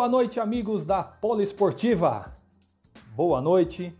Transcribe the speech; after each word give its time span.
Boa 0.00 0.08
noite, 0.08 0.40
amigos 0.40 0.82
da 0.82 1.02
Poliesportiva. 1.02 2.32
Boa 3.14 3.38
noite 3.38 3.94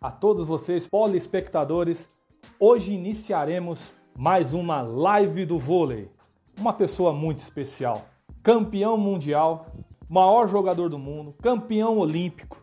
a 0.00 0.08
todos 0.08 0.46
vocês, 0.46 0.86
polespectadores. 0.86 2.08
Hoje 2.56 2.94
iniciaremos 2.94 3.92
mais 4.16 4.54
uma 4.54 4.80
live 4.80 5.44
do 5.44 5.58
vôlei. 5.58 6.08
Uma 6.56 6.72
pessoa 6.72 7.12
muito 7.12 7.40
especial, 7.40 8.04
campeão 8.44 8.96
mundial 8.96 9.66
maior 10.08 10.46
jogador 10.46 10.88
do 10.88 11.00
mundo, 11.00 11.34
campeão 11.42 11.98
olímpico, 11.98 12.56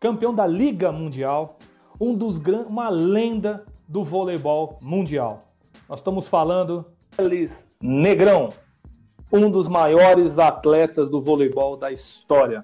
campeão 0.00 0.34
da 0.34 0.48
Liga 0.48 0.90
Mundial, 0.90 1.58
um 2.00 2.12
dos 2.12 2.38
uma 2.38 2.88
lenda 2.88 3.64
do 3.86 4.02
voleibol 4.02 4.80
mundial. 4.82 5.42
Nós 5.88 6.00
estamos 6.00 6.26
falando 6.26 6.84
Elis 7.16 7.64
Negrão, 7.80 8.48
um 9.32 9.50
dos 9.50 9.68
maiores 9.68 10.38
atletas 10.38 11.08
do 11.08 11.20
voleibol 11.20 11.76
da 11.76 11.92
história. 11.92 12.62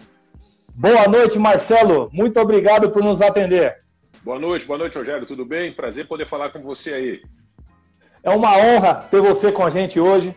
Boa 0.74 1.08
noite, 1.08 1.38
Marcelo. 1.38 2.10
Muito 2.12 2.38
obrigado 2.40 2.90
por 2.90 3.02
nos 3.02 3.22
atender. 3.22 3.76
Boa 4.22 4.38
noite, 4.38 4.66
boa 4.66 4.78
noite, 4.78 4.98
Rogério. 4.98 5.26
Tudo 5.26 5.44
bem? 5.44 5.72
Prazer 5.72 6.06
poder 6.06 6.26
falar 6.26 6.50
com 6.50 6.60
você 6.60 6.92
aí. 6.92 7.22
É 8.22 8.30
uma 8.30 8.56
honra 8.58 8.94
ter 8.94 9.20
você 9.20 9.52
com 9.52 9.64
a 9.64 9.70
gente 9.70 10.00
hoje, 10.00 10.34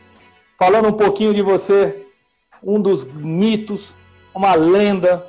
falando 0.58 0.90
um 0.90 0.94
pouquinho 0.94 1.34
de 1.34 1.42
você 1.42 2.06
um 2.64 2.80
dos 2.80 3.04
mitos, 3.04 3.94
uma 4.34 4.54
lenda. 4.54 5.26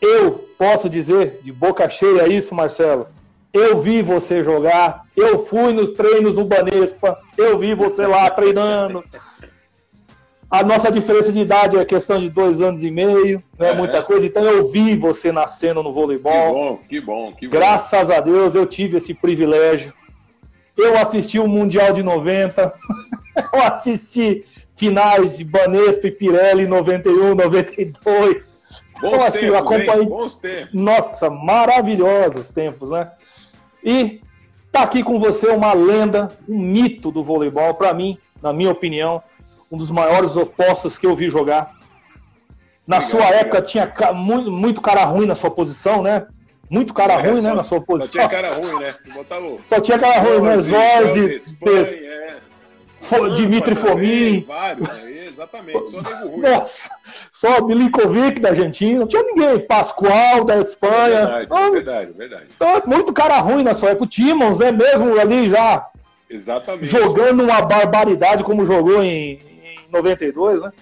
Eu 0.00 0.48
posso 0.56 0.88
dizer 0.88 1.40
de 1.42 1.50
boca 1.50 1.88
cheia 1.88 2.28
isso, 2.28 2.54
Marcelo. 2.54 3.08
Eu 3.52 3.80
vi 3.80 4.02
você 4.02 4.42
jogar, 4.42 5.04
eu 5.16 5.40
fui 5.40 5.72
nos 5.72 5.90
treinos 5.92 6.34
do 6.34 6.44
Banespa, 6.44 7.18
eu 7.36 7.58
vi 7.58 7.74
você 7.74 8.06
lá 8.06 8.28
treinando. 8.30 9.04
A 10.54 10.62
nossa 10.62 10.88
diferença 10.88 11.32
de 11.32 11.40
idade 11.40 11.76
é 11.76 11.84
questão 11.84 12.20
de 12.20 12.30
dois 12.30 12.60
anos 12.60 12.84
e 12.84 12.88
meio, 12.88 13.42
não 13.58 13.66
é, 13.66 13.70
é 13.70 13.74
muita 13.74 14.00
coisa. 14.04 14.24
Então 14.24 14.44
eu 14.44 14.70
vi 14.70 14.94
você 14.96 15.32
nascendo 15.32 15.82
no 15.82 15.92
voleibol. 15.92 16.32
Que 16.32 16.54
bom, 16.54 16.76
que 16.76 17.00
bom, 17.00 17.32
que 17.32 17.48
bom. 17.48 17.56
Graças 17.58 18.08
a 18.08 18.20
Deus 18.20 18.54
eu 18.54 18.64
tive 18.64 18.98
esse 18.98 19.12
privilégio. 19.12 19.92
Eu 20.76 20.96
assisti 20.96 21.40
o 21.40 21.48
Mundial 21.48 21.92
de 21.92 22.04
90, 22.04 22.72
eu 23.52 23.62
assisti 23.64 24.44
finais 24.76 25.38
de 25.38 25.44
Banespa 25.44 26.06
e 26.06 26.12
Pirelli 26.12 26.68
91, 26.68 27.34
92. 27.34 28.54
Bons 29.02 29.12
então, 29.12 29.24
assim, 29.24 29.40
tempos, 29.40 29.56
acompanhei. 29.56 30.06
Bons 30.06 30.36
tempos. 30.36 30.72
Nossa, 30.72 31.30
maravilhosos 31.30 32.48
tempos, 32.48 32.92
né? 32.92 33.10
E 33.82 34.20
tá 34.70 34.82
aqui 34.82 35.02
com 35.02 35.18
você 35.18 35.48
uma 35.48 35.72
lenda, 35.72 36.28
um 36.48 36.60
mito 36.60 37.10
do 37.10 37.24
voleibol, 37.24 37.74
para 37.74 37.92
mim, 37.92 38.16
na 38.40 38.52
minha 38.52 38.70
opinião, 38.70 39.20
um 39.70 39.76
dos 39.76 39.90
maiores 39.90 40.36
opostos 40.36 40.96
que 40.98 41.06
eu 41.06 41.16
vi 41.16 41.28
jogar. 41.28 41.74
Na 42.86 42.98
obrigado, 42.98 43.10
sua 43.10 43.28
época 43.30 43.62
tinha 43.62 43.92
muito, 44.12 44.50
muito 44.50 44.80
cara 44.80 45.04
ruim 45.04 45.26
na 45.26 45.34
sua 45.34 45.50
posição, 45.50 46.02
né? 46.02 46.26
Muito 46.68 46.92
cara 46.94 47.14
é, 47.14 47.30
ruim, 47.30 47.36
né, 47.36 47.42
só, 47.42 47.48
né, 47.48 47.54
na 47.54 47.62
sua 47.62 47.80
posição. 47.80 48.22
Só 48.22 48.28
tinha 48.28 48.28
cara 48.28 48.54
ruim, 48.54 48.80
né? 48.80 48.94
O... 49.40 49.60
Só 49.68 49.80
tinha 49.80 49.98
cara 49.98 50.20
ruim, 50.20 50.40
né? 50.42 50.60
Zorzi. 50.60 51.42
Dimitri 53.36 53.74
Fomin. 53.74 54.40
Vários, 54.40 54.88
exatamente, 55.26 55.90
só 55.90 56.00
nego 56.00 56.28
ruim. 56.28 56.40
Nossa, 56.40 56.90
só 57.30 57.62
Milinkovic 57.62 58.40
da 58.40 58.50
Argentina, 58.50 59.00
não 59.00 59.06
tinha 59.06 59.22
ninguém. 59.22 59.60
Pascoal 59.60 60.44
da 60.44 60.58
Espanha. 60.60 61.18
É 61.18 61.46
verdade, 61.46 61.72
verdade, 61.72 62.12
verdade. 62.12 62.46
Então, 62.56 62.82
muito 62.86 63.12
cara 63.12 63.38
ruim 63.40 63.62
na 63.62 63.74
sua 63.74 63.90
época. 63.90 64.04
O 64.04 64.08
Timons, 64.08 64.58
né? 64.58 64.72
Mesmo 64.72 65.20
ali 65.20 65.50
já. 65.50 65.86
Exatamente. 66.30 66.86
Jogando 66.86 67.44
uma 67.44 67.60
barbaridade 67.60 68.42
como 68.42 68.64
jogou 68.64 69.04
em 69.04 69.38
92, 69.94 70.62
né? 70.62 70.72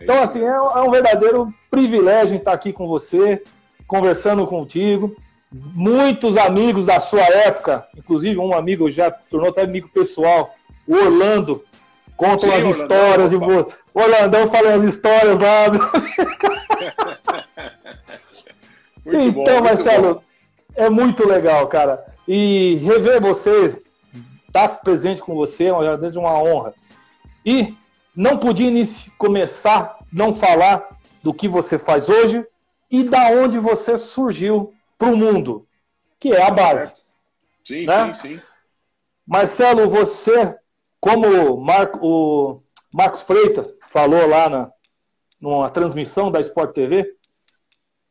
Então, 0.00 0.22
assim, 0.22 0.42
é, 0.42 0.48
é 0.48 0.80
um 0.80 0.90
verdadeiro 0.90 1.52
privilégio 1.70 2.36
estar 2.36 2.52
aqui 2.52 2.72
com 2.72 2.86
você, 2.86 3.42
conversando 3.86 4.46
contigo 4.46 5.16
muitos 5.50 6.36
amigos 6.36 6.86
da 6.86 7.00
sua 7.00 7.22
época, 7.22 7.86
inclusive 7.96 8.38
um 8.38 8.54
amigo 8.54 8.90
já 8.90 9.10
tornou 9.10 9.48
até 9.50 9.62
amigo 9.62 9.88
pessoal, 9.88 10.54
o 10.86 10.94
Orlando 10.94 11.64
contam 12.16 12.52
as 12.52 12.64
histórias. 12.64 13.32
Orlandão, 13.32 13.66
o 13.94 14.00
Orlandão 14.00 14.46
fala 14.48 14.74
as 14.74 14.82
histórias 14.82 15.38
lá. 15.38 15.66
então, 19.06 19.32
bom, 19.32 19.64
Marcelo, 19.64 20.14
bom. 20.14 20.22
é 20.74 20.90
muito 20.90 21.26
legal, 21.26 21.66
cara. 21.66 22.04
E 22.26 22.76
rever 22.76 23.20
você, 23.20 23.80
estar 24.46 24.68
tá 24.68 24.74
presente 24.74 25.20
com 25.22 25.34
você, 25.34 25.66
é 25.66 25.72
uma 25.72 26.42
honra. 26.42 26.74
E 27.44 27.74
não 28.18 28.36
podia 28.36 28.68
começar 29.16 29.96
não 30.12 30.34
falar 30.34 30.98
do 31.22 31.32
que 31.32 31.46
você 31.46 31.78
faz 31.78 32.08
hoje 32.08 32.44
e 32.90 33.04
da 33.04 33.28
onde 33.28 33.60
você 33.60 33.96
surgiu 33.96 34.74
para 34.98 35.12
o 35.12 35.16
mundo, 35.16 35.64
que 36.18 36.32
é 36.32 36.42
a 36.42 36.50
base. 36.50 36.92
Sim, 37.64 37.86
né? 37.86 38.12
sim, 38.14 38.34
sim. 38.34 38.40
Marcelo, 39.24 39.88
você 39.88 40.58
como 41.00 41.58
Marco, 41.58 42.00
o 42.02 42.62
Marcos 42.92 43.22
Freitas 43.22 43.72
falou 43.88 44.26
lá 44.26 44.48
na, 44.48 44.72
numa 45.40 45.70
transmissão 45.70 46.28
da 46.28 46.40
Sport 46.40 46.74
TV, 46.74 47.14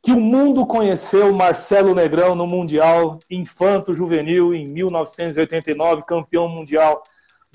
que 0.01 0.13
o 0.13 0.21
mundo 0.21 0.65
conheceu 0.65 1.33
Marcelo 1.33 1.93
Negrão 1.93 2.33
no 2.33 2.47
Mundial 2.47 3.19
Infanto 3.29 3.93
Juvenil 3.93 4.53
em 4.53 4.65
1989, 4.69 6.03
campeão 6.03 6.47
mundial. 6.47 7.03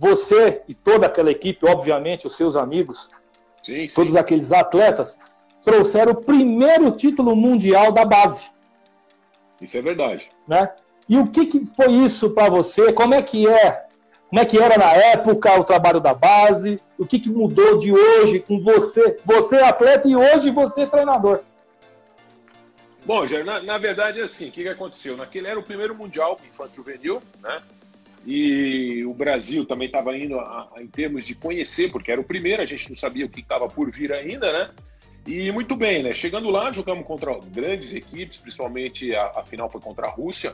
Você 0.03 0.63
e 0.67 0.75
toda 0.75 1.07
aquela 1.07 1.31
equipe, 1.31 1.65
obviamente, 1.65 2.27
os 2.27 2.37
seus 2.37 2.57
amigos, 2.57 3.09
sim, 3.63 3.87
sim. 3.87 3.95
todos 3.95 4.17
aqueles 4.17 4.51
atletas, 4.51 5.17
trouxeram 5.65 6.11
o 6.11 6.21
primeiro 6.21 6.91
título 6.91 7.37
mundial 7.37 7.93
da 7.93 8.05
base. 8.05 8.51
Isso 9.61 9.77
é 9.77 9.81
verdade. 9.81 10.29
Né? 10.49 10.69
E 11.09 11.17
o 11.17 11.29
que, 11.29 11.47
que 11.47 11.65
foi 11.77 11.93
isso 11.93 12.31
para 12.31 12.51
você? 12.51 12.93
Como 12.93 13.15
é 13.15 13.23
que 13.23 13.49
é 13.49 13.87
como 14.29 14.41
é 14.41 14.47
que 14.47 14.59
era 14.59 14.77
na 14.79 14.91
época 14.93 15.61
o 15.61 15.62
trabalho 15.62 16.01
da 16.01 16.15
base, 16.15 16.81
o 16.99 17.07
que, 17.07 17.21
que 17.21 17.29
mudou 17.29 17.79
de 17.79 17.93
hoje 17.93 18.41
com 18.41 18.59
você, 18.59 19.19
você 19.25 19.57
atleta 19.57 20.09
e 20.09 20.17
hoje 20.17 20.51
você 20.51 20.87
treinador. 20.87 21.43
Bom, 23.05 23.27
Jair, 23.27 23.45
na, 23.45 23.62
na 23.62 23.77
verdade 23.77 24.21
é 24.21 24.25
assim, 24.25 24.49
o 24.49 24.51
que, 24.51 24.62
que 24.62 24.69
aconteceu? 24.69 25.19
Naquele 25.19 25.49
era 25.49 25.61
o 25.61 25.62
primeiro 25.62 25.95
Mundial 25.95 26.41
infantil 26.49 26.83
juvenil, 26.83 27.23
né? 27.43 27.61
E 28.25 29.05
o 29.05 29.12
Brasil 29.12 29.66
também 29.66 29.87
estava 29.87 30.16
indo 30.16 30.38
a, 30.38 30.69
a, 30.75 30.83
em 30.83 30.87
termos 30.87 31.27
de 31.27 31.34
conhecer, 31.34 31.91
porque 31.91 32.12
era 32.12 32.21
o 32.21 32.25
primeiro, 32.25 32.62
a 32.62 32.66
gente 32.66 32.88
não 32.88 32.97
sabia 32.97 33.27
o 33.27 33.28
que 33.28 33.41
estava 33.41 33.69
por 33.69 33.91
vir 33.91 34.12
ainda, 34.12 34.53
né? 34.53 34.71
E 35.27 35.50
muito 35.53 35.77
bem, 35.77 36.03
né? 36.03 36.15
Chegando 36.15 36.50
lá, 36.50 36.72
jogamos 36.72 37.06
contra 37.06 37.38
grandes 37.49 37.94
equipes, 37.94 38.37
principalmente 38.37 39.15
a, 39.15 39.32
a 39.37 39.43
final 39.43 39.71
foi 39.71 39.81
contra 39.81 40.06
a 40.06 40.11
Rússia, 40.11 40.53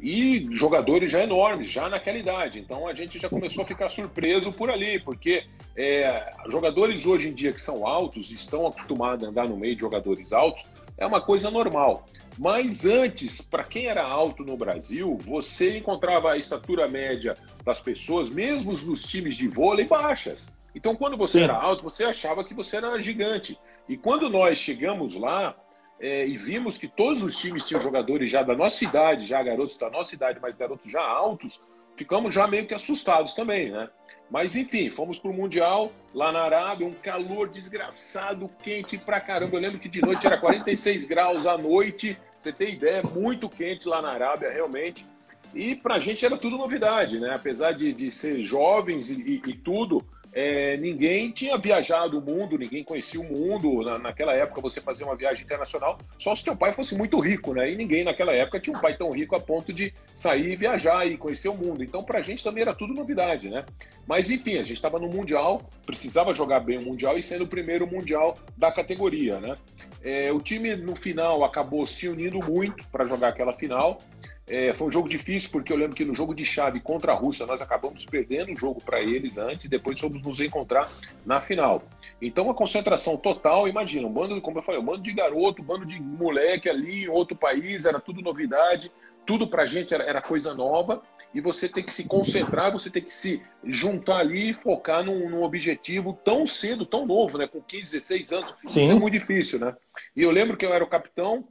e 0.00 0.48
jogadores 0.50 1.10
já 1.10 1.22
enormes, 1.22 1.68
já 1.68 1.88
naquela 1.88 2.18
idade. 2.18 2.58
Então 2.58 2.86
a 2.86 2.94
gente 2.94 3.18
já 3.18 3.28
começou 3.28 3.64
a 3.64 3.66
ficar 3.66 3.88
surpreso 3.88 4.52
por 4.52 4.70
ali, 4.70 4.98
porque 4.98 5.44
é, 5.76 6.30
jogadores 6.50 7.06
hoje 7.06 7.28
em 7.28 7.34
dia 7.34 7.52
que 7.52 7.60
são 7.60 7.86
altos, 7.86 8.30
estão 8.30 8.66
acostumados 8.66 9.24
a 9.24 9.30
andar 9.30 9.48
no 9.48 9.56
meio 9.56 9.74
de 9.74 9.80
jogadores 9.80 10.32
altos, 10.32 10.66
é 10.96 11.06
uma 11.06 11.20
coisa 11.20 11.50
normal. 11.50 12.04
Mas 12.38 12.84
antes, 12.84 13.40
para 13.40 13.64
quem 13.64 13.86
era 13.86 14.04
alto 14.04 14.44
no 14.44 14.56
Brasil, 14.56 15.16
você 15.20 15.78
encontrava 15.78 16.32
a 16.32 16.36
estatura 16.36 16.88
média 16.88 17.34
das 17.64 17.80
pessoas, 17.80 18.28
mesmo 18.28 18.72
nos 18.72 19.04
times 19.04 19.36
de 19.36 19.48
vôlei, 19.48 19.86
baixas. 19.86 20.52
Então, 20.74 20.96
quando 20.96 21.16
você 21.16 21.38
Sim. 21.38 21.44
era 21.44 21.54
alto, 21.54 21.84
você 21.84 22.04
achava 22.04 22.44
que 22.44 22.52
você 22.52 22.76
era 22.76 23.00
gigante. 23.00 23.58
E 23.88 23.96
quando 23.96 24.28
nós 24.28 24.58
chegamos 24.58 25.14
lá, 25.14 25.54
é, 26.00 26.26
e 26.26 26.36
vimos 26.36 26.76
que 26.76 26.88
todos 26.88 27.22
os 27.22 27.36
times 27.36 27.64
tinham 27.64 27.80
jogadores 27.80 28.30
já 28.30 28.42
da 28.42 28.56
nossa 28.56 28.84
idade, 28.84 29.26
já 29.26 29.42
garotos 29.42 29.76
da 29.76 29.88
nossa 29.88 30.14
idade, 30.14 30.40
mas 30.42 30.56
garotos 30.56 30.90
já 30.90 31.02
altos, 31.02 31.64
ficamos 31.96 32.34
já 32.34 32.46
meio 32.46 32.66
que 32.66 32.74
assustados 32.74 33.34
também, 33.34 33.70
né? 33.70 33.88
Mas 34.34 34.56
enfim, 34.56 34.90
fomos 34.90 35.16
para 35.16 35.30
o 35.30 35.32
Mundial 35.32 35.92
lá 36.12 36.32
na 36.32 36.42
Arábia, 36.42 36.84
um 36.84 36.92
calor 36.92 37.48
desgraçado, 37.48 38.50
quente 38.64 38.98
pra 38.98 39.20
caramba. 39.20 39.54
Eu 39.54 39.60
lembro 39.60 39.78
que 39.78 39.88
de 39.88 40.02
noite 40.02 40.26
era 40.26 40.36
46 40.36 41.04
graus 41.06 41.46
à 41.46 41.56
noite, 41.56 42.18
você 42.42 42.52
tem 42.52 42.74
ideia, 42.74 43.00
muito 43.00 43.48
quente 43.48 43.86
lá 43.86 44.02
na 44.02 44.10
Arábia, 44.10 44.50
realmente. 44.50 45.06
E 45.54 45.76
pra 45.76 46.00
gente 46.00 46.26
era 46.26 46.36
tudo 46.36 46.58
novidade, 46.58 47.20
né? 47.20 47.32
Apesar 47.32 47.70
de, 47.74 47.92
de 47.92 48.10
ser 48.10 48.42
jovens 48.42 49.08
e, 49.08 49.22
e, 49.22 49.50
e 49.50 49.54
tudo, 49.54 50.04
é, 50.34 50.76
ninguém 50.78 51.30
tinha 51.30 51.56
viajado 51.56 52.18
o 52.18 52.20
mundo, 52.20 52.58
ninguém 52.58 52.82
conhecia 52.82 53.20
o 53.20 53.24
mundo. 53.24 53.82
Na, 53.82 53.98
naquela 53.98 54.34
época, 54.34 54.60
você 54.60 54.80
fazia 54.80 55.06
uma 55.06 55.14
viagem 55.14 55.44
internacional 55.44 55.96
só 56.18 56.34
se 56.34 56.44
teu 56.44 56.56
pai 56.56 56.72
fosse 56.72 56.96
muito 56.96 57.20
rico, 57.20 57.54
né? 57.54 57.70
E 57.70 57.76
ninguém 57.76 58.02
naquela 58.02 58.32
época 58.32 58.58
tinha 58.58 58.76
um 58.76 58.80
pai 58.80 58.96
tão 58.96 59.10
rico 59.10 59.36
a 59.36 59.40
ponto 59.40 59.72
de 59.72 59.94
sair 60.14 60.52
e 60.52 60.56
viajar 60.56 61.06
e 61.06 61.16
conhecer 61.16 61.48
o 61.48 61.54
mundo. 61.54 61.84
Então, 61.84 62.02
pra 62.02 62.20
gente 62.20 62.42
também 62.42 62.62
era 62.62 62.74
tudo 62.74 62.92
novidade, 62.92 63.48
né? 63.48 63.64
Mas, 64.08 64.28
enfim, 64.28 64.54
a 64.54 64.62
gente 64.62 64.72
estava 64.72 64.98
no 64.98 65.08
Mundial, 65.08 65.62
precisava 65.86 66.32
jogar 66.32 66.60
bem 66.60 66.78
o 66.78 66.82
Mundial 66.82 67.16
e 67.16 67.22
sendo 67.22 67.44
o 67.44 67.48
primeiro 67.48 67.86
Mundial 67.86 68.36
da 68.56 68.72
categoria, 68.72 69.38
né? 69.38 69.56
É, 70.02 70.32
o 70.32 70.40
time, 70.40 70.74
no 70.74 70.96
final, 70.96 71.44
acabou 71.44 71.86
se 71.86 72.08
unindo 72.08 72.38
muito 72.38 72.86
para 72.88 73.04
jogar 73.04 73.28
aquela 73.28 73.52
final. 73.52 73.98
É, 74.46 74.74
foi 74.74 74.88
um 74.88 74.92
jogo 74.92 75.08
difícil, 75.08 75.50
porque 75.50 75.72
eu 75.72 75.76
lembro 75.76 75.96
que 75.96 76.04
no 76.04 76.14
jogo 76.14 76.34
de 76.34 76.44
chave 76.44 76.78
contra 76.78 77.12
a 77.12 77.14
Rússia 77.14 77.46
nós 77.46 77.62
acabamos 77.62 78.04
perdendo 78.04 78.52
o 78.52 78.56
jogo 78.56 78.80
para 78.82 79.00
eles 79.00 79.38
antes 79.38 79.64
e 79.64 79.68
depois 79.68 79.98
fomos 79.98 80.20
nos 80.20 80.38
encontrar 80.40 80.92
na 81.24 81.40
final. 81.40 81.82
Então, 82.20 82.44
uma 82.44 82.54
concentração 82.54 83.16
total, 83.16 83.66
imagina, 83.66 84.06
um 84.06 84.12
bando, 84.12 84.38
como 84.42 84.58
eu 84.58 84.62
falei, 84.62 84.80
um 84.80 84.84
bando 84.84 85.02
de 85.02 85.12
garoto, 85.12 85.62
um 85.62 85.64
bando 85.64 85.86
de 85.86 85.98
moleque 85.98 86.68
ali 86.68 87.04
em 87.04 87.08
outro 87.08 87.34
país, 87.34 87.86
era 87.86 87.98
tudo 87.98 88.20
novidade, 88.20 88.92
tudo 89.24 89.46
para 89.46 89.62
a 89.62 89.66
gente 89.66 89.94
era, 89.94 90.04
era, 90.04 90.20
coisa 90.20 90.52
nova 90.52 91.02
e 91.32 91.40
você 91.40 91.68
tem 91.68 91.82
que 91.82 91.92
se 91.92 92.04
concentrar, 92.04 92.70
você 92.70 92.88
tem 92.88 93.02
que 93.02 93.12
se 93.12 93.42
juntar 93.64 94.18
ali 94.18 94.50
e 94.50 94.54
focar 94.54 95.02
num, 95.02 95.28
num 95.28 95.42
objetivo 95.42 96.16
tão 96.24 96.46
cedo, 96.46 96.86
tão 96.86 97.04
novo, 97.04 97.38
né? 97.38 97.48
Com 97.48 97.60
15, 97.60 97.90
16 97.90 98.32
anos. 98.32 98.54
Sim. 98.68 98.80
Isso 98.82 98.92
é 98.92 98.94
muito 98.94 99.14
difícil, 99.14 99.58
né? 99.58 99.74
E 100.14 100.22
eu 100.22 100.30
lembro 100.30 100.56
que 100.56 100.64
eu 100.64 100.72
era 100.72 100.84
o 100.84 100.88
capitão, 100.88 101.48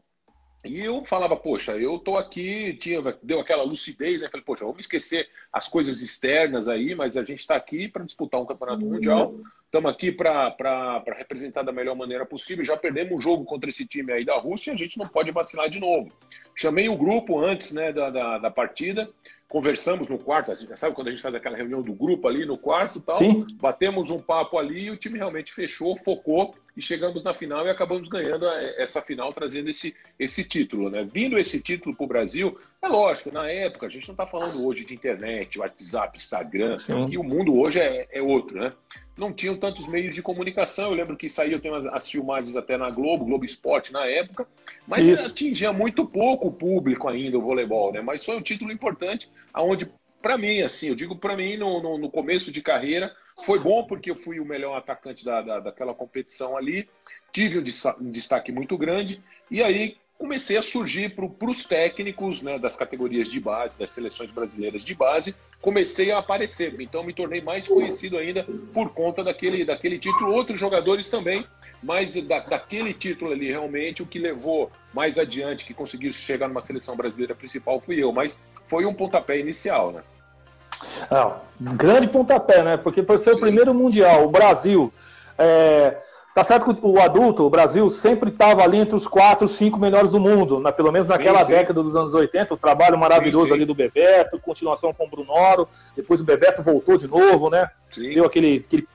e 0.63 0.79
eu 0.79 1.03
falava, 1.03 1.35
poxa, 1.35 1.77
eu 1.77 1.99
tô 1.99 2.15
aqui, 2.15 2.73
tinha, 2.75 3.01
deu 3.21 3.39
aquela 3.39 3.63
lucidez, 3.63 4.21
né? 4.21 4.29
Falei, 4.29 4.45
poxa, 4.45 4.63
vamos 4.63 4.79
esquecer 4.79 5.27
as 5.51 5.67
coisas 5.67 6.01
externas 6.01 6.69
aí, 6.69 6.95
mas 6.95 7.17
a 7.17 7.23
gente 7.23 7.41
está 7.41 7.55
aqui 7.55 7.89
para 7.89 8.05
disputar 8.05 8.39
um 8.39 8.45
campeonato 8.45 8.85
uhum. 8.85 8.93
mundial, 8.93 9.35
estamos 9.65 9.91
aqui 9.91 10.09
para 10.09 11.03
representar 11.17 11.63
da 11.63 11.73
melhor 11.73 11.95
maneira 11.95 12.25
possível. 12.25 12.63
Já 12.63 12.77
perdemos 12.77 13.13
um 13.13 13.21
jogo 13.21 13.43
contra 13.43 13.69
esse 13.69 13.85
time 13.85 14.13
aí 14.13 14.23
da 14.23 14.37
Rússia 14.37 14.71
e 14.71 14.73
a 14.73 14.77
gente 14.77 14.97
não 14.97 15.07
pode 15.07 15.31
vacilar 15.31 15.69
de 15.69 15.81
novo. 15.81 16.09
Chamei 16.55 16.87
o 16.87 16.95
grupo 16.95 17.39
antes 17.39 17.71
né, 17.71 17.91
da, 17.91 18.09
da, 18.09 18.37
da 18.37 18.51
partida, 18.51 19.09
conversamos 19.49 20.07
no 20.07 20.17
quarto, 20.17 20.51
assim, 20.51 20.73
sabe 20.77 20.95
quando 20.95 21.09
a 21.09 21.11
gente 21.11 21.21
faz 21.21 21.35
aquela 21.35 21.57
reunião 21.57 21.81
do 21.81 21.93
grupo 21.93 22.25
ali 22.27 22.45
no 22.45 22.57
quarto 22.57 23.01
tal? 23.01 23.17
Sim. 23.17 23.45
Batemos 23.55 24.09
um 24.09 24.21
papo 24.21 24.57
ali 24.57 24.85
e 24.85 24.91
o 24.91 24.97
time 24.97 25.17
realmente 25.17 25.51
fechou, 25.51 25.97
focou 26.05 26.55
e 26.75 26.81
chegamos 26.81 27.23
na 27.23 27.33
final 27.33 27.65
e 27.65 27.69
acabamos 27.69 28.07
ganhando 28.07 28.47
essa 28.47 29.01
final, 29.01 29.31
trazendo 29.31 29.69
esse, 29.69 29.95
esse 30.17 30.43
título, 30.43 30.89
né? 30.89 31.03
Vindo 31.03 31.37
esse 31.37 31.61
título 31.61 31.95
para 31.95 32.03
o 32.03 32.07
Brasil, 32.07 32.57
é 32.81 32.87
lógico, 32.87 33.31
na 33.31 33.49
época, 33.49 33.85
a 33.85 33.89
gente 33.89 34.07
não 34.07 34.13
está 34.13 34.25
falando 34.25 34.65
hoje 34.65 34.83
de 34.83 34.93
internet, 34.93 35.59
WhatsApp, 35.59 36.17
Instagram, 36.17 36.79
Sim. 36.79 37.07
e 37.09 37.17
o 37.17 37.23
mundo 37.23 37.57
hoje 37.59 37.79
é, 37.79 38.07
é 38.11 38.21
outro, 38.21 38.59
né? 38.59 38.73
não 39.17 39.31
tinham 39.31 39.55
tantos 39.55 39.87
meios 39.87 40.15
de 40.15 40.21
comunicação. 40.21 40.89
Eu 40.89 40.95
lembro 40.95 41.15
que 41.15 41.27
eu 41.27 41.59
tenho 41.59 41.75
as, 41.75 41.85
as 41.85 42.09
filmagens 42.09 42.55
até 42.55 42.77
na 42.77 42.89
Globo, 42.89 43.25
Globo 43.25 43.45
Esporte 43.45 43.93
na 43.93 44.05
época, 44.05 44.47
mas 44.87 45.07
isso. 45.07 45.27
atingia 45.27 45.71
muito 45.71 46.05
pouco 46.05 46.47
o 46.47 46.51
público 46.51 47.07
ainda 47.07 47.37
o 47.37 47.41
voleibol, 47.41 47.93
né? 47.93 48.01
Mas 48.01 48.25
foi 48.25 48.35
um 48.35 48.41
título 48.41 48.71
importante, 48.71 49.29
aonde 49.53 49.87
para 50.21 50.37
mim, 50.37 50.61
assim, 50.61 50.87
eu 50.87 50.95
digo 50.95 51.17
para 51.17 51.35
mim 51.35 51.57
no, 51.57 51.81
no, 51.81 51.97
no, 51.97 52.09
começo 52.09 52.51
de 52.51 52.61
carreira 52.61 53.13
foi 53.43 53.59
bom 53.59 53.83
porque 53.85 54.11
eu 54.11 54.15
fui 54.15 54.39
o 54.39 54.45
melhor 54.45 54.77
atacante 54.77 55.25
da, 55.25 55.41
da 55.41 55.59
daquela 55.59 55.93
competição 55.93 56.55
ali, 56.55 56.89
tive 57.31 57.59
um 57.59 58.11
destaque 58.11 58.51
muito 58.51 58.77
grande 58.77 59.23
e 59.49 59.61
aí 59.63 59.97
comecei 60.17 60.55
a 60.55 60.61
surgir 60.61 61.15
para 61.15 61.49
os 61.49 61.65
técnicos 61.65 62.41
né, 62.41 62.57
das 62.57 62.75
categorias 62.75 63.27
de 63.27 63.39
base, 63.41 63.77
das 63.77 63.91
seleções 63.91 64.31
brasileiras 64.31 64.81
de 64.81 64.95
base, 64.95 65.35
comecei 65.59 66.11
a 66.11 66.19
aparecer. 66.19 66.79
Então 66.79 67.03
me 67.03 67.13
tornei 67.13 67.41
mais 67.41 67.67
conhecido 67.67 68.17
ainda 68.17 68.45
por 68.73 68.93
conta 68.93 69.21
daquele, 69.21 69.65
daquele 69.65 69.99
título. 69.99 70.31
Outros 70.31 70.57
jogadores 70.57 71.09
também, 71.09 71.45
mas 71.81 72.13
da, 72.23 72.39
daquele 72.39 72.93
título 72.93 73.33
ali, 73.33 73.47
realmente, 73.47 74.01
o 74.01 74.05
que 74.05 74.17
levou 74.17 74.71
mais 74.93 75.17
adiante, 75.19 75.65
que 75.65 75.73
conseguiu 75.73 76.11
chegar 76.11 76.47
numa 76.47 76.61
seleção 76.61 76.95
brasileira 76.95 77.35
principal, 77.35 77.81
fui 77.81 78.01
eu. 78.01 78.13
Mas 78.13 78.39
foi 78.63 78.85
um 78.85 78.93
pontapé 78.93 79.39
inicial, 79.39 79.91
né? 79.91 80.03
Não, 81.09 81.75
grande 81.75 82.07
pontapé, 82.07 82.63
né? 82.63 82.77
Porque 82.77 83.03
foi 83.03 83.17
ser 83.17 83.33
o 83.33 83.39
primeiro 83.39 83.73
Mundial, 83.73 84.25
o 84.25 84.31
Brasil. 84.31 84.91
É 85.37 85.97
Tá 86.33 86.43
certo 86.43 86.73
que 86.73 86.79
o 86.83 86.99
adulto, 86.99 87.43
o 87.43 87.49
Brasil, 87.49 87.87
sempre 87.89 88.29
estava 88.29 88.63
ali 88.63 88.79
entre 88.79 88.95
os 88.95 89.07
quatro, 89.07 89.47
cinco 89.47 89.79
melhores 89.79 90.11
do 90.11 90.19
mundo, 90.19 90.59
na, 90.59 90.71
pelo 90.71 90.91
menos 90.91 91.07
naquela 91.07 91.39
sim, 91.39 91.45
sim. 91.45 91.51
década 91.51 91.83
dos 91.83 91.95
anos 91.95 92.15
80, 92.15 92.55
o 92.55 92.57
trabalho 92.57 92.97
maravilhoso 92.97 93.49
sim, 93.49 93.53
ali 93.53 93.65
do 93.65 93.75
Bebeto, 93.75 94.39
continuação 94.39 94.91
com 94.91 95.05
o 95.05 95.09
Brunoro, 95.09 95.67
depois 95.95 96.21
o 96.21 96.23
Bebeto 96.23 96.63
voltou 96.63 96.97
de 96.97 97.07
novo, 97.07 97.51
né? 97.51 97.69
Deu 97.95 98.25
aquele, 98.25 98.63
aquele 98.65 98.87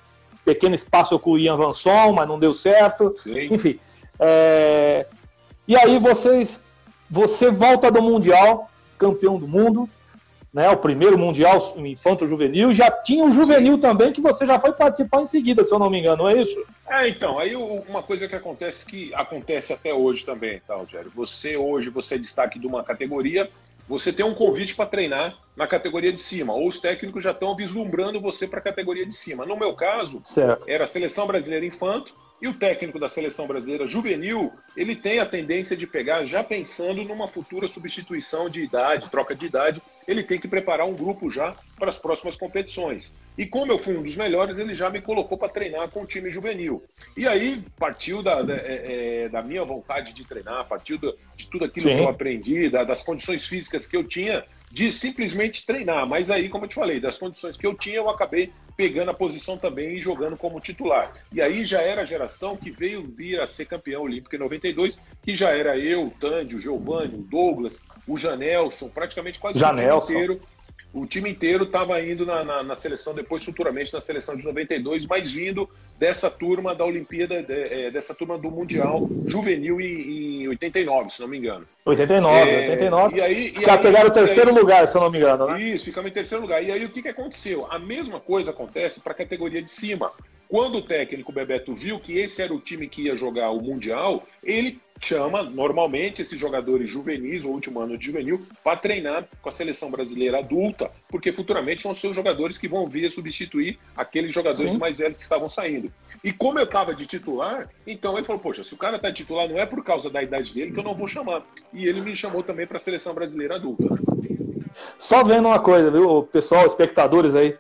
pequeno 0.45 0.75
espaço 0.75 1.17
com 1.17 1.33
o 1.33 1.39
Ian 1.39 1.57
Vanson, 1.57 2.13
mas 2.13 2.27
não 2.27 2.41
deu 2.41 2.53
certo. 2.53 3.15
Enfim. 3.25 3.79
É... 4.19 5.07
E 5.69 5.77
aí 5.77 5.97
vocês, 6.01 6.61
você 7.09 7.53
volta 7.53 7.89
do 7.89 8.03
Mundial, 8.03 8.69
campeão 8.99 9.39
do 9.39 9.47
mundo, 9.47 9.89
né, 10.53 10.69
o 10.71 10.77
primeiro 10.77 11.19
Mundial 11.19 11.75
Infanto-Juvenil, 11.77 12.73
já 12.73 12.91
tinha 12.91 13.25
o 13.25 13.33
Juvenil 13.33 13.79
também, 13.79 14.13
que 14.13 14.21
você 14.21 14.47
já 14.47 14.59
foi 14.59 14.73
participar 14.73 15.21
em 15.21 15.27
seguida, 15.27 15.65
se 15.65 15.73
eu 15.73 15.79
não 15.79 15.91
me 15.91 16.01
engano, 16.01 16.25
não 16.25 16.31
é 16.31 16.41
isso? 16.41 16.65
É, 16.89 17.09
então, 17.09 17.39
aí 17.39 17.55
uma 17.55 18.03
coisa 18.03 18.27
que 18.27 18.35
acontece, 18.35 18.87
que 18.87 19.13
acontece 19.15 19.73
até 19.73 19.93
hoje 19.93 20.25
também, 20.25 20.61
tá, 20.67 20.75
Rogério? 20.75 21.11
Você 21.15 21.57
hoje, 21.57 21.91
você 21.91 22.15
é 22.15 22.19
destaque 22.19 22.59
de 22.59 22.67
uma 22.67 22.83
categoria, 22.83 23.49
você 23.87 24.13
tem 24.13 24.25
um 24.25 24.35
convite 24.35 24.75
para 24.75 24.87
treinar 24.87 25.37
na 25.57 25.67
categoria 25.67 26.13
de 26.13 26.21
cima, 26.21 26.53
ou 26.53 26.69
os 26.69 26.79
técnicos 26.79 27.25
já 27.25 27.31
estão 27.31 27.57
vislumbrando 27.57 28.21
você 28.21 28.47
para 28.47 28.59
a 28.59 28.63
categoria 28.63 29.05
de 29.05 29.15
cima. 29.15 29.47
No 29.47 29.57
meu 29.57 29.75
caso, 29.75 30.23
certo. 30.25 30.69
era 30.69 30.85
a 30.85 30.89
Seleção 30.89 31.27
Brasileira 31.27 31.65
Infanto, 31.65 32.15
e 32.41 32.47
o 32.47 32.55
técnico 32.55 32.99
da 32.99 33.09
seleção 33.09 33.47
brasileira 33.47 33.87
juvenil, 33.87 34.53
ele 34.77 34.95
tem 34.95 35.19
a 35.19 35.27
tendência 35.27 35.77
de 35.77 35.87
pegar 35.87 36.25
já 36.25 36.45
pensando 36.45 37.03
numa 37.03 37.27
futura 37.27 37.67
substituição 37.67 38.49
de 38.49 38.63
idade, 38.63 39.11
troca 39.11 39.35
de 39.35 39.47
idade, 39.47 39.83
ele 40.07 40.23
tem 40.23 40.39
que 40.39 40.47
preparar 40.47 40.87
um 40.87 40.95
grupo 40.95 41.31
já 41.31 41.57
para 41.77 41.89
as 41.89 41.99
próximas 41.99 42.37
competições. 42.37 43.13
E 43.37 43.47
como 43.47 43.71
eu 43.71 43.79
fui 43.79 43.97
um 43.97 44.03
dos 44.03 44.17
melhores, 44.17 44.59
ele 44.59 44.75
já 44.75 44.89
me 44.89 45.01
colocou 45.01 45.37
para 45.37 45.49
treinar 45.49 45.89
com 45.91 46.03
o 46.03 46.07
time 46.07 46.31
juvenil. 46.31 46.83
E 47.17 47.27
aí 47.27 47.63
partiu 47.79 48.23
da, 48.23 48.43
da, 48.43 48.55
é, 48.55 49.25
é 49.25 49.29
da 49.29 49.43
minha 49.43 49.65
vontade 49.65 50.13
de 50.13 50.25
treinar, 50.25 50.67
partiu 50.67 50.99
de 50.99 51.49
tudo 51.51 51.65
aquilo 51.65 51.89
Sim. 51.89 51.97
que 51.97 52.03
eu 52.03 52.09
aprendi, 52.09 52.69
da, 52.69 52.85
das 52.85 53.03
condições 53.03 53.47
físicas 53.47 53.87
que 53.87 53.97
eu 53.97 54.05
tinha, 54.05 54.45
de 54.71 54.91
simplesmente 54.91 55.67
treinar. 55.67 56.07
Mas 56.07 56.31
aí, 56.31 56.49
como 56.49 56.65
eu 56.65 56.69
te 56.69 56.75
falei, 56.75 57.01
das 57.01 57.19
condições 57.19 57.57
que 57.57 57.67
eu 57.67 57.75
tinha, 57.75 57.97
eu 57.97 58.09
acabei 58.09 58.53
pegando 58.79 59.11
a 59.11 59.15
posição 59.15 59.59
também 59.59 59.97
e 59.97 60.01
jogando 60.01 60.37
como 60.37 60.61
titular. 60.61 61.13
E 61.33 61.43
aí 61.43 61.65
já 61.65 61.83
era 61.83 62.03
a 62.03 62.05
geração 62.05 62.57
que 62.57 62.71
veio 62.71 63.03
vir 63.03 63.41
a 63.41 63.47
ser 63.47 63.67
campeão 63.67 64.03
olímpico 64.03 64.37
em 64.37 64.39
92, 64.39 65.03
que 65.21 65.35
já 65.35 65.51
era 65.51 65.77
eu, 65.77 66.07
o 66.07 66.11
Tandy, 66.13 66.55
o 66.55 66.61
Giovanni, 66.61 67.17
o 67.17 67.23
Douglas, 67.23 67.83
o 68.07 68.17
Janelson, 68.17 68.89
praticamente 68.89 69.41
quase 69.41 69.59
Janelson. 69.59 69.99
o 69.99 70.07
time 70.07 70.21
inteiro 70.21 70.41
o 70.93 71.07
time 71.07 71.31
inteiro 71.31 71.65
estava 71.65 72.01
indo 72.03 72.25
na, 72.25 72.43
na, 72.43 72.63
na, 72.63 72.75
seleção, 72.75 73.15
depois 73.15 73.45
futuramente 73.45 73.93
na 73.93 74.01
seleção 74.01 74.37
de 74.37 74.45
92, 74.45 75.07
mas 75.07 75.31
vindo 75.31 75.69
dessa 75.99 76.31
turma 76.31 76.75
da 76.75 76.85
Olimpíada, 76.85 77.43
de, 77.43 77.53
é, 77.53 77.91
dessa 77.91 78.15
turma 78.15 78.39
do 78.39 78.51
Mundial 78.51 79.09
Juvenil 79.27 79.81
em, 79.81 80.43
em 80.43 80.49
89, 80.49 81.11
se 81.11 81.21
não 81.21 81.29
me 81.29 81.39
engano. 81.39 81.67
89, 81.85 82.51
é, 82.51 82.61
89. 82.61 83.17
E 83.17 83.21
aí, 83.21 83.55
e 83.57 83.65
Já 83.65 83.75
aí, 83.75 83.83
pegaram 83.83 84.09
o 84.09 84.13
terceiro 84.13 84.51
aí, 84.51 84.57
lugar, 84.57 84.89
se 84.89 84.97
eu 84.97 85.01
não 85.03 85.11
me 85.11 85.19
engano, 85.19 85.47
né? 85.47 85.63
Isso, 85.63 85.85
ficamos 85.85 86.11
em 86.11 86.15
terceiro 86.15 86.43
lugar. 86.43 86.63
E 86.63 86.73
aí 86.73 86.85
o 86.85 86.91
que, 86.91 87.03
que 87.03 87.09
aconteceu? 87.09 87.67
A 87.71 87.79
mesma 87.79 88.19
coisa 88.19 88.51
acontece 88.51 89.01
para 89.01 89.13
a 89.13 89.17
categoria 89.17 89.63
de 89.63 89.71
cima. 89.71 90.11
Quando 90.49 90.79
o 90.79 90.83
técnico 90.83 91.31
Bebeto 91.31 91.75
viu 91.75 92.01
que 92.01 92.19
esse 92.19 92.41
era 92.41 92.55
o 92.55 92.61
time 92.61 92.89
que 92.89 93.03
ia 93.03 93.17
jogar 93.17 93.51
o 93.51 93.61
Mundial, 93.61 94.27
ele 94.43 94.81
chama 94.99 95.43
normalmente 95.43 96.23
esses 96.23 96.41
jogadores 96.41 96.91
juvenis, 96.91 97.45
o 97.45 97.51
último 97.51 97.81
ano 97.81 97.99
de 97.99 98.07
juvenil, 98.07 98.47
para 98.65 98.79
treinar 98.79 99.29
com 99.43 99.49
a 99.51 99.53
seleção 99.53 99.91
brasileira 99.91 100.39
adulta, 100.39 100.91
porque 101.09 101.33
futuramente 101.35 101.85
vão 101.85 101.95
ser 101.95 102.09
os 102.09 102.17
jogadores 102.17 102.57
que 102.57 102.67
vão 102.67 102.87
vir 102.87 103.07
a 103.07 103.11
substituir 103.11 103.79
aqueles 103.95 104.33
jogadores 104.33 104.73
Sim. 104.73 104.79
mais 104.79 104.97
velhos 104.97 105.19
que 105.19 105.23
estavam 105.23 105.51
saindo. 105.51 105.93
E 106.25 106.33
como 106.33 106.59
eu 106.59 106.65
estava 106.65 106.95
de 106.95 107.07
titular, 107.07 107.69
então 107.87 108.17
ele 108.17 108.25
falou: 108.27 108.41
Poxa, 108.41 108.65
se 108.65 108.73
o 108.73 108.79
cara 108.79 108.97
está 108.97 109.13
titular, 109.13 109.49
não 109.49 109.59
é 109.59 109.67
por 109.67 109.85
causa 109.85 110.09
da 110.09 110.23
idade 110.23 110.55
dele 110.55 110.73
que 110.73 110.79
eu 110.79 110.85
não 110.85 110.95
vou 110.95 111.07
chamar. 111.07 111.43
E 111.75 111.87
ele 111.87 112.01
me 112.01 112.17
chamou 112.17 112.43
também 112.43 112.67
para 112.67 112.79
a 112.79 112.81
seleção 112.81 113.13
brasileira 113.15 113.57
adulta. 113.57 113.85
Só 114.99 115.23
vendo 115.23 115.47
uma 115.47 115.61
coisa, 115.61 115.91
viu, 115.91 116.23
pessoal, 116.25 116.67
espectadores 116.67 117.35
aí. 117.35 117.55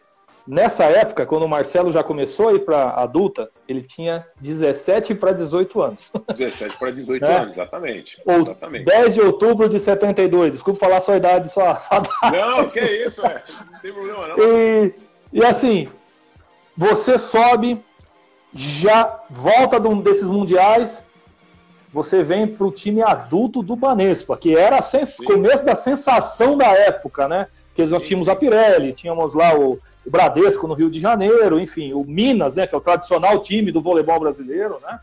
Nessa 0.50 0.85
época, 0.85 1.26
quando 1.26 1.43
o 1.43 1.49
Marcelo 1.49 1.93
já 1.93 2.02
começou 2.02 2.49
a 2.49 2.55
ir 2.55 2.61
para 2.61 2.93
adulta, 2.93 3.50
ele 3.69 3.83
tinha 3.83 4.26
17 4.40 5.14
para 5.14 5.33
18 5.33 5.83
anos. 5.83 6.11
17 6.35 6.78
para 6.78 6.90
18 6.90 7.21
né? 7.21 7.37
anos, 7.37 7.52
exatamente. 7.52 8.19
Ou 8.25 8.37
exatamente. 8.37 8.87
10 8.87 9.14
de 9.14 9.21
outubro 9.21 9.69
de 9.69 9.78
72. 9.78 10.52
Desculpa 10.52 10.81
falar 10.81 11.02
sua 11.02 11.19
idade, 11.19 11.52
sua, 11.52 11.78
sua 11.81 12.02
Não, 12.33 12.67
que 12.71 12.81
isso, 12.81 13.21
é. 13.26 13.43
Não 13.71 13.78
tem 13.81 13.93
problema, 13.93 14.28
não. 14.28 14.37
E, 14.38 14.95
e 15.35 15.45
assim, 15.45 15.87
você 16.75 17.19
sobe, 17.19 17.78
já 18.55 19.21
volta 19.28 19.78
de 19.78 19.87
um 19.87 20.00
desses 20.00 20.31
mundiais, 20.31 21.05
você 21.93 22.23
vem 22.23 22.47
para 22.47 22.67
o 22.67 22.73
time 22.73 23.02
adulto 23.02 23.62
do 23.62 23.76
Banespa, 23.76 24.35
que 24.35 24.57
era 24.57 24.78
o 24.78 25.25
começo 25.25 25.62
da 25.62 25.75
sensação 25.75 26.57
da 26.57 26.69
época, 26.69 27.28
né? 27.28 27.49
Porque 27.67 27.85
nós 27.85 28.02
tínhamos 28.02 28.31
a 28.31 28.35
Pirelli, 28.35 28.95
tínhamos 28.95 29.35
lá 29.35 29.55
o 29.55 29.78
o 30.09 30.11
Bradesco 30.11 30.67
no 30.67 30.73
Rio 30.73 30.91
de 30.91 30.99
Janeiro, 30.99 31.61
enfim, 31.61 31.93
o 31.93 32.03
Minas, 32.03 32.55
né, 32.55 32.67
que 32.67 32.75
é 32.75 32.79
o 32.79 32.81
tradicional 32.81 33.41
time 33.41 33.71
do 33.71 33.83
voleibol 33.83 34.19
brasileiro, 34.19 34.81
né? 34.83 34.99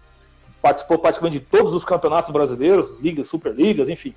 Participou 0.64 0.98
praticamente 0.98 1.38
de 1.40 1.46
todos 1.46 1.74
os 1.74 1.86
campeonatos 1.86 2.32
brasileiros, 2.32 3.00
ligas, 3.00 3.28
superligas, 3.28 3.88
enfim. 3.88 4.16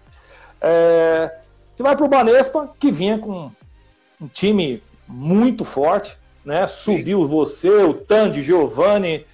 É, 0.62 1.30
você 1.74 1.82
vai 1.82 1.94
para 1.94 2.06
o 2.06 2.08
Banespa, 2.08 2.70
que 2.80 2.90
vinha 2.90 3.18
com 3.18 3.52
um 4.18 4.26
time 4.28 4.82
muito 5.06 5.62
forte, 5.62 6.16
né? 6.42 6.66
Subiu 6.66 7.20
Sim. 7.20 7.28
você, 7.28 7.68
o 7.68 7.92
Tandy, 7.92 8.40
Giovanni, 8.40 9.26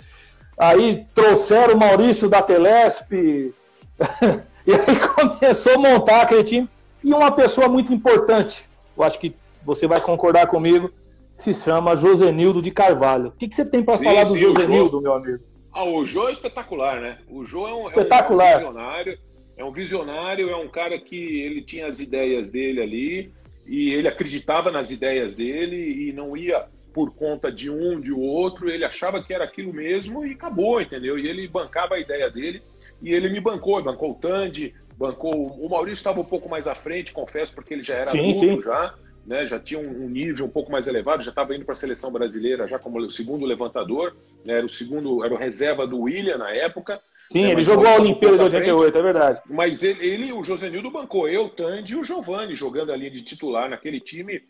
aí 0.59 1.07
trouxeram 1.15 1.75
o 1.75 1.79
Maurício 1.79 2.29
da 2.29 2.43
Telesp, 2.43 3.13
e 4.67 4.73
aí 4.73 4.97
começou 5.15 5.75
a 5.75 5.79
montar 5.79 6.23
aquele 6.23 6.43
time. 6.43 6.69
E 7.05 7.15
uma 7.15 7.31
pessoa 7.31 7.69
muito 7.69 7.95
importante, 7.95 8.65
eu 8.97 9.05
acho 9.05 9.21
que 9.21 9.37
você 9.65 9.87
vai 9.87 10.01
concordar 10.01 10.49
comigo, 10.49 10.91
se 11.37 11.53
chama 11.53 11.97
Josenildo 11.97 12.63
de 12.63 12.71
Carvalho. 12.71 13.29
O 13.29 13.33
que, 13.33 13.49
que 13.49 13.55
você 13.55 13.65
tem 13.65 13.83
para 13.83 13.99
falar 13.99 14.25
do 14.25 14.37
Josenildo, 14.37 15.01
meu 15.01 15.15
amigo? 15.15 15.43
Ah, 15.73 15.85
o 15.85 16.07
Jô 16.07 16.29
é 16.29 16.33
espetacular, 16.33 17.01
né? 17.01 17.19
O 17.29 17.45
Jô 17.45 17.67
é 17.67 17.75
um, 17.75 17.89
espetacular. 17.89 18.53
É 18.53 18.57
um 18.57 18.59
visionário, 18.59 19.19
é 19.57 19.65
um 19.65 19.73
visionário, 19.73 20.51
é 20.51 20.57
um 20.57 20.69
cara 20.69 20.99
que 20.99 21.17
ele 21.17 21.63
tinha 21.63 21.89
as 21.89 21.99
ideias 21.99 22.51
dele 22.51 22.81
ali 22.81 23.33
e 23.67 23.93
ele 23.93 24.07
acreditava 24.07 24.71
nas 24.71 24.91
ideias 24.91 25.35
dele 25.35 26.09
e 26.09 26.13
não 26.13 26.37
ia 26.37 26.67
por 26.93 27.13
conta 27.13 27.51
de 27.51 27.69
um, 27.69 28.01
de 28.01 28.13
outro, 28.13 28.71
ele 28.71 28.85
achava 28.85 29.21
que 29.21 29.35
era 29.35 29.43
aquilo 29.43 29.73
mesmo 29.73 30.25
e 30.25 30.33
acabou, 30.33 30.81
entendeu? 30.81 31.19
E 31.19 31.27
ele 31.27 31.49
bancava 31.49 31.97
a 31.97 31.99
ideia 31.99 32.31
dele 32.31 32.63
e 33.03 33.13
ele 33.13 33.29
me 33.29 33.41
bancou, 33.41 33.83
bancou 33.83 34.13
o 34.13 34.15
Tandy, 34.15 34.73
bancou. 34.97 35.33
O 35.33 35.69
Maurício 35.69 35.95
estava 35.95 36.21
um 36.21 36.25
pouco 36.25 36.49
mais 36.49 36.69
à 36.69 36.75
frente, 36.75 37.13
confesso, 37.13 37.53
porque 37.53 37.75
ele 37.75 37.83
já 37.83 37.95
era 37.95 38.11
sim, 38.13 38.31
adulto 38.31 38.39
sim. 38.39 38.63
já 38.63 38.95
né, 39.27 39.47
já 39.47 39.59
tinha 39.59 39.81
um, 39.81 40.09
nível 40.09 40.47
um 40.47 40.51
pouco 40.51 40.71
mais 40.71 40.87
elevado, 40.87 41.23
já 41.23 41.31
estava 41.31 41.55
indo 41.55 41.65
para 41.65 41.73
a 41.73 41.77
seleção 41.77 42.11
brasileira 42.11 42.69
já 42.69 42.79
como 42.79 42.99
o 42.99 43.11
segundo 43.11 43.47
levantador, 43.47 44.17
né, 44.45 44.55
era 44.55 44.67
o 44.67 44.69
segundo, 44.69 45.25
era 45.25 45.33
o 45.33 45.39
reserva 45.39 45.87
do 45.87 46.01
William 46.01 46.39
na 46.39 46.51
época. 46.51 47.01
Sim, 47.33 47.45
né, 47.45 47.53
ele 47.53 47.63
jogou 47.63 47.87
a 47.87 47.97
Olimpíada 47.97 48.37
de 48.37 48.45
88, 48.45 48.99
é 48.99 49.03
verdade. 49.03 49.41
Mas 49.49 49.83
ele, 49.83 50.07
ele 50.07 50.33
o 50.33 50.45
Josenildo 50.45 50.91
bancou 50.91 51.29
eu, 51.29 51.47
o 51.47 51.51
Tandy 51.51 51.95
e 51.95 51.97
o 51.97 52.05
Giovani 52.05 52.55
jogando 52.55 52.93
ali 52.93 53.09
de 53.09 53.23
titular 53.23 53.69
naquele 53.69 54.01
time, 54.01 54.43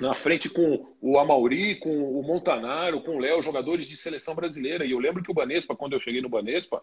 na 0.00 0.14
frente 0.14 0.48
com 0.48 0.88
o 1.00 1.18
Amauri, 1.18 1.76
com 1.76 2.18
o 2.18 2.22
Montanaro, 2.22 3.02
com 3.02 3.16
o 3.16 3.18
Léo, 3.18 3.42
jogadores 3.42 3.86
de 3.86 3.96
seleção 3.96 4.34
brasileira. 4.34 4.84
E 4.84 4.90
eu 4.90 4.98
lembro 4.98 5.22
que 5.22 5.30
o 5.30 5.34
Banespa, 5.34 5.76
quando 5.76 5.92
eu 5.92 6.00
cheguei 6.00 6.22
no 6.22 6.28
Banespa, 6.28 6.82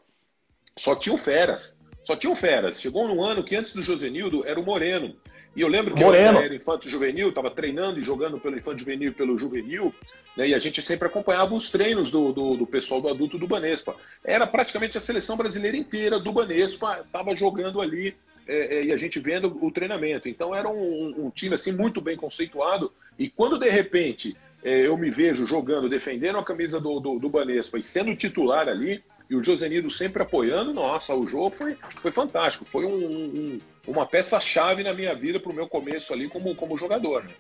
só 0.78 0.96
tinha 0.96 1.16
o 1.16 1.18
Feras. 1.18 1.76
Só 2.04 2.16
tinha 2.16 2.32
o 2.32 2.36
Feras. 2.36 2.80
Chegou 2.80 3.08
num 3.08 3.24
ano 3.24 3.44
que 3.44 3.56
antes 3.56 3.74
do 3.74 3.82
Josenildo 3.82 4.46
era 4.46 4.60
o 4.60 4.64
Moreno. 4.64 5.16
E 5.58 5.62
eu 5.62 5.68
lembro 5.68 5.96
que 5.96 6.04
Moreno. 6.04 6.38
eu 6.38 6.44
era 6.44 6.56
infanto 6.56 6.88
juvenil, 6.88 7.30
estava 7.30 7.50
treinando 7.50 7.98
e 7.98 8.04
jogando 8.04 8.40
pelo 8.40 8.56
infanto 8.56 8.78
juvenil 8.78 9.10
e 9.10 9.14
pelo 9.14 9.40
juvenil, 9.40 9.92
né, 10.38 10.50
e 10.50 10.54
a 10.54 10.60
gente 10.60 10.84
sempre 10.84 11.08
acompanhava 11.08 11.56
os 11.56 11.72
treinos 11.72 12.12
do, 12.12 12.32
do, 12.32 12.56
do, 12.56 12.68
pessoal 12.68 13.02
do 13.02 13.10
adulto 13.10 13.40
do 13.40 13.48
Banespa. 13.48 13.96
Era 14.24 14.46
praticamente 14.46 15.00
a 15.00 15.02
seleção 15.02 15.36
brasileira 15.36 15.76
inteira 15.76 16.20
do 16.20 16.32
Banespa, 16.32 17.00
estava 17.04 17.36
jogando 17.36 17.82
ali 17.82 18.16
é, 18.48 18.78
é, 18.78 18.84
e 18.86 18.92
a 18.92 18.98
gente 18.98 19.20
vendo 19.20 19.58
o 19.60 19.72
treinamento. 19.72 20.30
Então 20.30 20.54
era 20.54 20.70
um, 20.70 21.26
um, 21.26 21.32
time 21.32 21.56
assim 21.56 21.72
muito 21.72 22.00
bem 22.00 22.16
conceituado. 22.16 22.94
E 23.18 23.28
quando 23.28 23.58
de 23.58 23.68
repente 23.68 24.38
é, 24.64 24.86
eu 24.86 24.96
me 24.96 25.10
vejo 25.10 25.48
jogando, 25.48 25.90
defendendo 25.90 26.38
a 26.38 26.44
camisa 26.44 26.80
do, 26.80 27.00
do, 27.00 27.18
do 27.18 27.30
Banespa 27.30 27.80
e 27.80 27.84
sendo 27.84 28.16
titular 28.16 28.70
ali, 28.70 29.02
e 29.30 29.36
o 29.36 29.44
Josenildo 29.44 29.90
sempre 29.90 30.24
apoiando, 30.24 30.74
nossa, 30.74 31.14
o 31.14 31.28
jogo 31.28 31.50
foi, 31.50 31.76
foi 31.90 32.12
fantástico. 32.12 32.64
Foi 32.64 32.86
um, 32.86 32.96
um, 32.96 33.60
uma 33.88 34.06
peça-chave 34.06 34.84
na 34.84 34.94
minha 34.94 35.16
vida 35.16 35.40
para 35.40 35.52
o 35.52 35.56
meu 35.56 35.68
começo 35.68 36.14
ali 36.14 36.28
como, 36.28 36.54
como 36.56 36.78
jogador. 36.78 37.24
Né? 37.24 37.32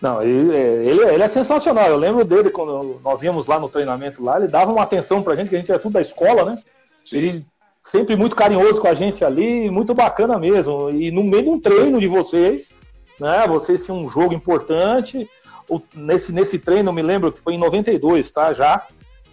Não, 0.00 0.22
ele, 0.22 0.54
ele, 0.54 1.02
ele, 1.02 1.22
é 1.22 1.28
sensacional. 1.28 1.88
Eu 1.88 1.96
lembro 1.96 2.24
dele 2.24 2.50
quando 2.50 3.00
nós 3.02 3.22
íamos 3.22 3.46
lá 3.46 3.58
no 3.58 3.68
treinamento 3.68 4.22
lá, 4.22 4.38
ele 4.38 4.48
dava 4.48 4.70
uma 4.70 4.82
atenção 4.82 5.22
pra 5.22 5.34
gente, 5.34 5.48
que 5.48 5.54
a 5.54 5.58
gente 5.58 5.70
era 5.70 5.80
tudo 5.80 5.94
da 5.94 6.00
escola, 6.00 6.44
né? 6.44 6.58
Sim. 7.04 7.16
Ele 7.16 7.46
sempre 7.82 8.16
muito 8.16 8.36
carinhoso 8.36 8.80
com 8.80 8.88
a 8.88 8.94
gente 8.94 9.24
ali, 9.24 9.70
muito 9.70 9.94
bacana 9.94 10.38
mesmo. 10.38 10.90
E 10.90 11.10
no 11.10 11.24
meio 11.24 11.44
de 11.44 11.48
um 11.48 11.60
treino 11.60 11.98
de 11.98 12.06
vocês, 12.06 12.74
né? 13.18 13.46
Vocês 13.46 13.84
tinham 13.84 14.00
um 14.00 14.08
jogo 14.08 14.34
importante. 14.34 15.28
O, 15.68 15.80
nesse, 15.94 16.32
nesse 16.32 16.58
treino, 16.58 16.90
eu 16.90 16.92
me 16.92 17.02
lembro 17.02 17.32
que 17.32 17.40
foi 17.40 17.54
em 17.54 17.58
92, 17.58 18.30
tá? 18.30 18.52
Já. 18.52 18.86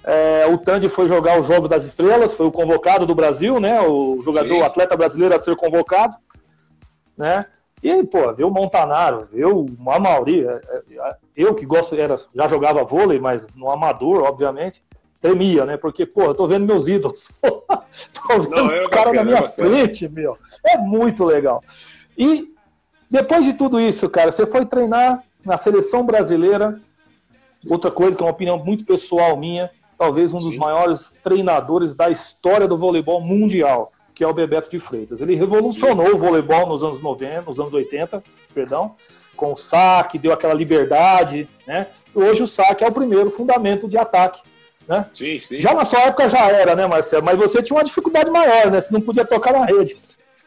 É, 0.03 0.47
o 0.47 0.57
Tandy 0.57 0.89
foi 0.89 1.07
jogar 1.07 1.39
o 1.39 1.43
Jogo 1.43 1.67
das 1.67 1.85
Estrelas, 1.85 2.33
foi 2.33 2.47
o 2.47 2.51
convocado 2.51 3.05
do 3.05 3.13
Brasil, 3.13 3.59
né? 3.59 3.81
O 3.81 4.19
jogador, 4.21 4.57
o 4.57 4.63
atleta 4.63 4.97
brasileiro 4.97 5.35
a 5.35 5.39
ser 5.39 5.55
convocado, 5.55 6.17
né? 7.15 7.45
E 7.83 7.89
aí, 7.89 8.05
pô, 8.05 8.31
ver 8.33 8.43
o 8.43 8.51
Montanaro, 8.51 9.27
ver 9.31 9.45
o 9.45 9.65
Amauri, 9.87 10.45
é, 10.45 10.61
é, 10.91 11.15
eu 11.35 11.53
que 11.55 11.65
gosto, 11.65 11.95
era, 11.95 12.15
já 12.33 12.47
jogava 12.47 12.83
vôlei, 12.83 13.19
mas 13.19 13.47
no 13.55 13.71
amador, 13.71 14.23
obviamente, 14.23 14.83
tremia, 15.19 15.65
né? 15.65 15.77
Porque, 15.77 16.05
pô, 16.05 16.23
eu 16.23 16.35
tô 16.35 16.47
vendo 16.47 16.65
meus 16.65 16.87
ídolos, 16.87 17.29
tô 17.41 18.39
vendo 18.39 18.49
Não, 18.49 18.65
os 18.65 18.87
caras 18.87 19.13
na 19.13 19.23
minha 19.23 19.39
é 19.39 19.47
frente, 19.49 20.07
meu. 20.07 20.37
É 20.63 20.77
muito 20.77 21.23
legal. 21.25 21.63
E 22.17 22.53
depois 23.09 23.43
de 23.43 23.53
tudo 23.53 23.79
isso, 23.79 24.09
cara, 24.09 24.31
você 24.31 24.45
foi 24.45 24.65
treinar 24.65 25.23
na 25.45 25.57
seleção 25.57 26.05
brasileira, 26.05 26.79
outra 27.67 27.89
coisa 27.89 28.15
que 28.15 28.23
é 28.23 28.25
uma 28.25 28.31
opinião 28.31 28.57
muito 28.63 28.85
pessoal 28.85 29.35
minha, 29.35 29.71
talvez 30.01 30.33
um 30.33 30.39
dos 30.39 30.53
Sim. 30.53 30.57
maiores 30.57 31.13
treinadores 31.23 31.93
da 31.93 32.09
história 32.09 32.67
do 32.67 32.75
voleibol 32.75 33.21
mundial, 33.21 33.93
que 34.15 34.23
é 34.23 34.27
o 34.27 34.33
Bebeto 34.33 34.67
de 34.67 34.79
Freitas. 34.79 35.21
Ele 35.21 35.35
revolucionou 35.35 36.07
Sim. 36.07 36.13
o 36.13 36.17
voleibol 36.17 36.65
nos 36.65 36.81
anos 36.81 36.99
90, 36.99 37.43
nos 37.43 37.59
anos 37.59 37.71
80, 37.71 38.23
perdão, 38.51 38.95
com 39.35 39.53
o 39.53 39.55
saque, 39.55 40.17
deu 40.17 40.33
aquela 40.33 40.55
liberdade, 40.55 41.47
né? 41.67 41.85
E 42.15 42.17
hoje 42.17 42.41
o 42.41 42.47
saque 42.47 42.83
é 42.83 42.87
o 42.87 42.91
primeiro 42.91 43.29
fundamento 43.29 43.87
de 43.87 43.95
ataque, 43.95 44.41
né? 44.87 45.05
Sim, 45.13 45.39
sim. 45.39 45.59
Já 45.59 45.71
na 45.75 45.85
sua 45.85 45.99
época 45.99 46.27
já 46.31 46.49
era, 46.49 46.75
né, 46.75 46.87
Marcelo? 46.87 47.23
Mas 47.23 47.37
você 47.37 47.61
tinha 47.61 47.77
uma 47.77 47.83
dificuldade 47.83 48.31
maior, 48.31 48.71
né? 48.71 48.81
Você 48.81 48.91
não 48.91 49.01
podia 49.01 49.23
tocar 49.23 49.53
na 49.53 49.65
rede. 49.65 49.97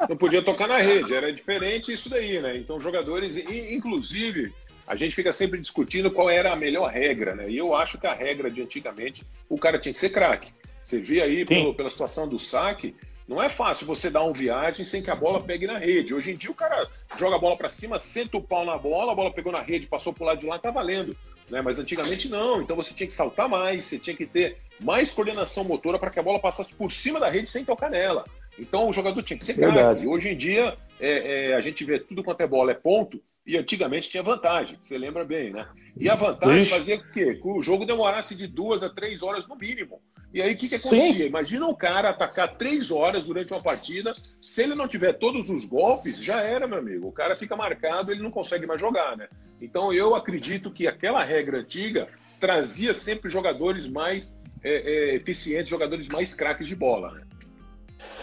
Não 0.08 0.16
podia 0.16 0.42
tocar 0.42 0.66
na 0.66 0.78
rede, 0.78 1.14
era 1.14 1.32
diferente 1.32 1.92
isso 1.92 2.10
daí, 2.10 2.40
né? 2.40 2.56
Então, 2.56 2.80
jogadores, 2.80 3.36
inclusive, 3.36 4.52
a 4.86 4.96
gente 4.96 5.14
fica 5.14 5.32
sempre 5.32 5.60
discutindo 5.60 6.10
qual 6.10 6.28
era 6.28 6.52
a 6.52 6.56
melhor 6.56 6.90
regra, 6.90 7.34
né? 7.34 7.48
E 7.48 7.56
eu 7.56 7.74
acho 7.74 7.98
que 7.98 8.06
a 8.06 8.12
regra 8.12 8.50
de 8.50 8.62
antigamente, 8.62 9.24
o 9.48 9.58
cara 9.58 9.78
tinha 9.78 9.92
que 9.92 9.98
ser 9.98 10.10
craque. 10.10 10.52
Você 10.82 10.98
vê 10.98 11.22
aí 11.22 11.44
pelo, 11.46 11.74
pela 11.74 11.88
situação 11.88 12.28
do 12.28 12.38
saque, 12.38 12.94
não 13.26 13.42
é 13.42 13.48
fácil 13.48 13.86
você 13.86 14.10
dar 14.10 14.22
um 14.22 14.32
viagem 14.32 14.84
sem 14.84 15.02
que 15.02 15.10
a 15.10 15.16
bola 15.16 15.40
pegue 15.40 15.66
na 15.66 15.78
rede. 15.78 16.12
Hoje 16.12 16.32
em 16.32 16.36
dia 16.36 16.50
o 16.50 16.54
cara 16.54 16.86
joga 17.16 17.36
a 17.36 17.38
bola 17.38 17.56
para 17.56 17.70
cima, 17.70 17.98
senta 17.98 18.36
o 18.36 18.42
pau 18.42 18.66
na 18.66 18.76
bola, 18.76 19.12
a 19.12 19.14
bola 19.14 19.32
pegou 19.32 19.50
na 19.50 19.62
rede, 19.62 19.86
passou 19.86 20.12
pro 20.12 20.26
lado 20.26 20.40
de 20.40 20.46
lá, 20.46 20.58
tá 20.58 20.70
valendo. 20.70 21.16
Né? 21.48 21.62
Mas 21.62 21.78
antigamente 21.78 22.28
não, 22.28 22.60
então 22.60 22.76
você 22.76 22.92
tinha 22.92 23.06
que 23.06 23.12
saltar 23.14 23.48
mais, 23.48 23.84
você 23.84 23.98
tinha 23.98 24.14
que 24.14 24.26
ter 24.26 24.58
mais 24.78 25.10
coordenação 25.10 25.64
motora 25.64 25.98
para 25.98 26.10
que 26.10 26.18
a 26.18 26.22
bola 26.22 26.38
passasse 26.38 26.74
por 26.74 26.92
cima 26.92 27.18
da 27.18 27.30
rede 27.30 27.48
sem 27.48 27.64
tocar 27.64 27.90
nela. 27.90 28.24
Então 28.58 28.88
o 28.88 28.92
jogador 28.92 29.22
tinha 29.22 29.38
que 29.38 29.44
ser 29.44 29.54
craque. 29.54 30.04
E 30.04 30.06
hoje 30.06 30.28
em 30.28 30.36
dia 30.36 30.76
é, 31.00 31.50
é, 31.50 31.54
a 31.54 31.60
gente 31.62 31.82
vê 31.82 31.98
tudo 31.98 32.22
quanto 32.22 32.42
é 32.42 32.46
bola 32.46 32.72
é 32.72 32.74
ponto, 32.74 33.22
e 33.46 33.58
antigamente 33.58 34.08
tinha 34.08 34.22
vantagem, 34.22 34.76
você 34.80 34.96
lembra 34.96 35.24
bem, 35.24 35.52
né? 35.52 35.68
E 35.98 36.08
a 36.08 36.14
vantagem 36.14 36.62
Ixi. 36.62 36.70
fazia 36.70 36.96
o 36.96 37.12
quê? 37.12 37.34
Que 37.34 37.46
o 37.46 37.60
jogo 37.60 37.84
demorasse 37.84 38.34
de 38.34 38.46
duas 38.46 38.82
a 38.82 38.88
três 38.88 39.22
horas 39.22 39.46
no 39.46 39.54
mínimo. 39.54 40.00
E 40.32 40.42
aí 40.42 40.54
o 40.54 40.56
que, 40.56 40.68
que 40.68 40.74
acontecia? 40.74 41.12
Sim. 41.12 41.26
Imagina 41.26 41.66
um 41.66 41.74
cara 41.74 42.10
atacar 42.10 42.56
três 42.56 42.90
horas 42.90 43.24
durante 43.24 43.52
uma 43.52 43.62
partida, 43.62 44.12
se 44.40 44.62
ele 44.62 44.74
não 44.74 44.88
tiver 44.88 45.12
todos 45.12 45.48
os 45.50 45.64
golpes, 45.64 46.22
já 46.22 46.40
era, 46.40 46.66
meu 46.66 46.78
amigo. 46.78 47.06
O 47.06 47.12
cara 47.12 47.36
fica 47.36 47.54
marcado, 47.54 48.10
ele 48.10 48.22
não 48.22 48.30
consegue 48.30 48.66
mais 48.66 48.80
jogar, 48.80 49.16
né? 49.16 49.28
Então 49.60 49.92
eu 49.92 50.14
acredito 50.14 50.70
que 50.70 50.88
aquela 50.88 51.22
regra 51.22 51.58
antiga 51.58 52.08
trazia 52.40 52.92
sempre 52.92 53.30
jogadores 53.30 53.86
mais 53.86 54.40
é, 54.64 54.70
é, 54.70 55.14
eficientes, 55.14 55.68
jogadores 55.68 56.08
mais 56.08 56.34
craques 56.34 56.66
de 56.66 56.74
bola, 56.74 57.12
né? 57.12 57.24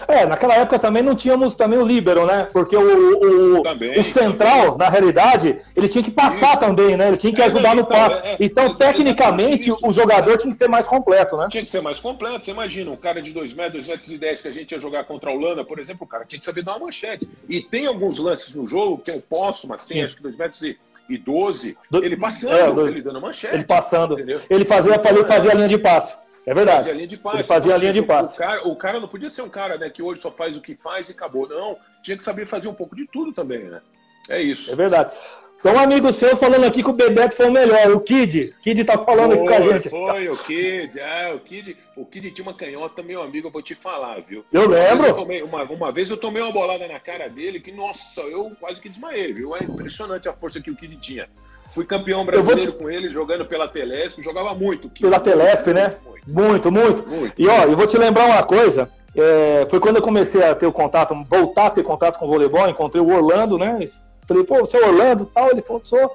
É, 0.08 0.26
naquela 0.26 0.56
época 0.56 0.80
também 0.80 1.04
não 1.04 1.16
tínhamos 1.16 1.56
também 1.56 1.80
o 1.80 1.86
líbero, 1.86 2.26
né? 2.26 2.48
Porque 2.52 2.76
o, 2.76 3.58
o, 3.58 3.64
também, 3.64 4.00
o 4.00 4.04
central, 4.04 4.72
também. 4.72 4.78
na 4.78 4.90
realidade, 4.90 5.60
ele 5.76 5.88
tinha 5.88 6.04
que 6.04 6.12
passar 6.12 6.52
Isso. 6.52 6.60
também, 6.60 6.98
né? 6.98 7.10
Ele 7.10 7.18
tinha 7.18 7.34
que 7.34 7.42
é, 7.42 7.46
ajudar 7.46 7.76
no 7.76 7.82
então, 7.82 7.96
passe. 7.96 8.16
É, 8.24 8.32
é, 8.32 8.38
então, 8.40 8.74
tecnicamente, 8.74 9.72
o 9.72 9.92
jogador 9.92 10.38
tinha 10.38 10.52
que 10.52 10.58
ser 10.58 10.68
mais 10.68 10.88
completo, 10.88 11.38
né? 11.38 11.48
Tinha 11.50 11.64
que 11.64 11.70
ser 11.70 11.82
mais 11.82 12.00
completo. 12.00 12.46
Você 12.46 12.52
imagina, 12.52 12.92
um 12.92 12.98
cara 12.98 13.22
de 13.22 13.32
2 13.32 13.54
metros, 13.54 13.86
2 13.86 13.88
metros 13.88 14.12
e 14.12 14.18
10 14.18 14.42
que 14.42 14.48
a 14.48 14.54
gente 14.54 14.72
ia 14.72 14.80
jogar 14.80 15.04
contra 15.06 15.30
a 15.30 15.34
Holanda, 15.34 15.64
por 15.64 15.80
exemplo, 15.80 16.06
o 16.06 16.08
cara 16.08 16.26
tinha 16.26 16.40
que 16.40 16.46
saber 16.46 16.64
dar 16.64 16.74
uma 16.74 16.86
manchete. 16.86 17.28
E 17.48 17.62
tem 17.62 17.88
alguns 17.88 18.18
lances 18.18 18.56
no 18.56 18.68
jogo, 18.68 19.02
tem 19.04 19.18
o 19.18 19.22
Poço, 19.22 19.68
mas 19.68 19.86
tem 19.86 19.98
Sim. 19.98 20.04
acho 20.04 20.16
que 20.16 20.24
2 20.24 20.38
metros 20.38 20.62
e 20.64 20.78
e 21.10 21.18
12, 21.18 21.78
do... 21.90 22.04
ele 22.04 22.16
passando, 22.16 22.54
é, 22.54 22.72
do... 22.72 22.88
ele 22.88 23.02
dando 23.02 23.20
manchete. 23.20 23.54
Ele 23.54 23.66
passando. 23.66 24.14
Entendeu? 24.14 24.42
Ele 24.50 24.64
fazia, 24.64 24.94
ele 24.94 25.26
fazia 25.26 25.52
a 25.52 25.54
linha 25.54 25.68
de 25.68 25.78
passe. 25.78 26.16
É 26.46 26.54
verdade. 26.54 26.78
Fazia 26.78 26.94
a 26.94 26.96
linha 26.96 27.08
de 27.08 27.18
passe. 27.18 27.38
Ele 27.38 27.44
fazia 27.44 27.76
a 27.76 27.78
linha 27.78 27.94
de 27.94 28.02
passe. 28.02 28.36
O 28.36 28.38
cara, 28.38 28.68
o 28.68 28.76
cara 28.76 29.00
não 29.00 29.08
podia 29.08 29.30
ser 29.30 29.42
um 29.44 29.50
cara 29.50 29.78
né, 29.78 29.90
que 29.90 30.02
hoje 30.02 30.22
só 30.22 30.32
faz 30.32 30.58
o 30.58 30.62
que 30.62 30.76
faz 30.76 31.10
e 31.10 31.12
acabou. 31.12 31.48
Não, 31.48 31.78
tinha 32.02 32.18
que 32.18 32.24
saber 32.24 32.46
fazer 32.46 32.68
um 32.68 32.74
pouco 32.74 32.96
de 32.96 33.06
tudo 33.08 33.32
também, 33.32 33.66
né? 33.66 33.82
É 34.30 34.42
isso. 34.42 34.72
É 34.72 34.76
verdade. 34.76 35.14
Então, 35.62 35.76
um 35.76 35.80
amigo 35.80 36.12
seu 36.12 36.36
falando 36.36 36.64
aqui 36.64 36.82
que 36.82 36.90
o 36.90 36.94
Bebeto 36.94 37.36
foi 37.36 37.48
o 37.48 37.52
melhor, 37.52 37.92
o 37.92 38.00
Kid. 38.00 38.56
Kid 38.64 38.84
tá 38.84 38.98
falando 38.98 39.38
foi, 39.38 39.48
aqui 39.48 39.48
com 39.48 39.54
a 39.54 39.74
gente. 39.74 39.90
Foi, 39.90 40.30
o 40.30 40.36
Kid. 40.36 41.00
É, 41.00 41.34
o 41.36 41.40
Kid, 41.40 41.78
o 41.96 42.04
Kid 42.04 42.32
tinha 42.32 42.48
uma 42.48 42.56
canhota, 42.56 43.04
meu 43.04 43.22
amigo, 43.22 43.48
eu 43.48 43.52
vou 43.52 43.62
te 43.62 43.76
falar, 43.76 44.20
viu? 44.22 44.44
Eu 44.52 44.68
lembro. 44.68 45.06
Eu 45.06 45.14
tomei, 45.14 45.44
uma, 45.44 45.62
uma 45.66 45.92
vez 45.92 46.10
eu 46.10 46.18
tomei 46.18 46.42
uma 46.42 46.52
bolada 46.52 46.88
na 46.88 47.00
cara 47.00 47.30
dele 47.30 47.60
que, 47.60 47.72
nossa, 47.72 48.22
eu 48.22 48.52
quase 48.60 48.82
que 48.82 48.90
desmaiei, 48.90 49.32
viu? 49.34 49.56
É 49.56 49.64
impressionante 49.64 50.28
a 50.28 50.34
força 50.34 50.60
que 50.60 50.72
o 50.72 50.76
Kid 50.76 50.98
tinha. 50.98 51.30
Fui 51.72 51.86
campeão 51.86 52.26
brasileiro 52.26 52.72
te... 52.72 52.78
com 52.78 52.90
ele, 52.90 53.10
jogando 53.10 53.46
pela 53.46 53.68
Telesp, 53.68 54.22
jogava 54.22 54.54
muito. 54.54 54.90
Pela 54.90 55.20
Telesp, 55.20 55.68
né? 55.74 55.96
Muito, 56.28 56.72
muito, 56.72 57.08
muito. 57.08 57.34
E 57.42 57.48
ó, 57.48 57.64
eu 57.64 57.78
vou 57.78 57.88
te 57.88 57.98
lembrar 57.98 58.26
uma 58.26 58.44
coisa. 58.44 58.90
É, 59.16 59.66
foi 59.70 59.80
quando 59.80 59.96
eu 59.98 60.02
comecei 60.02 60.44
a 60.44 60.54
ter 60.54 60.66
o 60.66 60.72
contato, 60.72 61.16
voltar 61.28 61.68
a 61.68 61.70
ter 61.70 61.84
contato 61.84 62.20
com 62.20 62.26
o 62.26 62.28
voleibol, 62.28 62.70
encontrei 62.70 63.02
o 63.02 63.14
Orlando, 63.14 63.58
né? 63.58 63.90
Falei, 64.28 64.44
pô, 64.44 64.60
você 64.60 64.78
é 64.78 64.86
Orlando 64.86 65.26
tal? 65.26 65.50
Ele 65.50 65.62
falou, 65.62 65.82
sou. 65.84 66.12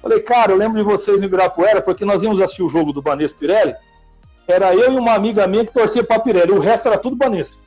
Falei, 0.00 0.20
cara, 0.20 0.52
eu 0.52 0.56
lembro 0.56 0.78
de 0.78 0.84
vocês 0.84 1.18
no 1.18 1.26
Ibirapuera, 1.26 1.82
porque 1.82 2.04
nós 2.04 2.22
íamos 2.22 2.40
assistir 2.40 2.62
o 2.62 2.68
jogo 2.68 2.92
do 2.92 3.02
Banesco 3.02 3.38
Pirelli. 3.38 3.74
Era 4.46 4.72
eu 4.72 4.92
e 4.92 4.96
uma 4.96 5.14
amiga 5.14 5.48
minha 5.48 5.64
que 5.64 5.72
torcia 5.72 6.04
pra 6.04 6.20
Pirelli, 6.20 6.52
o 6.52 6.60
resto 6.60 6.86
era 6.86 6.96
tudo 6.96 7.16
Banesco. 7.16 7.58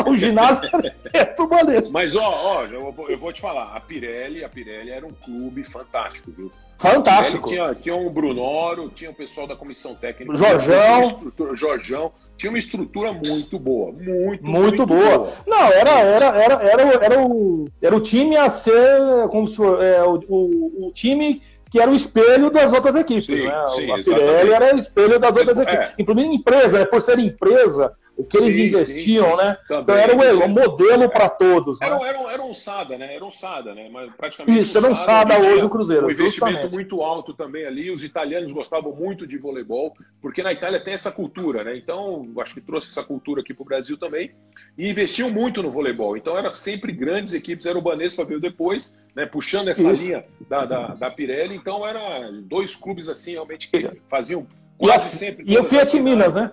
o 0.06 0.16
ginásio 0.16 0.68
é 1.12 1.24
pro 1.24 1.46
Banesco. 1.46 1.92
Mas, 1.92 2.14
ó, 2.16 2.30
ó 2.30 2.64
eu, 2.64 2.94
eu, 3.08 3.18
vou 3.18 3.32
te 3.32 3.40
falar, 3.40 3.74
a 3.74 3.80
Pirelli, 3.80 4.44
a 4.44 4.48
Pirelli 4.48 4.90
era 4.90 5.06
um 5.06 5.10
clube 5.10 5.64
fantástico, 5.64 6.30
viu? 6.30 6.52
Fantástico. 6.78 7.48
Tinha, 7.48 7.74
tinha 7.74 7.96
um 7.96 8.08
Brunoro, 8.08 8.88
tinha 8.88 9.10
o 9.10 9.14
pessoal 9.14 9.48
da 9.48 9.56
comissão 9.56 9.96
técnica. 9.96 10.36
Jorjão. 10.36 11.32
Jorjão. 11.54 12.12
Tinha 12.36 12.50
uma 12.50 12.58
estrutura 12.58 13.12
muito 13.12 13.58
boa. 13.58 13.90
Muito, 13.92 14.06
muito, 14.06 14.44
muito 14.44 14.86
boa. 14.86 15.18
boa. 15.18 15.32
Não, 15.44 15.72
era, 15.72 15.90
era, 15.98 16.26
era, 16.26 16.54
era, 16.62 17.04
era, 17.04 17.26
o, 17.26 17.64
era 17.82 17.96
o 17.96 18.00
time 18.00 18.36
a 18.36 18.48
ser 18.48 19.00
como 19.28 19.48
se 19.48 19.56
for, 19.56 19.82
é, 19.82 20.04
o, 20.04 20.20
o, 20.28 20.86
o 20.86 20.92
time 20.92 21.42
que 21.70 21.80
era 21.80 21.90
o 21.90 21.94
espelho 21.94 22.48
das 22.48 22.72
outras 22.72 22.94
equipes. 22.94 23.26
Sim, 23.26 23.46
né? 23.46 23.64
sim, 23.74 23.90
a 23.90 23.96
Pirelli 23.96 24.52
era 24.52 24.74
o 24.74 24.78
espelho 24.78 25.18
das 25.18 25.36
outras 25.36 25.58
é, 25.58 25.62
equipes. 25.62 25.94
Inclusive 25.98 26.34
empresa, 26.34 26.78
né? 26.78 26.84
por 26.84 27.02
ser 27.02 27.18
empresa, 27.18 27.92
o 28.18 28.24
que 28.24 28.36
eles 28.36 28.54
sim, 28.54 28.62
investiam, 28.62 29.30
sim, 29.30 29.36
né? 29.36 29.56
Também, 29.68 29.82
então 29.82 29.96
era 29.96 30.36
o, 30.36 30.44
o 30.44 30.48
modelo 30.48 31.08
para 31.08 31.28
todos. 31.28 31.80
Era, 31.80 31.96
né? 31.96 32.08
era, 32.08 32.32
era 32.32 32.42
um 32.42 32.52
SADA, 32.52 32.98
né? 32.98 33.14
Era 33.14 33.24
um 33.24 33.30
SADA, 33.30 33.76
né? 33.76 33.88
Mas 33.92 34.12
praticamente 34.16 34.58
Isso, 34.58 34.76
um 34.76 34.82
era 34.82 34.92
um 34.92 34.96
SADA, 34.96 35.34
SADA 35.34 35.48
hoje 35.48 35.64
o 35.64 35.70
Cruzeiro. 35.70 36.06
Um 36.06 36.10
investimento 36.10 36.52
justamente. 36.52 36.72
muito 36.74 37.00
alto 37.00 37.32
também 37.32 37.64
ali. 37.64 37.92
Os 37.92 38.02
italianos 38.02 38.52
gostavam 38.52 38.92
muito 38.92 39.24
de 39.24 39.38
voleibol, 39.38 39.94
porque 40.20 40.42
na 40.42 40.52
Itália 40.52 40.82
tem 40.82 40.94
essa 40.94 41.12
cultura, 41.12 41.62
né? 41.62 41.76
Então, 41.76 42.28
acho 42.40 42.54
que 42.54 42.60
trouxe 42.60 42.88
essa 42.88 43.04
cultura 43.04 43.40
aqui 43.40 43.54
para 43.54 43.62
o 43.62 43.66
Brasil 43.66 43.96
também. 43.96 44.32
E 44.76 44.90
investiam 44.90 45.30
muito 45.30 45.62
no 45.62 45.70
voleibol. 45.70 46.16
Então, 46.16 46.36
era 46.36 46.50
sempre 46.50 46.90
grandes 46.90 47.34
equipes. 47.34 47.66
Era 47.66 47.78
o 47.78 47.82
Banespa 47.82 48.24
veio 48.24 48.40
depois, 48.40 48.96
né? 49.14 49.26
Puxando 49.26 49.68
essa 49.68 49.92
Isso. 49.92 50.02
linha 50.02 50.24
da, 50.48 50.64
da, 50.64 50.86
da 50.88 51.08
Pirelli. 51.08 51.54
Então, 51.54 51.86
era 51.86 52.32
dois 52.32 52.74
clubes 52.74 53.08
assim, 53.08 53.32
realmente, 53.32 53.70
que 53.70 53.88
faziam 54.08 54.44
quase 54.76 55.14
e 55.14 55.18
sempre. 55.18 55.44
E 55.46 55.56
o 55.56 55.62
Fiat 55.62 56.00
Minas, 56.00 56.34
né? 56.34 56.50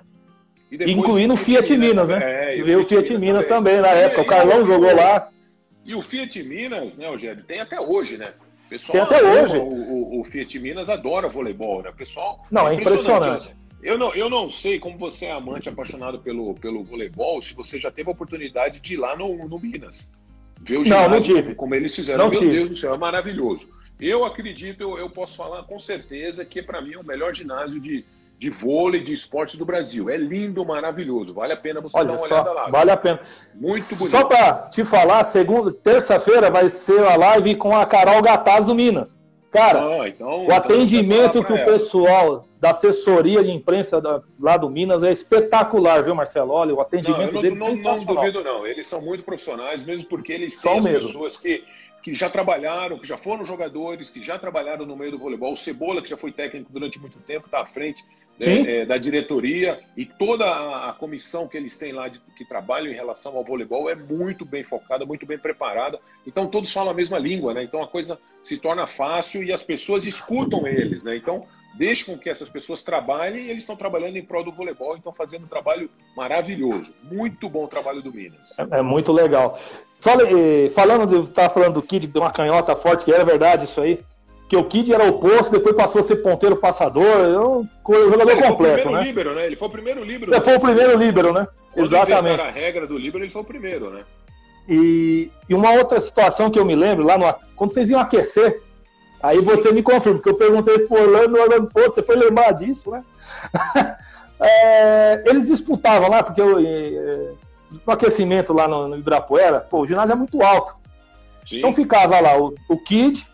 Incluindo 0.71 1.33
o 1.33 1.37
Fiat, 1.37 1.75
Minas, 1.77 2.09
né? 2.09 2.19
É, 2.21 2.57
e, 2.57 2.61
o 2.63 2.85
Fiat, 2.85 3.07
Fiat 3.07 3.17
Minas, 3.19 3.47
também. 3.47 3.75
também, 3.75 3.93
na 3.93 3.99
época. 3.99 4.21
o 4.21 4.25
Carlão 4.25 4.65
jogou 4.65 4.95
lá. 4.95 5.29
E 5.85 5.93
o 5.93 6.01
Fiat 6.01 6.41
Minas, 6.43 6.97
né, 6.97 7.07
Rogério, 7.07 7.43
tem 7.43 7.59
até 7.59 7.79
hoje, 7.79 8.17
né? 8.17 8.33
O 8.65 8.69
pessoal 8.69 9.07
tem 9.07 9.17
até 9.17 9.41
hoje. 9.41 9.57
O, 9.57 9.63
o, 9.63 10.21
o, 10.21 10.23
Fiat 10.23 10.57
Minas 10.59 10.89
adora 10.89 11.27
voleibol, 11.27 11.83
né? 11.83 11.89
O 11.91 11.93
pessoal. 11.93 12.43
Não, 12.49 12.67
é 12.67 12.73
impressionante. 12.73 13.27
impressionante. 13.27 13.55
Eu 13.83 13.99
não, 13.99 14.13
eu 14.15 14.27
não 14.27 14.49
sei 14.49 14.79
como 14.79 14.97
você 14.97 15.25
é 15.25 15.31
amante, 15.31 15.69
apaixonado 15.69 16.17
pelo, 16.17 16.55
pelo 16.55 16.83
voleibol, 16.83 17.39
se 17.39 17.53
você 17.53 17.79
já 17.79 17.91
teve 17.91 18.09
a 18.09 18.13
oportunidade 18.13 18.79
de 18.79 18.95
ir 18.95 18.97
lá 18.97 19.15
no, 19.15 19.47
no 19.47 19.59
Minas. 19.59 20.09
Ver 20.59 20.79
o 20.79 20.83
ginásio, 20.83 21.09
não, 21.09 21.17
não 21.17 21.23
tive. 21.23 21.53
como 21.53 21.75
eles 21.75 21.93
fizeram. 21.93 22.17
Não 22.17 22.31
Meu 22.31 22.39
tive. 22.39 22.51
Deus 22.51 22.69
do 22.71 22.75
céu, 22.75 22.95
é 22.95 22.97
maravilhoso. 22.97 23.69
Eu 24.01 24.25
acredito, 24.25 24.81
eu, 24.81 24.97
eu 24.97 25.09
posso 25.09 25.35
falar 25.37 25.63
com 25.63 25.77
certeza 25.77 26.43
que 26.43 26.63
para 26.63 26.81
mim 26.81 26.93
é 26.93 26.97
o 26.97 27.05
melhor 27.05 27.33
ginásio 27.35 27.79
de, 27.79 28.03
de 28.37 28.49
vôlei, 28.49 29.01
de 29.01 29.13
esportes 29.13 29.57
do 29.57 29.65
Brasil. 29.65 30.09
É 30.09 30.17
lindo, 30.17 30.65
maravilhoso. 30.65 31.33
Vale 31.33 31.53
a 31.53 31.57
pena 31.57 31.81
você 31.81 31.97
Olha 31.97 32.07
dar 32.07 32.13
uma 32.13 32.19
só, 32.19 32.25
olhada 32.25 32.51
lá. 32.51 32.69
Vale 32.69 32.91
a 32.91 32.97
pena. 32.97 33.19
Muito 33.53 33.95
bonito. 33.95 34.11
Só 34.11 34.25
para 34.25 34.53
te 34.69 34.83
falar, 34.83 35.23
segunda, 35.25 35.71
terça-feira 35.71 36.51
vai 36.51 36.69
ser 36.69 37.05
a 37.05 37.15
live 37.15 37.55
com 37.55 37.75
a 37.75 37.85
Carol 37.85 38.21
Gataz 38.21 38.65
do 38.65 38.75
Minas. 38.75 39.17
Cara, 39.51 39.79
ah, 39.79 40.09
então, 40.09 40.41
o 40.41 40.43
então 40.43 40.57
atendimento 40.57 41.41
que 41.41 41.53
o 41.53 41.63
pessoal 41.63 42.45
da 42.59 42.71
assessoria 42.71 43.41
de 43.41 43.51
imprensa 43.51 44.01
da, 44.01 44.21
lá 44.41 44.57
do 44.57 44.69
Minas 44.69 45.01
é 45.01 45.13
espetacular, 45.13 46.03
viu, 46.03 46.13
Marcelo? 46.13 46.51
Olha, 46.51 46.75
o 46.75 46.81
atendimento 46.81 47.35
não, 47.35 47.41
deles 47.41 47.57
não, 47.57 47.67
é 47.67 47.69
sensacional. 47.69 48.15
Não 48.15 48.21
duvido, 48.21 48.43
não. 48.43 48.67
Eles 48.67 48.85
são 48.85 49.01
muito 49.01 49.23
profissionais, 49.23 49.81
mesmo 49.81 50.09
porque 50.09 50.33
eles 50.33 50.59
têm 50.59 50.77
as 50.77 50.85
pessoas 50.85 51.37
que 51.37 51.63
que 52.05 52.13
já 52.13 52.29
trabalharam, 52.29 52.99
que 52.99 53.07
já 53.07 53.17
foram 53.17 53.43
jogadores, 53.43 54.11
que 54.11 54.21
já 54.21 54.37
trabalharam 54.37 54.85
no 54.85 54.95
meio 54.95 55.09
do 55.09 55.17
voleibol. 55.17 55.53
O 55.53 55.57
Cebola, 55.57 56.03
que 56.03 56.07
já 56.07 56.15
foi 56.15 56.31
técnico 56.31 56.71
durante 56.71 56.99
muito 56.99 57.17
tempo, 57.17 57.47
está 57.47 57.61
à 57.61 57.65
frente 57.65 58.05
né, 58.39 58.81
é, 58.81 58.85
da 58.85 58.97
diretoria 58.97 59.79
e 59.95 60.05
toda 60.05 60.45
a, 60.45 60.89
a, 60.89 60.93
comissão 60.93 61.47
que 61.47 61.55
eles 61.55 61.77
têm 61.77 61.93
lá 61.93 62.07
de, 62.07 62.19
que 62.37 62.43
trabalham 62.45 62.91
em 62.91 62.95
relação 62.95 63.35
ao 63.37 63.43
voleibol 63.43 63.89
é 63.89 63.95
muito 63.95 64.43
bem 64.45 64.63
focada, 64.63 65.05
muito 65.05 65.25
bem 65.25 65.37
preparada. 65.37 65.99
Então 66.27 66.47
todos 66.47 66.71
falam 66.71 66.91
a 66.91 66.93
mesma 66.93 67.17
língua, 67.17 67.53
né? 67.53 67.63
Então 67.63 67.81
a 67.81 67.87
coisa 67.87 68.19
se 68.43 68.57
torna 68.57 68.85
fácil 68.85 69.43
e 69.43 69.53
as 69.53 69.63
pessoas 69.63 70.05
escutam 70.05 70.67
eles, 70.67 71.03
né? 71.03 71.15
Então 71.15 71.43
deixe 71.75 72.05
com 72.05 72.17
que 72.17 72.29
essas 72.29 72.49
pessoas 72.49 72.83
trabalhem 72.83 73.45
e 73.45 73.49
eles 73.49 73.63
estão 73.63 73.75
trabalhando 73.75 74.17
em 74.17 74.23
prol 74.23 74.43
do 74.43 74.51
voleibol, 74.51 74.97
então 74.97 75.13
fazendo 75.13 75.45
um 75.45 75.49
trabalho 75.49 75.89
maravilhoso. 76.15 76.93
Muito 77.03 77.49
bom 77.49 77.65
o 77.65 77.67
trabalho 77.67 78.01
do 78.01 78.11
Minas. 78.13 78.57
É, 78.59 78.79
é 78.79 78.81
muito 78.81 79.11
legal. 79.11 79.59
falando, 80.73 81.23
de, 81.23 81.29
tá 81.31 81.49
falando 81.49 81.75
do 81.75 81.81
Kid, 81.81 82.07
de 82.07 82.19
uma 82.19 82.31
canhota 82.31 82.75
forte, 82.75 83.05
que 83.05 83.13
era 83.13 83.23
verdade 83.23 83.65
isso 83.65 83.79
aí. 83.81 83.99
Que 84.47 84.55
o 84.55 84.63
Kid 84.63 84.93
era 84.93 85.07
oposto, 85.09 85.51
depois 85.51 85.75
passou 85.75 86.01
a 86.01 86.03
ser 86.03 86.17
ponteiro 86.17 86.55
passador. 86.55 87.03
Eu, 87.03 87.67
jogador 87.87 88.31
ele 88.31 88.41
completo, 88.41 88.83
foi 88.83 88.91
o 88.91 88.95
né? 88.95 89.03
Líbero, 89.03 89.33
né? 89.33 89.45
Ele 89.45 89.55
foi 89.55 89.67
o 89.67 89.71
primeiro 89.71 90.03
líbero. 90.03 90.33
Ele 90.33 90.41
foi 90.41 90.55
o 90.55 90.59
primeiro 90.59 90.97
líbero, 90.97 91.33
né? 91.33 91.47
Quando 91.73 91.85
Exatamente. 91.85 92.41
a 92.41 92.51
regra 92.51 92.85
do 92.85 92.97
líbero, 92.97 93.23
ele 93.23 93.31
foi 93.31 93.41
o 93.41 93.45
primeiro, 93.45 93.89
né? 93.89 94.01
E, 94.69 95.31
e 95.49 95.53
uma 95.53 95.71
outra 95.71 95.99
situação 95.99 96.49
que 96.49 96.59
eu 96.59 96.65
me 96.65 96.75
lembro, 96.75 97.03
lá 97.03 97.17
no, 97.17 97.33
quando 97.55 97.73
vocês 97.73 97.89
iam 97.89 97.99
aquecer, 97.99 98.61
Aí 99.25 99.41
você 99.41 99.71
me 99.71 99.81
confirma, 99.81 100.19
porque 100.19 100.29
eu 100.29 100.35
perguntei 100.35 100.79
pro 100.79 101.01
Orlando, 101.01 101.35
o 101.35 101.41
Orlando, 101.41 101.67
pô, 101.73 101.81
você 101.81 102.03
foi 102.03 102.15
lembrar 102.15 102.51
disso, 102.51 102.91
né? 102.91 103.03
é, 104.39 105.23
eles 105.25 105.47
disputavam 105.47 106.09
lá, 106.09 106.21
porque 106.21 106.39
eu, 106.39 106.59
é, 106.59 107.31
no 107.85 107.93
aquecimento 107.93 108.53
lá 108.53 108.67
no, 108.67 108.87
no 108.87 108.97
Ibirapuera, 108.97 109.61
pô, 109.61 109.81
o 109.81 109.87
ginásio 109.87 110.13
é 110.13 110.15
muito 110.15 110.43
alto. 110.43 110.75
Sim. 111.43 111.57
Então 111.57 111.73
ficava 111.73 112.19
lá 112.19 112.37
o, 112.37 112.53
o 112.69 112.77
Kid, 112.77 113.27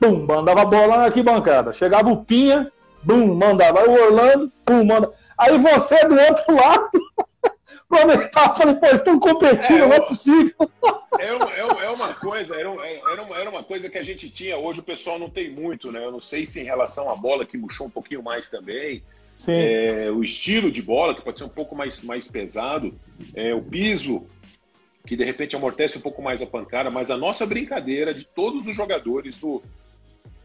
bum, 0.00 0.26
mandava 0.26 0.62
a 0.62 0.66
bola 0.66 0.96
na 0.96 1.04
arquibancada. 1.04 1.72
Chegava 1.72 2.10
o 2.10 2.24
Pinha, 2.24 2.70
bum, 3.02 3.34
mandava 3.34 3.88
o 3.88 3.92
Orlando, 3.92 4.52
bum, 4.66 4.84
manda. 4.84 5.10
Aí 5.38 5.58
você 5.58 6.06
do 6.06 6.18
outro 6.18 6.54
lado 6.56 6.90
eu 7.90 8.20
estava, 8.20 8.54
falei, 8.54 8.74
pô, 8.74 8.86
estão 8.86 9.18
competindo, 9.18 9.84
é, 9.84 9.86
não 9.86 9.92
é 9.92 10.00
possível. 10.00 10.54
É, 11.18 11.26
é, 11.26 11.84
é 11.84 11.90
uma 11.90 12.12
coisa, 12.14 12.54
era, 12.54 12.68
era, 12.68 13.22
uma, 13.22 13.36
era 13.36 13.50
uma 13.50 13.62
coisa 13.62 13.88
que 13.88 13.98
a 13.98 14.02
gente 14.02 14.28
tinha, 14.28 14.56
hoje 14.56 14.80
o 14.80 14.84
pessoal 14.84 15.18
não 15.18 15.30
tem 15.30 15.50
muito, 15.50 15.92
né? 15.92 16.04
Eu 16.04 16.10
não 16.10 16.20
sei 16.20 16.44
se 16.44 16.60
em 16.60 16.64
relação 16.64 17.10
à 17.10 17.14
bola, 17.14 17.46
que 17.46 17.56
murchou 17.56 17.86
um 17.86 17.90
pouquinho 17.90 18.22
mais 18.22 18.50
também. 18.50 19.02
É, 19.46 20.10
o 20.10 20.24
estilo 20.24 20.70
de 20.70 20.82
bola, 20.82 21.14
que 21.14 21.22
pode 21.22 21.38
ser 21.38 21.44
um 21.44 21.48
pouco 21.48 21.76
mais, 21.76 22.02
mais 22.02 22.26
pesado, 22.26 22.98
é, 23.34 23.54
o 23.54 23.62
piso, 23.62 24.26
que 25.06 25.14
de 25.14 25.24
repente 25.24 25.54
amortece 25.54 25.98
um 25.98 26.00
pouco 26.00 26.20
mais 26.20 26.42
a 26.42 26.46
pancada, 26.46 26.90
mas 26.90 27.10
a 27.10 27.16
nossa 27.16 27.46
brincadeira 27.46 28.12
de 28.12 28.26
todos 28.26 28.66
os 28.66 28.74
jogadores 28.74 29.38
do, 29.38 29.62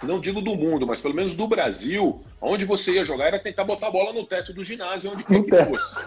não 0.03 0.19
digo 0.19 0.41
do 0.41 0.55
mundo, 0.55 0.87
mas 0.87 0.99
pelo 0.99 1.13
menos 1.13 1.35
do 1.35 1.47
Brasil, 1.47 2.21
onde 2.41 2.65
você 2.65 2.93
ia 2.93 3.05
jogar 3.05 3.27
era 3.27 3.39
tentar 3.39 3.63
botar 3.63 3.87
a 3.87 3.91
bola 3.91 4.11
no 4.13 4.25
teto 4.25 4.53
do 4.53 4.63
ginásio, 4.63 5.11
onde 5.11 5.23
quer 5.23 5.43
que 5.43 5.75
fosse. 5.75 5.99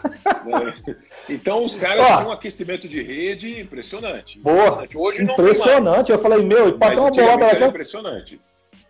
Né? 0.44 0.96
Então 1.28 1.64
os 1.64 1.76
caras 1.76 2.07
tinham 2.07 2.28
um 2.28 2.33
aquecimento 2.33 2.88
de 2.88 3.02
rede 3.02 3.61
impressionante. 3.61 4.38
Boa. 4.38 4.85
Hoje 4.94 5.22
impressionante. 5.22 6.11
Eu 6.11 6.18
falei, 6.18 6.44
meu, 6.44 6.68
e 6.68 6.72
para 6.72 7.00
uma 7.00 7.11
bola 7.11 7.44
era 7.44 7.66
impressionante. 7.66 8.40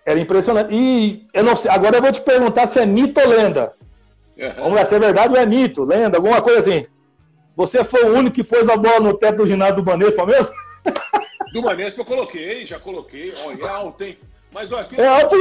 Era 0.07 0.19
impressionante. 0.19 0.75
E 0.75 1.27
eu 1.33 1.45
não 1.45 1.57
sei, 1.57 1.71
agora 1.71 1.97
eu 1.97 2.03
vou 2.03 2.13
te 2.13 2.21
perguntar 2.21 2.67
se 2.67 2.79
é 2.79 2.87
mito 2.87 3.21
ou 3.21 3.29
lenda. 3.29 3.73
Uhum. 4.37 4.53
Vamos 4.57 4.75
lá, 4.75 4.85
se 4.85 4.95
é 4.95 4.99
verdade 4.99 5.33
ou 5.33 5.41
é 5.41 5.47
mito, 5.47 5.85
lenda, 5.85 6.19
alguma 6.19 6.43
coisa 6.43 6.59
assim. 6.59 6.87
Você 7.57 7.85
foi 7.85 8.05
o 8.05 8.15
único 8.15 8.35
que 8.35 8.43
pôs 8.43 8.69
a 8.69 8.77
bola 8.77 9.01
no 9.01 9.15
teto 9.15 9.37
do 9.37 9.47
ginásio 9.47 9.77
do 9.77 9.83
Banespa 9.83 10.27
mesmo? 10.27 10.53
Do 11.53 11.63
Banespa 11.63 12.01
eu 12.01 12.05
coloquei, 12.05 12.67
já 12.67 12.81
coloquei. 12.81 13.33
Olha, 13.45 13.63
é 13.63 13.69
alto, 13.69 14.03
hein? 14.03 14.19
Mas 14.55 14.71
ó, 14.71 14.79
aqui, 14.79 15.01
é 15.01 15.05
alto, 15.05 15.35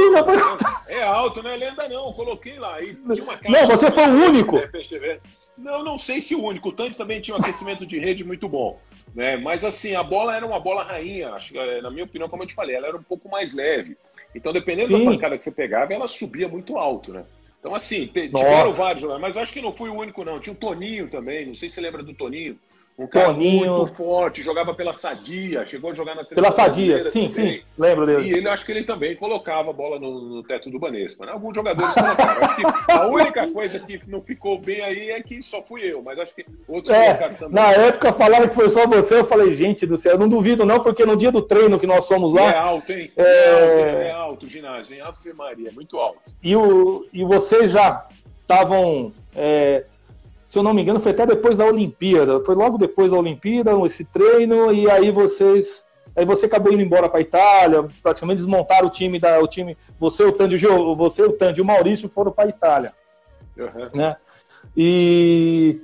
é, 0.88 0.94
é 0.94 1.02
alto, 1.04 1.40
não 1.40 1.50
é 1.50 1.56
lenda 1.56 1.88
não. 1.88 2.12
Coloquei 2.12 2.58
lá. 2.58 2.82
E 2.82 2.94
tinha 2.94 3.22
uma 3.22 3.38
não, 3.48 3.68
você 3.68 3.88
foi 3.92 4.08
o 4.08 4.24
único. 4.26 4.56
Né, 4.56 5.20
não, 5.56 5.84
não 5.84 5.96
sei 5.96 6.20
se 6.20 6.34
o 6.34 6.42
único. 6.42 6.70
O 6.70 6.72
Tanque 6.72 6.96
também 6.96 7.20
tinha 7.20 7.36
um 7.36 7.40
aquecimento 7.40 7.86
de 7.86 7.96
rede 7.96 8.24
muito 8.24 8.48
bom. 8.48 8.76
Né? 9.14 9.36
Mas 9.36 9.62
assim, 9.62 9.94
a 9.94 10.02
bola 10.02 10.36
era 10.36 10.44
uma 10.44 10.58
bola 10.58 10.82
rainha. 10.82 11.30
Acho, 11.30 11.56
é, 11.56 11.80
na 11.80 11.92
minha 11.92 12.04
opinião, 12.04 12.28
como 12.28 12.42
eu 12.42 12.46
te 12.48 12.54
falei, 12.54 12.74
ela 12.74 12.88
era 12.88 12.96
um 12.96 13.02
pouco 13.04 13.28
mais 13.28 13.54
leve. 13.54 13.96
Então, 14.34 14.52
dependendo 14.52 14.88
Sim. 14.88 15.04
da 15.04 15.12
pancada 15.12 15.38
que 15.38 15.44
você 15.44 15.52
pegava, 15.52 15.94
ela 15.94 16.08
subia 16.08 16.48
muito 16.48 16.76
alto, 16.76 17.12
né? 17.12 17.24
Então, 17.60 17.72
assim, 17.72 18.08
tiveram 18.08 18.72
vários, 18.72 19.04
mas 19.20 19.36
acho 19.36 19.52
que 19.52 19.62
não 19.62 19.72
fui 19.72 19.88
o 19.88 19.94
único, 19.94 20.24
não. 20.24 20.40
Tinha 20.40 20.52
o 20.52 20.58
Toninho 20.58 21.08
também, 21.08 21.46
não 21.46 21.54
sei 21.54 21.68
se 21.68 21.76
você 21.76 21.80
lembra 21.80 22.02
do 22.02 22.12
Toninho. 22.12 22.58
Um 22.96 23.08
cara 23.08 23.26
Toninho. 23.26 23.78
muito 23.78 23.94
forte, 23.94 24.40
jogava 24.40 24.72
pela 24.72 24.92
Sadia, 24.92 25.66
chegou 25.66 25.90
a 25.90 25.94
jogar 25.94 26.14
na. 26.14 26.22
Pela 26.22 26.52
Sadia, 26.52 27.02
sim, 27.10 27.28
também. 27.28 27.56
sim, 27.56 27.62
lembro 27.76 28.06
dele. 28.06 28.28
E 28.28 28.32
ele 28.34 28.48
acho 28.48 28.64
que 28.64 28.70
ele 28.70 28.84
também 28.84 29.16
colocava 29.16 29.70
a 29.70 29.72
bola 29.72 29.98
no, 29.98 30.20
no 30.20 30.42
teto 30.44 30.70
do 30.70 30.78
Banespa. 30.78 31.26
Né? 31.26 31.32
Alguns 31.32 31.56
jogadores 31.56 31.92
colocaram. 31.92 32.44
acho 32.44 32.56
que 32.56 32.92
a 32.92 33.06
única 33.08 33.50
coisa 33.50 33.80
que 33.80 34.00
não 34.06 34.22
ficou 34.22 34.60
bem 34.60 34.80
aí 34.80 35.10
é 35.10 35.20
que 35.20 35.42
só 35.42 35.60
fui 35.60 35.82
eu, 35.82 36.02
mas 36.02 36.20
acho 36.20 36.32
que 36.36 36.46
outros 36.68 36.94
é, 36.94 37.06
colocaram 37.06 37.34
também. 37.34 37.54
Na 37.54 37.72
época 37.72 38.12
falaram 38.12 38.46
que 38.46 38.54
foi 38.54 38.68
só 38.68 38.86
você, 38.86 39.18
eu 39.18 39.24
falei, 39.24 39.52
gente 39.54 39.86
do 39.86 39.96
céu, 39.96 40.12
eu 40.12 40.18
não 40.18 40.28
duvido 40.28 40.64
não, 40.64 40.78
porque 40.78 41.04
no 41.04 41.16
dia 41.16 41.32
do 41.32 41.42
treino 41.42 41.80
que 41.80 41.88
nós 41.88 42.06
fomos 42.06 42.32
lá. 42.32 42.42
É 42.42 42.56
alto, 42.56 42.92
hein? 42.92 43.10
É, 43.16 43.24
é, 43.24 44.06
é 44.06 44.10
alto 44.12 44.46
o 44.46 44.48
ginásio, 44.48 44.94
hein? 44.94 45.00
Ave 45.00 45.32
Maria, 45.32 45.72
muito 45.72 45.98
alto. 45.98 46.32
E, 46.40 46.54
o, 46.54 47.06
e 47.12 47.24
vocês 47.24 47.72
já 47.72 48.06
estavam. 48.40 49.12
É, 49.34 49.84
se 50.54 50.58
eu 50.60 50.62
não 50.62 50.72
me 50.72 50.82
engano, 50.82 51.00
foi 51.00 51.10
até 51.10 51.26
depois 51.26 51.56
da 51.56 51.66
Olimpíada. 51.66 52.38
Foi 52.44 52.54
logo 52.54 52.78
depois 52.78 53.10
da 53.10 53.18
Olimpíada, 53.18 53.72
esse 53.84 54.04
treino, 54.04 54.72
e 54.72 54.88
aí 54.88 55.10
vocês. 55.10 55.84
Aí 56.14 56.24
você 56.24 56.46
acabou 56.46 56.72
indo 56.72 56.80
embora 56.80 57.08
para 57.08 57.18
a 57.18 57.22
Itália, 57.22 57.84
praticamente 58.00 58.38
desmontaram 58.38 58.86
o 58.86 58.90
time 58.90 59.18
da. 59.18 59.40
O 59.40 59.48
time, 59.48 59.76
você, 59.98 60.22
o 60.22 60.30
Tandy, 60.30 60.56
você, 60.96 61.22
o 61.22 61.32
Tandy 61.32 61.58
e 61.58 61.60
o 61.60 61.64
Maurício 61.64 62.08
foram 62.08 62.30
para 62.30 62.44
a 62.44 62.48
Itália. 62.50 62.92
Uhum. 63.58 63.98
Né? 63.98 64.16
E, 64.76 65.80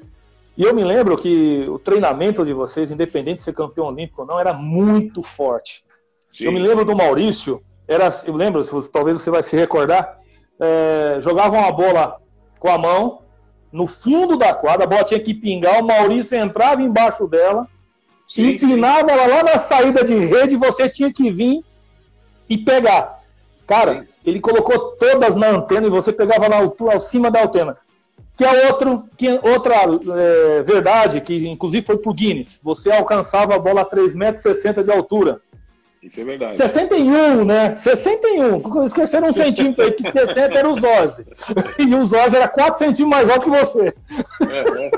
e 0.56 0.62
eu 0.62 0.72
me 0.72 0.84
lembro 0.84 1.16
que 1.16 1.66
o 1.68 1.76
treinamento 1.76 2.46
de 2.46 2.52
vocês, 2.52 2.92
independente 2.92 3.38
de 3.38 3.42
ser 3.42 3.52
campeão 3.52 3.88
olímpico 3.88 4.22
ou 4.22 4.28
não, 4.28 4.38
era 4.38 4.52
muito 4.52 5.20
forte. 5.20 5.84
Sim. 6.30 6.44
Eu 6.44 6.52
me 6.52 6.60
lembro 6.60 6.84
do 6.84 6.94
Maurício, 6.94 7.60
era, 7.88 8.08
eu 8.24 8.36
lembro, 8.36 8.64
talvez 8.88 9.20
você 9.20 9.32
vai 9.32 9.42
se 9.42 9.56
recordar, 9.56 10.20
é, 10.60 11.16
jogavam 11.20 11.66
a 11.66 11.72
bola 11.72 12.20
com 12.60 12.68
a 12.68 12.78
mão, 12.78 13.22
no 13.72 13.86
fundo 13.86 14.36
da 14.36 14.52
quadra, 14.52 14.84
a 14.84 14.88
bola 14.88 15.04
tinha 15.04 15.20
que 15.20 15.32
pingar, 15.32 15.80
o 15.80 15.86
Maurício 15.86 16.36
entrava 16.36 16.82
embaixo 16.82 17.26
dela, 17.26 17.68
sim, 18.28 18.50
inclinava 18.50 19.10
ela 19.10 19.26
lá 19.26 19.42
na 19.42 19.58
saída 19.58 20.04
de 20.04 20.14
rede, 20.14 20.56
você 20.56 20.88
tinha 20.88 21.12
que 21.12 21.30
vir 21.30 21.62
e 22.48 22.58
pegar. 22.58 23.20
Cara, 23.66 24.00
sim. 24.00 24.08
ele 24.26 24.40
colocou 24.40 24.96
todas 24.96 25.36
na 25.36 25.48
antena 25.48 25.86
e 25.86 25.90
você 25.90 26.12
pegava 26.12 26.48
na 26.48 26.56
altura, 26.56 26.96
acima 26.96 27.30
da 27.30 27.44
antena. 27.44 27.76
Que 28.36 28.44
é 28.44 28.68
outro, 28.68 29.04
que 29.16 29.28
é 29.28 29.40
outra 29.42 29.74
é, 30.16 30.62
verdade, 30.62 31.20
que 31.20 31.46
inclusive 31.46 31.86
foi 31.86 31.98
pro 31.98 32.14
Guinness. 32.14 32.58
Você 32.62 32.90
alcançava 32.90 33.54
a 33.54 33.58
bola 33.58 33.82
a 33.82 33.84
3,60 33.84 34.64
metros 34.64 34.84
de 34.86 34.92
altura. 34.92 35.40
Isso 36.02 36.20
é 36.20 36.24
verdade. 36.24 36.56
61, 36.56 37.44
né? 37.44 37.76
61. 37.76 38.84
Esqueceram 38.86 39.28
um 39.28 39.32
centímetro 39.32 39.84
aí, 39.84 39.92
que 39.92 40.02
60 40.02 40.58
era 40.58 40.68
o 40.68 40.74
Zose. 40.74 41.26
E 41.78 41.94
o 41.94 42.04
Zose 42.04 42.36
era 42.36 42.48
4 42.48 42.78
centímetros 42.78 43.08
mais 43.08 43.28
alto 43.28 43.44
que 43.44 43.50
você. 43.50 43.94
É, 44.48 44.86
é. 44.86 44.90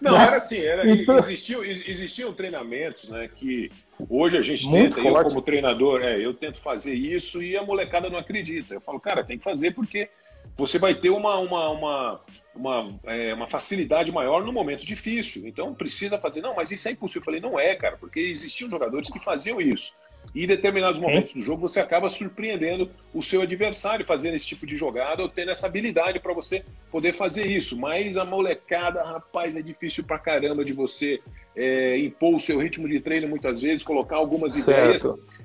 Não, 0.00 0.16
era 0.16 0.36
assim, 0.36 0.58
era, 0.58 0.88
então... 0.90 1.18
existiam, 1.18 1.64
existiam 1.64 2.32
treinamentos, 2.32 3.08
né, 3.08 3.30
que 3.34 3.70
hoje 4.08 4.36
a 4.36 4.42
gente 4.42 4.66
Muito 4.66 4.96
tenta, 4.96 5.08
forte. 5.08 5.24
eu 5.24 5.28
como 5.30 5.42
treinador, 5.42 6.02
é, 6.02 6.18
eu 6.18 6.34
tento 6.34 6.58
fazer 6.58 6.92
isso 6.94 7.42
e 7.42 7.56
a 7.56 7.62
molecada 7.62 8.10
não 8.10 8.18
acredita. 8.18 8.74
Eu 8.74 8.80
falo, 8.80 9.00
cara, 9.00 9.24
tem 9.24 9.38
que 9.38 9.44
fazer 9.44 9.72
porque 9.72 10.08
você 10.56 10.78
vai 10.78 10.94
ter 10.94 11.10
uma, 11.10 11.38
uma, 11.38 11.70
uma, 11.70 12.20
uma, 12.54 12.98
é, 13.04 13.32
uma 13.32 13.46
facilidade 13.46 14.10
maior 14.10 14.44
no 14.44 14.52
momento 14.52 14.84
difícil. 14.84 15.46
Então 15.46 15.74
precisa 15.74 16.18
fazer. 16.18 16.40
Não, 16.40 16.54
mas 16.54 16.70
isso 16.70 16.88
é 16.88 16.92
impossível. 16.92 17.20
Eu 17.20 17.24
falei, 17.24 17.40
não 17.40 17.58
é, 17.58 17.74
cara, 17.74 17.96
porque 17.96 18.20
existiam 18.20 18.70
jogadores 18.70 19.10
que 19.10 19.18
faziam 19.18 19.60
isso. 19.60 19.94
E 20.34 20.44
em 20.44 20.46
determinados 20.46 20.98
momentos 20.98 21.34
do 21.34 21.42
jogo 21.42 21.68
você 21.68 21.80
acaba 21.80 22.08
surpreendendo 22.08 22.90
o 23.12 23.20
seu 23.20 23.42
adversário 23.42 24.06
fazendo 24.06 24.36
esse 24.36 24.46
tipo 24.46 24.66
de 24.66 24.76
jogada 24.76 25.22
ou 25.22 25.28
tendo 25.28 25.50
essa 25.50 25.66
habilidade 25.66 26.20
para 26.20 26.32
você 26.32 26.64
poder 26.90 27.14
fazer 27.14 27.46
isso. 27.46 27.76
Mas 27.76 28.16
a 28.16 28.24
molecada, 28.24 29.02
rapaz, 29.02 29.56
é 29.56 29.62
difícil 29.62 30.04
pra 30.04 30.18
caramba 30.18 30.64
de 30.64 30.72
você 30.72 31.20
é, 31.56 31.98
impor 31.98 32.34
o 32.34 32.40
seu 32.40 32.58
ritmo 32.58 32.88
de 32.88 33.00
treino 33.00 33.28
muitas 33.28 33.60
vezes, 33.60 33.82
colocar 33.82 34.16
algumas 34.16 34.54
certo. 34.54 34.70
ideias. 34.70 35.02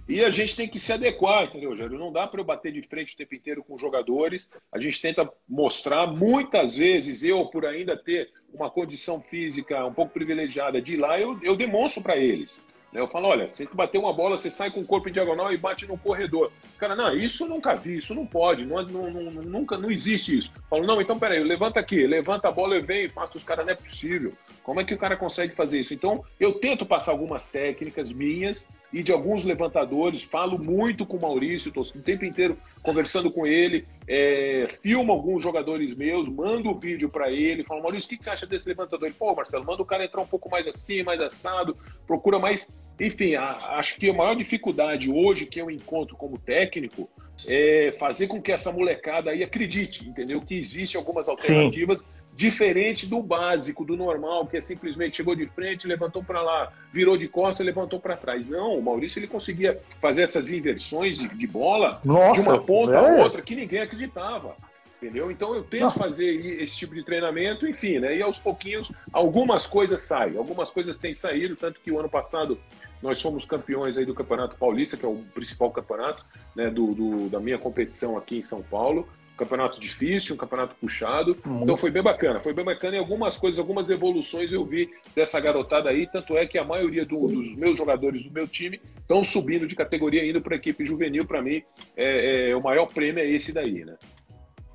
E 0.07 0.23
a 0.23 0.29
gente 0.29 0.55
tem 0.55 0.69
que 0.69 0.77
se 0.77 0.93
adequar, 0.93 1.45
entendeu, 1.45 1.75
Jair? 1.75 1.91
Não 1.91 2.11
dá 2.11 2.27
para 2.27 2.39
eu 2.39 2.45
bater 2.45 2.71
de 2.71 2.81
frente 2.83 3.15
o 3.15 3.17
tempo 3.17 3.33
inteiro 3.33 3.63
com 3.63 3.77
jogadores. 3.77 4.47
A 4.71 4.79
gente 4.79 5.01
tenta 5.01 5.27
mostrar, 5.49 6.05
muitas 6.05 6.77
vezes, 6.77 7.23
eu, 7.23 7.43
por 7.47 7.65
ainda 7.65 7.97
ter 7.97 8.29
uma 8.53 8.69
condição 8.69 9.19
física 9.19 9.83
um 9.83 9.93
pouco 9.93 10.13
privilegiada 10.13 10.79
de 10.79 10.93
ir 10.93 10.97
lá, 10.97 11.19
eu, 11.19 11.39
eu 11.41 11.55
demonstro 11.55 12.03
para 12.03 12.17
eles. 12.17 12.61
Né? 12.95 13.01
Eu 13.01 13.07
falo, 13.09 13.27
olha, 13.27 13.49
você 13.51 13.67
bater 13.73 13.97
uma 13.97 14.13
bola, 14.13 14.37
você 14.37 14.49
sai 14.49 14.71
com 14.71 14.79
o 14.79 14.85
corpo 14.85 15.09
em 15.09 15.11
diagonal 15.11 15.51
e 15.51 15.57
bate 15.57 15.85
no 15.85 15.97
corredor. 15.97 16.51
Cara, 16.77 16.95
não, 16.95 17.13
isso 17.13 17.43
eu 17.43 17.49
nunca 17.49 17.75
vi, 17.75 17.97
isso 17.97 18.15
não 18.15 18.25
pode, 18.25 18.65
não, 18.65 18.81
não, 18.83 19.11
não, 19.11 19.43
nunca, 19.43 19.77
não 19.77 19.91
existe 19.91 20.37
isso. 20.37 20.53
Eu 20.55 20.63
falo, 20.69 20.87
não, 20.87 21.01
então 21.01 21.19
peraí, 21.19 21.43
levanta 21.43 21.79
aqui, 21.79 22.07
levanta 22.07 22.47
a 22.47 22.51
bola, 22.51 22.75
eu 22.75 22.83
venho 22.83 23.07
e 23.07 23.09
faço 23.09 23.37
os 23.37 23.43
caras, 23.43 23.65
não 23.65 23.73
é 23.73 23.75
possível. 23.75 24.31
Como 24.63 24.79
é 24.79 24.85
que 24.85 24.93
o 24.93 24.97
cara 24.97 25.17
consegue 25.17 25.53
fazer 25.53 25.81
isso? 25.81 25.93
Então, 25.93 26.23
eu 26.39 26.53
tento 26.53 26.85
passar 26.85 27.11
algumas 27.11 27.49
técnicas 27.49 28.13
minhas 28.13 28.65
e 28.91 29.03
de 29.03 29.11
alguns 29.11 29.43
levantadores, 29.43 30.23
falo 30.23 30.57
muito 30.57 31.05
com 31.05 31.17
o 31.17 31.21
Maurício, 31.21 31.69
estou 31.69 31.83
o 31.83 32.03
tempo 32.03 32.25
inteiro 32.25 32.57
conversando 32.81 33.31
com 33.31 33.45
ele, 33.45 33.85
é, 34.07 34.67
filmo 34.81 35.11
alguns 35.11 35.41
jogadores 35.41 35.95
meus, 35.95 36.29
mando 36.29 36.69
o 36.69 36.79
vídeo 36.79 37.09
para 37.09 37.31
ele, 37.31 37.63
falo, 37.63 37.81
Maurício, 37.81 38.07
o 38.07 38.09
que, 38.09 38.17
que, 38.17 38.23
você 38.23 38.29
acha 38.29 38.45
desse 38.45 38.67
levantador? 38.67 39.07
Ele, 39.07 39.15
pô, 39.17 39.33
Marcelo, 39.35 39.65
manda 39.65 39.81
o 39.81 39.85
cara 39.85 40.05
entrar 40.05 40.21
um 40.21 40.27
pouco 40.27 40.49
mais 40.49 40.67
assim, 40.67 41.03
mais 41.03 41.19
assado, 41.19 41.75
procura 42.05 42.39
mais. 42.39 42.67
Enfim, 42.99 43.35
a, 43.35 43.51
acho 43.77 43.99
que 43.99 44.09
a 44.09 44.13
maior 44.13 44.35
dificuldade 44.35 45.11
hoje 45.11 45.45
que 45.45 45.59
eu 45.59 45.69
encontro 45.69 46.15
como 46.15 46.37
técnico 46.37 47.09
é 47.47 47.93
fazer 47.99 48.27
com 48.27 48.41
que 48.41 48.51
essa 48.51 48.71
molecada 48.71 49.31
aí 49.31 49.43
acredite, 49.43 50.07
entendeu? 50.07 50.39
Que 50.39 50.55
existe 50.55 50.95
algumas 50.95 51.27
alternativas. 51.27 51.99
Sim 51.99 52.15
diferente 52.35 53.07
do 53.07 53.21
básico, 53.21 53.85
do 53.85 53.95
normal, 53.95 54.45
que 54.45 54.57
é 54.57 54.61
simplesmente 54.61 55.17
chegou 55.17 55.35
de 55.35 55.47
frente, 55.47 55.87
levantou 55.87 56.21
para 56.23 56.41
lá, 56.41 56.71
virou 56.91 57.17
de 57.17 57.27
costas, 57.27 57.65
levantou 57.65 57.99
para 57.99 58.17
trás. 58.17 58.47
Não, 58.47 58.77
o 58.77 58.83
Maurício 58.83 59.19
ele 59.19 59.27
conseguia 59.27 59.79
fazer 60.01 60.23
essas 60.23 60.51
inversões 60.51 61.17
de, 61.17 61.29
de 61.29 61.47
bola 61.47 62.01
Nossa, 62.03 62.41
de 62.41 62.47
uma 62.47 62.59
ponta 62.59 62.93
é. 62.93 62.97
a 62.97 63.23
outra 63.23 63.41
que 63.41 63.55
ninguém 63.55 63.79
acreditava. 63.79 64.55
Entendeu? 64.97 65.29
Então 65.29 65.53
eu 65.53 65.63
tento 65.63 65.83
Não. 65.83 65.91
fazer 65.91 66.25
esse 66.61 66.75
tipo 66.75 66.95
de 66.95 67.03
treinamento, 67.03 67.67
enfim, 67.67 67.99
né? 67.99 68.17
E 68.17 68.21
aos 68.21 68.39
pouquinhos 68.39 68.91
algumas 69.11 69.67
coisas 69.67 70.01
saem, 70.01 70.37
algumas 70.37 70.71
coisas 70.71 70.97
têm 70.97 71.13
saído, 71.13 71.55
tanto 71.55 71.79
que 71.81 71.91
o 71.91 71.99
ano 71.99 72.09
passado 72.09 72.57
nós 73.03 73.21
fomos 73.21 73.45
campeões 73.45 73.97
aí 73.97 74.05
do 74.05 74.15
Campeonato 74.15 74.55
Paulista, 74.55 74.97
que 74.97 75.05
é 75.05 75.07
o 75.07 75.17
principal 75.33 75.69
campeonato 75.69 76.25
né, 76.55 76.69
do, 76.69 76.93
do 76.93 77.29
da 77.29 77.39
minha 77.39 77.57
competição 77.57 78.17
aqui 78.17 78.37
em 78.37 78.41
São 78.41 78.63
Paulo 78.63 79.07
campeonato 79.35 79.79
difícil, 79.79 80.35
um 80.35 80.37
campeonato 80.37 80.75
puxado. 80.79 81.37
Uhum. 81.45 81.63
Então 81.63 81.77
foi 81.77 81.91
bem 81.91 82.01
bacana, 82.01 82.39
foi 82.39 82.53
bem 82.53 82.65
bacana 82.65 82.95
e 82.95 82.99
algumas 82.99 83.37
coisas, 83.37 83.59
algumas 83.59 83.89
evoluções 83.89 84.51
eu 84.51 84.65
vi 84.65 84.89
dessa 85.15 85.39
garotada 85.39 85.89
aí. 85.89 86.07
Tanto 86.07 86.37
é 86.37 86.45
que 86.45 86.57
a 86.57 86.63
maioria 86.63 87.05
do, 87.05 87.27
dos 87.27 87.55
meus 87.55 87.77
jogadores 87.77 88.23
do 88.23 88.31
meu 88.31 88.47
time 88.47 88.79
estão 88.99 89.23
subindo 89.23 89.67
de 89.67 89.75
categoria, 89.75 90.27
indo 90.27 90.41
para 90.41 90.55
a 90.55 90.57
equipe 90.57 90.85
juvenil. 90.85 91.25
Para 91.25 91.41
mim, 91.41 91.61
é, 91.95 92.49
é, 92.49 92.55
o 92.55 92.61
maior 92.61 92.87
prêmio 92.87 93.21
é 93.21 93.29
esse 93.29 93.51
daí, 93.51 93.85
né? 93.85 93.95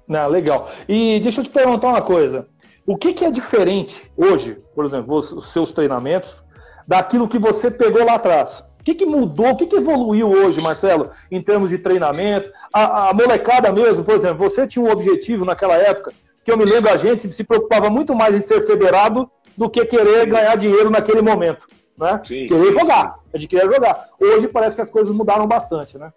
Não, 0.06 0.28
legal. 0.28 0.70
E 0.88 1.20
deixa 1.20 1.40
eu 1.40 1.44
te 1.44 1.50
perguntar 1.50 1.88
uma 1.88 2.02
coisa. 2.02 2.48
O 2.86 2.96
que, 2.96 3.12
que 3.12 3.24
é 3.24 3.30
diferente 3.30 4.10
hoje, 4.16 4.56
por 4.74 4.84
exemplo, 4.84 5.14
os 5.16 5.52
seus 5.52 5.72
treinamentos, 5.72 6.42
daquilo 6.88 7.28
que 7.28 7.38
você 7.38 7.70
pegou 7.70 8.04
lá 8.04 8.14
atrás? 8.14 8.64
O 8.80 8.82
que, 8.82 8.94
que 8.94 9.04
mudou, 9.04 9.50
o 9.50 9.56
que, 9.56 9.66
que 9.66 9.76
evoluiu 9.76 10.30
hoje, 10.30 10.60
Marcelo, 10.62 11.10
em 11.30 11.42
termos 11.42 11.68
de 11.68 11.78
treinamento? 11.78 12.50
A, 12.72 13.10
a, 13.10 13.14
molecada 13.14 13.70
mesmo, 13.70 14.02
por 14.02 14.14
exemplo, 14.14 14.38
você 14.38 14.66
tinha 14.66 14.84
um 14.84 14.90
objetivo 14.90 15.44
naquela 15.44 15.76
época, 15.76 16.12
que 16.42 16.50
eu 16.50 16.56
me 16.56 16.64
lembro, 16.64 16.90
a 16.90 16.96
gente 16.96 17.30
se 17.30 17.44
preocupava 17.44 17.90
muito 17.90 18.14
mais 18.14 18.34
em 18.34 18.40
ser 18.40 18.66
federado 18.66 19.30
do 19.56 19.68
que 19.68 19.84
querer 19.84 20.26
ganhar 20.26 20.56
dinheiro 20.56 20.88
naquele 20.88 21.20
momento. 21.20 21.66
Né? 21.98 22.22
Sim, 22.24 22.46
querer 22.46 22.72
sim, 22.72 22.78
jogar, 22.78 23.12
sim. 23.12 23.20
é 23.34 23.38
de 23.38 23.46
querer 23.46 23.66
jogar. 23.70 24.08
Hoje 24.18 24.48
parece 24.48 24.74
que 24.74 24.82
as 24.82 24.90
coisas 24.90 25.14
mudaram 25.14 25.46
bastante, 25.46 25.98
né? 25.98 26.10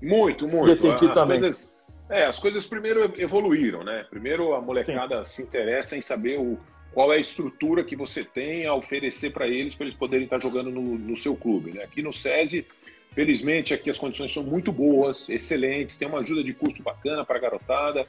Muito, 0.00 0.48
muito. 0.48 0.68
Nesse 0.68 0.80
sentido 0.80 1.10
as 1.10 1.14
também. 1.14 1.40
Coisas, 1.40 1.70
é, 2.08 2.24
as 2.24 2.38
coisas 2.38 2.66
primeiro 2.66 3.12
evoluíram, 3.18 3.84
né? 3.84 4.06
Primeiro 4.08 4.54
a 4.54 4.60
molecada 4.62 5.22
se 5.24 5.42
interessa 5.42 5.94
em 5.94 6.00
saber 6.00 6.38
o, 6.38 6.58
qual 6.92 7.12
é 7.12 7.16
a 7.16 7.20
estrutura 7.20 7.84
que 7.84 7.94
você 7.94 8.24
tem 8.24 8.66
a 8.66 8.74
oferecer 8.74 9.30
para 9.30 9.46
eles, 9.46 9.74
para 9.74 9.86
eles 9.86 9.98
poderem 9.98 10.24
estar 10.24 10.40
jogando 10.40 10.70
no, 10.70 10.98
no 10.98 11.16
seu 11.16 11.36
clube. 11.36 11.72
Né? 11.72 11.84
Aqui 11.84 12.02
no 12.02 12.12
SESI, 12.12 12.66
felizmente, 13.14 13.72
aqui 13.72 13.90
as 13.90 13.98
condições 13.98 14.32
são 14.32 14.42
muito 14.42 14.72
boas, 14.72 15.28
excelentes, 15.28 15.96
tem 15.96 16.08
uma 16.08 16.18
ajuda 16.18 16.42
de 16.42 16.52
custo 16.52 16.82
bacana 16.82 17.24
para 17.24 17.36
a 17.36 17.40
garotada. 17.40 18.06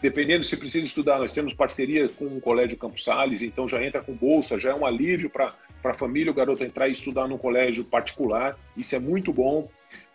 Dependendo 0.00 0.44
se 0.44 0.56
precisa 0.56 0.86
estudar, 0.86 1.18
nós 1.18 1.32
temos 1.32 1.52
parceria 1.54 2.08
com 2.08 2.26
o 2.26 2.40
Colégio 2.40 2.76
Campos 2.76 3.02
Sales, 3.02 3.42
então 3.42 3.66
já 3.66 3.82
entra 3.82 4.00
com 4.00 4.14
bolsa, 4.14 4.58
já 4.58 4.70
é 4.70 4.74
um 4.74 4.86
alívio 4.86 5.28
para 5.28 5.52
a 5.82 5.94
família 5.94 6.30
o 6.30 6.34
garoto 6.34 6.62
entrar 6.62 6.88
e 6.88 6.92
estudar 6.92 7.26
num 7.26 7.38
colégio 7.38 7.84
particular, 7.84 8.56
isso 8.76 8.94
é 8.94 8.98
muito 9.00 9.32
bom. 9.32 9.68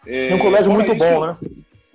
É 0.07 0.33
um 0.33 0.39
colégio 0.39 0.71
muito 0.71 0.93
isso, 0.93 0.99
bom, 0.99 1.27
né? 1.27 1.37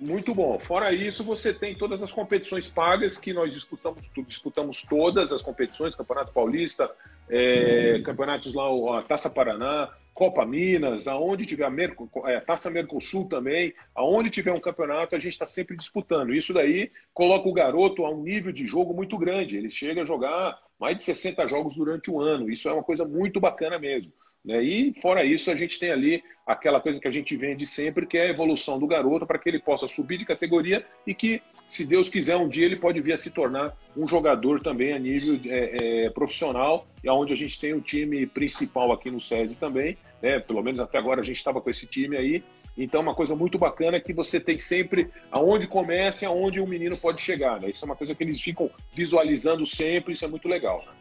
Muito 0.01 0.33
bom. 0.33 0.61
Fora 0.61 0.93
isso, 0.93 1.25
você 1.25 1.53
tem 1.53 1.75
todas 1.75 2.01
as 2.03 2.13
competições 2.13 2.69
pagas 2.69 3.19
que 3.19 3.33
nós 3.33 3.53
disputamos, 3.53 4.13
disputamos 4.29 4.83
todas 4.83 5.33
as 5.33 5.43
competições, 5.43 5.97
Campeonato 5.97 6.33
Paulista, 6.33 6.89
é, 7.29 8.01
campeonatos 8.05 8.55
lá, 8.55 8.99
a 8.99 9.03
Taça 9.03 9.29
Paraná, 9.29 9.93
Copa 10.15 10.47
Minas, 10.47 11.09
aonde 11.09 11.47
tiver 11.47 11.65
a 11.65 11.71
Merco, 11.71 12.09
é, 12.27 12.39
Taça 12.39 12.71
Mercosul 12.71 13.29
também, 13.29 13.75
aonde 13.93 14.31
tiver 14.31 14.53
um 14.53 14.61
campeonato, 14.61 15.17
a 15.17 15.19
gente 15.19 15.33
está 15.33 15.47
sempre 15.47 15.77
disputando. 15.77 16.33
Isso 16.33 16.55
daí 16.55 16.93
coloca 17.13 17.49
o 17.49 17.53
garoto 17.53 18.05
a 18.05 18.11
um 18.11 18.23
nível 18.23 18.53
de 18.53 18.69
jogo 18.69 18.95
muito 18.95 19.19
grande. 19.19 19.57
Ele 19.57 19.69
chega 19.69 20.03
a 20.03 20.05
jogar 20.05 20.57
mais 20.79 20.97
de 20.97 21.03
60 21.03 21.47
jogos 21.49 21.75
durante 21.75 22.09
o 22.09 22.21
ano. 22.21 22.49
Isso 22.49 22.69
é 22.69 22.73
uma 22.73 22.85
coisa 22.85 23.05
muito 23.05 23.41
bacana 23.41 23.81
mesmo. 23.81 24.13
Né? 24.49 24.63
E 24.63 24.95
fora 25.03 25.23
isso, 25.23 25.51
a 25.51 25.55
gente 25.55 25.79
tem 25.79 25.91
ali 25.91 26.25
aquela 26.47 26.81
coisa 26.81 26.99
que 26.99 27.07
a 27.07 27.11
gente 27.11 27.37
vende 27.37 27.67
sempre, 27.67 28.07
que 28.07 28.17
é 28.17 28.23
a 28.23 28.31
evolução 28.31 28.79
do 28.79 28.87
garoto 28.87 29.27
para 29.27 29.39
que 29.39 29.47
ele 29.47 29.59
possa 29.59 29.87
subir 29.87 30.17
de 30.17 30.25
categoria 30.25 30.87
e 31.07 31.13
que, 31.13 31.43
se 31.69 31.85
Deus 31.85 32.09
quiser, 32.09 32.35
um 32.37 32.49
dia 32.49 32.65
ele 32.65 32.77
pode 32.77 32.99
vir 33.03 33.13
a 33.13 33.19
se 33.19 33.31
tornar 33.31 33.77
um 33.95 34.09
jogador 34.09 34.63
também 34.63 34.95
a 34.95 34.99
nível 34.99 35.39
é, 35.45 36.07
é, 36.07 36.11
profissional, 36.11 36.89
e 37.05 37.09
aonde 37.11 37.35
a 37.35 37.37
gente 37.37 37.61
tem 37.61 37.75
o 37.75 37.83
time 37.83 38.27
principal 38.27 38.91
aqui 38.91 39.11
no 39.11 39.21
SESI 39.21 39.59
também, 39.59 39.99
né? 40.23 40.41
pelo 40.41 40.63
menos 40.63 40.81
até 40.81 40.97
agora 40.97 41.21
a 41.21 41.25
gente 41.25 41.37
estava 41.37 41.61
com 41.61 41.69
esse 41.69 41.87
time 41.87 42.17
aí. 42.17 42.43
Então, 42.75 43.03
uma 43.03 43.15
coisa 43.15 43.37
muito 43.37 43.59
bacana 43.59 43.99
é 43.99 44.01
que 44.01 44.15
você 44.15 44.41
tem 44.41 44.57
sempre 44.57 45.11
aonde 45.31 45.67
começa 45.67 46.25
e 46.25 46.27
aonde 46.27 46.59
o 46.59 46.67
menino 46.67 46.97
pode 46.97 47.21
chegar. 47.21 47.61
Né? 47.61 47.69
Isso 47.69 47.85
é 47.85 47.87
uma 47.87 47.97
coisa 47.97 48.15
que 48.15 48.25
eles 48.25 48.41
ficam 48.41 48.71
visualizando 48.95 49.67
sempre, 49.67 50.15
isso 50.15 50.25
é 50.25 50.29
muito 50.29 50.49
legal. 50.49 50.83
Né? 50.87 50.93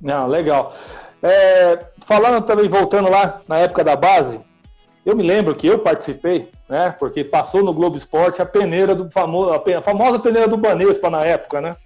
Não, 0.00 0.26
legal. 0.26 0.74
É, 1.22 1.86
falando 2.06 2.44
também, 2.44 2.68
voltando 2.68 3.10
lá 3.10 3.40
na 3.48 3.58
época 3.58 3.82
da 3.82 3.96
base, 3.96 4.40
eu 5.04 5.16
me 5.16 5.22
lembro 5.22 5.54
que 5.54 5.66
eu 5.66 5.78
participei, 5.78 6.50
né? 6.68 6.94
Porque 6.98 7.24
passou 7.24 7.62
no 7.64 7.72
Globo 7.72 7.96
Esporte 7.96 8.40
a 8.40 8.46
peneira 8.46 8.94
do 8.94 9.10
famoso, 9.10 9.50
a 9.50 9.82
famosa 9.82 10.18
peneira 10.18 10.46
do 10.46 10.56
Banespa 10.56 11.10
na 11.10 11.24
época, 11.24 11.60
né? 11.60 11.76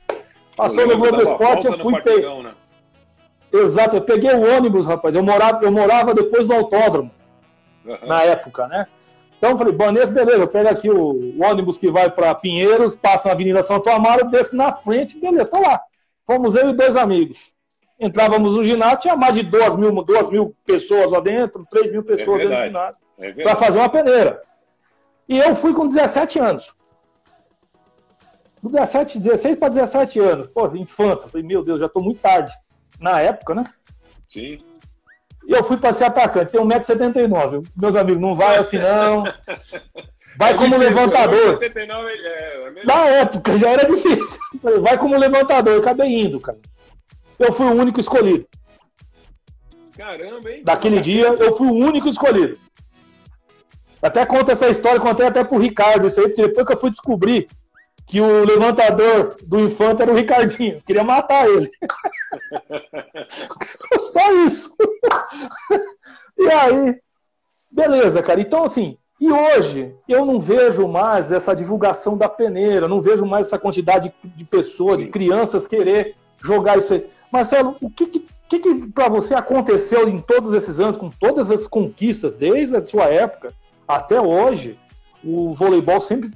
Passou 0.57 0.87
no 0.87 0.99
Globo 0.99 1.23
Esporte, 1.23 1.67
eu 1.67 1.79
fui 1.79 2.01
pegar. 2.03 2.43
Né? 2.43 2.53
Exato, 3.53 3.97
eu 3.97 4.03
peguei 4.03 4.33
o 4.33 4.57
ônibus, 4.57 4.87
rapaz. 4.87 5.15
Eu 5.15 5.23
morava, 5.23 5.65
eu 5.65 5.73
morava 5.73 6.15
depois 6.15 6.47
do 6.47 6.55
autódromo, 6.55 7.11
uhum. 7.85 8.07
na 8.07 8.23
época, 8.23 8.67
né? 8.67 8.87
Então 9.39 9.51
eu 9.51 9.59
falei, 9.59 9.73
Banespa, 9.73 10.13
beleza, 10.13 10.39
eu 10.39 10.49
pego 10.49 10.69
aqui 10.69 10.89
o, 10.91 11.13
o 11.13 11.45
ônibus 11.45 11.77
que 11.77 11.91
vai 11.91 12.09
para 12.11 12.35
Pinheiros, 12.35 12.95
passa 12.95 13.29
na 13.29 13.35
Avenida 13.35 13.63
Santo 13.63 13.91
Amaro, 13.91 14.31
desço 14.31 14.55
na 14.55 14.73
frente, 14.73 15.19
beleza, 15.19 15.47
tô 15.47 15.61
lá. 15.61 15.81
Fomos 16.27 16.55
eu 16.55 16.71
e 16.71 16.77
dois 16.77 16.97
amigos 16.97 17.53
entrávamos 18.03 18.57
no 18.57 18.65
ginásio, 18.65 18.99
tinha 18.99 19.17
mais 19.17 19.35
de 19.35 19.45
2 19.45 19.77
mil, 19.77 19.93
2 20.03 20.31
mil 20.31 20.57
pessoas 20.67 21.11
lá 21.11 21.21
dentro, 21.21 21.65
3 21.71 21.93
mil 21.93 22.03
pessoas 22.03 22.41
é 22.41 22.45
dentro 22.45 22.57
do 22.57 22.67
ginásio, 22.67 23.03
é 23.19 23.33
para 23.33 23.57
fazer 23.57 23.79
uma 23.79 23.89
peneira. 23.89 24.43
E 25.29 25.39
eu 25.39 25.55
fui 25.55 25.73
com 25.73 25.87
17 25.87 26.39
anos. 26.41 26.75
17, 28.63 29.19
16 29.19 29.57
para 29.57 29.69
17 29.69 30.21
anos. 30.21 30.47
Pô, 30.49 30.67
infanta. 30.75 31.29
Falei, 31.29 31.47
meu 31.47 31.65
Deus, 31.65 31.81
já 31.81 31.87
estou 31.87 32.03
muito 32.03 32.21
tarde. 32.21 32.53
Na 33.01 33.21
época, 33.21 33.55
né? 33.55 33.65
Sim. 34.29 34.59
E 35.47 35.53
eu 35.53 35.65
fui 35.65 35.77
para 35.77 35.95
ser 35.95 36.05
atacante. 36.05 36.53
Tenho 36.53 36.65
1,79m. 36.65 37.67
Meus 37.77 37.97
amigos, 37.97 38.21
não 38.21 38.35
vai 38.35 38.57
assim 38.57 38.79
não. 38.79 39.25
Vai 40.35 40.55
é 40.55 40.57
como 40.57 40.79
levantador. 40.79 41.59
79, 41.59 42.11
é, 42.11 42.73
é 42.81 42.85
Na 42.87 43.05
época 43.07 43.59
já 43.59 43.69
era 43.69 43.85
difícil. 43.85 44.41
Vai 44.81 44.97
como 44.97 45.15
levantador. 45.19 45.75
Eu 45.75 45.81
acabei 45.81 46.09
indo, 46.09 46.41
cara 46.41 46.57
eu 47.39 47.53
fui 47.53 47.67
o 47.67 47.75
único 47.75 48.01
escolhido. 48.01 48.47
Caramba, 49.97 50.51
hein? 50.51 50.63
Daquele 50.65 51.01
dia, 51.01 51.29
eu 51.29 51.55
fui 51.57 51.69
o 51.69 51.75
único 51.75 52.09
escolhido. 52.09 52.59
Até 54.01 54.27
conta 54.27 54.53
essa 54.53 54.69
história, 54.69 55.01
contei 55.01 55.27
até 55.27 55.45
pro 55.45 55.59
Ricardo 55.59 56.09
isso 56.09 56.21
aí, 56.21 56.27
porque 56.27 56.43
depois 56.43 56.67
que 56.67 56.73
eu 56.73 56.81
fui 56.81 56.91
descobrir 56.91 57.49
que 58.07 58.21
o 58.21 58.45
levantador 58.45 59.37
do 59.43 59.61
Infante 59.61 60.03
era 60.03 60.11
o 60.11 60.15
Ricardinho. 60.15 60.75
Eu 60.75 60.83
queria 60.83 61.05
matar 61.05 61.49
ele. 61.49 61.71
Só 64.13 64.33
isso. 64.45 64.75
e 66.37 66.51
aí, 66.51 67.01
beleza, 67.71 68.23
cara. 68.23 68.41
Então, 68.41 68.65
assim, 68.65 68.99
e 69.21 69.31
hoje 69.31 69.95
eu 70.09 70.27
não 70.27 70.41
vejo 70.41 70.89
mais 70.89 71.31
essa 71.31 71.55
divulgação 71.55 72.17
da 72.17 72.29
peneira, 72.29 72.89
não 72.89 73.01
vejo 73.01 73.25
mais 73.25 73.47
essa 73.47 73.59
quantidade 73.59 74.13
de 74.25 74.45
pessoas, 74.45 74.99
de 74.99 75.07
crianças 75.07 75.67
querer 75.67 76.17
jogar 76.43 76.77
isso 76.79 76.95
aí. 76.95 77.09
Marcelo, 77.33 77.77
o 77.81 77.89
que, 77.89 78.07
que, 78.07 78.59
que 78.59 78.87
para 78.89 79.09
você 79.09 79.35
aconteceu 79.35 80.07
em 80.07 80.19
todos 80.19 80.53
esses 80.53 80.79
anos, 80.79 80.99
com 80.99 81.09
todas 81.09 81.51
as 81.51 81.67
conquistas, 81.67 82.35
desde 82.35 82.77
a 82.77 82.83
sua 82.83 83.05
época 83.05 83.55
até 83.89 84.21
hoje? 84.21 84.79
O 85.25 85.55
voleibol 85.55 86.01
sempre. 86.01 86.31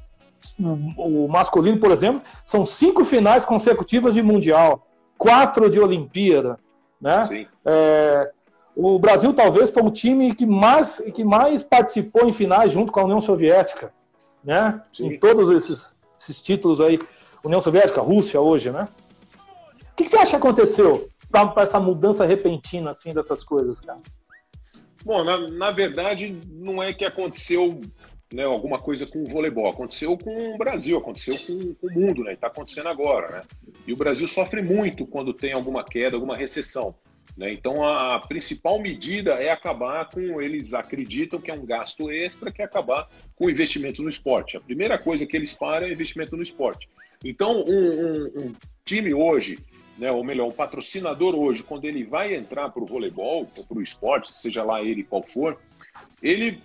O, 0.97 1.29
masculino, 1.29 1.79
por 1.79 1.91
exemplo, 1.91 2.23
são 2.43 2.65
cinco 2.65 3.05
finais 3.05 3.45
consecutivas 3.45 4.15
de 4.15 4.23
Mundial, 4.23 4.87
quatro 5.19 5.69
de 5.69 5.79
Olimpíada. 5.79 6.59
Né? 6.99 7.47
É, 7.63 8.31
o 8.75 8.99
Brasil 8.99 9.35
talvez 9.35 9.71
foi 9.71 9.83
o 9.83 9.91
time 9.91 10.35
que 10.35 10.47
mais, 10.47 11.03
que 11.15 11.23
mais 11.23 11.63
participou 11.63 12.27
em 12.27 12.33
finais 12.33 12.73
junto 12.73 12.91
com 12.91 13.01
a 13.01 13.05
União 13.05 13.21
Soviética. 13.21 13.93
Né? 14.43 14.81
Em 14.99 15.19
todos 15.19 15.51
esses, 15.51 15.95
esses 16.19 16.41
títulos 16.41 16.81
aí. 16.81 16.99
União 17.45 17.61
Soviética, 17.61 18.01
Rússia 18.01 18.41
hoje, 18.41 18.71
né? 18.71 18.89
O 19.97 20.05
que, 20.05 20.05
que 20.05 20.11
você 20.11 20.19
acha 20.19 20.33
que 20.33 20.37
aconteceu 20.37 21.09
para 21.31 21.63
essa 21.63 21.81
mudança 21.81 22.27
repentina 22.27 22.91
assim 22.91 23.15
dessas 23.15 23.43
coisas, 23.43 23.81
cara? 23.81 23.99
Bom, 25.03 25.25
na, 25.25 25.49
na 25.49 25.71
verdade, 25.71 26.39
não 26.51 26.83
é 26.83 26.93
que 26.93 27.03
aconteceu 27.03 27.81
né, 28.31 28.45
alguma 28.45 28.79
coisa 28.79 29.07
com 29.07 29.23
o 29.23 29.27
voleibol. 29.27 29.71
Aconteceu 29.71 30.19
com 30.19 30.55
o 30.55 30.59
Brasil, 30.59 30.99
aconteceu 30.99 31.35
com, 31.39 31.73
com 31.77 31.87
o 31.87 31.91
mundo, 31.91 32.23
né? 32.25 32.35
Está 32.35 32.49
acontecendo 32.49 32.91
agora, 32.91 33.39
né? 33.39 33.43
E 33.87 33.93
o 33.95 33.97
Brasil 33.97 34.29
sofre 34.29 34.61
muito 34.61 35.07
quando 35.07 35.33
tem 35.33 35.55
alguma 35.55 35.83
queda, 35.83 36.15
alguma 36.15 36.37
recessão. 36.37 36.95
Né? 37.35 37.51
Então 37.55 37.83
a 37.83 38.21
principal 38.21 38.79
medida 38.79 39.33
é 39.37 39.51
acabar 39.51 40.11
com 40.11 40.43
eles 40.43 40.75
acreditam 40.75 41.41
que 41.41 41.51
é 41.51 41.55
um 41.55 41.65
gasto 41.65 42.11
extra, 42.11 42.53
que 42.53 42.61
é 42.61 42.67
acabar 42.67 43.09
com 43.35 43.47
o 43.47 43.51
investimento 43.51 44.03
no 44.03 44.11
esporte. 44.11 44.59
A 44.59 44.61
primeira 44.61 44.99
coisa 44.99 45.25
que 45.25 45.35
eles 45.35 45.55
param 45.55 45.87
é 45.87 45.93
investimento 45.93 46.37
no 46.37 46.43
esporte. 46.43 46.87
Então 47.25 47.65
um, 47.67 47.91
um, 47.91 48.25
um 48.41 48.53
time 48.85 49.15
hoje 49.15 49.59
né, 49.99 50.11
ou 50.11 50.23
melhor, 50.23 50.49
o 50.49 50.53
patrocinador 50.53 51.35
hoje, 51.35 51.63
quando 51.63 51.85
ele 51.85 52.05
vai 52.05 52.35
entrar 52.35 52.69
para 52.69 52.83
o 52.83 52.87
voleibol, 52.87 53.49
ou 53.57 53.65
para 53.65 53.79
o 53.79 53.83
esporte, 53.83 54.31
seja 54.31 54.63
lá 54.63 54.83
ele 54.83 55.03
qual 55.03 55.23
for, 55.23 55.59
ele 56.23 56.61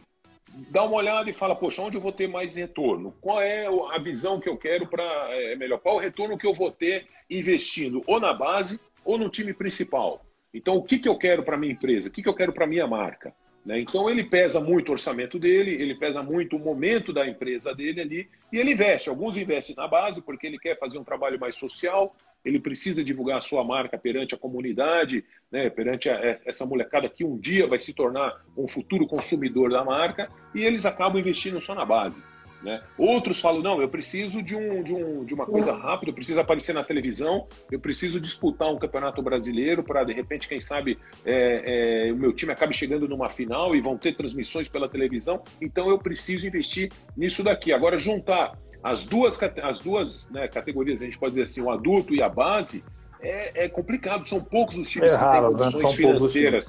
dá 0.69 0.83
uma 0.83 0.97
olhada 0.97 1.29
e 1.29 1.33
fala, 1.33 1.55
poxa, 1.55 1.81
onde 1.81 1.97
eu 1.97 2.01
vou 2.01 2.11
ter 2.11 2.27
mais 2.27 2.55
retorno? 2.55 3.13
Qual 3.21 3.41
é 3.41 3.67
a 3.67 3.97
visão 3.99 4.39
que 4.39 4.49
eu 4.49 4.57
quero 4.57 4.87
para, 4.87 5.03
é, 5.29 5.55
melhor, 5.55 5.79
qual 5.79 5.95
é 5.95 5.97
o 5.99 6.01
retorno 6.01 6.37
que 6.37 6.45
eu 6.45 6.53
vou 6.53 6.71
ter 6.71 7.07
investindo 7.29 8.03
ou 8.05 8.19
na 8.19 8.33
base 8.33 8.79
ou 9.05 9.17
no 9.17 9.29
time 9.29 9.53
principal? 9.53 10.25
Então, 10.53 10.75
o 10.75 10.83
que, 10.83 10.99
que 10.99 11.07
eu 11.07 11.17
quero 11.17 11.43
para 11.43 11.57
minha 11.57 11.71
empresa? 11.71 12.09
O 12.09 12.11
que, 12.11 12.21
que 12.21 12.27
eu 12.27 12.35
quero 12.35 12.51
para 12.51 12.67
minha 12.67 12.85
marca? 12.85 13.33
Né? 13.65 13.79
Então, 13.79 14.09
ele 14.09 14.23
pesa 14.23 14.59
muito 14.59 14.89
o 14.89 14.91
orçamento 14.91 15.39
dele, 15.39 15.71
ele 15.71 15.95
pesa 15.95 16.21
muito 16.21 16.57
o 16.57 16.59
momento 16.59 17.13
da 17.13 17.27
empresa 17.27 17.73
dele 17.73 18.01
ali 18.01 18.29
e 18.51 18.57
ele 18.57 18.73
investe. 18.73 19.09
Alguns 19.09 19.37
investem 19.37 19.75
na 19.75 19.87
base 19.87 20.21
porque 20.21 20.47
ele 20.47 20.59
quer 20.59 20.77
fazer 20.77 20.97
um 20.97 21.03
trabalho 21.03 21.39
mais 21.39 21.55
social, 21.55 22.13
ele 22.43 22.59
precisa 22.59 23.03
divulgar 23.03 23.37
a 23.37 23.41
sua 23.41 23.63
marca 23.63 23.97
perante 23.97 24.35
a 24.35 24.37
comunidade, 24.37 25.23
né, 25.51 25.69
perante 25.69 26.09
a, 26.09 26.13
é, 26.13 26.41
essa 26.45 26.65
molecada 26.65 27.09
que 27.09 27.23
um 27.23 27.37
dia 27.37 27.67
vai 27.67 27.79
se 27.79 27.93
tornar 27.93 28.41
um 28.57 28.67
futuro 28.67 29.07
consumidor 29.07 29.69
da 29.69 29.83
marca, 29.83 30.29
e 30.53 30.63
eles 30.63 30.85
acabam 30.85 31.19
investindo 31.19 31.59
só 31.61 31.75
na 31.75 31.85
base. 31.85 32.23
Né? 32.63 32.79
Outros 32.95 33.41
falam, 33.41 33.61
não, 33.61 33.81
eu 33.81 33.89
preciso 33.89 34.41
de, 34.41 34.55
um, 34.55 34.83
de, 34.83 34.93
um, 34.93 35.25
de 35.25 35.33
uma 35.33 35.47
coisa 35.47 35.73
rápida, 35.73 36.11
eu 36.11 36.15
preciso 36.15 36.39
aparecer 36.39 36.73
na 36.73 36.83
televisão, 36.83 37.47
eu 37.71 37.79
preciso 37.79 38.19
disputar 38.19 38.71
um 38.71 38.77
campeonato 38.77 39.21
brasileiro 39.21 39.83
para, 39.83 40.03
de 40.03 40.13
repente, 40.13 40.47
quem 40.47 40.59
sabe, 40.59 40.97
é, 41.25 42.07
é, 42.07 42.13
o 42.13 42.15
meu 42.15 42.31
time 42.31 42.51
acabe 42.51 42.75
chegando 42.75 43.07
numa 43.07 43.29
final 43.29 43.75
e 43.75 43.81
vão 43.81 43.97
ter 43.97 44.15
transmissões 44.15 44.67
pela 44.67 44.87
televisão, 44.87 45.43
então 45.59 45.89
eu 45.89 45.97
preciso 45.97 46.45
investir 46.45 46.91
nisso 47.17 47.43
daqui. 47.43 47.73
Agora, 47.73 47.97
juntar 47.97 48.53
as 48.83 49.05
duas, 49.05 49.37
as 49.63 49.79
duas 49.79 50.29
né, 50.29 50.47
categorias, 50.47 51.01
a 51.01 51.05
gente 51.05 51.19
pode 51.19 51.31
dizer 51.31 51.43
assim, 51.43 51.61
o 51.61 51.69
adulto 51.69 52.15
e 52.15 52.21
a 52.21 52.29
base, 52.29 52.83
é, 53.21 53.65
é 53.65 53.69
complicado. 53.69 54.27
São 54.27 54.43
poucos 54.43 54.77
os 54.77 54.89
times 54.89 55.13
é 55.13 55.17
que 55.17 55.23
têm 55.23 55.41
né? 55.41 55.47
condições 55.49 55.93
financeiras, 55.93 56.67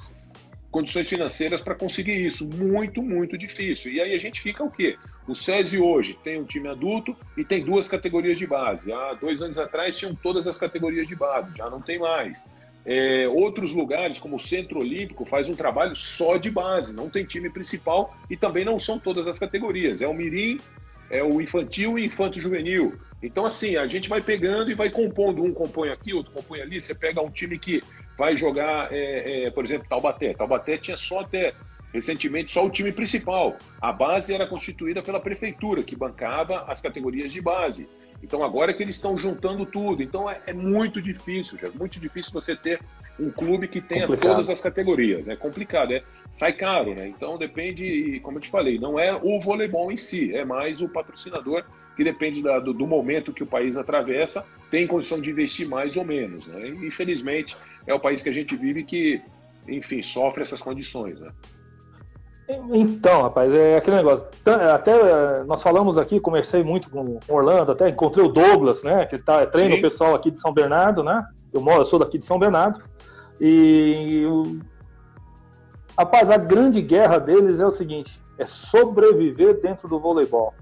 condições 0.71 1.09
financeiras 1.09 1.61
para 1.61 1.75
conseguir 1.75 2.25
isso. 2.25 2.47
Muito, 2.47 3.01
muito 3.01 3.37
difícil. 3.37 3.91
E 3.91 3.99
aí 3.99 4.13
a 4.13 4.19
gente 4.19 4.41
fica 4.41 4.63
o 4.63 4.69
quê? 4.69 4.97
O 5.27 5.33
SESI 5.33 5.79
hoje 5.79 6.17
tem 6.23 6.39
um 6.39 6.45
time 6.45 6.67
adulto 6.69 7.15
e 7.35 7.43
tem 7.43 7.63
duas 7.63 7.87
categorias 7.87 8.37
de 8.37 8.45
base. 8.45 8.91
Há 8.91 9.13
dois 9.13 9.41
anos 9.41 9.57
atrás 9.57 9.97
tinham 9.97 10.13
todas 10.13 10.47
as 10.47 10.57
categorias 10.57 11.07
de 11.07 11.15
base, 11.15 11.51
já 11.55 11.69
não 11.69 11.81
tem 11.81 11.99
mais. 11.99 12.43
É, 12.85 13.27
outros 13.29 13.73
lugares, 13.73 14.19
como 14.19 14.35
o 14.35 14.39
Centro 14.39 14.79
Olímpico, 14.79 15.25
faz 15.25 15.47
um 15.47 15.55
trabalho 15.55 15.95
só 15.95 16.35
de 16.35 16.51
base, 16.51 16.93
não 16.93 17.09
tem 17.09 17.23
time 17.23 17.49
principal 17.49 18.13
e 18.29 18.35
também 18.35 18.65
não 18.65 18.77
são 18.77 18.99
todas 18.99 19.25
as 19.25 19.39
categorias. 19.39 20.01
É 20.01 20.07
o 20.07 20.13
Mirim, 20.13 20.59
é 21.13 21.23
o 21.23 21.39
infantil 21.39 21.99
e 21.99 22.05
infanto 22.05 22.41
juvenil. 22.41 22.97
Então, 23.21 23.45
assim, 23.45 23.77
a 23.77 23.85
gente 23.85 24.09
vai 24.09 24.19
pegando 24.19 24.71
e 24.71 24.73
vai 24.73 24.89
compondo. 24.89 25.43
Um 25.43 25.53
compõe 25.53 25.89
aqui, 25.89 26.11
outro 26.11 26.33
compõe 26.33 26.59
ali. 26.59 26.81
Você 26.81 26.95
pega 26.95 27.21
um 27.21 27.29
time 27.29 27.57
que 27.59 27.81
vai 28.17 28.35
jogar, 28.35 28.91
é, 28.91 29.45
é, 29.45 29.51
por 29.51 29.63
exemplo, 29.63 29.87
Taubaté. 29.87 30.33
Taubaté 30.33 30.75
tinha 30.77 30.97
só 30.97 31.19
até 31.19 31.53
recentemente 31.93 32.51
só 32.51 32.65
o 32.65 32.69
time 32.69 32.91
principal. 32.91 33.55
A 33.79 33.93
base 33.93 34.33
era 34.33 34.47
constituída 34.47 35.03
pela 35.03 35.19
prefeitura, 35.19 35.83
que 35.83 35.95
bancava 35.95 36.65
as 36.67 36.81
categorias 36.81 37.31
de 37.31 37.39
base. 37.39 37.87
Então 38.23 38.43
agora 38.43 38.71
é 38.71 38.73
que 38.73 38.81
eles 38.81 38.95
estão 38.95 39.15
juntando 39.15 39.65
tudo. 39.67 40.01
Então 40.01 40.27
é, 40.27 40.41
é 40.47 40.53
muito 40.53 40.99
difícil, 40.99 41.59
já 41.59 41.69
muito 41.69 41.99
difícil 41.99 42.33
você 42.33 42.55
ter 42.55 42.81
um 43.19 43.29
clube 43.29 43.67
que 43.67 43.79
tenha 43.79 44.07
complicado. 44.07 44.31
todas 44.35 44.49
as 44.49 44.61
categorias. 44.61 45.27
É 45.27 45.35
complicado, 45.35 45.93
é, 45.93 46.03
sai 46.31 46.53
caro, 46.53 46.93
né? 46.95 47.07
Então 47.07 47.37
depende, 47.37 48.19
como 48.21 48.37
eu 48.37 48.41
te 48.41 48.49
falei, 48.49 48.79
não 48.79 48.99
é 48.99 49.13
o 49.13 49.39
voleibol 49.39 49.91
em 49.91 49.97
si, 49.97 50.35
é 50.35 50.43
mais 50.43 50.81
o 50.81 50.89
patrocinador 50.89 51.63
que 51.95 52.03
depende 52.03 52.41
da, 52.41 52.59
do, 52.59 52.73
do, 52.73 52.87
momento 52.87 53.31
que 53.31 53.43
o 53.43 53.45
país 53.45 53.77
atravessa, 53.77 54.43
tem 54.71 54.87
condição 54.87 55.21
de 55.21 55.29
investir 55.29 55.67
mais 55.67 55.95
ou 55.95 56.03
menos. 56.03 56.47
Né? 56.47 56.69
Infelizmente, 56.69 57.55
é 57.85 57.93
o 57.93 57.99
país 57.99 58.21
que 58.21 58.29
a 58.29 58.33
gente 58.33 58.55
vive 58.55 58.83
que, 58.83 59.21
enfim, 59.67 60.01
sofre 60.01 60.41
essas 60.41 60.61
condições. 60.61 61.19
Né? 61.19 61.29
Então, 62.71 63.21
rapaz, 63.21 63.53
é 63.53 63.77
aquele 63.77 63.97
negócio. 63.97 64.27
Até 64.73 64.91
eh, 64.91 65.43
nós 65.45 65.61
falamos 65.63 65.97
aqui, 65.97 66.19
conversei 66.19 66.63
muito 66.63 66.89
com 66.89 67.19
Orlando, 67.29 67.71
até 67.71 67.89
encontrei 67.89 68.25
o 68.25 68.29
Douglas, 68.29 68.83
né? 68.83 69.05
Que 69.05 69.17
tá, 69.17 69.45
treina 69.45 69.73
Sim. 69.73 69.79
o 69.79 69.81
pessoal 69.81 70.15
aqui 70.15 70.29
de 70.29 70.39
São 70.39 70.53
Bernardo, 70.53 71.03
né? 71.03 71.25
Eu 71.53 71.61
moro, 71.61 71.81
eu 71.81 71.85
sou 71.85 71.99
daqui 71.99 72.17
de 72.17 72.25
São 72.25 72.37
Bernardo. 72.37 72.79
E 73.39 74.25
rapaz, 75.97 76.29
a 76.29 76.37
grande 76.37 76.81
guerra 76.81 77.19
deles 77.19 77.59
é 77.59 77.65
o 77.65 77.71
seguinte: 77.71 78.19
é 78.37 78.45
sobreviver 78.45 79.61
dentro 79.61 79.87
do 79.87 79.99
voleibol. 79.99 80.53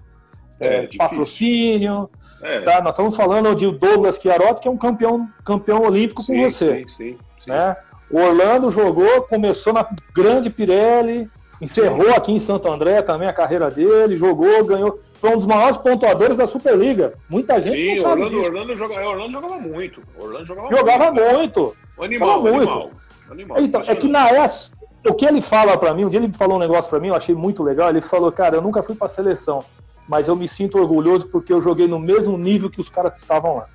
É, 0.59 0.85
é 0.85 0.89
patrocínio. 0.97 2.09
É. 2.41 2.61
Tá? 2.61 2.81
Nós 2.81 2.91
estamos 2.91 3.15
falando 3.15 3.53
de 3.55 3.69
Douglas 3.71 4.19
Chiarotti, 4.19 4.61
que 4.61 4.67
é 4.67 4.71
um 4.71 4.77
campeão, 4.77 5.27
campeão 5.45 5.83
olímpico 5.83 6.21
sim, 6.21 6.35
com 6.35 6.49
você. 6.49 6.79
Sim, 6.79 6.87
sim, 6.87 7.17
sim. 7.43 7.49
Né? 7.49 7.75
O 8.09 8.19
Orlando 8.19 8.69
jogou, 8.69 9.21
começou 9.23 9.71
na 9.71 9.87
grande 10.13 10.49
Pirelli, 10.49 11.29
encerrou 11.61 12.13
aqui 12.13 12.31
em 12.31 12.39
Santo 12.39 12.67
André 12.67 13.01
também 13.01 13.27
a 13.27 13.33
carreira 13.33 13.69
dele, 13.69 14.17
jogou, 14.17 14.65
ganhou. 14.65 14.99
Foi 15.13 15.29
um 15.29 15.37
dos 15.37 15.45
maiores 15.45 15.77
pontuadores 15.77 16.35
da 16.35 16.47
Superliga. 16.47 17.13
Muita 17.29 17.61
gente 17.61 17.79
Sim, 17.79 17.87
não 17.89 17.95
sabe 17.97 18.23
Orlando, 18.23 18.29
disso. 18.29 18.49
Orlando, 18.49 18.75
jogava, 18.75 19.07
Orlando 19.07 19.31
jogava 19.31 19.57
muito. 19.59 20.01
Orlando 20.17 20.45
jogava, 20.45 20.75
jogava 20.75 21.11
muito. 21.11 21.37
muito. 21.37 21.77
Animal, 22.01 22.41
muito. 22.41 22.57
animal. 22.57 22.91
animal. 23.29 23.61
Então, 23.61 23.81
é 23.85 23.95
que 23.95 24.07
na 24.07 24.29
S, 24.29 24.71
o 25.07 25.13
que 25.13 25.25
ele 25.25 25.41
fala 25.41 25.77
para 25.77 25.93
mim, 25.93 26.05
um 26.05 26.09
dia 26.09 26.19
ele 26.19 26.33
falou 26.33 26.57
um 26.57 26.59
negócio 26.59 26.89
para 26.89 26.99
mim, 26.99 27.09
eu 27.09 27.15
achei 27.15 27.35
muito 27.35 27.63
legal. 27.63 27.89
Ele 27.89 28.01
falou, 28.01 28.31
cara, 28.31 28.57
eu 28.57 28.61
nunca 28.61 28.81
fui 28.81 28.95
para 28.95 29.07
seleção, 29.07 29.63
mas 30.07 30.27
eu 30.27 30.35
me 30.35 30.47
sinto 30.47 30.77
orgulhoso 30.77 31.27
porque 31.27 31.53
eu 31.53 31.61
joguei 31.61 31.87
no 31.87 31.99
mesmo 31.99 32.37
nível 32.37 32.69
que 32.69 32.81
os 32.81 32.89
caras 32.89 33.13
que 33.13 33.19
estavam 33.19 33.57
lá. 33.57 33.67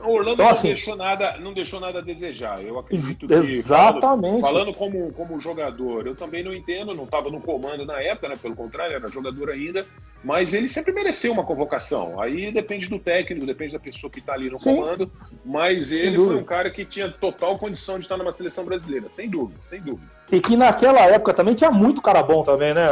O 0.00 0.10
Orlando 0.10 0.34
então, 0.34 0.46
não, 0.46 0.52
assim, 0.52 0.68
deixou 0.68 0.96
nada, 0.96 1.36
não 1.38 1.54
deixou 1.54 1.80
nada 1.80 2.00
a 2.00 2.02
desejar. 2.02 2.62
Eu 2.62 2.78
acredito 2.78 3.26
que. 3.26 3.32
Exatamente. 3.32 4.40
Falando, 4.40 4.74
falando 4.74 4.74
como, 4.74 5.12
como 5.12 5.40
jogador, 5.40 6.06
eu 6.06 6.16
também 6.16 6.42
não 6.42 6.52
entendo, 6.52 6.94
não 6.94 7.04
estava 7.04 7.30
no 7.30 7.40
comando 7.40 7.86
na 7.86 8.00
época, 8.00 8.28
né? 8.28 8.36
Pelo 8.40 8.56
contrário, 8.56 8.96
era 8.96 9.08
jogador 9.08 9.50
ainda. 9.50 9.86
Mas 10.22 10.54
ele 10.54 10.68
sempre 10.68 10.92
mereceu 10.92 11.32
uma 11.32 11.44
convocação. 11.44 12.20
Aí 12.20 12.50
depende 12.50 12.88
do 12.88 12.98
técnico, 12.98 13.46
depende 13.46 13.74
da 13.74 13.78
pessoa 13.78 14.10
que 14.10 14.18
está 14.18 14.32
ali 14.32 14.50
no 14.50 14.58
Sim. 14.58 14.76
comando. 14.76 15.10
Mas 15.44 15.92
ele 15.92 16.18
foi 16.18 16.36
um 16.36 16.44
cara 16.44 16.70
que 16.70 16.84
tinha 16.84 17.10
total 17.10 17.58
condição 17.58 17.98
de 17.98 18.06
estar 18.06 18.16
numa 18.16 18.32
seleção 18.32 18.64
brasileira, 18.64 19.08
sem 19.10 19.28
dúvida, 19.28 19.60
sem 19.64 19.80
dúvida. 19.80 20.10
E 20.32 20.40
que 20.40 20.56
naquela 20.56 21.00
época 21.00 21.34
também 21.34 21.54
tinha 21.54 21.70
muito 21.70 22.00
cara 22.00 22.22
bom 22.22 22.42
também, 22.42 22.72
né? 22.72 22.88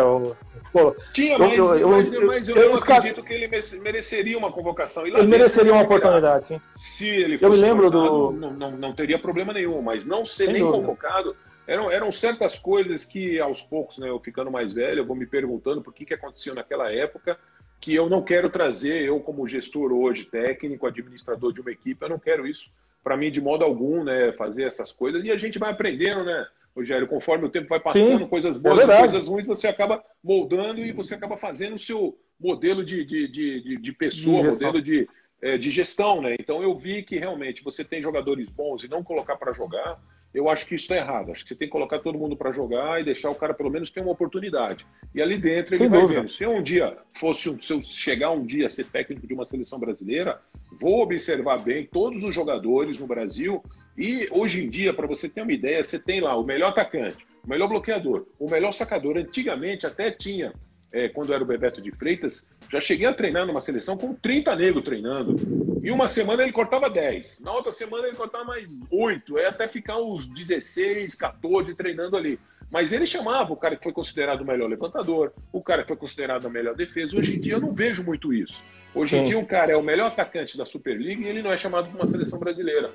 Pô, 0.73 0.97
Tinha, 1.13 1.39
mas 1.39 1.57
eu, 1.57 1.79
eu, 1.79 1.89
mas, 1.89 2.13
eu, 2.13 2.27
mas 2.27 2.49
eu, 2.49 2.57
eu 2.57 2.75
acredito 2.75 3.23
que 3.23 3.33
ele 3.33 3.47
mereceria 3.83 4.39
uma 4.39 4.51
convocação. 4.51 5.07
Ele 5.07 5.23
mereceria 5.25 5.73
uma 5.73 5.83
oportunidade, 5.83 6.47
sim. 6.47 6.61
Se 6.75 7.07
ele 7.07 7.37
fosse 7.37 7.45
eu 7.45 7.51
me 7.51 7.69
lembro 7.69 7.91
do... 7.91 8.33
não, 8.33 8.51
não, 8.53 8.71
não, 8.71 8.95
teria 8.95 9.19
problema 9.19 9.53
nenhum, 9.53 9.83
mas 9.83 10.07
não 10.07 10.25
ser 10.25 10.47
Sem 10.47 10.55
nem 10.55 10.63
dúvida. 10.63 10.81
convocado. 10.81 11.37
Eram, 11.67 11.91
eram 11.91 12.11
certas 12.11 12.59
coisas 12.59 13.05
que, 13.05 13.39
aos 13.39 13.61
poucos, 13.61 13.99
né, 13.99 14.09
eu 14.09 14.19
ficando 14.19 14.51
mais 14.51 14.73
velho, 14.73 15.01
eu 15.01 15.07
vou 15.07 15.15
me 15.15 15.27
perguntando 15.27 15.83
por 15.83 15.93
que, 15.93 16.07
que 16.07 16.15
aconteceu 16.15 16.55
naquela 16.55 16.91
época, 16.91 17.39
que 17.79 17.95
eu 17.95 18.09
não 18.09 18.23
quero 18.23 18.49
trazer, 18.49 19.03
eu 19.03 19.21
como 19.21 19.47
gestor 19.47 19.93
hoje, 19.93 20.25
técnico, 20.25 20.87
administrador 20.87 21.53
de 21.53 21.61
uma 21.61 21.71
equipe, 21.71 22.03
eu 22.03 22.09
não 22.09 22.19
quero 22.19 22.47
isso 22.47 22.73
para 23.03 23.17
mim 23.17 23.31
de 23.31 23.41
modo 23.41 23.65
algum, 23.65 24.05
né, 24.05 24.33
fazer 24.33 24.65
essas 24.65 24.93
coisas, 24.93 25.25
e 25.25 25.31
a 25.31 25.37
gente 25.37 25.59
vai 25.59 25.71
aprendendo, 25.71 26.25
né, 26.25 26.47
Rogério, 26.75 27.07
conforme 27.07 27.45
o 27.45 27.51
tempo 27.51 27.69
vai 27.69 27.81
passando, 27.81 28.25
Sim, 28.25 28.29
coisas 28.29 28.57
boas 28.57 28.89
é 28.89 28.97
e 28.97 28.99
coisas 28.99 29.29
ruins, 29.29 29.47
você 29.47 29.69
acaba 29.69 30.03
moldando 30.25 30.81
e 30.81 30.91
você 30.91 31.15
acaba 31.15 31.37
fazendo 31.37 31.75
o 31.75 31.79
seu 31.79 32.19
modelo 32.41 32.85
de, 32.85 33.05
de, 33.05 33.29
de, 33.29 33.77
de 33.77 33.93
pessoa, 33.93 34.43
de 34.43 34.49
modelo 34.49 34.81
de, 34.81 35.07
é, 35.43 35.59
de 35.59 35.71
gestão, 35.71 36.23
né? 36.23 36.35
Então 36.41 36.63
eu 36.63 36.75
vi 36.75 37.03
que 37.03 37.19
realmente 37.19 37.63
você 37.63 37.85
tem 37.85 38.01
jogadores 38.01 38.49
bons 38.49 38.85
e 38.85 38.89
não 38.89 39.05
colocar 39.05 39.37
para 39.37 39.53
jogar, 39.53 40.01
eu 40.35 40.49
acho 40.49 40.67
que 40.67 40.75
isso 40.75 40.85
está 40.85 40.97
errado. 40.97 41.31
Acho 41.31 41.43
que 41.43 41.49
você 41.49 41.55
tem 41.55 41.69
que 41.69 41.73
colocar 41.73 41.99
todo 41.99 42.19
mundo 42.19 42.37
para 42.37 42.53
jogar 42.53 43.01
e 43.01 43.05
deixar 43.05 43.31
o 43.31 43.35
cara 43.35 43.53
pelo 43.53 43.71
menos 43.71 43.91
ter 43.91 44.01
uma 44.01 44.13
oportunidade. 44.13 44.87
E 45.15 45.21
ali 45.21 45.37
dentro 45.37 45.75
ele 45.75 45.79
Sem 45.79 45.89
vai 45.89 46.01
dúvida. 46.01 46.21
vendo. 46.21 46.31
Se 46.31 46.45
eu 46.45 46.53
um 46.53 46.63
dia 46.63 46.97
fosse, 47.15 47.51
um, 47.51 47.61
se 47.61 47.73
eu 47.73 47.83
chegar 47.83 48.31
um 48.31 48.45
dia 48.45 48.67
a 48.67 48.71
ser 48.71 48.87
técnico 48.87 49.27
de 49.27 49.35
uma 49.35 49.45
seleção 49.45 49.79
brasileira, 49.79 50.41
vou 50.81 51.03
observar 51.03 51.61
bem 51.61 51.87
todos 51.87 52.25
os 52.25 52.35
jogadores 52.35 52.99
no 52.99 53.07
Brasil. 53.07 53.63
E 53.97 54.27
hoje 54.31 54.65
em 54.65 54.71
dia, 54.71 54.95
para 54.95 55.07
você 55.07 55.29
ter 55.29 55.43
uma 55.43 55.53
ideia, 55.53 55.83
você 55.83 55.99
tem 55.99 56.21
lá 56.21 56.35
o 56.35 56.45
melhor 56.45 56.71
atacante, 56.71 57.27
o 57.45 57.51
melhor 57.51 57.69
bloqueador, 57.69 58.27
o 58.39 58.51
melhor 58.51 58.73
sacador. 58.73 59.19
Antigamente 59.19 59.87
até 59.87 60.11
tinha 60.11 60.55
é, 60.93 61.09
quando 61.09 61.33
era 61.33 61.43
o 61.43 61.47
Bebeto 61.47 61.81
de 61.81 61.91
Freitas, 61.91 62.49
já 62.71 62.81
cheguei 62.81 63.07
a 63.07 63.15
treinar 63.15 63.47
numa 63.47 63.61
seleção 63.61 63.97
com 63.97 64.15
30 64.15 64.55
negros 64.57 64.85
treinando. 64.85 65.37
E 65.83 65.91
uma 65.91 66.07
semana 66.07 66.43
ele 66.43 66.53
cortava 66.53 66.89
10. 66.89 67.41
Na 67.41 67.53
outra 67.53 67.73
semana 67.73 68.07
ele 68.07 68.17
cortava 68.17 68.45
mais 68.45 68.79
8. 68.91 69.39
É 69.39 69.47
até 69.49 69.67
ficar 69.67 69.97
uns 69.97 70.29
16, 70.29 71.15
14 71.15 71.75
treinando 71.75 72.17
ali. 72.17 72.39
Mas 72.71 72.93
ele 72.93 73.05
chamava 73.05 73.53
o 73.53 73.57
cara 73.57 73.77
que 73.77 73.83
foi 73.83 73.93
considerado 73.93 74.41
o 74.41 74.47
melhor 74.47 74.69
levantador, 74.69 75.33
o 75.53 75.63
cara 75.63 75.83
que 75.83 75.89
foi 75.89 75.97
considerado 75.97 76.47
a 76.47 76.51
melhor 76.51 76.75
defesa. 76.75 77.19
Hoje 77.19 77.37
em 77.37 77.41
dia 77.41 77.55
eu 77.55 77.61
não 77.61 77.75
vejo 77.75 78.03
muito 78.03 78.33
isso. 78.33 78.65
Hoje 78.95 79.17
em 79.17 79.25
dia 79.25 79.39
um 79.39 79.45
cara 79.45 79.73
é 79.73 79.77
o 79.77 79.83
melhor 79.83 80.07
atacante 80.07 80.57
da 80.57 80.65
Superliga 80.65 81.23
e 81.23 81.27
ele 81.27 81.43
não 81.43 81.53
é 81.53 81.57
chamado 81.59 81.89
para 81.89 81.97
uma 81.97 82.07
seleção 82.07 82.39
brasileira. 82.39 82.91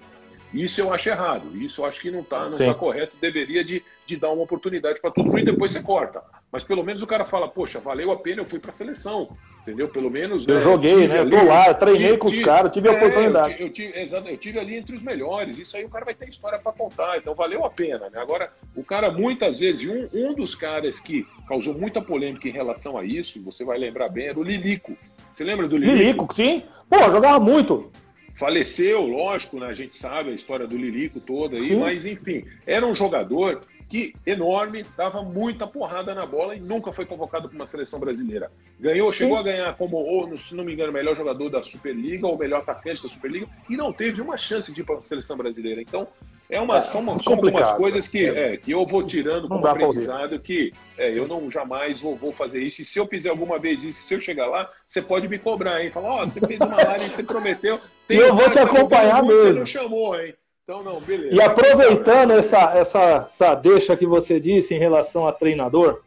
Isso 0.64 0.82
eu 0.82 0.94
acho 0.94 1.10
errado. 1.10 1.56
Isso 1.56 1.82
eu 1.82 1.86
acho 1.86 2.02
que 2.02 2.12
não 2.12 2.22
está 2.22 2.50
não 2.50 2.58
tá 2.58 2.74
correto. 2.74 3.14
Deveria 3.20 3.64
de, 3.64 3.84
de 4.06 4.18
dar 4.18 4.32
uma 4.32 4.44
oportunidade 4.44 5.00
para 5.00 5.12
todo 5.12 5.26
mundo 5.26 5.40
e 5.40 5.46
depois 5.46 5.72
você 5.72 5.82
corta. 5.82 6.22
Mas 6.52 6.64
pelo 6.64 6.84
menos 6.84 7.04
o 7.04 7.08
cara 7.08 7.26
fala, 7.26 7.48
poxa, 7.48 7.80
valeu 7.80 8.12
a 8.12 8.18
pena, 8.18 8.42
eu 8.42 8.46
fui 8.46 8.60
para 8.60 8.72
a 8.72 8.74
seleção. 8.74 9.30
Entendeu? 9.62 9.90
Pelo 9.90 10.10
menos. 10.10 10.48
Eu 10.48 10.56
né, 10.56 10.62
joguei, 10.62 11.08
né? 11.10 11.20
Eu 11.20 11.30
tô 11.30 11.44
lá, 11.44 11.74
treinei 11.74 12.08
tive, 12.08 12.18
com 12.18 12.28
os 12.28 12.40
caras, 12.40 12.72
tive 12.72 12.88
a 12.88 12.94
é, 12.94 12.96
oportunidade. 12.96 13.62
Eu, 13.62 13.70
tive, 13.70 14.00
exato, 14.00 14.30
eu 14.30 14.38
tive 14.38 14.60
ali 14.60 14.78
entre 14.78 14.96
os 14.96 15.02
melhores. 15.02 15.60
Isso 15.60 15.76
aí 15.76 15.84
o 15.84 15.90
cara 15.90 16.06
vai 16.06 16.14
ter 16.14 16.30
história 16.30 16.58
para 16.58 16.72
contar. 16.72 17.18
Então 17.18 17.36
valeu 17.36 17.66
a 17.66 17.70
pena, 17.70 18.10
né? 18.10 18.18
Agora, 18.20 18.50
o 18.76 18.84
cara, 18.84 19.12
muitas 19.12 19.60
vezes, 19.60 19.86
um, 19.86 20.08
um 20.14 20.34
dos 20.34 20.56
caras 20.56 21.02
que 21.02 21.28
causou 21.50 21.74
muita 21.74 22.02
polêmica 22.02 22.48
em 22.48 22.52
relação 22.52 22.98
a 22.98 23.04
isso, 23.04 23.44
você 23.44 23.66
vai 23.66 23.78
lembrar 23.78 24.08
bem, 24.08 24.28
era 24.28 24.40
o 24.40 24.44
Lilico. 24.44 24.98
Você 25.34 25.44
lembra 25.44 25.68
do 25.68 25.76
Lilico? 25.76 25.98
Lilico, 25.98 26.34
sim. 26.34 26.64
Pô, 26.90 26.98
jogava 27.12 27.40
muito. 27.40 27.92
Faleceu, 28.38 29.08
lógico, 29.08 29.60
né? 29.60 29.66
A 29.66 29.74
gente 29.74 29.96
sabe 29.96 30.30
a 30.30 30.34
história 30.34 30.68
do 30.68 30.78
Lilico 30.78 31.20
toda 31.20 31.56
aí, 31.56 31.70
Sim. 31.70 31.80
mas 31.80 32.06
enfim, 32.06 32.46
era 32.68 32.86
um 32.86 32.94
jogador 32.94 33.62
que 33.90 34.14
enorme, 34.26 34.86
dava 34.96 35.22
muita 35.22 35.66
porrada 35.66 36.14
na 36.14 36.26
bola 36.26 36.56
e 36.56 36.60
nunca 36.60 36.92
foi 36.92 37.06
convocado 37.06 37.48
para 37.48 37.56
uma 37.56 37.68
seleção 37.68 38.00
brasileira. 38.00 38.52
Ganhou, 38.80 39.12
chegou 39.12 39.36
Sim. 39.36 39.42
a 39.42 39.44
ganhar 39.44 39.78
como, 39.78 39.98
ou, 39.98 40.36
se 40.38 40.56
não 40.56 40.64
me 40.64 40.74
engano, 40.74 40.92
melhor 40.92 41.16
jogador 41.16 41.50
da 41.50 41.64
Superliga 41.64 42.28
ou 42.28 42.38
melhor 42.38 42.62
atacante 42.62 43.02
da 43.02 43.10
Superliga 43.10 43.48
e 43.70 43.78
não 43.78 43.94
teve 43.94 44.22
uma 44.22 44.38
chance 44.38 44.74
de 44.74 44.82
ir 44.82 44.84
para 44.84 44.98
a 44.98 45.02
seleção 45.02 45.38
brasileira. 45.38 45.82
Então, 45.82 46.08
é 46.50 46.60
uma, 46.60 46.78
é, 46.78 46.82
são, 46.82 47.20
são 47.20 47.34
algumas 47.34 47.72
coisas 47.74 48.08
que, 48.08 48.26
é, 48.26 48.58
que 48.58 48.72
eu 48.72 48.86
vou 48.86 49.06
tirando 49.06 49.48
como 49.48 49.66
aprendizado 49.68 50.40
que 50.40 50.74
é, 50.98 51.18
eu 51.18 51.28
não 51.28 51.52
jamais 51.52 52.02
vou, 52.02 52.16
vou 52.16 52.32
fazer 52.32 52.62
isso. 52.62 52.82
E 52.82 52.86
se 52.86 53.00
eu 53.00 53.08
fizer 53.08 53.30
alguma 53.30 53.60
vez 53.60 53.84
isso, 53.84 54.02
se 54.02 54.14
eu 54.14 54.20
chegar 54.20 54.48
lá, 54.48 54.70
você 54.88 55.02
pode 55.02 55.28
me 55.28 55.38
cobrar, 55.38 55.84
hein? 55.84 55.92
Falar, 55.92 56.10
ó, 56.10 56.24
oh, 56.24 56.28
você 56.28 56.40
fez 56.40 56.60
uma 56.60 56.76
live, 56.76 57.06
você 57.06 57.24
prometeu. 57.24 57.80
eu 58.10 58.36
vou 58.36 58.50
te 58.50 58.60
acompanhar 58.60 59.24
mesmo. 59.24 59.42
Você 59.42 59.60
não 59.60 59.66
chamou, 59.66 60.20
hein? 60.20 60.34
Então, 60.68 60.84
não, 60.84 61.00
beleza. 61.00 61.34
E 61.34 61.42
aproveitando 61.42 62.32
essa, 62.32 62.58
essa, 62.78 63.00
essa 63.26 63.56
deixa 63.56 63.96
que 63.96 64.06
você 64.06 64.38
disse 64.38 64.76
em 64.76 64.78
relação 64.78 65.26
a 65.26 65.32
treinador, 65.32 66.02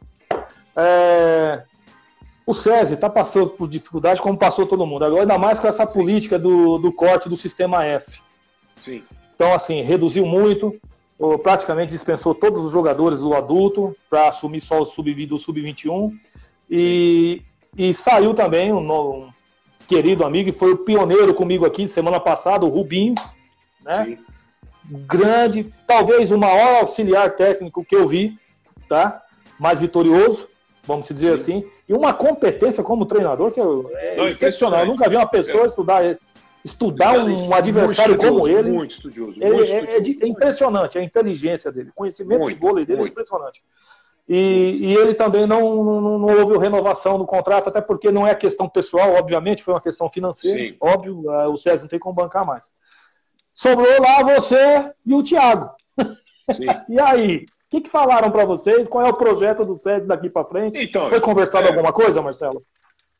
é, 0.76 1.62
o 2.44 2.52
SESI 2.52 2.92
está 2.92 3.08
passando 3.08 3.48
por 3.48 3.66
dificuldade 3.66 4.20
como 4.20 4.36
passou 4.36 4.66
todo 4.66 4.86
mundo. 4.86 5.06
Agora, 5.06 5.22
ainda 5.22 5.38
mais 5.38 5.58
com 5.58 5.66
essa 5.66 5.86
Sim. 5.86 5.94
política 5.94 6.38
do, 6.38 6.76
do 6.76 6.92
corte 6.92 7.26
do 7.26 7.38
sistema 7.38 7.86
S. 7.86 8.20
Sim. 8.82 9.02
Então, 9.34 9.54
assim, 9.54 9.80
reduziu 9.80 10.26
muito, 10.26 10.78
praticamente 11.42 11.92
dispensou 11.92 12.34
todos 12.34 12.62
os 12.62 12.70
jogadores 12.70 13.20
do 13.20 13.32
adulto 13.32 13.96
para 14.10 14.28
assumir 14.28 14.60
só 14.60 14.82
o 14.82 14.84
sub-20 14.84 15.26
do 15.26 15.38
sub-21. 15.38 16.12
E, 16.68 17.40
e 17.78 17.94
saiu 17.94 18.34
também 18.34 18.74
um, 18.74 18.92
um, 18.92 19.30
querido 19.88 20.22
amigo, 20.22 20.50
e 20.50 20.52
foi 20.52 20.72
o 20.72 20.84
pioneiro 20.84 21.32
comigo 21.32 21.64
aqui 21.64 21.88
semana 21.88 22.20
passada, 22.20 22.66
o 22.66 22.68
Rubinho, 22.68 23.14
né? 23.82 24.04
Sim. 24.04 24.30
Grande, 24.84 25.72
talvez 25.86 26.30
o 26.30 26.38
maior 26.38 26.80
auxiliar 26.80 27.30
técnico 27.36 27.84
que 27.84 27.94
eu 27.94 28.08
vi, 28.08 28.38
tá? 28.88 29.22
Mais 29.58 29.78
vitorioso, 29.78 30.48
vamos 30.84 31.06
dizer 31.06 31.38
Sim. 31.38 31.58
assim, 31.58 31.70
e 31.88 31.94
uma 31.94 32.12
competência 32.12 32.82
como 32.82 33.06
treinador 33.06 33.52
que 33.52 33.60
é 33.60 34.16
Não, 34.16 34.26
excepcional. 34.26 34.80
Eu 34.80 34.86
nunca 34.86 35.08
vi 35.08 35.16
uma 35.16 35.26
pessoa 35.26 35.64
é. 35.64 35.66
estudar 35.66 36.18
estudar 36.64 37.18
um 37.18 37.54
adversário 37.54 38.16
como 38.16 38.46
ele. 38.46 38.70
Muito 38.70 38.92
estudioso. 38.92 39.32
Ele, 39.40 39.54
muito 39.54 39.72
é, 39.72 39.74
estudioso. 39.76 40.22
É, 40.22 40.26
é, 40.26 40.28
impressionante 40.28 40.98
a 40.98 41.02
inteligência 41.02 41.72
dele, 41.72 41.90
o 41.90 41.94
conhecimento 41.94 42.40
muito, 42.40 42.54
de 42.54 42.60
vôlei 42.60 42.84
dele 42.84 43.00
muito. 43.00 43.10
é 43.10 43.12
impressionante. 43.12 43.62
E, 44.28 44.78
e 44.80 44.94
ele 44.94 45.14
também 45.14 45.46
não, 45.46 45.82
não, 45.82 46.18
não, 46.18 46.38
houve 46.38 46.56
renovação 46.58 47.18
do 47.18 47.26
contrato, 47.26 47.68
até 47.68 47.80
porque 47.80 48.12
não 48.12 48.26
é 48.26 48.34
questão 48.34 48.68
pessoal, 48.68 49.14
obviamente, 49.14 49.62
foi 49.62 49.74
uma 49.74 49.80
questão 49.80 50.08
financeira. 50.08 50.58
Sim. 50.58 50.76
Óbvio, 50.80 51.24
o 51.50 51.56
César 51.56 51.82
não 51.82 51.88
tem 51.88 51.98
como 51.98 52.14
bancar 52.14 52.46
mais. 52.46 52.70
Sobrou 53.60 54.00
lá 54.00 54.22
você 54.22 54.90
e 55.04 55.12
o 55.12 55.22
Thiago. 55.22 55.70
e 56.88 56.98
aí? 56.98 57.44
O 57.44 57.68
que, 57.68 57.82
que 57.82 57.90
falaram 57.90 58.30
para 58.30 58.46
vocês? 58.46 58.88
Qual 58.88 59.04
é 59.04 59.10
o 59.10 59.14
projeto 59.14 59.66
do 59.66 59.74
César 59.74 60.08
daqui 60.08 60.30
para 60.30 60.46
frente? 60.46 60.82
Então, 60.82 61.10
Foi 61.10 61.20
conversado 61.20 61.66
é... 61.66 61.68
alguma 61.68 61.92
coisa, 61.92 62.22
Marcelo? 62.22 62.64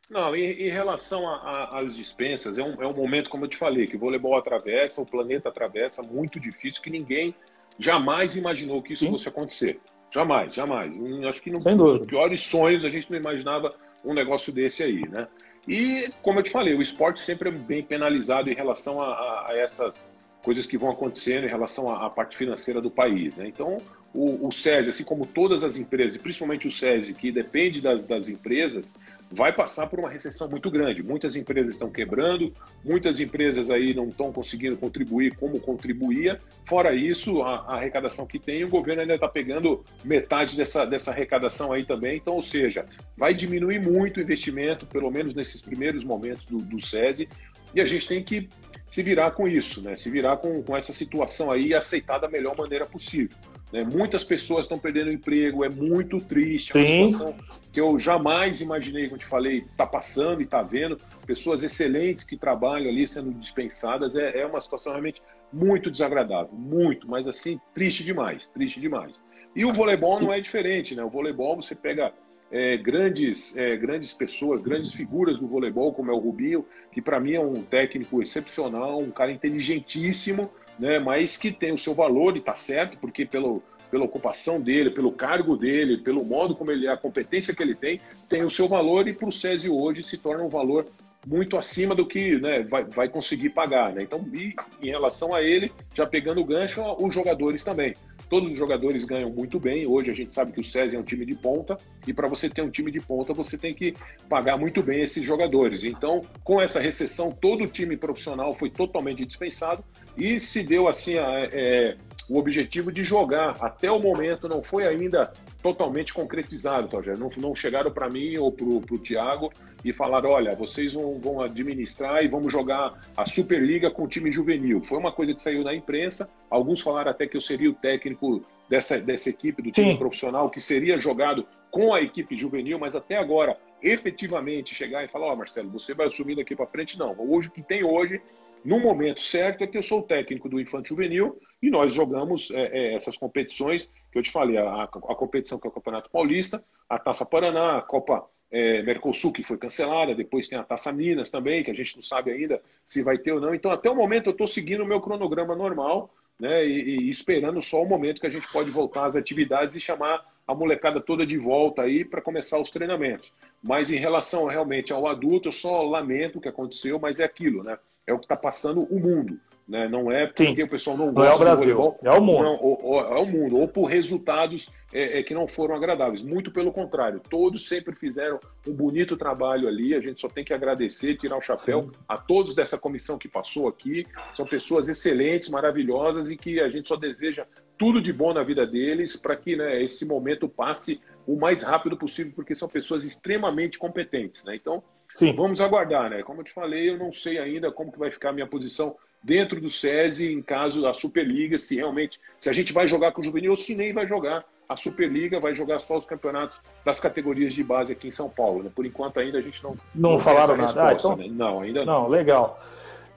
Não, 0.08 0.34
em, 0.34 0.50
em 0.52 0.70
relação 0.70 1.28
às 1.70 1.94
dispensas, 1.94 2.56
é 2.56 2.62
um, 2.62 2.82
é 2.82 2.86
um 2.86 2.94
momento, 2.94 3.28
como 3.28 3.44
eu 3.44 3.48
te 3.50 3.58
falei, 3.58 3.86
que 3.86 3.96
o 3.96 3.98
voleibol 3.98 4.34
atravessa, 4.34 5.02
o 5.02 5.04
planeta 5.04 5.50
atravessa, 5.50 6.00
muito 6.02 6.40
difícil, 6.40 6.80
que 6.80 6.88
ninguém 6.88 7.34
jamais 7.78 8.34
imaginou 8.34 8.82
que 8.82 8.94
isso 8.94 9.04
Sim. 9.04 9.10
fosse 9.10 9.28
acontecer. 9.28 9.78
Jamais, 10.10 10.54
jamais. 10.54 10.90
Acho 11.28 11.42
que 11.42 11.50
nos 11.50 11.64
piores 12.06 12.40
sonhos 12.40 12.82
a 12.82 12.88
gente 12.88 13.10
não 13.10 13.18
imaginava 13.18 13.74
um 14.02 14.14
negócio 14.14 14.50
desse 14.50 14.82
aí, 14.82 15.06
né? 15.06 15.28
E, 15.68 16.08
como 16.22 16.38
eu 16.38 16.42
te 16.42 16.50
falei, 16.50 16.74
o 16.74 16.80
esporte 16.80 17.20
sempre 17.20 17.50
é 17.50 17.52
bem 17.52 17.82
penalizado 17.82 18.48
em 18.50 18.54
relação 18.54 19.02
a, 19.02 19.44
a 19.50 19.54
essas 19.54 20.08
coisas 20.42 20.66
que 20.66 20.78
vão 20.78 20.90
acontecendo 20.90 21.44
em 21.44 21.48
relação 21.48 21.88
à, 21.88 22.06
à 22.06 22.10
parte 22.10 22.36
financeira 22.36 22.80
do 22.80 22.90
país, 22.90 23.36
né? 23.36 23.46
Então, 23.48 23.78
o, 24.12 24.48
o 24.48 24.52
SESI, 24.52 24.90
assim 24.90 25.04
como 25.04 25.26
todas 25.26 25.62
as 25.62 25.76
empresas, 25.76 26.16
principalmente 26.16 26.66
o 26.66 26.70
SESI, 26.70 27.14
que 27.14 27.30
depende 27.30 27.80
das, 27.80 28.06
das 28.06 28.28
empresas, 28.28 28.84
vai 29.30 29.52
passar 29.52 29.86
por 29.86 30.00
uma 30.00 30.10
recessão 30.10 30.50
muito 30.50 30.68
grande. 30.70 31.02
Muitas 31.02 31.36
empresas 31.36 31.70
estão 31.70 31.88
quebrando, 31.88 32.52
muitas 32.84 33.20
empresas 33.20 33.70
aí 33.70 33.94
não 33.94 34.08
estão 34.08 34.32
conseguindo 34.32 34.76
contribuir 34.76 35.36
como 35.36 35.60
contribuía. 35.60 36.40
Fora 36.64 36.92
isso, 36.92 37.40
a, 37.42 37.60
a 37.60 37.74
arrecadação 37.76 38.26
que 38.26 38.40
tem, 38.40 38.64
o 38.64 38.68
governo 38.68 39.02
ainda 39.02 39.14
está 39.14 39.28
pegando 39.28 39.84
metade 40.04 40.56
dessa, 40.56 40.84
dessa 40.84 41.12
arrecadação 41.12 41.72
aí 41.72 41.84
também. 41.84 42.16
Então, 42.16 42.34
ou 42.34 42.42
seja, 42.42 42.86
vai 43.16 43.32
diminuir 43.32 43.78
muito 43.80 44.16
o 44.16 44.20
investimento, 44.20 44.84
pelo 44.84 45.10
menos 45.10 45.32
nesses 45.32 45.60
primeiros 45.60 46.02
momentos 46.02 46.44
do, 46.46 46.58
do 46.58 46.80
SESI, 46.80 47.28
e 47.72 47.80
a 47.80 47.86
gente 47.86 48.08
tem 48.08 48.24
que 48.24 48.48
se 48.90 49.02
virar 49.02 49.30
com 49.30 49.46
isso, 49.46 49.80
né? 49.80 49.94
Se 49.94 50.10
virar 50.10 50.36
com, 50.38 50.62
com 50.62 50.76
essa 50.76 50.92
situação 50.92 51.50
aí 51.50 51.68
e 51.68 51.74
aceitar 51.74 52.18
da 52.18 52.28
melhor 52.28 52.56
maneira 52.56 52.84
possível. 52.84 53.36
Né? 53.72 53.84
Muitas 53.84 54.24
pessoas 54.24 54.62
estão 54.62 54.78
perdendo 54.78 55.12
emprego, 55.12 55.64
é 55.64 55.68
muito 55.68 56.18
triste, 56.18 56.72
é 56.74 56.80
uma 56.80 56.86
Sim. 56.86 57.12
situação 57.12 57.36
que 57.72 57.80
eu 57.80 57.98
jamais 58.00 58.60
imaginei, 58.60 59.06
como 59.06 59.18
te 59.18 59.26
falei, 59.26 59.58
está 59.58 59.86
passando 59.86 60.40
e 60.40 60.44
está 60.44 60.60
vendo. 60.60 60.96
Pessoas 61.24 61.62
excelentes 61.62 62.24
que 62.24 62.36
trabalham 62.36 62.88
ali 62.88 63.06
sendo 63.06 63.30
dispensadas, 63.32 64.16
é, 64.16 64.40
é 64.40 64.46
uma 64.46 64.60
situação 64.60 64.92
realmente 64.92 65.22
muito 65.52 65.90
desagradável, 65.90 66.52
muito, 66.52 67.08
mas 67.08 67.26
assim, 67.26 67.60
triste 67.74 68.04
demais, 68.04 68.48
triste 68.48 68.80
demais. 68.80 69.20
E 69.54 69.64
o 69.64 69.72
voleibol 69.72 70.20
não 70.20 70.32
é 70.32 70.40
diferente, 70.40 70.94
né? 70.94 71.02
O 71.02 71.10
voleibol 71.10 71.56
você 71.56 71.74
pega 71.74 72.12
é, 72.50 72.76
grandes, 72.76 73.56
é, 73.56 73.76
grandes 73.76 74.12
pessoas, 74.12 74.60
grandes 74.60 74.92
figuras 74.92 75.38
do 75.38 75.46
voleibol, 75.46 75.92
como 75.92 76.10
é 76.10 76.14
o 76.14 76.18
Rubinho, 76.18 76.64
que 76.92 77.00
para 77.00 77.20
mim 77.20 77.34
é 77.34 77.40
um 77.40 77.62
técnico 77.62 78.22
excepcional, 78.22 78.98
um 78.98 79.10
cara 79.10 79.30
inteligentíssimo, 79.30 80.50
né, 80.78 80.98
mas 80.98 81.36
que 81.36 81.52
tem 81.52 81.72
o 81.72 81.78
seu 81.78 81.94
valor 81.94 82.34
e 82.36 82.38
está 82.38 82.54
certo, 82.54 82.98
porque 82.98 83.24
pelo, 83.24 83.62
pela 83.90 84.04
ocupação 84.04 84.60
dele, 84.60 84.90
pelo 84.90 85.12
cargo 85.12 85.56
dele, 85.56 85.98
pelo 85.98 86.24
modo 86.24 86.56
como 86.56 86.70
ele, 86.70 86.88
a 86.88 86.96
competência 86.96 87.54
que 87.54 87.62
ele 87.62 87.74
tem, 87.74 88.00
tem 88.28 88.42
o 88.42 88.50
seu 88.50 88.66
valor 88.66 89.06
e 89.06 89.12
para 89.12 89.28
o 89.28 89.32
Césio 89.32 89.76
hoje 89.76 90.02
se 90.02 90.16
torna 90.16 90.42
um 90.42 90.48
valor 90.48 90.86
muito 91.26 91.56
acima 91.56 91.94
do 91.94 92.06
que 92.06 92.38
né, 92.38 92.62
vai, 92.62 92.84
vai 92.84 93.08
conseguir 93.08 93.50
pagar. 93.50 93.92
Né? 93.92 94.02
Então, 94.02 94.26
e, 94.32 94.54
em 94.82 94.90
relação 94.90 95.34
a 95.34 95.42
ele, 95.42 95.70
já 95.94 96.06
pegando 96.06 96.40
o 96.40 96.44
gancho, 96.44 96.82
os 96.98 97.14
jogadores 97.14 97.62
também. 97.62 97.94
Todos 98.30 98.52
os 98.52 98.56
jogadores 98.56 99.04
ganham 99.04 99.28
muito 99.28 99.58
bem. 99.58 99.88
Hoje 99.88 100.08
a 100.08 100.14
gente 100.14 100.32
sabe 100.32 100.52
que 100.52 100.60
o 100.60 100.64
César 100.64 100.96
é 100.96 101.00
um 101.00 101.02
time 101.02 101.26
de 101.26 101.34
ponta 101.34 101.76
e 102.06 102.12
para 102.12 102.28
você 102.28 102.48
ter 102.48 102.62
um 102.62 102.70
time 102.70 102.92
de 102.92 103.00
ponta 103.00 103.34
você 103.34 103.58
tem 103.58 103.74
que 103.74 103.92
pagar 104.28 104.56
muito 104.56 104.80
bem 104.84 105.02
esses 105.02 105.24
jogadores. 105.24 105.84
Então, 105.84 106.22
com 106.44 106.62
essa 106.62 106.78
recessão, 106.78 107.32
todo 107.32 107.64
o 107.64 107.66
time 107.66 107.96
profissional 107.96 108.52
foi 108.54 108.70
totalmente 108.70 109.26
dispensado 109.26 109.84
e 110.16 110.38
se 110.38 110.62
deu 110.62 110.86
assim 110.86 111.18
a, 111.18 111.48
é, 111.52 111.96
o 112.28 112.38
objetivo 112.38 112.92
de 112.92 113.02
jogar. 113.02 113.56
Até 113.60 113.90
o 113.90 113.98
momento 113.98 114.48
não 114.48 114.62
foi 114.62 114.86
ainda 114.86 115.32
totalmente 115.62 116.12
concretizado, 116.12 116.88
Rogério. 116.88 117.20
Não, 117.20 117.30
não 117.36 117.54
chegaram 117.54 117.90
para 117.90 118.08
mim 118.08 118.36
ou 118.38 118.50
para 118.50 118.66
o 118.66 118.98
Thiago 118.98 119.52
e 119.84 119.92
falaram: 119.92 120.30
olha, 120.30 120.54
vocês 120.54 120.92
vão, 120.92 121.18
vão, 121.18 121.40
administrar 121.40 122.24
e 122.24 122.28
vamos 122.28 122.52
jogar 122.52 122.98
a 123.16 123.26
Superliga 123.26 123.90
com 123.90 124.04
o 124.04 124.08
time 124.08 124.32
juvenil. 124.32 124.82
Foi 124.82 124.98
uma 124.98 125.12
coisa 125.12 125.34
que 125.34 125.42
saiu 125.42 125.62
na 125.62 125.74
imprensa. 125.74 126.28
Alguns 126.48 126.80
falaram 126.80 127.10
até 127.10 127.26
que 127.26 127.36
eu 127.36 127.40
seria 127.40 127.70
o 127.70 127.74
técnico 127.74 128.42
dessa, 128.68 128.98
dessa 128.98 129.30
equipe, 129.30 129.62
do 129.62 129.70
time 129.70 129.92
Sim. 129.92 129.98
profissional, 129.98 130.50
que 130.50 130.60
seria 130.60 130.98
jogado 130.98 131.46
com 131.70 131.94
a 131.94 132.00
equipe 132.00 132.36
juvenil, 132.36 132.78
mas 132.78 132.96
até 132.96 133.16
agora, 133.16 133.56
efetivamente, 133.82 134.74
chegar 134.74 135.04
e 135.04 135.08
falar: 135.08 135.26
ó, 135.26 135.32
oh, 135.32 135.36
Marcelo, 135.36 135.70
você 135.70 135.94
vai 135.94 136.06
assumir 136.06 136.36
daqui 136.36 136.56
para 136.56 136.66
frente, 136.66 136.98
não. 136.98 137.14
Hoje, 137.18 137.48
o 137.48 137.50
que 137.50 137.62
tem 137.62 137.84
hoje 137.84 138.20
no 138.64 138.78
momento 138.78 139.20
certo 139.22 139.64
é 139.64 139.66
que 139.66 139.76
eu 139.76 139.82
sou 139.82 140.00
o 140.00 140.06
técnico 140.06 140.48
do 140.48 140.60
Infanto 140.60 140.88
Juvenil 140.88 141.38
e 141.62 141.70
nós 141.70 141.92
jogamos 141.92 142.50
é, 142.50 142.66
é, 142.66 142.94
essas 142.94 143.16
competições 143.16 143.90
que 144.12 144.18
eu 144.18 144.22
te 144.22 144.30
falei, 144.30 144.58
a, 144.58 144.84
a, 144.84 145.14
competição 145.14 145.58
que 145.58 145.66
é 145.66 145.70
o 145.70 145.72
Campeonato 145.72 146.10
Paulista, 146.10 146.62
a 146.88 146.98
Taça 146.98 147.24
Paraná, 147.24 147.78
a 147.78 147.82
Copa 147.82 148.26
é, 148.50 148.82
Mercosul, 148.82 149.32
que 149.32 149.42
foi 149.42 149.56
cancelada, 149.56 150.14
depois 150.14 150.48
tem 150.48 150.58
a 150.58 150.64
Taça 150.64 150.92
Minas 150.92 151.30
também, 151.30 151.62
que 151.62 151.70
a 151.70 151.74
gente 151.74 151.94
não 151.96 152.02
sabe 152.02 152.32
ainda 152.32 152.60
se 152.84 153.02
vai 153.02 153.18
ter 153.18 153.32
ou 153.32 153.40
não. 153.40 153.54
Então, 153.54 153.70
até 153.70 153.88
o 153.88 153.94
momento, 153.94 154.26
eu 154.26 154.32
estou 154.32 154.46
seguindo 154.46 154.82
o 154.82 154.86
meu 154.86 155.00
cronograma 155.00 155.54
normal 155.54 156.12
né, 156.38 156.66
e, 156.66 157.00
e, 157.00 157.10
esperando 157.10 157.62
só 157.62 157.82
o 157.82 157.88
momento 157.88 158.20
que 158.20 158.26
a 158.26 158.30
gente 158.30 158.50
pode 158.50 158.70
voltar 158.70 159.06
às 159.06 159.14
atividades 159.14 159.76
e 159.76 159.80
chamar 159.80 160.24
a 160.46 160.54
molecada 160.54 161.00
toda 161.00 161.24
de 161.24 161.38
volta 161.38 161.82
aí 161.82 162.04
para 162.04 162.20
começar 162.20 162.58
os 162.58 162.70
treinamentos. 162.70 163.32
Mas 163.62 163.90
em 163.90 163.96
relação 163.96 164.46
realmente 164.46 164.92
ao 164.92 165.06
adulto, 165.06 165.48
eu 165.48 165.52
só 165.52 165.82
lamento 165.82 166.38
o 166.38 166.40
que 166.40 166.48
aconteceu, 166.48 166.98
mas 166.98 167.20
é 167.20 167.24
aquilo, 167.24 167.62
né? 167.62 167.78
É 168.06 168.12
o 168.12 168.18
que 168.18 168.24
está 168.24 168.36
passando 168.36 168.82
o 168.82 168.98
mundo. 168.98 169.38
Né? 169.70 169.88
Não 169.88 170.10
é 170.10 170.26
porque 170.26 170.56
Sim. 170.56 170.62
o 170.64 170.68
pessoal 170.68 170.96
não 170.96 171.12
gosta 171.12 171.22
não 171.22 171.30
é 171.30 171.34
o 171.34 171.38
Brasil, 171.38 171.76
voleibol, 171.76 172.00
é 172.02 172.10
o 172.10 172.20
mundo. 172.20 172.42
Não, 172.42 172.54
ou, 172.56 172.78
ou, 172.82 173.00
é 173.00 173.20
o 173.20 173.26
mundo, 173.26 173.56
ou 173.56 173.68
por 173.68 173.84
resultados 173.84 174.68
é, 174.92 175.20
é, 175.20 175.22
que 175.22 175.32
não 175.32 175.46
foram 175.46 175.76
agradáveis. 175.76 176.22
Muito 176.22 176.50
pelo 176.50 176.72
contrário, 176.72 177.20
todos 177.20 177.68
sempre 177.68 177.94
fizeram 177.94 178.40
um 178.66 178.72
bonito 178.72 179.16
trabalho 179.16 179.68
ali. 179.68 179.94
A 179.94 180.00
gente 180.00 180.20
só 180.20 180.28
tem 180.28 180.44
que 180.44 180.52
agradecer, 180.52 181.16
tirar 181.16 181.36
o 181.36 181.40
chapéu 181.40 181.82
Sim. 181.84 181.90
a 182.08 182.18
todos 182.18 182.52
dessa 182.52 182.76
comissão 182.76 183.16
que 183.16 183.28
passou 183.28 183.68
aqui. 183.68 184.04
São 184.34 184.44
pessoas 184.44 184.88
excelentes, 184.88 185.48
maravilhosas 185.48 186.28
e 186.28 186.36
que 186.36 186.58
a 186.58 186.68
gente 186.68 186.88
só 186.88 186.96
deseja 186.96 187.46
tudo 187.78 188.02
de 188.02 188.12
bom 188.12 188.34
na 188.34 188.42
vida 188.42 188.66
deles 188.66 189.14
para 189.16 189.36
que 189.36 189.54
né, 189.54 189.80
esse 189.80 190.04
momento 190.04 190.48
passe 190.48 191.00
o 191.24 191.36
mais 191.36 191.62
rápido 191.62 191.96
possível, 191.96 192.32
porque 192.34 192.56
são 192.56 192.68
pessoas 192.68 193.04
extremamente 193.04 193.78
competentes. 193.78 194.44
Né? 194.44 194.56
Então, 194.56 194.82
Sim. 195.20 195.34
Vamos 195.34 195.60
aguardar, 195.60 196.08
né? 196.08 196.22
Como 196.22 196.40
eu 196.40 196.44
te 196.44 196.50
falei, 196.50 196.88
eu 196.88 196.96
não 196.96 197.12
sei 197.12 197.38
ainda 197.38 197.70
como 197.70 197.92
que 197.92 197.98
vai 197.98 198.10
ficar 198.10 198.30
a 198.30 198.32
minha 198.32 198.46
posição 198.46 198.96
dentro 199.22 199.60
do 199.60 199.68
SESI 199.68 200.32
em 200.32 200.40
caso 200.40 200.80
da 200.80 200.94
Superliga, 200.94 201.58
se 201.58 201.76
realmente, 201.76 202.18
se 202.38 202.48
a 202.48 202.54
gente 202.54 202.72
vai 202.72 202.88
jogar 202.88 203.12
com 203.12 203.20
o 203.20 203.24
Juvenil 203.24 203.50
ou 203.50 203.56
se 203.56 203.74
nem 203.74 203.92
vai 203.92 204.06
jogar 204.06 204.42
a 204.66 204.78
Superliga, 204.78 205.38
vai 205.38 205.54
jogar 205.54 205.78
só 205.78 205.98
os 205.98 206.06
campeonatos 206.06 206.58
das 206.82 206.98
categorias 206.98 207.52
de 207.52 207.62
base 207.62 207.92
aqui 207.92 208.08
em 208.08 208.10
São 208.10 208.30
Paulo. 208.30 208.62
Né? 208.62 208.70
Por 208.74 208.86
enquanto 208.86 209.20
ainda 209.20 209.36
a 209.36 209.42
gente 209.42 209.62
não 209.62 209.76
não, 209.94 210.12
não 210.12 210.18
falaram 210.18 210.56
nada. 210.56 210.86
Resposta, 210.86 211.08
ah, 211.08 211.12
então... 211.12 211.16
né? 211.16 211.26
Não, 211.30 211.60
ainda 211.60 211.84
não. 211.84 212.04
Não, 212.04 212.08
legal. 212.08 212.58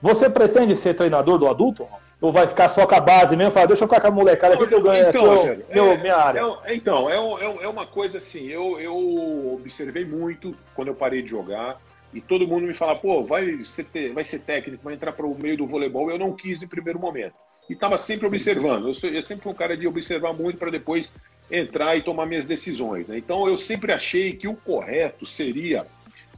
Você 0.02 0.28
pretende 0.28 0.76
ser 0.76 0.92
treinador 0.92 1.38
do 1.38 1.48
adulto? 1.48 1.88
Ou 2.20 2.32
vai 2.32 2.46
ficar 2.46 2.68
só 2.68 2.86
com 2.86 2.94
a 2.94 3.00
base 3.00 3.36
mesmo? 3.36 3.52
Fala, 3.52 3.66
deixa 3.66 3.84
eu 3.84 3.88
ficar 3.88 4.00
com 4.00 4.08
a 4.08 4.10
molecada 4.10 4.54
aqui 4.54 4.66
que 4.66 4.74
eu 4.74 4.82
ganho 4.82 5.08
então, 5.08 5.24
aqui, 5.24 5.36
Rogério, 5.36 5.66
meu, 5.70 5.92
é, 5.92 5.96
minha 5.96 6.16
área. 6.16 6.40
É, 6.64 6.74
então, 6.74 7.10
é, 7.10 7.16
é, 7.16 7.64
é, 7.64 7.68
uma 7.68 7.86
coisa 7.86 8.18
assim, 8.18 8.46
eu, 8.46 8.80
eu 8.80 9.54
observei 9.54 10.04
muito 10.04 10.54
quando 10.74 10.88
eu 10.88 10.94
parei 10.94 11.22
de 11.22 11.28
jogar 11.28 11.78
e 12.14 12.20
todo 12.20 12.46
mundo 12.46 12.66
me 12.66 12.74
fala, 12.74 12.94
pô, 12.94 13.22
vai 13.24 13.64
ser, 13.64 14.12
vai 14.12 14.24
ser 14.24 14.38
técnico, 14.38 14.84
vai 14.84 14.94
entrar 14.94 15.12
para 15.12 15.26
o 15.26 15.36
meio 15.36 15.56
do 15.56 15.66
voleibol. 15.66 16.10
Eu 16.10 16.18
não 16.18 16.32
quis 16.32 16.62
em 16.62 16.68
primeiro 16.68 16.98
momento. 16.98 17.34
E 17.68 17.72
estava 17.72 17.98
sempre 17.98 18.26
observando. 18.26 18.86
Eu, 18.86 18.94
sou, 18.94 19.10
eu 19.10 19.22
sempre 19.22 19.42
fui 19.42 19.52
um 19.52 19.56
cara 19.56 19.76
de 19.76 19.86
observar 19.86 20.32
muito 20.32 20.56
para 20.56 20.70
depois 20.70 21.12
entrar 21.50 21.96
e 21.96 22.02
tomar 22.02 22.26
minhas 22.26 22.46
decisões. 22.46 23.08
Né? 23.08 23.18
Então 23.18 23.48
eu 23.48 23.56
sempre 23.56 23.92
achei 23.92 24.32
que 24.32 24.46
o 24.46 24.54
correto 24.54 25.26
seria 25.26 25.86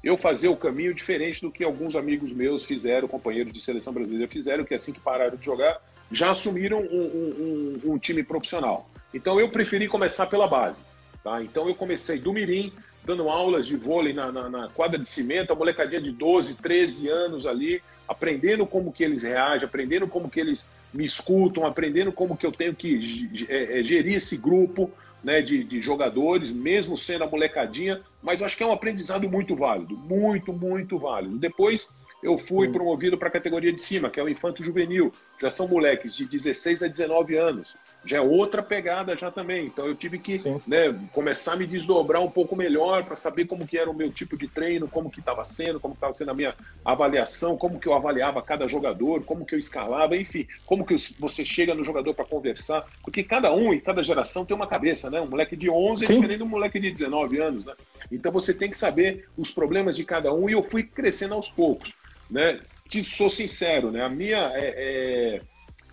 eu 0.02 0.16
fazer 0.16 0.48
o 0.48 0.56
caminho 0.56 0.94
diferente 0.94 1.42
do 1.42 1.50
que 1.50 1.62
alguns 1.62 1.94
amigos 1.94 2.32
meus 2.32 2.64
fizeram, 2.64 3.06
companheiros 3.06 3.52
de 3.52 3.60
seleção 3.60 3.92
brasileira 3.92 4.30
fizeram, 4.30 4.64
que 4.64 4.74
assim 4.74 4.92
que 4.92 5.00
pararam 5.00 5.36
de 5.36 5.44
jogar, 5.44 5.78
já 6.10 6.30
assumiram 6.30 6.80
um, 6.80 7.80
um, 7.84 7.92
um, 7.92 7.98
time 7.98 8.22
profissional. 8.22 8.88
Então 9.12 9.40
eu 9.40 9.48
preferi 9.48 9.88
começar 9.88 10.26
pela 10.26 10.46
base. 10.46 10.84
Tá? 11.24 11.42
Então 11.42 11.68
eu 11.68 11.74
comecei 11.74 12.18
do 12.18 12.32
Mirim, 12.32 12.72
dando 13.07 13.30
aulas 13.30 13.68
de 13.68 13.76
vôlei 13.76 14.12
na, 14.12 14.32
na, 14.32 14.50
na, 14.50 14.68
quadra 14.68 14.98
de 14.98 15.09
cimento, 15.09 15.52
a 15.52 15.57
molecadinha 15.57 16.00
de 16.00 16.11
12, 16.11 16.54
13 16.54 17.09
anos 17.09 17.46
ali, 17.46 17.80
aprendendo 18.09 18.66
como 18.66 18.92
que 18.92 19.04
eles 19.04 19.22
reagem, 19.22 19.64
aprendendo 19.64 20.09
como 20.09 20.28
que 20.28 20.40
eles 20.40 20.68
me 20.92 21.04
escutam, 21.04 21.64
aprendendo 21.64 22.11
como 22.11 22.36
que 22.36 22.44
eu 22.44 22.50
tenho 22.50 22.74
que 22.74 23.46
é, 23.48 23.78
é, 23.78 23.82
gerir 23.84 24.16
esse 24.16 24.36
grupo, 24.36 24.90
né, 25.22 25.40
de, 25.40 25.62
de, 25.62 25.80
jogadores, 25.80 26.50
mesmo 26.50 26.96
sendo 26.96 27.24
a 27.24 27.28
molecadinha, 27.28 28.00
mas 28.20 28.40
eu 28.40 28.46
acho 28.46 28.57
que 28.57 28.62
é 28.62 28.66
um 28.66 28.72
aprendizado 28.72 29.28
muito 29.28 29.54
válido, 29.54 29.96
muito, 29.96 30.52
muito 30.52 30.98
válido. 30.98 31.38
Depois 31.38 31.94
eu 32.22 32.36
fui 32.36 32.68
hum. 32.68 32.72
promovido 32.72 33.16
para 33.16 33.28
a 33.28 33.30
categoria 33.30 33.72
de 33.72 33.80
cima, 33.80 34.11
que 34.11 34.18
é 34.18 34.22
o 34.22 34.28
infanto 34.28 34.64
juvenil, 34.64 35.12
já 35.40 35.50
são 35.50 35.68
moleques 35.68 36.16
de 36.16 36.26
16 36.26 36.82
a 36.82 36.88
19 36.88 37.36
anos 37.36 37.76
já 38.07 38.18
é 38.18 38.20
outra 38.20 38.62
pegada 38.62 39.16
já 39.16 39.30
também. 39.30 39.66
Então 39.66 39.86
eu 39.86 39.94
tive 39.94 40.18
que 40.18 40.40
né, 40.66 40.98
começar 41.12 41.54
a 41.54 41.57
me 41.57 41.66
desdobrar 41.66 42.22
um 42.22 42.30
pouco 42.30 42.54
melhor 42.54 43.04
para 43.04 43.16
saber 43.16 43.46
como 43.46 43.66
que 43.66 43.76
era 43.76 43.90
o 43.90 43.94
meu 43.94 44.11
tipo 44.12 44.36
de 44.36 44.48
treino, 44.48 44.88
como 44.88 45.11
que 45.11 45.20
estava 45.20 45.44
sendo, 45.44 45.80
como 45.80 45.94
estava 45.94 46.14
sendo 46.14 46.30
a 46.30 46.34
minha 46.34 46.54
avaliação, 46.84 47.57
como 47.57 47.80
que 47.80 47.88
eu 47.88 47.94
avaliava 47.94 48.40
cada 48.40 48.68
jogador, 48.68 49.24
como 49.24 49.44
que 49.44 49.54
eu 49.54 49.59
escalava, 49.59 50.16
enfim, 50.16 50.46
como 50.64 50.86
que 50.86 50.94
você 51.18 51.44
chega 51.44 51.74
no 51.74 51.84
jogador 51.84 52.14
para 52.14 52.24
conversar, 52.24 52.84
porque 53.02 53.24
cada 53.24 53.52
um 53.52 53.74
e 53.74 53.80
cada 53.80 54.02
geração 54.02 54.44
tem 54.44 54.57
uma 54.57 54.66
cabeça, 54.66 55.11
né? 55.11 55.20
Um 55.20 55.28
moleque 55.28 55.57
de 55.57 55.68
11 55.68 56.04
é 56.04 56.09
diferente 56.09 56.38
de 56.38 56.44
um 56.44 56.48
moleque 56.48 56.78
de 56.78 56.90
19 56.90 57.40
anos, 57.40 57.64
né? 57.64 57.74
Então 58.11 58.30
você 58.30 58.54
tem 58.54 58.70
que 58.70 58.78
saber 58.78 59.26
os 59.36 59.50
problemas 59.50 59.96
de 59.96 60.04
cada 60.04 60.32
um 60.32 60.48
e 60.48 60.52
eu 60.52 60.62
fui 60.62 60.84
crescendo 60.84 61.34
aos 61.34 61.48
poucos, 61.48 61.92
né? 62.30 62.61
Te 62.88 63.02
sou 63.02 63.28
sincero, 63.28 63.90
né? 63.90 64.02
A 64.04 64.09
minha 64.09 64.52
é, 64.54 64.74
é, 64.76 65.42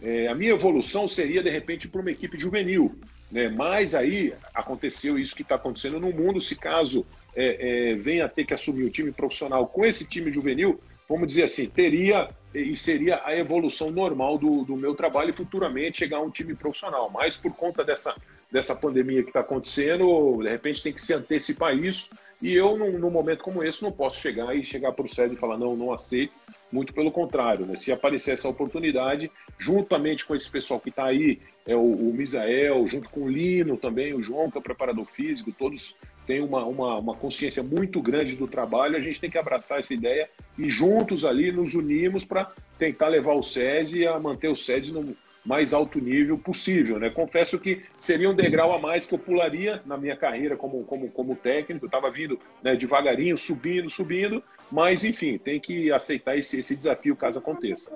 é, 0.03 0.27
a 0.27 0.35
minha 0.35 0.51
evolução 0.51 1.07
seria 1.07 1.41
de 1.41 1.49
repente 1.49 1.87
para 1.87 2.01
uma 2.01 2.11
equipe 2.11 2.37
juvenil, 2.37 2.93
né? 3.31 3.47
Mas 3.47 3.95
aí 3.95 4.33
aconteceu 4.53 5.17
isso 5.17 5.33
que 5.33 5.43
está 5.43 5.55
acontecendo 5.55 5.97
no 5.97 6.11
mundo. 6.11 6.41
Se 6.41 6.57
caso 6.57 7.05
é, 7.33 7.91
é, 7.91 7.95
venha 7.95 8.25
a 8.25 8.29
ter 8.29 8.43
que 8.43 8.53
assumir 8.53 8.83
o 8.83 8.89
time 8.89 9.13
profissional 9.13 9.65
com 9.65 9.85
esse 9.85 10.05
time 10.05 10.29
juvenil, 10.29 10.77
vamos 11.07 11.29
dizer 11.29 11.43
assim, 11.43 11.67
teria 11.67 12.29
e 12.53 12.75
seria 12.75 13.21
a 13.25 13.35
evolução 13.35 13.89
normal 13.91 14.37
do, 14.37 14.63
do 14.63 14.75
meu 14.75 14.93
trabalho 14.93 15.29
e 15.29 15.33
futuramente 15.33 15.99
chegar 15.99 16.17
a 16.17 16.21
um 16.21 16.29
time 16.29 16.53
profissional. 16.53 17.09
Mas 17.09 17.37
por 17.37 17.55
conta 17.55 17.83
dessa, 17.83 18.13
dessa 18.51 18.75
pandemia 18.75 19.23
que 19.23 19.29
está 19.29 19.39
acontecendo, 19.39 20.43
de 20.43 20.49
repente 20.49 20.83
tem 20.83 20.93
que 20.93 21.01
se 21.01 21.13
antecipar 21.13 21.75
isso. 21.75 22.11
E 22.41 22.53
eu, 22.53 22.77
num, 22.77 22.99
num 22.99 23.09
momento 23.09 23.41
como 23.41 23.63
esse, 23.63 23.81
não 23.81 23.91
posso 23.91 24.19
chegar 24.19 24.53
e 24.53 24.65
chegar 24.65 24.91
para 24.91 25.05
o 25.05 25.07
SED 25.07 25.33
e 25.33 25.37
falar, 25.37 25.57
não, 25.57 25.77
não 25.77 25.93
aceito. 25.93 26.33
Muito 26.73 26.91
pelo 26.91 27.11
contrário, 27.11 27.67
né? 27.67 27.77
se 27.77 27.91
aparecer 27.91 28.31
essa 28.31 28.49
oportunidade, 28.49 29.29
juntamente 29.59 30.25
com 30.25 30.33
esse 30.33 30.49
pessoal 30.49 30.79
que 30.79 30.89
está 30.89 31.05
aí, 31.05 31.39
é 31.67 31.75
o, 31.75 31.79
o 31.81 32.11
Misael, 32.11 32.87
junto 32.87 33.11
com 33.11 33.21
o 33.21 33.29
Lino 33.29 33.77
também, 33.77 34.11
o 34.15 34.23
João, 34.23 34.49
que 34.49 34.57
é 34.57 34.59
o 34.59 34.63
preparador 34.63 35.05
físico, 35.05 35.51
todos 35.51 35.95
têm 36.25 36.41
uma, 36.41 36.65
uma, 36.65 36.97
uma 36.97 37.15
consciência 37.15 37.61
muito 37.61 38.01
grande 38.01 38.35
do 38.35 38.47
trabalho, 38.47 38.97
a 38.97 38.99
gente 38.99 39.21
tem 39.21 39.29
que 39.29 39.37
abraçar 39.37 39.77
essa 39.77 39.93
ideia 39.93 40.27
e 40.57 40.67
juntos 40.67 41.25
ali 41.25 41.51
nos 41.51 41.75
unimos 41.75 42.25
para 42.25 42.51
tentar 42.79 43.09
levar 43.09 43.33
o 43.33 43.43
SESI 43.43 44.07
a 44.07 44.19
manter 44.19 44.47
o 44.47 44.55
SESI 44.55 44.91
no 44.91 45.15
mais 45.45 45.73
alto 45.73 45.99
nível 45.99 46.37
possível. 46.37 46.97
Né? 46.97 47.09
Confesso 47.09 47.59
que 47.59 47.83
seria 47.97 48.29
um 48.29 48.35
degrau 48.35 48.73
a 48.73 48.79
mais 48.79 49.05
que 49.05 49.13
eu 49.13 49.19
pularia 49.19 49.81
na 49.85 49.97
minha 49.97 50.15
carreira 50.15 50.55
como, 50.55 50.83
como, 50.85 51.09
como 51.09 51.35
técnico. 51.35 51.85
Estava 51.85 52.09
vindo 52.09 52.39
né, 52.63 52.75
devagarinho, 52.75 53.37
subindo, 53.37 53.89
subindo, 53.89 54.41
mas 54.71 55.03
enfim, 55.03 55.37
tem 55.37 55.59
que 55.59 55.91
aceitar 55.91 56.37
esse, 56.37 56.59
esse 56.59 56.75
desafio 56.75 57.15
caso 57.15 57.39
aconteça. 57.39 57.91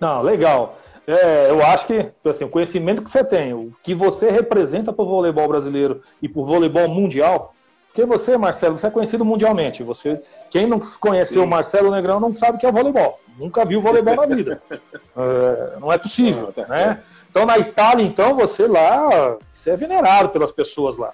Não, 0.00 0.22
legal. 0.22 0.78
É, 1.06 1.50
eu 1.50 1.62
acho 1.64 1.86
que 1.86 2.10
assim, 2.24 2.44
o 2.44 2.48
conhecimento 2.48 3.02
que 3.02 3.10
você 3.10 3.22
tem, 3.22 3.52
o 3.52 3.72
que 3.82 3.94
você 3.94 4.30
representa 4.30 4.92
para 4.92 5.04
o 5.04 5.08
voleibol 5.08 5.48
brasileiro 5.48 6.02
e 6.22 6.28
para 6.28 6.40
o 6.40 6.46
voleibol 6.46 6.88
mundial, 6.88 7.54
porque 7.94 8.04
você, 8.04 8.36
Marcelo, 8.36 8.76
você 8.76 8.88
é 8.88 8.90
conhecido 8.90 9.24
mundialmente. 9.24 9.84
Você, 9.84 10.20
quem 10.50 10.66
não 10.66 10.80
conheceu 10.98 11.44
o 11.44 11.46
Marcelo 11.46 11.92
Negrão 11.92 12.18
não 12.18 12.34
sabe 12.34 12.56
o 12.56 12.60
que 12.60 12.66
é 12.66 12.72
voleibol. 12.72 13.20
Nunca 13.38 13.64
viu 13.64 13.80
voleibol 13.80 14.16
na 14.16 14.26
vida. 14.26 14.60
É, 15.16 15.78
não 15.78 15.92
é 15.92 15.96
possível, 15.96 16.52
né? 16.68 17.00
Então, 17.30 17.46
na 17.46 17.56
Itália, 17.56 18.04
então, 18.04 18.34
você 18.34 18.66
lá, 18.66 19.36
você 19.52 19.70
é 19.70 19.76
venerado 19.76 20.30
pelas 20.30 20.50
pessoas 20.50 20.96
lá. 20.96 21.12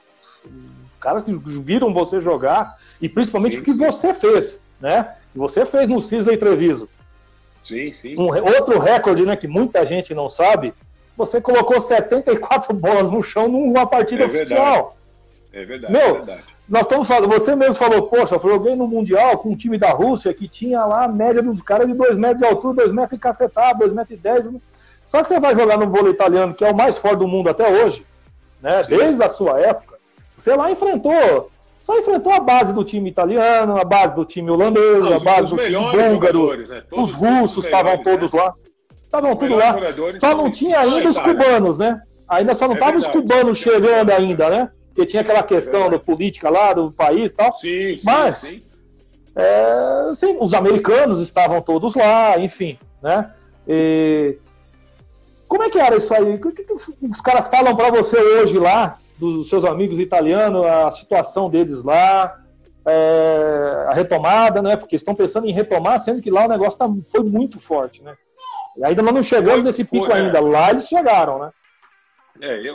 Caras 1.00 1.24
viram 1.26 1.92
você 1.92 2.20
jogar 2.20 2.78
e 3.00 3.08
principalmente 3.08 3.56
sim, 3.56 3.60
o 3.60 3.64
que 3.64 3.72
sim. 3.72 3.78
você 3.78 4.12
fez, 4.12 4.60
né? 4.80 5.14
Você 5.34 5.64
fez 5.64 5.88
no 5.88 6.00
Cisley 6.00 6.36
Treviso. 6.36 6.88
Sim, 7.64 7.92
sim. 7.92 8.16
Um, 8.16 8.26
outro 8.26 8.78
recorde, 8.78 9.24
né, 9.24 9.36
que 9.36 9.48
muita 9.48 9.86
gente 9.86 10.14
não 10.14 10.28
sabe, 10.28 10.74
você 11.16 11.40
colocou 11.40 11.80
74 11.80 12.74
bolas 12.74 13.10
no 13.10 13.22
chão 13.22 13.48
numa 13.48 13.86
partida 13.86 14.24
é 14.24 14.26
oficial. 14.26 14.96
É 15.52 15.64
verdade. 15.64 15.92
Meu, 15.92 16.00
é 16.00 16.12
verdade 16.12 16.50
nós 16.70 16.82
estamos 16.82 17.08
falando, 17.08 17.28
você 17.28 17.56
mesmo 17.56 17.74
falou, 17.74 18.02
poxa, 18.04 18.36
eu 18.36 18.40
joguei 18.40 18.76
no 18.76 18.86
Mundial 18.86 19.36
com 19.38 19.50
um 19.50 19.56
time 19.56 19.76
da 19.76 19.90
Rússia 19.90 20.32
que 20.32 20.46
tinha 20.46 20.84
lá 20.84 21.06
a 21.06 21.08
média 21.08 21.42
dos 21.42 21.60
caras 21.60 21.88
de 21.88 21.94
2 21.94 22.16
metros 22.16 22.38
de 22.38 22.46
altura, 22.46 22.84
2 22.84 22.92
metros 22.92 23.18
de 23.18 23.18
cacetado, 23.18 23.80
2 23.80 23.92
metros 23.92 24.16
e 24.16 24.22
10. 24.22 24.50
Só 25.08 25.20
que 25.20 25.28
você 25.28 25.40
vai 25.40 25.52
jogar 25.52 25.76
no 25.76 25.90
vôlei 25.90 26.12
italiano, 26.12 26.54
que 26.54 26.64
é 26.64 26.70
o 26.70 26.76
mais 26.76 26.96
forte 26.96 27.18
do 27.18 27.26
mundo 27.26 27.50
até 27.50 27.68
hoje, 27.68 28.06
né? 28.62 28.84
Desde 28.84 29.20
a 29.20 29.28
sua 29.28 29.58
época, 29.58 29.89
você 30.40 30.54
lá 30.54 30.70
enfrentou, 30.70 31.50
só 31.82 31.98
enfrentou 31.98 32.32
a 32.32 32.40
base 32.40 32.72
do 32.72 32.84
time 32.84 33.10
italiano, 33.10 33.76
a 33.78 33.84
base 33.84 34.14
do 34.14 34.24
time 34.24 34.50
holandês, 34.50 35.00
Não, 35.00 35.16
a 35.16 35.20
base 35.20 35.54
do 35.54 35.62
time 35.62 35.78
búlgaro, 35.78 36.56
né? 36.56 36.82
os 36.92 37.12
russos 37.12 37.64
estavam 37.64 37.98
todos 38.02 38.32
né? 38.32 38.40
lá. 38.40 38.54
Estavam 39.02 39.34
tudo 39.36 39.56
lá. 39.56 39.76
Só 40.20 40.36
não 40.36 40.50
tinha 40.50 40.78
ainda 40.80 41.10
os 41.10 41.18
cubanos, 41.18 41.78
né? 41.78 42.00
Ainda 42.28 42.54
só 42.54 42.68
não 42.68 42.74
estavam 42.74 42.94
é 42.94 42.98
os 42.98 43.08
cubanos 43.08 43.58
chegando 43.58 44.10
ainda, 44.10 44.48
né? 44.48 44.70
porque 44.90 45.06
tinha 45.06 45.22
aquela 45.22 45.42
questão 45.42 45.88
da 45.88 45.98
política 45.98 46.50
lá 46.50 46.72
do 46.72 46.92
país 46.92 47.30
e 47.30 47.34
tal. 47.34 47.52
Sim, 47.52 47.96
sim, 47.98 48.04
Mas, 48.04 48.38
sim. 48.38 48.62
É, 49.34 50.10
os 50.40 50.52
americanos 50.52 51.20
estavam 51.20 51.62
todos 51.62 51.94
lá, 51.94 52.38
enfim, 52.38 52.78
né? 53.02 53.30
E... 53.66 54.36
Como 55.46 55.62
é 55.62 55.70
que 55.70 55.78
era 55.78 55.96
isso 55.96 56.12
aí? 56.12 56.34
O 56.34 56.52
que, 56.52 56.62
que 56.62 56.72
os 56.72 57.20
caras 57.20 57.48
falam 57.48 57.74
para 57.74 57.90
você 57.90 58.16
hoje 58.16 58.58
lá, 58.58 58.98
dos 59.20 59.48
seus 59.48 59.64
amigos 59.64 60.00
italianos, 60.00 60.66
a 60.66 60.90
situação 60.90 61.50
deles 61.50 61.82
lá, 61.82 62.42
é, 62.86 63.86
a 63.88 63.94
retomada, 63.94 64.62
né? 64.62 64.76
Porque 64.76 64.96
estão 64.96 65.14
pensando 65.14 65.46
em 65.46 65.52
retomar, 65.52 66.00
sendo 66.00 66.22
que 66.22 66.30
lá 66.30 66.46
o 66.46 66.48
negócio 66.48 66.78
tá, 66.78 66.88
foi 67.10 67.22
muito 67.22 67.60
forte, 67.60 68.02
né? 68.02 68.14
E 68.76 68.84
ainda 68.84 69.02
não 69.02 69.22
chegamos 69.22 69.62
nesse 69.62 69.84
pico 69.84 70.06
foi, 70.06 70.14
ainda. 70.14 70.38
É. 70.38 70.40
Lá 70.40 70.70
eles 70.70 70.88
chegaram, 70.88 71.38
né? 71.38 71.50
É, 72.40 72.66
eu, 72.66 72.74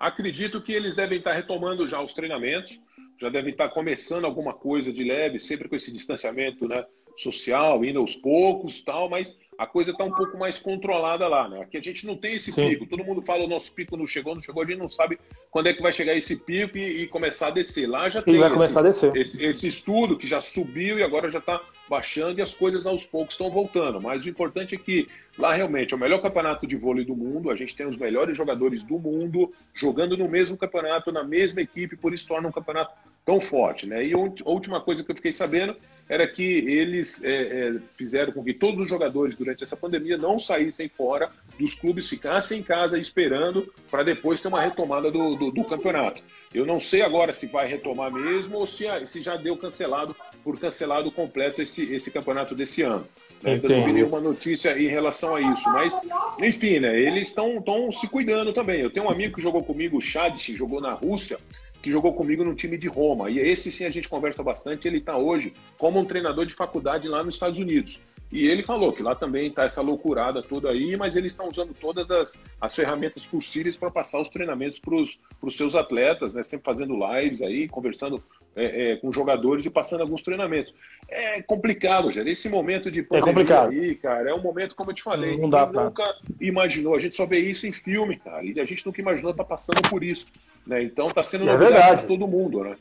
Acredito 0.00 0.62
que 0.62 0.72
eles 0.72 0.96
devem 0.96 1.18
estar 1.18 1.34
retomando 1.34 1.86
já 1.86 2.00
os 2.00 2.14
treinamentos, 2.14 2.80
já 3.20 3.28
devem 3.28 3.50
estar 3.50 3.68
começando 3.68 4.24
alguma 4.24 4.54
coisa 4.54 4.90
de 4.90 5.04
leve, 5.04 5.38
sempre 5.38 5.68
com 5.68 5.76
esse 5.76 5.92
distanciamento 5.92 6.66
né, 6.66 6.82
social, 7.18 7.84
indo 7.84 7.98
aos 7.98 8.16
poucos 8.16 8.82
tal, 8.82 9.10
mas 9.10 9.38
a 9.60 9.66
coisa 9.66 9.90
está 9.90 10.02
um 10.02 10.10
pouco 10.10 10.38
mais 10.38 10.58
controlada 10.58 11.28
lá, 11.28 11.46
né? 11.46 11.60
Aqui 11.60 11.76
a 11.76 11.82
gente 11.82 12.06
não 12.06 12.16
tem 12.16 12.32
esse 12.32 12.50
Sim. 12.50 12.70
pico. 12.70 12.86
Todo 12.86 13.04
mundo 13.04 13.20
fala 13.20 13.44
o 13.44 13.46
nosso 13.46 13.74
pico 13.74 13.94
não 13.94 14.06
chegou, 14.06 14.34
não 14.34 14.40
chegou, 14.40 14.62
a 14.62 14.66
gente 14.66 14.78
não 14.78 14.88
sabe 14.88 15.20
quando 15.50 15.66
é 15.66 15.74
que 15.74 15.82
vai 15.82 15.92
chegar 15.92 16.16
esse 16.16 16.34
pico 16.34 16.78
e, 16.78 17.02
e 17.02 17.06
começar 17.06 17.48
a 17.48 17.50
descer. 17.50 17.86
Lá 17.86 18.08
já 18.08 18.20
e 18.20 18.22
tem 18.22 18.38
vai 18.38 18.50
esse, 18.54 18.78
a 18.78 18.80
descer. 18.80 19.14
Esse, 19.14 19.44
esse, 19.44 19.68
estudo 19.68 20.16
que 20.16 20.26
já 20.26 20.40
subiu 20.40 20.98
e 20.98 21.02
agora 21.02 21.30
já 21.30 21.40
está 21.40 21.60
baixando 21.90 22.38
e 22.38 22.42
as 22.42 22.54
coisas 22.54 22.86
aos 22.86 23.04
poucos 23.04 23.34
estão 23.34 23.50
voltando. 23.50 24.00
Mas 24.00 24.24
o 24.24 24.30
importante 24.30 24.74
é 24.74 24.78
que 24.78 25.06
lá 25.36 25.52
realmente 25.52 25.92
é 25.92 25.96
o 25.96 26.00
melhor 26.00 26.22
campeonato 26.22 26.66
de 26.66 26.74
vôlei 26.74 27.04
do 27.04 27.14
mundo, 27.14 27.50
a 27.50 27.54
gente 27.54 27.76
tem 27.76 27.86
os 27.86 27.98
melhores 27.98 28.38
jogadores 28.38 28.82
do 28.82 28.98
mundo 28.98 29.52
jogando 29.74 30.16
no 30.16 30.26
mesmo 30.26 30.56
campeonato, 30.56 31.12
na 31.12 31.22
mesma 31.22 31.60
equipe, 31.60 31.96
por 31.96 32.14
isso 32.14 32.26
torna 32.26 32.48
um 32.48 32.52
campeonato 32.52 32.94
tão 33.24 33.40
forte, 33.40 33.86
né? 33.86 34.04
E 34.04 34.12
a 34.12 34.18
última 34.18 34.80
coisa 34.80 35.04
que 35.04 35.10
eu 35.10 35.16
fiquei 35.16 35.32
sabendo 35.32 35.76
era 36.10 36.26
que 36.26 36.42
eles 36.42 37.22
é, 37.22 37.30
é, 37.30 37.74
fizeram 37.96 38.32
com 38.32 38.42
que 38.42 38.52
todos 38.52 38.80
os 38.80 38.88
jogadores 38.88 39.36
durante 39.36 39.62
essa 39.62 39.76
pandemia 39.76 40.18
não 40.18 40.40
saíssem 40.40 40.88
fora 40.88 41.30
dos 41.56 41.74
clubes, 41.74 42.08
ficassem 42.08 42.58
em 42.58 42.62
casa 42.64 42.98
esperando 42.98 43.72
para 43.88 44.02
depois 44.02 44.40
ter 44.40 44.48
uma 44.48 44.60
retomada 44.60 45.08
do, 45.08 45.36
do, 45.36 45.52
do, 45.52 45.62
campeonato. 45.62 46.20
Eu 46.52 46.66
não 46.66 46.80
sei 46.80 47.02
agora 47.02 47.32
se 47.32 47.46
vai 47.46 47.68
retomar 47.68 48.12
mesmo 48.12 48.56
ou 48.56 48.66
se, 48.66 48.86
se 49.06 49.22
já 49.22 49.36
deu 49.36 49.56
cancelado 49.56 50.16
por 50.42 50.58
cancelado 50.58 51.12
completo 51.12 51.62
esse, 51.62 51.84
esse 51.94 52.10
campeonato 52.10 52.56
desse 52.56 52.82
ano. 52.82 53.06
Né? 53.40 53.52
Ainda 53.52 53.68
não 53.68 53.84
vi 53.84 53.92
nenhuma 53.92 54.20
notícia 54.20 54.76
em 54.76 54.88
relação 54.88 55.36
a 55.36 55.40
isso, 55.40 55.70
mas 55.70 55.94
enfim, 56.42 56.80
né? 56.80 57.00
Eles 57.00 57.28
estão 57.28 57.62
se 57.92 58.08
cuidando 58.08 58.52
também. 58.52 58.80
Eu 58.80 58.90
tenho 58.90 59.06
um 59.06 59.10
amigo 59.10 59.36
que 59.36 59.42
jogou 59.42 59.62
comigo, 59.62 59.98
o 59.98 60.00
Chadic, 60.00 60.56
jogou 60.56 60.80
na 60.80 60.92
Rússia 60.92 61.38
que 61.82 61.90
jogou 61.90 62.12
comigo 62.12 62.44
no 62.44 62.54
time 62.54 62.76
de 62.76 62.88
Roma. 62.88 63.30
E 63.30 63.38
esse 63.38 63.70
sim 63.70 63.84
a 63.84 63.90
gente 63.90 64.08
conversa 64.08 64.42
bastante. 64.42 64.86
Ele 64.86 64.98
está 64.98 65.16
hoje 65.16 65.52
como 65.78 65.98
um 65.98 66.04
treinador 66.04 66.46
de 66.46 66.54
faculdade 66.54 67.08
lá 67.08 67.22
nos 67.22 67.34
Estados 67.34 67.58
Unidos. 67.58 68.00
E 68.32 68.46
ele 68.46 68.62
falou 68.62 68.92
que 68.92 69.02
lá 69.02 69.14
também 69.14 69.48
está 69.48 69.64
essa 69.64 69.82
loucurada 69.82 70.40
toda 70.40 70.70
aí, 70.70 70.96
mas 70.96 71.16
eles 71.16 71.32
estão 71.32 71.48
usando 71.48 71.74
todas 71.74 72.10
as, 72.12 72.40
as 72.60 72.76
ferramentas 72.76 73.26
possíveis 73.26 73.76
para 73.76 73.90
passar 73.90 74.20
os 74.20 74.28
treinamentos 74.28 74.78
para 74.78 74.94
os 74.94 75.56
seus 75.56 75.74
atletas, 75.74 76.34
né? 76.34 76.44
Sempre 76.44 76.64
fazendo 76.64 76.94
lives 76.94 77.42
aí, 77.42 77.66
conversando 77.66 78.22
é, 78.54 78.92
é, 78.92 78.96
com 78.96 79.12
jogadores 79.12 79.64
e 79.66 79.70
passando 79.70 80.02
alguns 80.02 80.22
treinamentos. 80.22 80.72
É 81.08 81.42
complicado, 81.42 82.12
já. 82.12 82.22
Esse 82.22 82.48
momento 82.48 82.88
de 82.88 83.00
é 83.00 83.20
complicado. 83.20 83.70
aí, 83.70 83.96
cara, 83.96 84.30
é 84.30 84.34
um 84.34 84.42
momento, 84.42 84.76
como 84.76 84.90
eu 84.90 84.94
te 84.94 85.02
falei, 85.02 85.36
não 85.36 85.50
dá, 85.50 85.66
nunca 85.66 86.04
imaginou. 86.40 86.94
A 86.94 87.00
gente 87.00 87.16
só 87.16 87.26
vê 87.26 87.40
isso 87.40 87.66
em 87.66 87.72
filme, 87.72 88.16
cara. 88.16 88.44
E 88.44 88.60
a 88.60 88.64
gente 88.64 88.86
nunca 88.86 89.00
imaginou 89.00 89.32
estar 89.32 89.42
tá 89.42 89.48
passando 89.48 89.88
por 89.88 90.04
isso. 90.04 90.28
Né? 90.70 90.84
Então 90.84 91.08
está 91.08 91.20
sendo 91.20 91.50
é 91.50 91.52
novidade 91.52 92.02
para 92.02 92.06
todo 92.06 92.28
mundo, 92.28 92.62
né? 92.62 92.76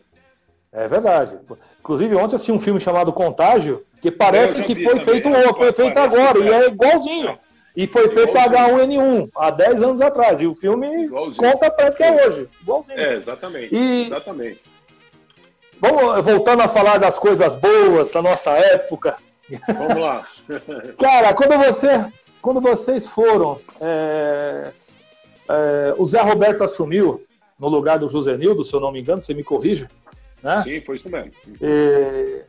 É 0.72 0.88
verdade. 0.88 1.36
Inclusive, 1.80 2.16
ontem 2.16 2.36
assisti 2.36 2.52
um 2.52 2.60
filme 2.60 2.80
chamado 2.80 3.12
Contágio, 3.12 3.84
que 4.00 4.12
parece 4.12 4.62
que 4.62 4.76
foi 4.76 5.00
feito, 5.00 5.28
é, 5.30 5.52
foi 5.56 5.74
feito 5.74 5.98
agora, 5.98 6.38
e 6.38 6.50
é 6.50 6.68
igualzinho. 6.68 7.36
E 7.76 7.88
foi 7.88 8.06
é 8.06 8.10
feito 8.10 8.34
H1N1 8.34 9.30
há 9.36 9.50
10 9.50 9.82
anos 9.82 10.02
atrás. 10.02 10.40
E 10.40 10.46
o 10.46 10.54
filme 10.54 11.06
igualzinho. 11.06 11.52
conta 11.52 11.72
parece 11.72 11.98
que 11.98 12.04
é 12.04 12.28
hoje. 12.28 12.48
Igualzinho. 12.62 13.00
É, 13.00 13.16
exatamente. 13.16 13.76
E... 13.76 14.06
Exatamente. 14.06 14.62
Vamos 15.80 16.24
voltando 16.24 16.62
a 16.62 16.68
falar 16.68 17.00
das 17.00 17.18
coisas 17.18 17.56
boas 17.56 18.12
da 18.12 18.22
nossa 18.22 18.52
época. 18.52 19.16
Vamos 19.68 19.98
lá. 19.98 20.24
Cara, 21.00 21.34
quando 21.34 21.58
você, 21.58 22.06
quando 22.40 22.62
vocês 22.62 23.08
foram, 23.08 23.60
é, 23.82 24.72
é, 25.50 25.94
o 25.98 26.06
Zé 26.06 26.22
Roberto 26.22 26.64
assumiu 26.64 27.26
no 27.60 27.68
lugar 27.68 28.00
do 28.00 28.10
Josenildo, 28.10 28.64
se 28.64 28.74
eu 28.74 28.80
não 28.80 28.92
me 28.92 29.02
engano, 29.02 29.22
você 29.22 29.34
me 29.34 29.44
corrija. 29.44 29.90
Né? 30.42 30.62
Sim, 30.64 30.82
foi 30.82 30.96
isso 30.96 31.10
mesmo. 31.10 31.32
E, 31.62 32.44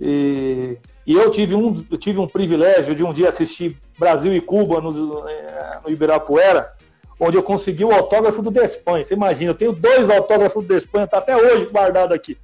e, 0.00 0.78
e, 1.06 1.14
eu, 1.14 1.30
tive 1.30 1.54
um, 1.54 1.84
eu 1.90 1.96
tive 1.96 2.18
um 2.18 2.26
privilégio 2.26 2.94
de 2.94 3.04
um 3.04 3.12
dia 3.12 3.28
assistir 3.28 3.76
Brasil 3.98 4.34
e 4.34 4.40
Cuba 4.40 4.80
no, 4.80 4.90
no 4.90 5.90
Ibirapuera, 5.90 6.72
onde 7.18 7.36
eu 7.36 7.42
consegui 7.42 7.84
o 7.84 7.92
autógrafo 7.92 8.42
do 8.42 8.50
Despanha. 8.50 9.04
Você 9.04 9.14
imagina, 9.14 9.50
eu 9.50 9.54
tenho 9.54 9.72
dois 9.72 10.10
autógrafos 10.10 10.64
do 10.64 10.74
Despanha, 10.74 11.06
tá 11.06 11.18
até 11.18 11.36
hoje 11.36 11.66
guardado 11.66 12.12
aqui. 12.12 12.36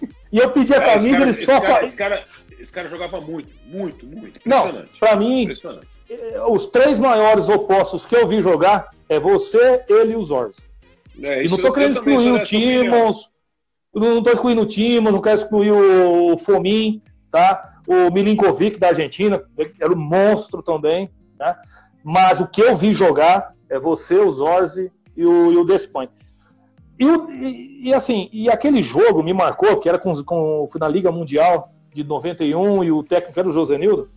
E 0.30 0.38
eu 0.38 0.50
pedi 0.50 0.74
a 0.74 0.80
camisa, 0.82 1.16
cara, 1.16 1.30
ele 1.30 1.32
só. 1.32 1.58
Cara, 1.58 1.84
esse 1.86 1.96
cara, 1.96 2.24
esse 2.60 2.70
cara 2.70 2.86
jogava 2.86 3.18
muito, 3.18 3.48
muito, 3.64 4.06
muito. 4.06 4.38
Não, 4.44 4.84
pra 5.00 5.16
mim, 5.16 5.48
eh, 6.10 6.40
os 6.46 6.66
três 6.66 6.98
maiores 6.98 7.48
opostos 7.48 8.04
que 8.04 8.14
eu 8.14 8.28
vi 8.28 8.42
jogar 8.42 8.90
é 9.08 9.18
você, 9.18 9.82
ele 9.88 10.12
e 10.12 10.16
os 10.16 10.26
Zorzi. 10.26 10.67
É, 11.22 11.44
e 11.44 11.48
não 11.48 11.58
tô 11.58 11.72
querendo 11.72 11.92
excluir 11.92 12.32
o 12.32 12.42
Timons, 12.42 13.30
não 13.94 14.22
tô 14.22 14.30
excluindo 14.30 14.62
o 14.62 14.66
Timons, 14.66 15.12
não 15.12 15.20
quero 15.20 15.40
excluir 15.40 15.72
o 15.72 16.38
Fomin, 16.38 17.02
tá? 17.30 17.80
O 17.86 18.12
Milinkovic 18.12 18.78
da 18.78 18.88
Argentina, 18.88 19.42
era 19.80 19.92
um 19.92 19.96
monstro 19.96 20.62
também, 20.62 21.10
tá? 21.36 21.60
Mas 22.04 22.40
o 22.40 22.46
que 22.46 22.60
eu 22.60 22.76
vi 22.76 22.94
jogar 22.94 23.52
é 23.68 23.78
você, 23.78 24.16
o 24.16 24.30
Zorzi 24.30 24.92
e 25.16 25.24
o, 25.24 25.52
e 25.52 25.56
o 25.56 25.64
Despain. 25.64 26.08
E, 26.98 27.04
e, 27.04 27.88
e, 27.88 27.94
assim, 27.94 28.28
e 28.32 28.50
aquele 28.50 28.82
jogo 28.82 29.22
me 29.22 29.32
marcou, 29.32 29.78
que 29.78 29.88
era 29.88 29.98
com, 29.98 30.12
com, 30.24 30.66
foi 30.70 30.80
na 30.80 30.88
Liga 30.88 31.12
Mundial 31.12 31.72
de 31.94 32.02
91 32.02 32.84
e 32.84 32.92
o 32.92 33.02
técnico 33.02 33.38
era 33.38 33.48
o 33.48 33.52
José 33.52 33.78
Nildo. 33.78 34.08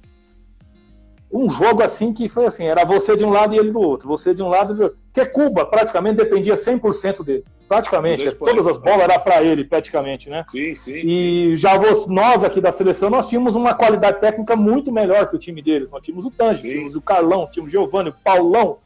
Um 1.31 1.49
jogo 1.49 1.81
assim 1.81 2.13
que 2.13 2.27
foi 2.27 2.45
assim, 2.45 2.65
era 2.65 2.83
você 2.83 3.15
de 3.15 3.23
um 3.23 3.29
lado 3.29 3.53
e 3.53 3.57
ele 3.57 3.71
do 3.71 3.79
outro, 3.79 4.07
você 4.07 4.33
de 4.33 4.43
um 4.43 4.49
lado 4.49 4.73
e 4.73 4.77
do 4.77 4.83
outro. 4.83 4.99
Porque 5.13 5.29
Cuba 5.29 5.65
praticamente 5.65 6.17
dependia 6.17 6.55
100% 6.55 7.23
dele. 7.23 7.43
Praticamente, 7.67 8.29
todas 8.31 8.67
as 8.67 8.77
bolas 8.77 9.01
eram 9.01 9.19
para 9.19 9.41
ele, 9.43 9.63
praticamente, 9.63 10.29
né? 10.29 10.43
Sim, 10.49 10.75
sim. 10.75 11.01
E 11.05 11.55
já 11.55 11.79
nós 12.07 12.43
aqui 12.43 12.59
da 12.59 12.71
seleção, 12.71 13.09
nós 13.09 13.29
tínhamos 13.29 13.55
uma 13.55 13.73
qualidade 13.73 14.19
técnica 14.19 14.55
muito 14.55 14.91
melhor 14.91 15.29
que 15.29 15.35
o 15.35 15.39
time 15.39 15.61
deles. 15.61 15.89
Nós 15.89 16.01
tínhamos 16.01 16.25
o 16.25 16.31
Tange, 16.31 16.61
tínhamos 16.61 16.95
o 16.95 17.01
Carlão, 17.01 17.47
tínhamos 17.49 17.69
o 17.69 17.71
Giovanni, 17.71 18.09
o 18.09 18.15
Paulão, 18.23 18.77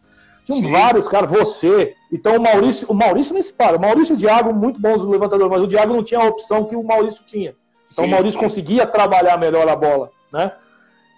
tínhamos 0.45 0.69
vários 0.69 1.07
caras, 1.07 1.29
você. 1.31 1.95
Então 2.11 2.37
o 2.37 2.41
Maurício, 2.41 2.87
o 2.89 2.93
Maurício 2.93 3.33
nem 3.33 3.41
se 3.41 3.53
para. 3.53 3.77
O 3.77 3.81
Maurício 3.81 4.13
e 4.13 4.17
o 4.17 4.19
Thiago, 4.19 4.53
muito 4.53 4.79
bons 4.79 5.03
levantadores, 5.03 5.51
mas 5.51 5.61
o 5.63 5.67
Thiago 5.67 5.93
não 5.93 6.03
tinha 6.03 6.19
a 6.19 6.27
opção 6.27 6.65
que 6.65 6.75
o 6.75 6.83
Maurício 6.83 7.23
tinha. 7.25 7.55
Então 7.91 8.03
sim, 8.03 8.09
o 8.09 8.11
Maurício 8.11 8.39
sim. 8.39 8.47
conseguia 8.47 8.85
trabalhar 8.85 9.37
melhor 9.39 9.67
a 9.67 9.75
bola, 9.75 10.09
né? 10.31 10.51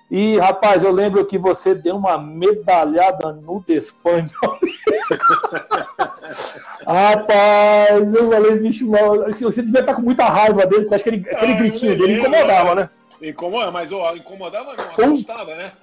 E, 0.09 0.37
rapaz, 0.37 0.83
eu 0.83 0.91
lembro 0.91 1.25
que 1.25 1.37
você 1.37 1.75
deu 1.75 1.97
uma 1.97 2.17
medalhada 2.17 3.33
no 3.33 3.61
Despanho. 3.67 4.29
rapaz, 6.87 8.13
eu 8.13 8.29
falei, 8.29 8.57
bicho, 8.57 8.89
você 9.41 9.61
devia 9.61 9.81
estar 9.81 9.93
com 9.95 10.01
muita 10.01 10.23
raiva 10.25 10.65
dele, 10.65 10.83
porque 10.83 10.95
acho 10.95 11.03
que 11.03 11.09
ele, 11.09 11.29
aquele 11.29 11.51
ah, 11.51 11.55
gritinho 11.55 11.97
dele 11.97 12.19
incomodava, 12.19 12.75
né? 12.75 12.89
Incomoda, 13.21 13.69
mas 13.69 13.91
ó, 13.91 14.15
incomodava 14.15 14.75
não, 14.97 15.11
assustava, 15.11 15.55
né? 15.55 15.73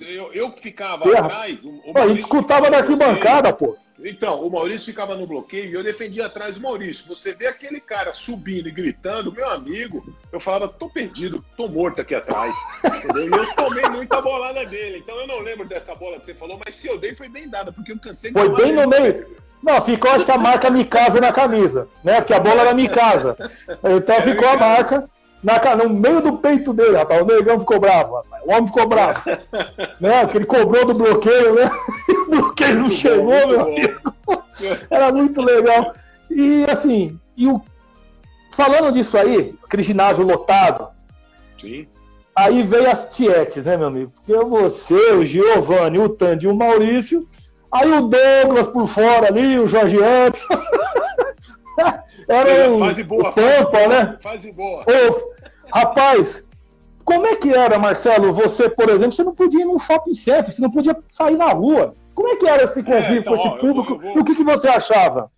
Eu, 0.00 0.32
eu 0.32 0.52
ficava 0.52 1.10
atrás. 1.10 1.64
O, 1.64 1.70
o 1.70 1.98
a 1.98 2.06
gente 2.06 2.20
escutava 2.20 2.70
daqui 2.70 2.94
bancada, 2.94 3.52
pô. 3.52 3.76
Então, 4.02 4.40
o 4.40 4.50
Maurício 4.50 4.86
ficava 4.86 5.16
no 5.16 5.26
bloqueio 5.26 5.70
e 5.70 5.72
eu 5.72 5.82
defendia 5.82 6.26
atrás 6.26 6.56
do 6.56 6.62
Maurício. 6.62 7.06
Você 7.06 7.32
vê 7.32 7.46
aquele 7.46 7.80
cara 7.80 8.12
subindo 8.12 8.68
e 8.68 8.72
gritando, 8.72 9.32
meu 9.32 9.48
amigo, 9.48 10.04
eu 10.32 10.40
falava, 10.40 10.68
tô 10.68 10.88
perdido, 10.88 11.44
tô 11.56 11.68
morto 11.68 12.00
aqui 12.00 12.14
atrás. 12.14 12.56
Entendeu? 12.84 13.28
E 13.28 13.38
eu 13.38 13.54
tomei 13.54 13.88
muita 13.90 14.20
bolada 14.20 14.64
dele. 14.66 14.98
Então 14.98 15.16
eu 15.20 15.26
não 15.26 15.38
lembro 15.38 15.66
dessa 15.66 15.94
bola 15.94 16.18
que 16.18 16.26
você 16.26 16.34
falou, 16.34 16.60
mas 16.64 16.74
se 16.74 16.88
eu 16.88 16.98
dei 16.98 17.14
foi 17.14 17.28
bem 17.28 17.48
dada, 17.48 17.72
porque 17.72 17.92
eu 17.92 17.98
cansei 17.98 18.32
de 18.32 18.38
Foi 18.38 18.48
bem 18.48 18.72
no 18.72 18.88
meio. 18.88 19.44
Não, 19.62 19.80
ficou 19.80 20.10
acho 20.10 20.26
que 20.26 20.32
a 20.32 20.36
marca 20.36 20.68
Mikasa 20.68 21.20
na 21.20 21.32
camisa, 21.32 21.88
né? 22.02 22.20
Porque 22.20 22.34
a 22.34 22.40
bola 22.40 22.62
era 22.62 22.74
Mikasa. 22.74 23.34
Então 23.96 24.22
ficou 24.22 24.46
a 24.46 24.56
marca 24.58 25.08
na, 25.44 25.76
no 25.76 25.90
meio 25.90 26.22
do 26.22 26.38
peito 26.38 26.72
dele, 26.72 26.96
rapaz. 26.96 27.20
O 27.20 27.26
negão 27.26 27.60
ficou 27.60 27.78
bravo, 27.78 28.16
rapaz. 28.16 28.42
O 28.44 28.50
homem 28.50 28.66
ficou 28.66 28.88
bravo. 28.88 29.20
né? 30.00 30.22
Porque 30.22 30.38
ele 30.38 30.46
cobrou 30.46 30.86
do 30.86 30.94
bloqueio, 30.94 31.54
né? 31.54 31.70
o 32.26 32.30
bloqueio 32.30 32.78
não 32.80 32.90
chegou, 32.90 33.24
bom, 33.24 33.48
meu 33.48 33.60
amigo. 33.60 34.00
Era 34.90 35.12
muito 35.12 35.42
legal. 35.42 35.92
E 36.30 36.64
assim, 36.70 37.20
e 37.36 37.46
o... 37.46 37.60
falando 38.52 38.90
disso 38.90 39.18
aí, 39.18 39.54
aquele 39.62 39.82
ginásio 39.82 40.26
lotado. 40.26 40.88
Sim. 41.60 41.86
Aí 42.34 42.62
veio 42.62 42.90
as 42.90 43.10
tietes, 43.10 43.64
né, 43.64 43.76
meu 43.76 43.88
amigo? 43.88 44.12
Porque 44.14 44.32
você, 44.46 45.12
o 45.12 45.24
Giovanni, 45.24 45.98
o 45.98 46.08
Tandy 46.08 46.46
e 46.46 46.48
o 46.48 46.56
Maurício. 46.56 47.28
Aí 47.70 47.90
o 47.92 48.02
Douglas 48.02 48.68
por 48.68 48.88
fora 48.88 49.28
ali, 49.28 49.58
o 49.58 49.68
Jorge 49.68 49.98
Anderson. 50.02 50.54
Era 52.28 52.70
um, 52.70 52.78
fase 52.78 53.02
boa, 53.02 53.30
o 53.30 53.32
Tampa, 53.32 53.86
né? 53.88 54.18
Fase 54.20 54.52
boa. 54.52 54.82
Ô, 54.82 55.34
Rapaz, 55.72 56.44
como 57.04 57.26
é 57.26 57.36
que 57.36 57.50
era, 57.50 57.78
Marcelo? 57.78 58.32
Você, 58.32 58.68
por 58.68 58.88
exemplo, 58.88 59.12
você 59.12 59.24
não 59.24 59.34
podia 59.34 59.62
ir 59.62 59.64
num 59.64 59.78
shopping 59.78 60.14
center, 60.14 60.52
você 60.52 60.62
não 60.62 60.70
podia 60.70 60.96
sair 61.08 61.36
na 61.36 61.48
rua. 61.48 61.92
Como 62.14 62.28
é 62.28 62.36
que 62.36 62.46
era 62.46 62.64
esse 62.64 62.82
convívio 62.82 63.16
é, 63.16 63.18
então, 63.18 63.32
com 63.32 63.38
esse 63.38 63.48
ó, 63.48 63.58
público? 63.58 63.92
Eu 63.94 63.98
vou, 63.98 64.06
eu 64.06 64.14
vou... 64.14 64.16
E 64.18 64.20
o 64.20 64.24
que, 64.24 64.34
que 64.34 64.44
você 64.44 64.68
achava? 64.68 65.30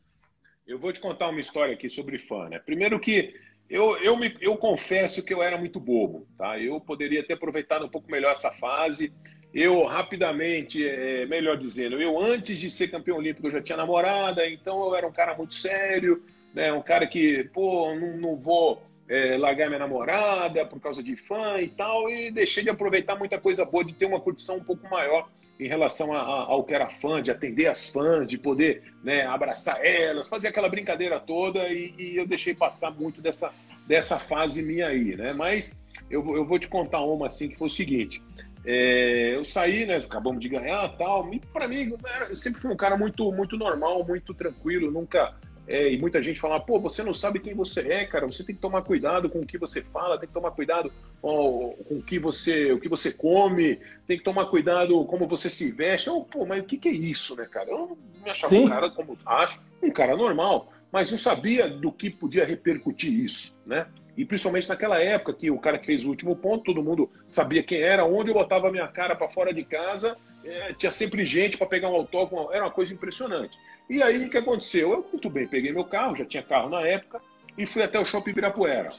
Eu 0.67 0.79
vou 0.79 0.93
te 0.93 1.01
contar 1.01 1.29
uma 1.29 1.41
história 1.41 1.75
aqui 1.75 1.89
sobre 1.89 2.19
fã, 2.19 2.49
né? 2.49 2.59
Primeiro 2.59 2.99
que 3.01 3.35
eu, 3.69 3.97
eu, 3.99 4.17
me, 4.17 4.37
eu 4.41 4.57
confesso 4.57 5.23
que 5.23 5.33
eu 5.33 5.43
era 5.43 5.57
muito 5.57 5.81
bobo, 5.81 6.27
tá? 6.37 6.59
Eu 6.59 6.81
poderia 6.81 7.27
ter 7.27 7.35
aproveitado 7.35 7.85
um 7.85 7.89
pouco 7.89 8.11
melhor 8.11 8.33
essa 8.33 8.53
fase. 8.53 9.13
Eu, 9.59 9.87
rapidamente, 9.87 10.87
é, 10.87 11.25
melhor 11.25 11.57
dizendo, 11.57 11.99
eu 11.99 12.21
antes 12.21 12.59
de 12.59 12.71
ser 12.71 12.89
campeão 12.89 13.17
olímpico 13.17 13.47
eu 13.47 13.53
já 13.53 13.63
tinha 13.63 13.79
namorada, 13.79 14.47
então 14.47 14.85
eu 14.85 14.95
era 14.95 15.09
um 15.09 15.13
cara 15.13 15.35
muito 15.35 15.55
sério, 15.55 16.23
né? 16.53 16.71
Um 16.75 16.83
cara 16.83 17.07
que, 17.07 17.45
pô, 17.55 17.95
não, 17.95 18.19
não 18.19 18.37
vou 18.37 18.83
é, 19.09 19.39
largar 19.39 19.69
minha 19.69 19.79
namorada 19.79 20.67
por 20.67 20.79
causa 20.79 21.03
de 21.03 21.17
fã 21.17 21.59
e 21.59 21.69
tal, 21.69 22.07
e 22.11 22.31
deixei 22.31 22.65
de 22.65 22.69
aproveitar 22.69 23.17
muita 23.17 23.41
coisa 23.41 23.65
boa, 23.65 23.83
de 23.83 23.95
ter 23.95 24.05
uma 24.05 24.21
curtição 24.21 24.59
um 24.59 24.63
pouco 24.63 24.87
maior 24.91 25.27
em 25.59 25.67
relação 25.67 26.13
a, 26.13 26.19
a, 26.19 26.43
ao 26.51 26.63
que 26.63 26.75
era 26.75 26.91
fã, 26.91 27.23
de 27.23 27.31
atender 27.31 27.67
as 27.67 27.89
fãs, 27.89 28.29
de 28.29 28.37
poder 28.37 28.83
né, 29.03 29.25
abraçar 29.25 29.83
elas, 29.83 30.29
fazer 30.29 30.49
aquela 30.49 30.69
brincadeira 30.69 31.19
toda, 31.19 31.67
e, 31.71 31.95
e, 31.99 32.17
eu 32.19 32.27
deixei 32.27 32.55
passar 32.55 32.91
muito 32.91 33.23
dessa, 33.23 33.51
dessa 33.87 34.19
fase 34.19 34.63
minha 34.63 34.89
aí, 34.89 35.17
né? 35.17 35.33
Mas 35.33 35.75
eu, 36.11 36.37
eu 36.37 36.45
vou 36.45 36.59
te 36.59 36.69
contar 36.69 37.01
uma 37.01 37.29
assim 37.29 37.49
que 37.49 37.57
foi 37.57 37.69
o 37.69 37.71
seguinte. 37.71 38.21
É, 38.67 39.37
eu 39.37 39.45
saí, 39.45 39.87
né? 39.87 39.97
Acabamos 39.97 40.41
de 40.41 40.49
ganhar 40.49 40.89
tal. 40.97 41.31
Para 41.53 41.69
mim, 41.69 41.93
eu 42.29 42.37
sempre 42.37 42.61
fui 42.61 42.71
um 42.71 42.77
cara 42.77 42.97
muito, 42.97 43.31
muito 43.31 43.57
normal, 43.57 44.05
muito 44.05 44.35
tranquilo, 44.35 44.91
nunca 44.91 45.35
é, 45.69 45.93
e 45.93 45.99
muita 45.99 46.23
gente 46.23 46.41
fala, 46.41 46.61
pô, 46.61 46.79
você 46.79 47.03
não 47.03 47.13
sabe 47.13 47.41
quem 47.41 47.55
você 47.55 47.81
é, 47.81 48.05
cara. 48.05 48.27
Você 48.27 48.45
tem 48.45 48.55
que 48.55 48.61
tomar 48.61 48.83
cuidado 48.83 49.29
com 49.29 49.41
o 49.41 49.47
que 49.47 49.59
você 49.59 49.83
fala, 49.83 50.19
tem 50.19 50.29
que 50.29 50.35
tomar 50.35 50.53
cuidado 50.53 50.93
ó, 51.23 51.71
com 51.71 51.97
o 51.97 52.03
que 52.03 52.19
você, 52.19 52.73
o 52.73 52.79
que 52.79 52.89
você 52.89 53.13
come, 53.13 53.81
tem 54.07 54.19
que 54.19 54.25
tomar 54.25 54.47
cuidado 54.47 55.05
como 55.07 55.27
você 55.27 55.51
se 55.51 55.71
veste. 55.73 56.07
Eu, 56.07 56.21
pô, 56.21 56.47
mas 56.47 56.63
o 56.63 56.67
que, 56.67 56.77
que 56.77 56.89
é 56.89 56.93
isso, 56.93 57.35
né, 57.37 57.47
cara? 57.47 57.71
Eu 57.71 57.79
não 57.79 57.99
me 58.23 58.31
achava 58.31 58.51
Sim. 58.51 58.65
um 58.65 58.69
cara 58.69 58.91
como 58.91 59.19
acho, 59.27 59.61
um 59.83 59.91
cara 59.91 60.17
normal, 60.17 60.73
mas 60.93 61.11
não 61.11 61.19
sabia 61.19 61.69
do 61.69 61.91
que 61.91 62.11
podia 62.11 62.45
repercutir 62.45 63.13
isso, 63.13 63.57
né? 63.67 63.87
E 64.17 64.25
principalmente 64.25 64.69
naquela 64.69 65.01
época 65.01 65.35
que 65.35 65.51
o 65.51 65.59
cara 65.59 65.79
que 65.79 65.87
fez 65.87 66.05
o 66.05 66.09
último 66.09 66.35
ponto, 66.35 66.65
todo 66.65 66.83
mundo 66.83 67.11
sabia 67.29 67.63
quem 67.63 67.81
era, 67.81 68.05
onde 68.05 68.31
eu 68.31 68.35
botava 68.35 68.69
a 68.69 68.73
minha 68.73 68.89
cara 68.89 69.15
para 69.15 69.29
fora 69.29 69.53
de 69.53 69.65
casa, 69.65 70.17
é, 70.45 70.73
tinha 70.73 70.91
sempre 70.91 71.25
gente 71.25 71.59
para 71.59 71.67
pegar 71.67 71.91
um 71.91 71.95
autógrafo, 71.95 72.51
era 72.53 72.65
uma 72.65 72.71
coisa 72.71 72.95
impressionante. 72.95 73.59
E 73.91 74.03
aí 74.03 74.27
o 74.27 74.31
que 74.31 74.39
aconteceu? 74.39 74.93
Eu, 74.93 75.07
muito 75.13 75.29
bem, 75.29 75.47
peguei 75.47 75.73
meu 75.73 75.85
carro, 75.85 76.17
já 76.17 76.25
tinha 76.25 76.43
carro 76.43 76.71
na 76.71 76.81
época, 76.81 77.21
e 77.59 77.67
fui 77.67 77.83
até 77.83 77.99
o 77.99 78.05
Shopping 78.05 78.31
Ibirapuera. 78.31 78.93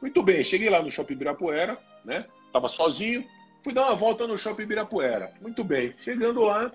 Muito 0.00 0.22
bem, 0.22 0.42
cheguei 0.42 0.68
lá 0.68 0.82
no 0.82 0.90
Shopping 0.90 1.14
Ibirapuera, 1.14 1.78
né? 2.04 2.24
Tava 2.52 2.68
sozinho, 2.68 3.24
fui 3.62 3.72
dar 3.72 3.86
uma 3.86 3.94
volta 3.94 4.26
no 4.26 4.36
Shopping 4.38 4.62
Ibirapuera. 4.62 5.32
Muito 5.40 5.62
bem, 5.62 5.94
chegando 6.02 6.42
lá, 6.42 6.72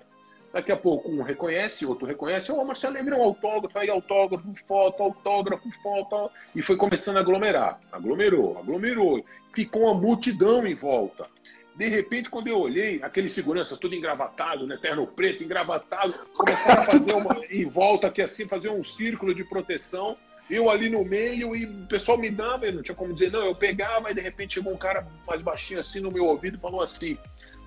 daqui 0.52 0.72
a 0.72 0.76
pouco 0.76 1.10
um 1.10 1.22
reconhece, 1.22 1.84
outro 1.84 2.06
reconhece, 2.06 2.50
ô 2.50 2.60
oh, 2.60 2.64
Marcelo, 2.64 2.94
lembra 2.94 3.16
um 3.16 3.22
autógrafo, 3.22 3.78
aí 3.78 3.90
autógrafo, 3.90 4.46
foto, 4.66 5.02
autógrafo, 5.02 5.70
foto, 5.82 6.30
e 6.54 6.62
foi 6.62 6.76
começando 6.76 7.18
a 7.18 7.20
aglomerar. 7.20 7.78
Aglomerou, 7.92 8.58
aglomerou, 8.58 9.24
ficou 9.52 9.82
uma 9.82 9.94
multidão 9.94 10.66
em 10.66 10.74
volta. 10.74 11.26
De 11.76 11.86
repente, 11.86 12.28
quando 12.28 12.48
eu 12.48 12.58
olhei, 12.58 13.00
aquele 13.02 13.28
segurança 13.28 13.76
todo 13.76 13.94
engravatado, 13.94 14.66
né, 14.66 14.76
terno 14.80 15.06
preto, 15.06 15.44
engravatado, 15.44 16.12
começaram 16.36 16.82
a 16.82 16.84
fazer 16.84 17.12
uma 17.12 17.40
em 17.48 17.66
volta 17.66 18.08
aqui 18.08 18.20
assim, 18.20 18.48
fazer 18.48 18.68
um 18.68 18.82
círculo 18.82 19.32
de 19.32 19.44
proteção. 19.44 20.16
Eu 20.50 20.70
ali 20.70 20.88
no 20.88 21.04
meio 21.04 21.54
e 21.54 21.66
o 21.66 21.86
pessoal 21.86 22.18
me 22.18 22.30
dava, 22.30 22.66
eu 22.66 22.72
não 22.72 22.82
tinha 22.82 22.94
como 22.96 23.12
dizer 23.12 23.30
não, 23.30 23.44
eu 23.44 23.54
pegava 23.54 24.10
e 24.10 24.14
de 24.14 24.20
repente 24.20 24.54
chegou 24.54 24.72
um 24.72 24.78
cara 24.78 25.06
mais 25.26 25.40
baixinho 25.40 25.78
assim 25.78 26.00
no 26.00 26.10
meu 26.10 26.24
ouvido 26.24 26.56
e 26.56 26.60
falou 26.60 26.80
assim: 26.80 27.16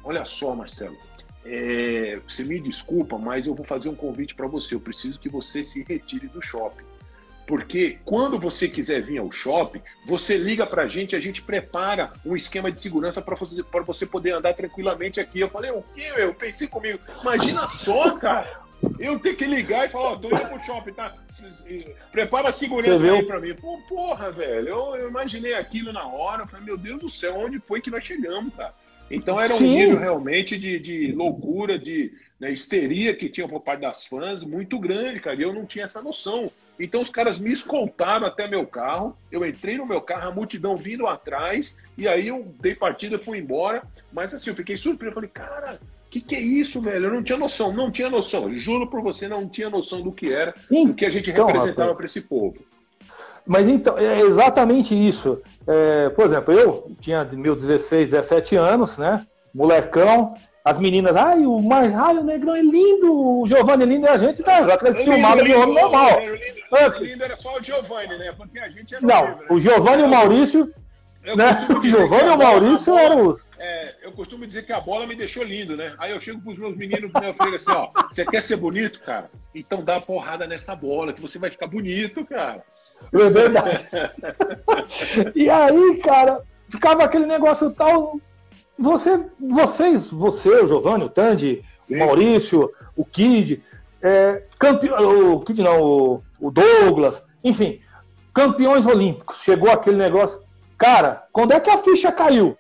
Olha 0.04 0.26
só, 0.26 0.56
Marcelo, 0.56 0.98
é, 1.46 2.20
você 2.28 2.44
me 2.44 2.60
desculpa, 2.60 3.18
mas 3.18 3.48
eu 3.48 3.56
vou 3.56 3.66
fazer 3.66 3.90
um 3.90 3.96
convite 3.96 4.36
para 4.36 4.48
você. 4.48 4.76
Eu 4.76 4.80
preciso 4.80 5.20
que 5.20 5.30
você 5.30 5.64
se 5.64 5.84
retire 5.84 6.28
do 6.28 6.42
shopping. 6.42 6.84
Porque 7.48 7.98
quando 8.06 8.40
você 8.40 8.68
quiser 8.68 9.02
vir 9.02 9.18
ao 9.18 9.32
shopping, 9.32 9.82
você 10.06 10.38
liga 10.38 10.66
para 10.66 10.84
a 10.84 10.88
gente, 10.88 11.16
a 11.16 11.20
gente 11.20 11.42
prepara 11.42 12.12
um 12.26 12.36
esquema 12.36 12.72
de 12.72 12.80
segurança 12.80 13.22
para 13.22 13.36
você, 13.36 13.62
você 13.86 14.06
poder 14.06 14.32
andar 14.32 14.54
tranquilamente 14.54 15.20
aqui. 15.20 15.40
Eu 15.40 15.50
falei, 15.50 15.72
o 15.72 15.82
quê? 15.82 16.14
Eu 16.16 16.34
pensei 16.34 16.68
comigo, 16.68 17.00
imagina 17.22 17.68
só, 17.68 18.18
cara. 18.18 18.62
Eu 19.00 19.20
ter 19.20 19.36
que 19.36 19.46
ligar 19.46 19.86
e 19.86 19.90
falar, 19.90 20.12
ó, 20.12 20.16
tô 20.16 20.28
indo 20.28 20.40
pro 20.40 20.60
shopping, 20.60 20.94
tá? 20.94 21.14
Prepara 22.12 22.50
a 22.50 22.52
segurança 22.52 23.12
aí 23.12 23.24
pra 23.24 23.40
mim. 23.40 23.54
Pô, 23.54 23.78
porra, 23.88 24.32
velho, 24.32 24.70
eu, 24.70 24.96
eu, 24.96 25.10
imaginei 25.10 25.54
aquilo 25.54 25.92
na 25.94 26.06
hora, 26.06 26.44
eu 26.44 26.48
falei, 26.48 26.66
meu 26.66 26.78
Deus 26.78 27.00
do 27.00 27.10
céu, 27.10 27.38
onde 27.38 27.60
foi 27.60 27.82
que 27.82 27.92
nós 27.92 28.04
chegamos, 28.04 28.54
cara? 28.56 28.74
Então 29.12 29.40
era 29.40 29.54
um 29.54 29.58
Sim. 29.58 29.76
nível 29.76 30.00
realmente 30.00 30.58
de, 30.58 30.80
de 30.80 31.12
loucura, 31.12 31.78
de 31.78 32.14
né, 32.40 32.52
histeria 32.52 33.14
que 33.14 33.30
tinha 33.30 33.48
por 33.48 33.62
parte 33.62 33.82
das 33.82 34.06
fãs 34.06 34.44
muito 34.44 34.80
grande, 34.80 35.20
cara. 35.20 35.36
E 35.36 35.42
eu 35.42 35.54
não 35.54 35.66
tinha 35.66 35.86
essa 35.86 36.02
noção. 36.02 36.50
Então 36.80 37.02
os 37.02 37.10
caras 37.10 37.38
me 37.38 37.52
escoltaram 37.52 38.26
até 38.26 38.48
meu 38.48 38.66
carro. 38.66 39.16
Eu 39.32 39.46
entrei 39.46 39.78
no 39.78 39.86
meu 39.86 40.02
carro, 40.02 40.30
a 40.30 40.34
multidão 40.34 40.78
vindo 40.78 41.06
atrás, 41.06 41.78
e 41.98 42.08
aí 42.08 42.30
eu 42.30 42.48
dei 42.60 42.74
partida 42.74 43.18
e 43.18 43.24
fui 43.24 43.38
embora. 43.38 43.84
Mas 44.12 44.34
assim, 44.34 44.50
eu 44.50 44.56
fiquei 44.56 44.78
surpreso. 44.78 45.12
Eu 45.12 45.16
falei, 45.16 45.30
cara, 45.30 45.80
que 46.10 46.20
que 46.20 46.36
é 46.36 46.42
isso, 46.42 46.82
velho? 46.82 47.06
Eu 47.06 47.14
não 47.14 47.24
tinha 47.24 47.38
noção, 47.38 47.74
não 47.74 47.92
tinha 47.92 48.10
noção. 48.10 48.54
Juro 48.56 48.88
por 48.88 49.02
você, 49.02 49.28
não 49.28 49.48
tinha 49.48 49.70
noção 49.70 50.02
do 50.02 50.12
que 50.12 50.32
era, 50.32 50.56
do 50.70 50.94
que 50.94 51.06
a 51.06 51.10
gente 51.10 51.30
então, 51.30 51.46
representava 51.46 51.94
para 51.94 52.06
esse 52.06 52.22
povo. 52.22 52.58
Mas 53.46 53.68
então, 53.68 53.98
é 53.98 54.20
exatamente 54.22 54.96
isso. 54.96 55.42
É, 55.68 56.10
por 56.10 56.26
exemplo, 56.26 56.54
eu 56.54 56.92
tinha 57.00 57.24
meus 57.24 57.62
16, 57.62 58.12
17 58.12 58.56
anos, 58.56 58.98
né? 58.98 59.26
Molecão. 59.54 60.36
As 60.64 60.78
meninas, 60.78 61.16
ai, 61.16 61.44
o, 61.44 61.60
Mar... 61.60 61.92
ai, 61.96 62.18
o 62.18 62.24
Negrão 62.24 62.56
é 62.56 62.62
lindo, 62.62 63.12
o 63.12 63.48
Giovanni 63.48 63.84
é 63.84 63.86
lindo, 63.88 64.06
e 64.06 64.10
a 64.10 64.18
gente 64.18 64.44
tá 64.44 64.68
já 64.68 64.94
ciumado 64.94 65.44
de 65.44 65.54
homem 65.56 65.74
normal. 65.74 66.20
O 66.20 66.86
lindo, 66.86 67.04
lindo 67.04 67.24
era 67.24 67.36
só 67.36 67.58
o 67.58 67.64
Giovanni, 67.64 68.16
né? 68.20 68.32
Porque 68.38 68.60
a 68.60 68.70
gente 68.70 68.94
era 68.94 69.06
Não, 69.06 69.26
livre, 69.26 69.42
né? 69.42 69.48
o 69.50 69.60
Giovanni 69.60 70.04
e 70.04 70.06
o 70.06 70.10
Maurício. 70.10 70.74
Né? 71.24 71.68
O 71.70 71.84
Giovanni 71.84 72.30
e 72.30 72.34
o 72.34 72.38
Maurício 72.38 72.98
eram 72.98 73.28
os. 73.28 73.46
É, 73.60 73.96
eu 74.04 74.12
costumo 74.12 74.46
dizer 74.46 74.66
que 74.66 74.74
a 74.74 74.80
bola 74.80 75.06
me 75.06 75.16
deixou 75.16 75.44
lindo, 75.44 75.78
né? 75.78 75.94
Aí 76.00 76.12
eu 76.12 76.20
chego 76.20 76.42
pros 76.42 76.58
meus 76.58 76.76
meninos, 76.76 77.12
né, 77.14 77.30
eu 77.30 77.34
falei 77.36 77.56
assim, 77.56 77.72
ó, 77.72 77.90
você 78.12 78.26
quer 78.26 78.42
ser 78.42 78.56
bonito, 78.56 79.00
cara? 79.02 79.30
Então 79.54 79.84
dá 79.84 79.94
uma 79.94 80.02
porrada 80.02 80.48
nessa 80.48 80.76
bola, 80.76 81.14
que 81.14 81.22
você 81.22 81.38
vai 81.38 81.52
ficar 81.52 81.68
bonito, 81.68 82.26
cara. 82.26 82.64
É 83.14 83.30
verdade. 83.30 83.88
e 85.36 85.50
aí, 85.50 85.98
cara, 85.98 86.42
ficava 86.70 87.04
aquele 87.04 87.26
negócio 87.26 87.72
tal. 87.72 88.18
Você, 88.80 89.20
vocês, 89.40 90.10
você, 90.10 90.50
o 90.50 90.68
Giovanni, 90.68 91.04
o 91.04 91.10
Tandy, 91.10 91.64
Sim. 91.82 91.96
o 91.96 92.00
Maurício, 92.00 92.72
o 92.96 93.06
Kid, 93.06 93.62
é, 94.02 94.44
campeão, 94.58 95.36
o 95.36 95.40
Kid 95.42 95.62
não, 95.62 95.82
o, 95.82 96.24
o 96.40 96.50
Douglas, 96.50 97.24
enfim, 97.44 97.80
campeões 98.34 98.86
olímpicos. 98.86 99.42
Chegou 99.44 99.70
aquele 99.70 99.98
negócio. 99.98 100.42
Cara, 100.78 101.28
quando 101.32 101.52
é 101.52 101.60
que 101.60 101.70
a 101.70 101.78
ficha 101.78 102.12
caiu? 102.12 102.58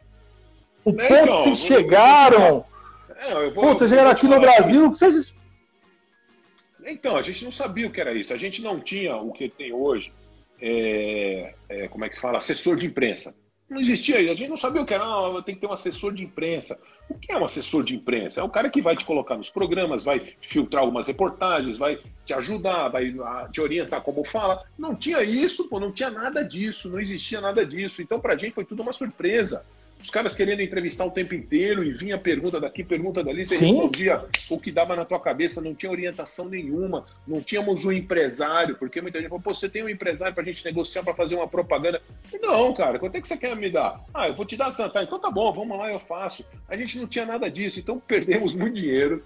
O 0.83 0.93
ponto 0.93 1.03
então, 1.03 1.25
que 1.25 1.43
vocês 1.43 1.57
chegaram. 1.59 2.65
É, 3.17 3.49
vou, 3.49 3.63
Pô, 3.63 3.73
vocês 3.73 3.89
chegaram 3.89 4.11
aqui 4.11 4.27
no 4.27 4.39
Brasil, 4.39 4.89
vocês. 4.89 5.35
Então, 6.85 7.15
a 7.15 7.21
gente 7.21 7.43
não 7.45 7.51
sabia 7.51 7.87
o 7.87 7.91
que 7.91 8.01
era 8.01 8.13
isso. 8.13 8.33
A 8.33 8.37
gente 8.37 8.61
não 8.61 8.79
tinha 8.79 9.15
o 9.15 9.31
que 9.31 9.47
tem 9.49 9.71
hoje 9.71 10.11
é, 10.61 11.53
é, 11.67 11.87
como 11.87 12.05
é 12.05 12.09
que 12.09 12.19
fala, 12.19 12.37
assessor 12.37 12.75
de 12.75 12.85
imprensa. 12.85 13.35
Não 13.69 13.79
existia 13.79 14.17
a 14.17 14.35
gente 14.35 14.49
não 14.49 14.57
sabia 14.57 14.81
o 14.81 14.85
que 14.85 14.93
era, 14.93 15.05
não, 15.05 15.41
tem 15.41 15.55
que 15.55 15.61
ter 15.61 15.67
um 15.67 15.71
assessor 15.71 16.13
de 16.13 16.23
imprensa. 16.23 16.77
O 17.09 17.17
que 17.17 17.31
é 17.31 17.37
um 17.37 17.45
assessor 17.45 17.85
de 17.85 17.95
imprensa? 17.95 18.41
É 18.41 18.43
o 18.43 18.49
cara 18.49 18.69
que 18.69 18.81
vai 18.81 18.97
te 18.97 19.05
colocar 19.05 19.37
nos 19.37 19.49
programas, 19.49 20.03
vai 20.03 20.19
filtrar 20.41 20.83
algumas 20.83 21.07
reportagens, 21.07 21.77
vai 21.77 21.97
te 22.25 22.33
ajudar, 22.33 22.89
vai 22.89 23.15
te 23.49 23.61
orientar 23.61 24.01
como 24.01 24.25
fala. 24.25 24.61
Não 24.77 24.93
tinha 24.93 25.23
isso, 25.23 25.69
pô, 25.69 25.79
não 25.79 25.93
tinha 25.93 26.09
nada 26.09 26.43
disso, 26.43 26.89
não 26.89 26.99
existia 26.99 27.39
nada 27.39 27.65
disso. 27.65 28.01
Então, 28.01 28.19
pra 28.19 28.35
gente 28.35 28.53
foi 28.53 28.65
tudo 28.65 28.83
uma 28.83 28.91
surpresa 28.91 29.65
os 30.01 30.09
caras 30.09 30.35
querendo 30.35 30.61
entrevistar 30.61 31.05
o 31.05 31.11
tempo 31.11 31.35
inteiro 31.35 31.83
e 31.83 31.91
vinha 31.91 32.17
pergunta 32.17 32.59
daqui, 32.59 32.83
pergunta 32.83 33.23
dali, 33.23 33.45
você 33.45 33.57
Sim. 33.57 33.65
respondia 33.65 34.25
o 34.49 34.59
que 34.59 34.71
dava 34.71 34.95
na 34.95 35.05
tua 35.05 35.19
cabeça, 35.19 35.61
não 35.61 35.75
tinha 35.75 35.91
orientação 35.91 36.49
nenhuma, 36.49 37.05
não 37.27 37.41
tínhamos 37.41 37.85
um 37.85 37.91
empresário, 37.91 38.75
porque 38.75 39.01
muita 39.01 39.19
gente 39.19 39.29
falou, 39.29 39.43
pô, 39.43 39.53
você 39.53 39.69
tem 39.69 39.83
um 39.83 39.89
empresário 39.89 40.33
pra 40.33 40.43
gente 40.43 40.65
negociar 40.65 41.03
para 41.03 41.13
fazer 41.13 41.35
uma 41.35 41.47
propaganda? 41.47 42.01
Não, 42.41 42.73
cara, 42.73 42.97
quanto 42.97 43.15
é 43.15 43.21
que 43.21 43.27
você 43.27 43.37
quer 43.37 43.55
me 43.55 43.69
dar? 43.69 44.03
Ah, 44.13 44.27
eu 44.27 44.35
vou 44.35 44.45
te 44.45 44.57
dar 44.57 44.75
cantar, 44.75 45.03
então 45.03 45.19
tá 45.19 45.29
bom, 45.29 45.51
vamos 45.53 45.77
lá, 45.77 45.91
eu 45.91 45.99
faço. 45.99 46.45
A 46.67 46.75
gente 46.75 46.97
não 46.97 47.07
tinha 47.07 47.25
nada 47.25 47.49
disso, 47.49 47.79
então 47.79 47.99
perdemos 47.99 48.55
muito 48.55 48.75
dinheiro, 48.75 49.23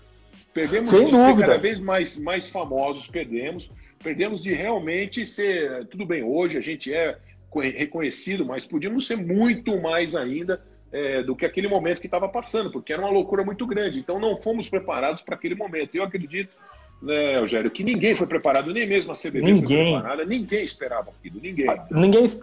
perdemos 0.54 0.90
Sem 0.90 1.06
de 1.06 1.12
ser 1.12 1.38
cada 1.38 1.58
vez 1.58 1.80
mais, 1.80 2.18
mais 2.18 2.50
famosos, 2.50 3.08
perdemos, 3.08 3.70
perdemos 4.04 4.42
de 4.42 4.54
realmente 4.54 5.26
ser, 5.26 5.86
tudo 5.88 6.06
bem, 6.06 6.22
hoje 6.22 6.58
a 6.58 6.62
gente 6.62 6.94
é 6.94 7.18
reconhecido, 7.60 8.46
mas 8.46 8.66
podíamos 8.66 9.08
ser 9.08 9.18
muito 9.18 9.80
mais 9.80 10.16
ainda 10.16 10.62
é, 10.92 11.24
do 11.24 11.36
que 11.36 11.46
aquele 11.46 11.68
momento 11.68 12.00
que 12.00 12.08
estava 12.08 12.30
passando, 12.30 12.72
porque 12.72 12.94
era 12.94 13.02
uma 13.02 13.12
loucura 13.12 13.44
muito 13.44 13.66
grande. 13.68 14.00
Então 14.00 14.20
não 14.20 14.38
fomos 14.38 14.70
preparados 14.70 15.22
para 15.22 15.36
aquele 15.36 15.56
momento. 15.56 15.94
Eu 15.94 16.04
acredito, 16.04 16.56
né, 17.02 17.38
Eugênio, 17.38 17.70
que 17.70 17.84
ninguém 17.84 18.16
foi 18.16 18.26
preparado, 18.28 18.72
nem 18.72 18.88
mesmo 18.88 19.12
a 19.12 19.16
CBB 19.16 19.42
ninguém. 19.42 19.92
foi 19.92 20.02
preparada, 20.02 20.26
ninguém 20.26 20.64
esperava 20.64 21.10
aquilo, 21.10 21.40
ninguém. 21.42 21.68
ninguém. 21.92 22.40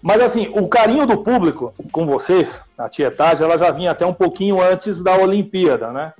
Mas 0.00 0.20
assim, 0.20 0.50
o 0.52 0.66
carinho 0.66 1.06
do 1.06 1.22
público 1.22 1.72
com 1.92 2.04
vocês, 2.04 2.60
a 2.76 2.88
tietagem, 2.88 3.44
ela 3.44 3.56
já 3.56 3.70
vinha 3.70 3.92
até 3.92 4.04
um 4.04 4.14
pouquinho 4.14 4.60
antes 4.60 5.02
da 5.02 5.16
Olimpíada, 5.16 5.92
né? 5.92 6.12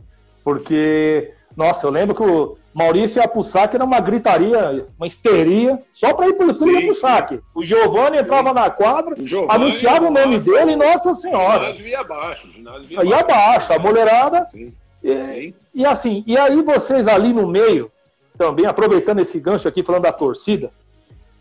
Porque, 0.44 1.32
nossa, 1.56 1.86
eu 1.86 1.90
lembro 1.90 2.14
que 2.14 2.22
o 2.22 2.56
Maurício 2.72 3.20
ia 3.20 3.28
pro 3.28 3.42
saque, 3.42 3.76
era 3.76 3.84
uma 3.84 4.00
gritaria, 4.00 4.86
uma 4.96 5.06
histeria, 5.06 5.78
só 5.92 6.14
para 6.14 6.28
ir 6.28 6.34
pro 6.34 6.54
tudo 6.54 6.70
ia 6.70 6.82
pro 6.82 6.94
saque. 6.94 7.40
O 7.54 7.62
Giovanni 7.62 8.18
entrava 8.18 8.52
na 8.52 8.70
quadra, 8.70 9.14
anunciava 9.48 10.06
o 10.06 10.10
nome 10.10 10.36
nossa, 10.36 10.50
dele 10.50 10.72
e 10.72 10.76
Nossa 10.76 11.14
Senhora. 11.14 11.64
O 11.64 11.74
ginásio 11.74 11.86
ia 11.86 12.00
abaixo. 12.00 12.48
O 12.48 12.50
ginásio 12.50 12.86
ia, 12.90 13.04
ia 13.04 13.18
abaixo, 13.18 13.72
a 13.72 13.78
mulherada. 13.78 14.48
Sim. 14.50 14.72
E, 15.04 15.54
e, 15.74 15.84
assim, 15.84 16.22
e 16.26 16.38
aí 16.38 16.62
vocês 16.62 17.08
ali 17.08 17.32
no 17.32 17.46
meio, 17.46 17.90
também 18.38 18.66
aproveitando 18.66 19.18
esse 19.18 19.38
gancho 19.38 19.68
aqui, 19.68 19.82
falando 19.82 20.02
da 20.02 20.12
torcida, 20.12 20.70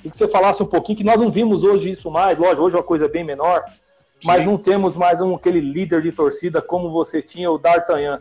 e 0.03 0.09
que 0.09 0.17
você 0.17 0.27
falasse 0.27 0.61
um 0.63 0.65
pouquinho, 0.65 0.97
que 0.97 1.03
nós 1.03 1.19
não 1.19 1.31
vimos 1.31 1.63
hoje 1.63 1.91
isso 1.91 2.09
mais, 2.09 2.37
lógico, 2.37 2.63
hoje 2.65 2.75
é 2.75 2.79
uma 2.79 2.83
coisa 2.83 3.07
bem 3.07 3.23
menor, 3.23 3.63
mas 4.23 4.39
Sim. 4.39 4.45
não 4.47 4.57
temos 4.57 4.97
mais 4.97 5.21
um, 5.21 5.35
aquele 5.35 5.59
líder 5.59 6.01
de 6.01 6.11
torcida 6.11 6.61
como 6.61 6.91
você 6.91 7.21
tinha, 7.21 7.51
o 7.51 7.57
D'Artagnan. 7.57 8.19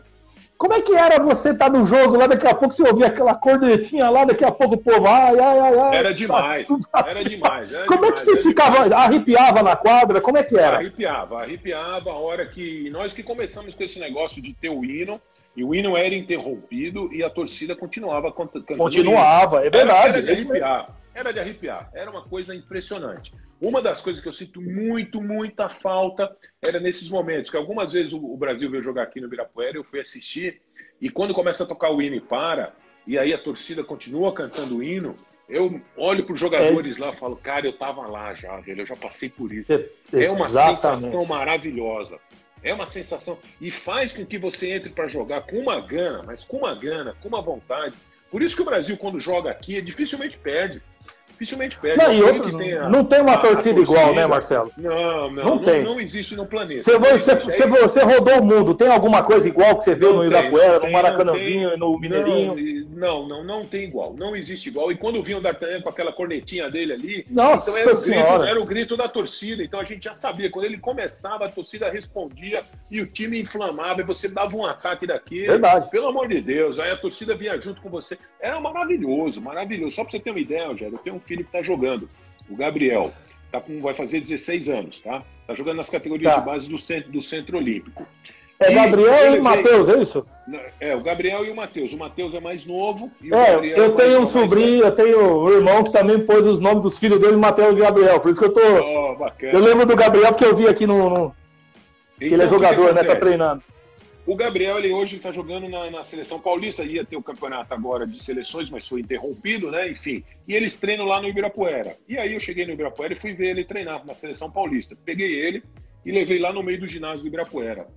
Como 0.61 0.75
é 0.75 0.81
que 0.83 0.93
era 0.93 1.19
você 1.19 1.49
estar 1.49 1.71
tá 1.71 1.75
no 1.75 1.87
jogo 1.87 2.15
lá, 2.15 2.27
daqui 2.27 2.45
a 2.45 2.53
pouco 2.53 2.71
você 2.71 2.87
ouvia 2.87 3.07
aquela 3.07 3.33
cornetinha 3.33 4.07
lá, 4.11 4.25
daqui 4.25 4.45
a 4.45 4.51
pouco 4.51 4.75
o 4.75 4.77
povo, 4.77 5.07
ai, 5.07 5.39
ai, 5.39 5.59
ai, 5.59 5.79
ai. 5.79 5.97
Era 5.97 6.13
demais, 6.13 6.69
assim. 6.69 7.09
era 7.09 7.23
demais. 7.25 7.73
Era 7.73 7.87
como 7.87 8.01
demais, 8.01 8.11
é 8.11 8.13
que 8.13 8.21
vocês 8.21 8.43
ficavam, 8.43 8.95
arrepiava 8.95 9.63
na 9.63 9.75
quadra, 9.75 10.21
como 10.21 10.37
é 10.37 10.43
que 10.43 10.55
era? 10.55 10.77
Arrepiava, 10.77 11.41
arrepiava 11.41 12.11
a 12.11 12.13
hora 12.13 12.45
que, 12.45 12.91
nós 12.91 13.11
que 13.11 13.23
começamos 13.23 13.73
com 13.73 13.83
esse 13.83 13.99
negócio 13.99 14.39
de 14.39 14.53
ter 14.53 14.69
o 14.69 14.85
hino, 14.85 15.19
e 15.57 15.63
o 15.63 15.73
hino 15.73 15.97
era 15.97 16.13
interrompido 16.13 17.11
e 17.11 17.23
a 17.23 17.29
torcida 17.31 17.75
continuava 17.75 18.31
cantando. 18.31 18.77
Continuava, 18.77 19.65
é 19.65 19.69
verdade. 19.71 20.19
Era, 20.19 20.19
era 20.19 20.21
de 20.21 20.31
arrepiar, 20.31 20.89
era 21.15 21.33
de 21.33 21.39
arrepiar, 21.39 21.89
era 21.91 22.11
uma 22.11 22.21
coisa 22.21 22.53
impressionante. 22.53 23.31
Uma 23.61 23.79
das 23.79 24.01
coisas 24.01 24.19
que 24.19 24.27
eu 24.27 24.33
sinto 24.33 24.59
muito, 24.59 25.21
muita 25.21 25.69
falta 25.69 26.35
era 26.59 26.79
nesses 26.79 27.07
momentos, 27.07 27.51
que 27.51 27.55
algumas 27.55 27.93
vezes 27.93 28.11
o 28.11 28.35
Brasil 28.35 28.71
veio 28.71 28.81
jogar 28.81 29.03
aqui 29.03 29.21
no 29.21 29.27
Ibirapuera, 29.27 29.77
eu 29.77 29.83
fui 29.83 29.99
assistir, 29.99 30.59
e 30.99 31.11
quando 31.11 31.31
começa 31.31 31.63
a 31.63 31.67
tocar 31.67 31.91
o 31.91 32.01
hino 32.01 32.15
e 32.15 32.21
para, 32.21 32.73
e 33.05 33.19
aí 33.19 33.31
a 33.31 33.37
torcida 33.37 33.83
continua 33.83 34.33
cantando 34.33 34.77
o 34.77 34.83
hino, 34.83 35.15
eu 35.47 35.79
olho 35.95 36.25
para 36.25 36.33
os 36.33 36.39
jogadores 36.39 36.97
é. 36.97 37.01
lá 37.01 37.11
e 37.11 37.15
falo, 37.15 37.35
cara, 37.35 37.67
eu 37.67 37.73
tava 37.73 38.07
lá 38.07 38.33
já, 38.33 38.59
velho, 38.61 38.81
eu 38.81 38.85
já 38.85 38.95
passei 38.95 39.29
por 39.29 39.53
isso. 39.53 39.73
É, 39.73 40.25
é 40.25 40.31
uma 40.31 40.49
sensação 40.49 41.23
maravilhosa. 41.25 42.17
É 42.63 42.73
uma 42.73 42.85
sensação. 42.87 43.37
E 43.59 43.69
faz 43.69 44.13
com 44.13 44.25
que 44.25 44.37
você 44.37 44.71
entre 44.71 44.91
para 44.91 45.07
jogar 45.07 45.41
com 45.41 45.57
uma 45.57 45.79
gana, 45.81 46.23
mas 46.25 46.43
com 46.43 46.57
uma 46.57 46.73
gana, 46.73 47.15
com 47.21 47.27
uma 47.27 47.41
vontade. 47.41 47.95
Por 48.29 48.41
isso 48.41 48.55
que 48.55 48.61
o 48.61 48.65
Brasil, 48.65 48.97
quando 48.97 49.19
joga 49.19 49.51
aqui, 49.51 49.81
dificilmente 49.81 50.37
perde 50.37 50.81
dificilmente 51.41 51.77
perde. 51.79 52.03
Não, 52.03 52.13
e 52.13 52.21
outro, 52.21 52.55
tenha, 52.55 52.87
não 52.87 53.03
tem 53.03 53.19
uma 53.19 53.37
torcida, 53.37 53.75
torcida, 53.75 53.81
igual, 53.81 54.13
né, 54.13 54.27
Marcelo? 54.27 54.71
Não, 54.77 55.31
não, 55.31 55.43
não, 55.43 55.59
tem. 55.59 55.83
não, 55.83 55.99
existe 55.99 56.35
no 56.35 56.45
planeta. 56.45 56.83
Você, 56.83 56.99
você, 56.99 57.35
você, 57.35 57.67
você, 57.67 58.03
rodou 58.03 58.39
o 58.39 58.45
mundo, 58.45 58.75
tem 58.75 58.87
alguma 58.87 59.23
coisa 59.23 59.47
igual 59.47 59.75
que 59.75 59.83
você 59.83 59.95
viu 59.95 60.13
no 60.13 60.23
Irapuera, 60.23 60.79
no 60.79 60.91
Maracanãzinho, 60.91 61.75
no 61.77 61.97
Mineirinho? 61.99 62.87
Não, 62.91 63.27
não, 63.27 63.43
não 63.43 63.65
tem 63.65 63.85
igual, 63.85 64.15
não 64.17 64.35
existe 64.35 64.69
igual. 64.69 64.91
E 64.91 64.97
quando 64.97 65.23
vinha 65.23 65.39
o 65.39 65.41
D'Artagnan 65.41 65.81
com 65.81 65.89
aquela 65.89 66.13
cornetinha 66.13 66.69
dele 66.69 66.93
ali, 66.93 67.25
Nossa 67.29 67.71
então 67.71 67.81
era, 67.81 67.95
senhora. 67.95 68.27
O 68.27 68.37
grito, 68.37 68.49
era 68.49 68.61
o 68.61 68.65
grito 68.65 68.97
da 68.97 69.09
torcida, 69.09 69.63
então 69.63 69.79
a 69.79 69.83
gente 69.83 70.03
já 70.03 70.13
sabia, 70.13 70.51
quando 70.51 70.65
ele 70.65 70.77
começava, 70.77 71.45
a 71.45 71.49
torcida 71.49 71.89
respondia 71.89 72.63
e 72.91 73.01
o 73.01 73.07
time 73.07 73.41
inflamava, 73.41 74.01
e 74.01 74.03
você 74.03 74.27
dava 74.27 74.55
um 74.55 74.65
ataque 74.65 75.07
daqui. 75.07 75.47
Verdade. 75.47 75.89
Pelo 75.89 76.09
amor 76.09 76.27
de 76.27 76.39
Deus, 76.39 76.79
aí 76.79 76.91
a 76.91 76.97
torcida 76.97 77.35
vinha 77.35 77.59
junto 77.59 77.81
com 77.81 77.89
você. 77.89 78.17
Era 78.39 78.59
maravilhoso, 78.59 79.41
maravilhoso. 79.41 79.95
Só 79.95 80.03
pra 80.03 80.11
você 80.11 80.19
ter 80.19 80.29
uma 80.29 80.39
ideia, 80.39 80.67
Rogério, 80.67 80.95
eu 80.95 80.99
tenho 80.99 81.15
um 81.15 81.19
filho 81.31 81.45
que 81.45 81.51
tá 81.51 81.61
jogando, 81.61 82.09
o 82.49 82.55
Gabriel. 82.55 83.13
Tá 83.51 83.61
com, 83.61 83.81
vai 83.81 83.93
fazer 83.93 84.21
16 84.21 84.69
anos, 84.69 84.99
tá? 84.99 85.23
Tá 85.47 85.53
jogando 85.53 85.77
nas 85.77 85.89
categorias 85.89 86.33
tá. 86.33 86.39
de 86.39 86.45
base 86.45 86.69
do 86.69 86.77
centro, 86.77 87.11
do 87.11 87.21
centro 87.21 87.57
olímpico. 87.57 88.05
É 88.59 88.73
Gabriel 88.73 89.35
e, 89.35 89.39
o 89.39 89.43
Matheus, 89.43 89.89
é 89.89 90.01
isso? 90.01 90.25
É, 90.79 90.95
o 90.95 91.01
Gabriel 91.01 91.45
e 91.45 91.49
o 91.49 91.55
Matheus. 91.55 91.93
O 91.93 91.97
Matheus 91.97 92.35
é 92.35 92.39
mais 92.39 92.65
novo. 92.65 93.11
é, 93.23 93.55
eu 93.55 93.85
é 93.85 93.89
tenho 93.89 94.21
um 94.21 94.25
sobrinho, 94.25 94.83
eu 94.83 94.91
tenho 94.91 95.45
um 95.45 95.49
irmão 95.49 95.83
que 95.83 95.91
também 95.91 96.19
pôs 96.19 96.45
os 96.45 96.59
nomes 96.59 96.83
dos 96.83 96.99
filhos 96.99 97.19
dele, 97.19 97.37
Matheus 97.37 97.73
e 97.73 97.79
Gabriel. 97.79 98.19
Por 98.19 98.29
isso 98.29 98.39
que 98.39 98.45
eu 98.45 98.53
tô. 98.53 98.61
Oh, 98.61 99.17
eu 99.41 99.59
lembro 99.59 99.85
do 99.85 99.95
Gabriel 99.95 100.31
porque 100.31 100.45
eu 100.45 100.55
vi 100.55 100.67
aqui 100.67 100.85
no. 100.85 101.09
no... 101.09 101.35
Então, 102.19 102.33
ele 102.33 102.43
é 102.43 102.47
jogador, 102.47 102.93
né? 102.93 103.03
Tá 103.03 103.15
treinando. 103.15 103.63
O 104.25 104.35
Gabriel, 104.35 104.77
ele 104.77 104.93
hoje 104.93 105.15
está 105.15 105.31
jogando 105.31 105.67
na, 105.67 105.89
na, 105.89 106.03
seleção 106.03 106.39
paulista, 106.39 106.83
ia 106.83 107.03
ter 107.03 107.17
o 107.17 107.23
campeonato 107.23 107.73
agora 107.73 108.05
de 108.05 108.21
seleções, 108.21 108.69
mas 108.69 108.87
foi 108.87 109.01
interrompido, 109.01 109.71
né? 109.71 109.89
Enfim. 109.89 110.23
E 110.47 110.53
eles 110.53 110.79
treinam 110.79 111.05
lá 111.05 111.19
no 111.19 111.27
Ibirapuera. 111.27 111.97
E 112.07 112.17
aí 112.19 112.33
eu 112.33 112.39
cheguei 112.39 112.65
no 112.65 112.73
Ibirapuera 112.73 113.13
e 113.13 113.15
fui 113.15 113.33
ver 113.33 113.49
ele 113.49 113.65
treinar 113.65 114.05
na 114.05 114.13
seleção 114.13 114.51
paulista. 114.51 114.95
Peguei 115.03 115.33
ele 115.33 115.63
e 116.05 116.11
levei 116.11 116.37
lá 116.37 116.53
no 116.53 116.61
meio 116.61 116.79
do 116.79 116.87
ginásio 116.87 117.21
do 117.21 117.27
Ibirapuera. 117.27 117.87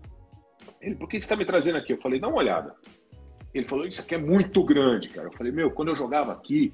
Ele, 0.81 0.95
por 0.95 1.09
que 1.09 1.19
você 1.19 1.25
está 1.25 1.37
me 1.37 1.45
trazendo 1.45 1.77
aqui? 1.77 1.93
Eu 1.93 1.99
falei, 1.99 2.19
dá 2.19 2.29
uma 2.29 2.39
olhada. 2.39 2.75
Ele 3.53 3.69
falou, 3.69 3.87
isso 3.87 4.01
aqui 4.01 4.15
é 4.15 4.19
muito 4.19 4.65
grande, 4.65 5.11
cara. 5.11 5.29
Eu 5.29 5.33
falei, 5.33 5.53
meu, 5.53 5.71
quando 5.71 5.89
eu 5.89 5.97
jogava 5.97 6.33
aqui, 6.33 6.73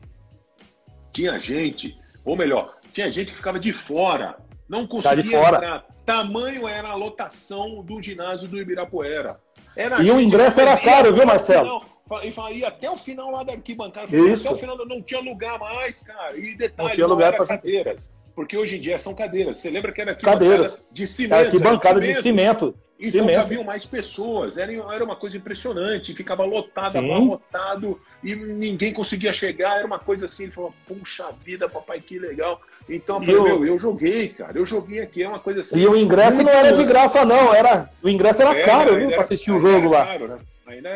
tinha 1.13 1.39
gente, 1.39 1.99
ou 2.25 2.37
melhor, 2.37 2.79
tinha 2.93 3.11
gente 3.11 3.33
que 3.33 3.37
ficava 3.37 3.59
de 3.59 3.73
fora, 3.73 4.39
não 4.71 4.87
conseguia 4.87 5.23
de 5.23 5.31
fora. 5.31 5.57
entrar. 5.57 5.85
Tamanho 6.07 6.69
era 6.69 6.91
a 6.91 6.95
lotação 6.95 7.83
do 7.83 8.01
ginásio 8.01 8.49
do 8.49 8.57
Ibirapuera. 8.57 9.41
Era 9.77 10.01
e 10.01 10.11
o 10.11 10.21
ingresso 10.21 10.61
era 10.61 10.77
caro, 10.79 11.13
viu, 11.13 11.27
Marcelo? 11.27 11.83
e 12.23 12.59
ia 12.59 12.69
até 12.69 12.89
o 12.89 12.97
final 12.97 13.31
lá 13.33 13.43
da 13.43 13.53
arquibancada. 13.53 14.17
Isso. 14.17 14.47
Até 14.47 14.55
o 14.55 14.59
final, 14.59 14.77
não 14.87 15.03
tinha 15.03 15.21
lugar 15.21 15.59
mais, 15.59 16.01
cara. 16.01 16.37
E 16.37 16.57
detalhe, 16.57 16.89
não 16.89 16.95
tinha 16.95 17.07
lugar 17.07 17.37
para 17.37 17.47
cadeiras. 17.47 18.15
Porque 18.35 18.57
hoje 18.57 18.77
em 18.77 18.81
dia 18.81 18.99
são 18.99 19.13
cadeiras. 19.13 19.57
Você 19.57 19.71
lembra 19.71 19.93
que 19.93 20.01
era 20.01 20.15
cadeiras 20.15 20.81
de 20.91 21.07
cimento? 21.07 21.35
Arquibancada 21.35 22.01
de 22.01 22.23
cimento. 22.23 22.75
Então 23.01 23.23
cimento. 23.23 23.37
cabiam 23.37 23.65
mais 23.65 23.87
pessoas. 23.87 24.59
Era, 24.59 24.73
era 24.73 25.03
uma 25.03 25.17
coisa 25.17 25.37
impressionante. 25.37 26.15
Ficava 26.15 26.45
lotado, 26.45 26.99
abarrotado 26.99 27.99
e 28.23 28.35
ninguém 28.35 28.93
conseguia 28.93 29.33
chegar. 29.33 29.79
Era 29.79 29.87
uma 29.87 29.99
coisa 29.99 30.27
assim. 30.27 30.45
Ele 30.45 30.53
falou: 30.53 30.75
Puxa 30.87 31.27
vida, 31.43 31.69
papai, 31.69 32.01
que 32.01 32.19
legal. 32.19 32.61
Então 32.89 33.17
eu 33.17 33.23
falei: 33.23 33.37
eu... 33.37 33.45
Meu, 33.45 33.67
eu 33.67 33.79
joguei, 33.79 34.29
cara. 34.29 34.59
Eu 34.59 34.67
joguei 34.67 35.01
aqui. 35.01 35.23
É 35.23 35.29
uma 35.29 35.39
coisa 35.39 35.61
assim. 35.61 35.81
E 35.81 35.87
o 35.87 35.97
ingresso 35.97 36.43
não 36.43 36.53
era 36.53 36.73
de 36.73 36.85
graça, 36.85 37.25
não. 37.25 37.55
Era... 37.55 37.89
O 38.03 38.09
ingresso 38.09 38.43
era, 38.43 38.55
era 38.55 38.65
caro, 38.65 38.95
viu? 38.95 39.09
Para 39.09 39.23
assistir 39.23 39.51
o 39.51 39.59
jogo 39.59 39.89
lá. 39.89 40.05
Caro, 40.05 40.29
né? 40.29 40.39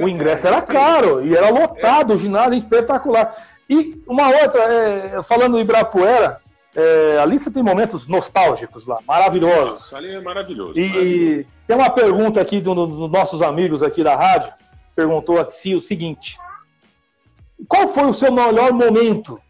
o 0.01 0.09
ingresso 0.09 0.47
era 0.47 0.63
caro 0.63 1.25
e 1.25 1.35
era 1.35 1.51
lotado, 1.51 2.13
é. 2.13 2.17
o 2.17 2.19
ginásio 2.19 2.55
espetacular. 2.55 3.35
E 3.69 4.01
uma 4.07 4.29
outra, 4.29 4.63
é, 4.63 5.23
falando 5.23 5.53
do 5.53 5.61
Ibirapuera, 5.61 6.41
é, 6.75 7.18
ali 7.18 7.39
você 7.39 7.51
tem 7.51 7.62
momentos 7.62 8.09
nostálgicos 8.09 8.87
lá, 8.87 8.99
maravilhosos. 9.07 9.81
Nossa, 9.81 9.97
ali 9.97 10.12
é 10.12 10.20
maravilhoso. 10.20 10.79
E 10.79 10.89
maravilhoso. 10.89 11.49
tem 11.66 11.77
uma 11.77 11.91
pergunta 11.91 12.41
aqui 12.41 12.61
dos 12.61 12.75
do 12.75 13.09
nossos 13.09 13.43
amigos 13.43 13.83
aqui 13.83 14.03
da 14.03 14.16
rádio, 14.16 14.53
perguntou 14.95 15.41
assim 15.41 15.75
o 15.75 15.81
seguinte: 15.81 16.37
qual 17.68 17.89
foi 17.89 18.05
o 18.05 18.14
seu 18.14 18.33
melhor 18.33 18.72
momento? 18.72 19.41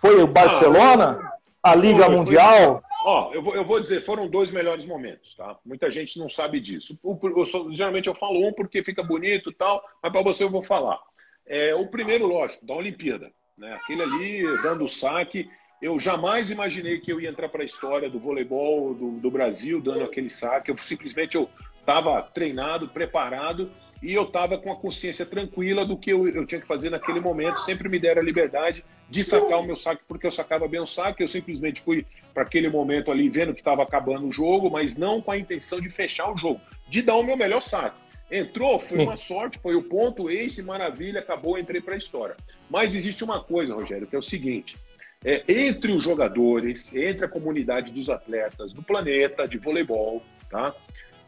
Foi 0.00 0.22
o 0.22 0.26
Barcelona? 0.26 1.32
Ah, 1.62 1.72
a 1.72 1.74
Liga 1.74 2.04
foi, 2.04 2.16
Mundial? 2.16 2.82
Ó, 3.04 3.32
eu 3.34 3.42
vou, 3.42 3.54
eu 3.54 3.64
vou 3.64 3.80
dizer, 3.80 4.02
foram 4.02 4.28
dois 4.28 4.50
melhores 4.50 4.86
momentos, 4.86 5.34
tá? 5.34 5.58
Muita 5.64 5.90
gente 5.90 6.18
não 6.18 6.28
sabe 6.28 6.60
disso. 6.60 6.98
Eu, 7.04 7.18
eu, 7.22 7.74
geralmente 7.74 8.08
eu 8.08 8.14
falo 8.14 8.46
um 8.46 8.52
porque 8.52 8.82
fica 8.82 9.02
bonito 9.02 9.50
e 9.50 9.54
tal, 9.54 9.82
mas 10.02 10.12
para 10.12 10.22
você 10.22 10.44
eu 10.44 10.50
vou 10.50 10.62
falar. 10.62 10.98
É, 11.46 11.74
o 11.74 11.86
primeiro, 11.88 12.26
lógico, 12.26 12.64
da 12.64 12.74
Olimpíada. 12.74 13.30
Né? 13.56 13.72
Aquele 13.74 14.02
ali, 14.02 14.62
dando 14.62 14.84
o 14.84 14.88
saque. 14.88 15.48
Eu 15.80 15.98
jamais 15.98 16.50
imaginei 16.50 16.98
que 16.98 17.12
eu 17.12 17.20
ia 17.20 17.28
entrar 17.28 17.48
para 17.48 17.62
a 17.62 17.66
história 17.66 18.08
do 18.08 18.18
voleibol 18.18 18.94
do, 18.94 19.10
do, 19.12 19.30
Brasil, 19.30 19.80
dando 19.80 20.04
aquele 20.04 20.30
saque. 20.30 20.70
Eu 20.70 20.78
simplesmente 20.78 21.36
eu 21.36 21.48
estava 21.80 22.22
treinado, 22.22 22.88
preparado 22.88 23.70
e 24.02 24.14
eu 24.14 24.22
estava 24.22 24.58
com 24.58 24.72
a 24.72 24.76
consciência 24.76 25.26
tranquila 25.26 25.84
do 25.84 25.96
que 25.96 26.10
eu, 26.10 26.28
eu, 26.28 26.46
tinha 26.46 26.60
que 26.60 26.66
fazer 26.66 26.88
naquele 26.88 27.20
momento. 27.20 27.60
Sempre 27.60 27.90
me 27.90 27.98
deram 27.98 28.22
a 28.22 28.24
liberdade 28.24 28.84
de 29.10 29.22
sacar 29.22 29.60
o 29.60 29.64
meu 29.64 29.76
saque, 29.76 30.02
porque 30.08 30.26
eu 30.26 30.30
sacava 30.30 30.66
bem 30.66 30.80
o 30.80 30.86
saque. 30.86 31.22
Eu 31.22 31.28
simplesmente 31.28 31.80
fui 31.80 32.06
para 32.32 32.42
aquele 32.42 32.70
momento 32.70 33.10
ali 33.10 33.28
vendo 33.28 33.52
que 33.52 33.60
estava 33.60 33.82
acabando 33.82 34.26
o 34.26 34.32
jogo, 34.32 34.70
mas 34.70 34.96
não 34.96 35.20
com 35.20 35.30
a 35.30 35.38
intenção 35.38 35.78
de 35.78 35.90
fechar 35.90 36.32
o 36.32 36.38
jogo, 36.38 36.60
de 36.88 37.02
dar 37.02 37.16
o 37.16 37.22
meu 37.22 37.36
melhor 37.36 37.60
saque. 37.60 37.96
Entrou, 38.30 38.80
foi 38.80 38.98
uma 38.98 39.16
sorte, 39.16 39.58
foi 39.58 39.76
o 39.76 39.82
ponto, 39.82 40.28
ace, 40.28 40.62
maravilha, 40.62 41.20
acabou, 41.20 41.58
entrei 41.58 41.80
para 41.80 41.94
a 41.94 41.98
história. 41.98 42.36
Mas 42.68 42.94
existe 42.94 43.22
uma 43.22 43.40
coisa, 43.40 43.74
Rogério, 43.74 44.06
que 44.06 44.16
é 44.16 44.18
o 44.18 44.22
seguinte: 44.22 44.76
é, 45.24 45.42
entre 45.48 45.92
os 45.92 46.02
jogadores, 46.02 46.94
entre 46.94 47.24
a 47.24 47.28
comunidade 47.28 47.90
dos 47.90 48.08
atletas 48.08 48.72
do 48.72 48.82
planeta 48.82 49.46
de 49.46 49.58
voleibol, 49.58 50.22
tá? 50.50 50.74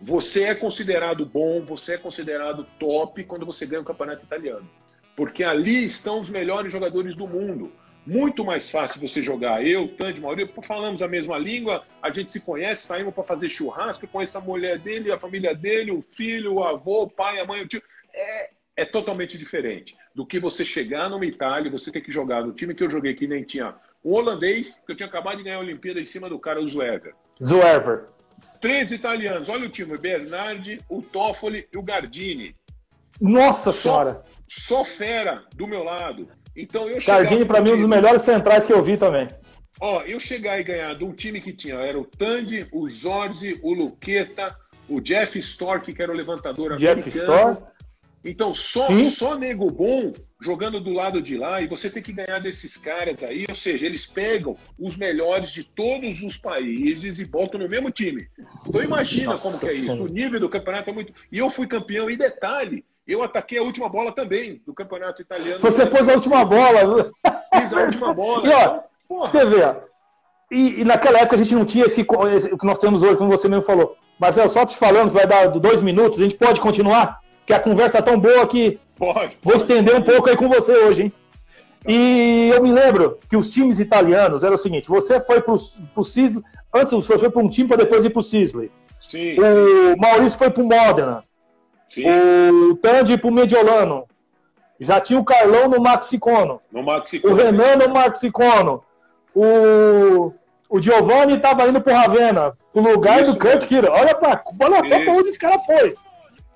Você 0.00 0.44
é 0.44 0.54
considerado 0.54 1.26
bom, 1.26 1.60
você 1.64 1.94
é 1.94 1.98
considerado 1.98 2.64
top 2.78 3.24
quando 3.24 3.44
você 3.44 3.66
ganha 3.66 3.82
o 3.82 3.84
campeonato 3.84 4.24
italiano. 4.24 4.68
Porque 5.16 5.42
ali 5.42 5.84
estão 5.84 6.20
os 6.20 6.30
melhores 6.30 6.70
jogadores 6.70 7.16
do 7.16 7.26
mundo. 7.26 7.72
Muito 8.06 8.44
mais 8.44 8.70
fácil 8.70 9.00
você 9.00 9.20
jogar. 9.20 9.66
Eu, 9.66 9.88
Tandy, 9.88 10.20
Maurício, 10.20 10.54
falamos 10.62 11.02
a 11.02 11.08
mesma 11.08 11.36
língua, 11.36 11.84
a 12.00 12.10
gente 12.10 12.30
se 12.30 12.40
conhece, 12.40 12.86
saímos 12.86 13.12
para 13.12 13.24
fazer 13.24 13.48
churrasco, 13.48 14.04
eu 14.04 14.08
conheço 14.08 14.38
a 14.38 14.40
mulher 14.40 14.78
dele, 14.78 15.10
a 15.10 15.18
família 15.18 15.54
dele, 15.54 15.90
o 15.90 16.00
filho, 16.00 16.54
o 16.54 16.64
avô, 16.64 17.02
o 17.02 17.10
pai, 17.10 17.40
a 17.40 17.44
mãe, 17.44 17.62
o 17.62 17.68
tio. 17.68 17.82
É, 18.14 18.50
é 18.78 18.84
totalmente 18.84 19.36
diferente 19.36 19.96
do 20.14 20.24
que 20.24 20.38
você 20.38 20.64
chegar 20.64 21.10
numa 21.10 21.26
Itália, 21.26 21.68
você 21.68 21.90
ter 21.90 22.00
que 22.00 22.12
jogar 22.12 22.46
no 22.46 22.52
time 22.52 22.72
que 22.72 22.84
eu 22.84 22.88
joguei 22.88 23.12
que 23.12 23.26
nem 23.26 23.42
tinha 23.42 23.74
um 24.04 24.12
holandês, 24.12 24.80
que 24.86 24.92
eu 24.92 24.96
tinha 24.96 25.08
acabado 25.08 25.38
de 25.38 25.42
ganhar 25.42 25.56
a 25.56 25.60
Olimpíada 25.60 26.00
em 26.00 26.04
cima 26.04 26.28
do 26.28 26.38
cara, 26.38 26.62
o 26.62 26.68
Zuever. 26.68 27.12
Zuever. 27.42 28.04
Três 28.60 28.92
italianos. 28.92 29.48
Olha 29.48 29.66
o 29.66 29.68
time: 29.68 29.98
Bernardi, 29.98 30.80
o 30.88 31.02
Toffoli 31.02 31.66
e 31.72 31.76
o 31.76 31.82
Gardini. 31.82 32.54
Nossa 33.20 33.72
só, 33.72 33.80
Senhora! 33.80 34.24
Só 34.46 34.84
fera 34.84 35.42
do 35.56 35.66
meu 35.66 35.82
lado. 35.82 36.28
Então 36.56 36.88
eu 36.88 37.04
Gardini, 37.04 37.44
para 37.44 37.60
mim, 37.60 37.72
um 37.72 37.78
dos 37.78 37.88
melhores 37.88 38.22
centrais 38.22 38.64
que 38.64 38.72
eu 38.72 38.80
vi 38.80 38.96
também. 38.96 39.26
Ó, 39.80 40.02
eu 40.02 40.20
chegar 40.20 40.60
e 40.60 40.62
ganhar 40.62 40.94
de 40.94 41.02
um 41.02 41.12
time 41.12 41.40
que 41.40 41.52
tinha, 41.52 41.74
era 41.74 41.98
o 41.98 42.04
Tandy, 42.04 42.68
o 42.70 42.88
Zorzi, 42.88 43.58
o 43.60 43.74
Luqueta, 43.74 44.56
o 44.88 45.00
Jeff 45.00 45.36
Stork, 45.40 45.92
que 45.92 46.00
era 46.00 46.12
o 46.12 46.14
levantador 46.14 46.76
Jeff 46.76 47.00
americano. 47.00 47.24
Stork. 47.24 47.77
Então, 48.30 48.52
só, 48.52 48.86
só 49.04 49.34
nego 49.36 49.70
bom 49.70 50.12
jogando 50.40 50.80
do 50.80 50.92
lado 50.92 51.20
de 51.20 51.36
lá, 51.36 51.60
e 51.60 51.66
você 51.66 51.90
tem 51.90 52.02
que 52.02 52.12
ganhar 52.12 52.38
desses 52.38 52.76
caras 52.76 53.22
aí, 53.24 53.44
ou 53.48 53.54
seja, 53.54 53.86
eles 53.86 54.06
pegam 54.06 54.56
os 54.78 54.96
melhores 54.96 55.50
de 55.50 55.64
todos 55.64 56.22
os 56.22 56.36
países 56.36 57.18
e 57.18 57.24
botam 57.24 57.58
no 57.58 57.68
mesmo 57.68 57.90
time. 57.90 58.28
Então 58.66 58.82
imagina 58.82 59.32
Nossa, 59.32 59.42
como 59.42 59.58
que 59.58 59.66
é 59.66 59.72
isso. 59.72 60.04
O 60.04 60.08
nível 60.08 60.38
do 60.38 60.48
campeonato 60.48 60.90
é 60.90 60.92
muito. 60.92 61.12
E 61.32 61.38
eu 61.38 61.50
fui 61.50 61.66
campeão, 61.66 62.08
e 62.08 62.16
detalhe, 62.16 62.84
eu 63.06 63.22
ataquei 63.22 63.58
a 63.58 63.62
última 63.62 63.88
bola 63.88 64.12
também 64.12 64.62
do 64.66 64.74
campeonato 64.74 65.22
italiano. 65.22 65.60
Você 65.60 65.86
pôs 65.86 66.08
a 66.08 66.12
última 66.12 66.44
bola. 66.44 67.10
Fiz 67.54 67.72
a 67.72 67.82
última 67.82 68.14
bola. 68.14 68.46
E 68.46 68.52
ó, 68.52 69.26
você 69.26 69.44
vê, 69.44 69.62
e, 70.50 70.80
e, 70.80 70.84
naquela 70.84 71.18
época 71.18 71.36
a 71.36 71.38
gente 71.38 71.54
não 71.54 71.64
tinha 71.64 71.84
esse, 71.84 72.06
esse, 72.32 72.52
o 72.52 72.56
que 72.56 72.66
nós 72.66 72.78
temos 72.78 73.02
hoje, 73.02 73.16
como 73.16 73.30
você 73.30 73.48
mesmo 73.48 73.64
falou. 73.64 73.96
Marcelo, 74.18 74.48
só 74.50 74.64
te 74.64 74.76
falando 74.76 75.10
que 75.10 75.16
vai 75.16 75.26
dar 75.26 75.46
dois 75.48 75.82
minutos, 75.82 76.18
a 76.18 76.22
gente 76.22 76.36
pode 76.36 76.60
continuar? 76.60 77.20
Que 77.48 77.54
a 77.54 77.58
conversa 77.58 77.98
é 77.98 78.02
tão 78.02 78.20
boa 78.20 78.46
que 78.46 78.78
Pode. 78.98 79.38
Vou 79.42 79.56
estender 79.56 79.94
um 79.94 80.02
pouco 80.02 80.28
aí 80.28 80.36
com 80.36 80.48
você 80.48 80.76
hoje, 80.76 81.02
hein? 81.04 81.12
E 81.86 82.50
eu 82.52 82.60
me 82.60 82.72
lembro 82.72 83.18
que 83.30 83.36
os 83.36 83.48
times 83.48 83.78
italianos 83.78 84.42
era 84.42 84.54
o 84.54 84.58
seguinte: 84.58 84.88
você 84.88 85.20
foi 85.20 85.40
para 85.40 85.54
o 85.54 86.04
Sisley, 86.04 86.42
antes 86.74 86.92
você 86.92 87.16
foi 87.16 87.30
para 87.30 87.42
um 87.42 87.48
time 87.48 87.68
para 87.68 87.78
depois 87.78 88.04
ir 88.04 88.10
para 88.10 88.20
o 88.20 88.24
Sisley. 88.24 88.70
Sim. 89.08 89.36
O 89.38 89.96
Maurício 89.96 90.36
foi 90.36 90.50
para 90.50 90.62
o 90.62 90.66
Modena. 90.66 91.22
Sim. 91.88 92.04
O 92.70 92.76
Tandy 92.76 93.16
para 93.16 93.28
o 93.30 93.32
Mediolano. 93.32 94.04
Já 94.80 95.00
tinha 95.00 95.18
o 95.18 95.24
Carlão 95.24 95.68
no 95.68 95.80
Maxicono. 95.80 96.60
No 96.70 96.82
Maxicono. 96.82 97.32
O 97.32 97.36
Renan 97.36 97.76
no 97.76 97.94
Maxicono. 97.94 98.82
O, 99.34 100.34
o 100.68 100.82
Giovanni 100.82 101.34
estava 101.34 101.68
indo 101.68 101.80
para 101.80 101.92
o 101.92 101.96
Ravena, 101.96 102.52
o 102.74 102.80
lugar 102.80 103.22
Isso 103.22 103.32
do 103.32 103.38
Kurt 103.38 103.64
Kira. 103.66 103.90
Olha 103.92 104.14
para 104.14 104.42
olha 104.60 105.04
para 105.04 105.12
onde 105.12 105.28
esse 105.28 105.38
cara 105.38 105.58
foi. 105.60 105.96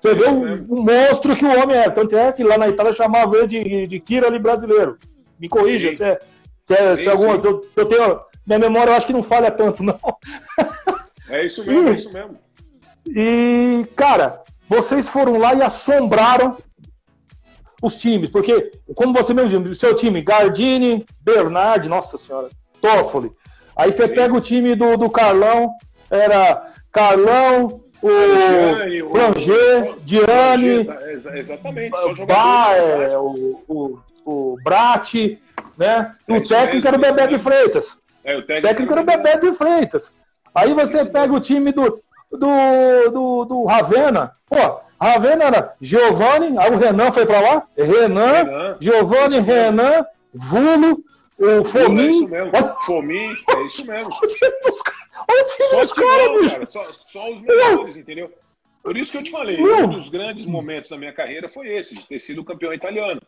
Você 0.03 0.15
vê 0.15 0.25
o, 0.25 0.65
o, 0.67 0.83
monstro 0.83 1.33
que 1.33 1.45
o 1.45 1.61
homem 1.61 1.77
é. 1.77 1.89
Tanto 1.89 2.17
é 2.17 2.29
que 2.33 2.43
lá 2.43 2.57
na 2.57 2.67
Itália 2.67 2.91
chamava 2.91 3.37
ele 3.37 3.47
de, 3.47 3.87
de 3.87 3.99
Kira 4.01 4.27
ali 4.27 4.37
brasileiro. 4.37 4.99
Me 5.39 5.47
corrija 5.47 5.95
se, 5.95 6.03
é, 6.03 6.19
se, 6.61 6.73
é, 6.73 6.97
se, 6.97 7.09
alguma, 7.09 7.39
se, 7.39 7.47
eu, 7.47 7.63
se 7.63 7.79
eu 7.79 7.85
tenho. 7.85 8.19
Minha 8.45 8.59
memória 8.59 8.91
eu 8.91 8.95
acho 8.95 9.07
que 9.07 9.13
não 9.13 9.23
falha 9.23 9.49
tanto, 9.49 9.81
não. 9.81 9.97
É 11.29 11.45
isso 11.45 11.65
mesmo, 11.65 11.87
e, 11.87 11.91
é 11.91 11.95
isso 11.95 12.11
mesmo. 12.11 12.37
E, 13.07 13.85
cara, 13.95 14.43
vocês 14.67 15.07
foram 15.07 15.37
lá 15.37 15.53
e 15.53 15.61
assombraram 15.61 16.57
os 17.81 17.95
times, 17.95 18.29
porque, 18.29 18.71
como 18.93 19.13
você 19.13 19.33
mesmo 19.33 19.63
disse, 19.63 19.79
seu 19.79 19.95
time, 19.95 20.21
Gardini, 20.21 21.05
Bernardi, 21.21 21.87
nossa 21.87 22.17
senhora, 22.17 22.49
Toffoli. 22.81 23.31
Aí 23.73 23.93
você 23.93 24.05
Sim. 24.07 24.13
pega 24.13 24.33
o 24.33 24.41
time 24.41 24.75
do, 24.75 24.97
do 24.97 25.09
Carlão, 25.09 25.71
era 26.11 26.73
Carlão, 26.91 27.82
o 28.03 29.13
Branger, 29.13 29.95
Diane, 30.01 30.87
exatamente, 31.35 31.91
Baer, 32.25 33.17
o, 33.17 33.63
o, 33.67 33.99
o 34.25 34.57
Brat, 34.61 35.13
né? 35.77 36.11
É 36.27 36.33
o 36.33 36.43
técnico 36.43 36.87
era 36.87 36.97
o 36.97 36.99
Bebé 36.99 37.27
de 37.27 37.39
Freitas. 37.39 37.97
É, 38.23 38.37
o 38.37 38.45
técnico 38.45 38.91
era 38.91 39.01
o 39.01 39.05
Bebé 39.05 39.37
de 39.37 39.53
Freitas. 39.53 40.11
Aí 40.53 40.73
você 40.73 41.05
pega 41.05 41.33
o 41.33 41.39
time 41.39 41.71
do, 41.71 42.01
do, 42.31 43.09
do, 43.11 43.45
do 43.45 43.65
Ravena. 43.65 44.33
Pô, 44.49 44.81
Ravena 44.99 45.45
era 45.45 45.73
Giovanni, 45.79 46.57
aí 46.57 46.71
o 46.71 46.77
Renan 46.77 47.11
foi 47.11 47.25
pra 47.25 47.39
lá. 47.39 47.63
Renan, 47.77 48.43
Renan 48.43 48.77
Giovanni, 48.79 49.39
Renan, 49.39 50.05
Vulo, 50.33 51.03
o 51.37 51.63
Fomin. 51.65 52.07
É 52.07 52.11
isso 52.11 52.27
mesmo. 52.27 52.51
Fomin, 52.85 53.35
é 53.55 53.65
isso 53.65 53.85
mesmo. 53.85 54.09
Olha 55.27 55.41
o 55.41 55.45
time 55.45 55.79
dos 55.79 55.93
caras. 55.93 56.51
Cara, 56.51 56.65
só, 56.65 56.83
só 56.83 57.31
os 57.31 57.41
melhores, 57.41 57.97
entendeu? 57.97 58.31
Por 58.83 58.97
isso 58.97 59.11
que 59.11 59.17
eu 59.17 59.23
te 59.23 59.31
falei, 59.31 59.61
um 59.61 59.87
dos 59.87 60.09
grandes 60.09 60.45
momentos 60.45 60.89
da 60.89 60.97
minha 60.97 61.13
carreira 61.13 61.47
foi 61.47 61.69
esse, 61.69 61.95
de 61.95 62.05
ter 62.05 62.19
sido 62.19 62.43
campeão 62.43 62.73
italiano. 62.73 63.21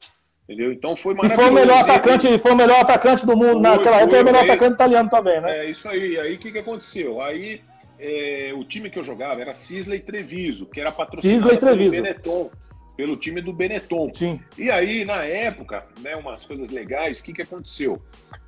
Entendeu? 0.43 0.71
Então 0.71 0.95
foi 0.95 1.13
maravilhoso. 1.15 1.41
E 1.41 1.43
foi 1.43 1.51
o 1.51 1.55
melhor 1.55 1.79
atacante, 1.79 2.39
foi 2.39 2.51
o 2.51 2.55
melhor 2.55 2.79
atacante 2.81 3.25
do 3.25 3.35
mundo 3.35 3.53
foi, 3.53 3.61
naquela 3.61 3.97
época, 3.97 4.11
foi 4.11 4.21
o 4.21 4.25
melhor 4.25 4.43
atacante 4.43 4.73
italiano 4.73 5.09
também, 5.09 5.41
né? 5.41 5.65
É 5.65 5.71
isso 5.71 5.87
aí. 5.89 6.19
Aí 6.19 6.35
o 6.35 6.39
que, 6.39 6.51
que 6.51 6.59
aconteceu? 6.59 7.19
Aí 7.21 7.61
é, 7.97 8.51
o 8.55 8.63
time 8.63 8.89
que 8.89 8.99
eu 8.99 9.03
jogava 9.03 9.41
era 9.41 9.53
Cisley 9.53 9.99
Treviso, 9.99 10.67
que 10.67 10.79
era 10.79 10.91
patrocinado 10.91 11.57
pelo 11.57 11.89
Benetton, 11.89 12.51
pelo 12.95 13.17
time 13.17 13.41
do 13.41 13.53
Benetton. 13.53 14.09
Sim. 14.13 14.39
E 14.57 14.71
aí, 14.71 15.05
na 15.05 15.23
época, 15.23 15.85
né, 15.99 16.15
umas 16.15 16.45
coisas 16.45 16.69
legais, 16.69 17.19
o 17.19 17.23
que, 17.23 17.33
que 17.33 17.41
aconteceu? 17.41 18.01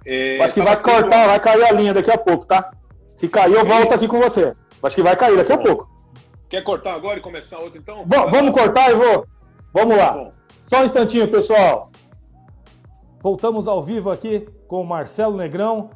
É, 0.06 0.41
Acho 0.41 0.54
que 0.54 0.62
vai 0.62 0.82
cortar, 0.82 1.28
vai 1.28 1.39
cair 1.39 1.64
a 1.64 1.72
linha 1.72 1.93
daqui 1.93 2.12
a 2.12 2.18
pouco, 2.18 2.45
tá? 2.45 2.72
Se 3.16 3.28
cair, 3.28 3.54
eu 3.54 3.66
volto 3.66 3.93
aqui 3.93 4.08
com 4.08 4.20
você. 4.20 4.54
Acho 4.82 4.95
que 4.95 5.04
vai 5.04 5.16
cair 5.16 5.36
daqui 5.36 5.52
a 5.52 5.58
pouco. 5.58 5.89
Quer 6.50 6.64
cortar 6.64 6.93
agora 6.93 7.20
e 7.20 7.22
começar 7.22 7.60
outro 7.60 7.78
então? 7.78 8.06
V 8.06 8.16
vamos 8.30 8.52
cortar 8.52 8.91
e 8.91 8.95
vou. 8.95 9.26
Vamos 9.74 9.98
lá. 9.98 10.14
Tá 10.14 10.32
Só 10.70 10.82
um 10.82 10.86
instantinho, 10.86 11.28
pessoal. 11.28 11.91
Voltamos 13.22 13.68
ao 13.68 13.84
vivo 13.84 14.10
aqui 14.10 14.48
com 14.68 14.82
o 14.82 14.86
Marcelo 14.86 15.36
Negrão. 15.36 15.89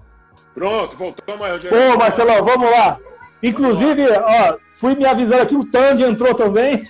Pronto, 0.53 0.97
voltamos 0.97 1.41
aí, 1.45 1.51
Rogério. 1.53 1.93
Ô, 1.93 1.97
Marcelo, 1.97 2.43
vamos 2.43 2.69
lá. 2.69 2.99
Inclusive, 3.41 4.05
ó, 4.09 4.57
fui 4.73 4.95
me 4.95 5.05
avisando 5.05 5.41
aqui, 5.41 5.55
o 5.55 5.65
Tandy 5.65 6.03
entrou 6.03 6.35
também. 6.35 6.85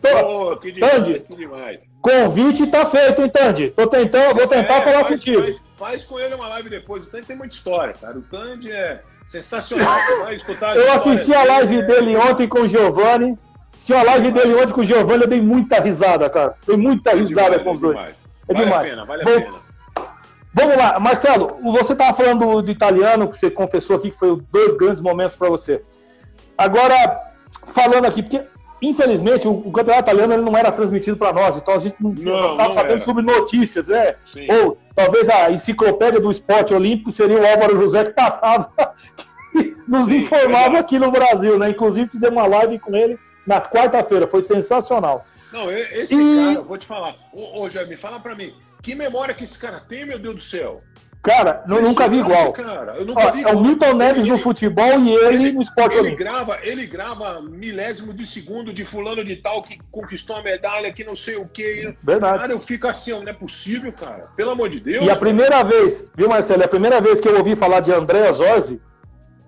Tô... 0.00 0.52
Oh, 0.52 0.56
que 0.56 0.72
demais, 0.72 0.92
Tandy, 0.92 1.20
que 1.20 1.36
demais. 1.36 1.82
Convite 2.00 2.66
tá 2.66 2.86
feito, 2.86 3.22
hein, 3.22 3.28
Tandy? 3.28 3.70
Tô 3.70 3.86
tentando, 3.86 4.36
vou 4.36 4.46
tentar 4.46 4.76
é, 4.76 4.82
falar 4.82 5.04
faz, 5.04 5.08
contigo. 5.08 5.42
Faz, 5.42 5.62
faz, 5.78 6.04
com 6.04 6.20
ele 6.20 6.34
uma 6.34 6.48
live 6.48 6.70
depois. 6.70 7.06
O 7.06 7.10
Tandy 7.10 7.26
tem 7.26 7.36
muita 7.36 7.54
história, 7.54 7.94
cara. 7.94 8.18
O 8.18 8.22
Tandy 8.22 8.70
é 8.70 9.00
sensacional. 9.28 9.98
Eu 10.74 10.92
assisti 10.92 11.34
a 11.34 11.44
live 11.44 11.82
dele 11.82 12.16
ontem 12.16 12.48
com 12.48 12.60
o 12.60 12.68
Giovanni. 12.68 13.38
Assisti 13.72 13.94
a 13.94 14.02
live 14.02 14.30
dele 14.30 14.54
ontem 14.54 14.72
com 14.72 14.80
o 14.80 14.84
Giovanni, 14.84 15.22
eu 15.22 15.28
dei 15.28 15.40
muita 15.40 15.80
risada, 15.80 16.30
cara. 16.30 16.54
Dei 16.66 16.76
muita 16.76 17.14
risada 17.14 17.56
é 17.56 17.58
demais, 17.58 17.62
com 17.64 17.72
os 17.72 17.80
dois. 17.80 18.00
É, 18.00 18.04
é 18.48 18.54
vale 18.54 18.64
demais. 18.64 18.86
a 18.86 18.90
pena, 18.90 19.04
vale 19.04 19.22
a 19.22 19.24
pena. 19.24 19.66
Vamos 20.54 20.76
lá, 20.78 20.98
Marcelo, 20.98 21.58
você 21.62 21.92
estava 21.92 22.16
falando 22.16 22.62
do 22.62 22.70
italiano, 22.70 23.28
que 23.28 23.38
você 23.38 23.50
confessou 23.50 23.96
aqui 23.96 24.10
que 24.10 24.16
foi 24.16 24.40
dois 24.50 24.74
grandes 24.74 25.02
momentos 25.02 25.36
para 25.36 25.50
você. 25.50 25.82
Agora, 26.56 26.94
falando 27.66 28.06
aqui, 28.06 28.22
porque 28.22 28.42
infelizmente 28.80 29.48
o, 29.48 29.52
o 29.52 29.72
campeonato 29.72 30.10
italiano 30.10 30.42
não 30.42 30.56
era 30.56 30.70
transmitido 30.70 31.16
para 31.16 31.32
nós, 31.32 31.56
então 31.56 31.74
a 31.74 31.78
gente 31.78 31.96
não 32.00 32.12
estava 32.12 32.74
sabendo 32.74 32.92
era. 32.92 33.00
sobre 33.00 33.22
notícias, 33.22 33.88
né? 33.88 34.16
Sim. 34.24 34.46
Ou 34.50 34.78
talvez 34.94 35.28
a 35.28 35.50
enciclopédia 35.50 36.20
do 36.20 36.30
esporte 36.30 36.74
olímpico 36.74 37.12
seria 37.12 37.40
o 37.40 37.46
Álvaro 37.46 37.76
José 37.76 38.04
que 38.04 38.12
passava, 38.12 38.70
que 39.52 39.76
nos 39.86 40.08
Sim, 40.08 40.18
informava 40.18 40.78
aqui 40.78 40.98
no 40.98 41.10
Brasil, 41.10 41.58
né? 41.58 41.70
Inclusive 41.70 42.10
fizemos 42.10 42.36
uma 42.36 42.46
live 42.46 42.78
com 42.78 42.94
ele 42.94 43.18
na 43.46 43.60
quarta-feira, 43.60 44.26
foi 44.26 44.42
sensacional. 44.42 45.24
Não, 45.52 45.70
esse 45.70 46.14
e... 46.14 46.54
cara, 46.54 46.62
vou 46.62 46.76
te 46.76 46.86
falar. 46.86 47.14
Ô, 47.32 47.62
ô 47.62 47.70
Jair, 47.70 47.98
fala 47.98 48.20
para 48.20 48.34
mim, 48.34 48.52
que 48.82 48.94
memória 48.94 49.34
que 49.34 49.44
esse 49.44 49.58
cara 49.58 49.80
tem, 49.80 50.04
meu 50.04 50.18
Deus 50.18 50.34
do 50.34 50.40
céu? 50.40 50.80
Cara, 51.26 51.64
eu 51.68 51.82
nunca 51.82 52.08
vi 52.08 52.18
igual. 52.18 52.52
Cara, 52.52 52.94
Ó, 53.00 53.30
vi 53.32 53.40
igual. 53.40 53.54
É 53.54 53.56
o 53.56 53.60
Milton 53.60 53.94
Neves 53.94 54.22
ele, 54.22 54.30
no 54.30 54.38
futebol 54.38 55.00
e 55.00 55.12
ele, 55.12 55.34
ele 55.34 55.52
no 55.52 55.60
esporte 55.60 55.96
ele 55.96 56.14
grava, 56.14 56.58
ele 56.62 56.86
grava 56.86 57.42
milésimo 57.42 58.14
de 58.14 58.24
segundo 58.24 58.72
de 58.72 58.84
fulano 58.84 59.24
de 59.24 59.34
tal 59.34 59.60
que 59.60 59.76
conquistou 59.90 60.36
a 60.36 60.42
medalha, 60.42 60.92
que 60.92 61.02
não 61.02 61.16
sei 61.16 61.34
o 61.34 61.48
quê. 61.48 61.92
Verdade. 62.00 62.38
Cara, 62.38 62.52
eu 62.52 62.60
fico 62.60 62.86
assim, 62.86 63.10
não 63.10 63.28
é 63.28 63.32
possível, 63.32 63.92
cara. 63.92 64.28
Pelo 64.36 64.52
amor 64.52 64.70
de 64.70 64.78
Deus. 64.78 65.04
E 65.04 65.10
a 65.10 65.16
primeira 65.16 65.64
vez, 65.64 66.04
viu, 66.14 66.28
Marcelo? 66.28 66.62
É 66.62 66.66
a 66.66 66.68
primeira 66.68 67.00
vez 67.00 67.18
que 67.18 67.28
eu 67.28 67.36
ouvi 67.36 67.56
falar 67.56 67.80
de 67.80 67.92
André 67.92 68.32
Zorzi 68.32 68.80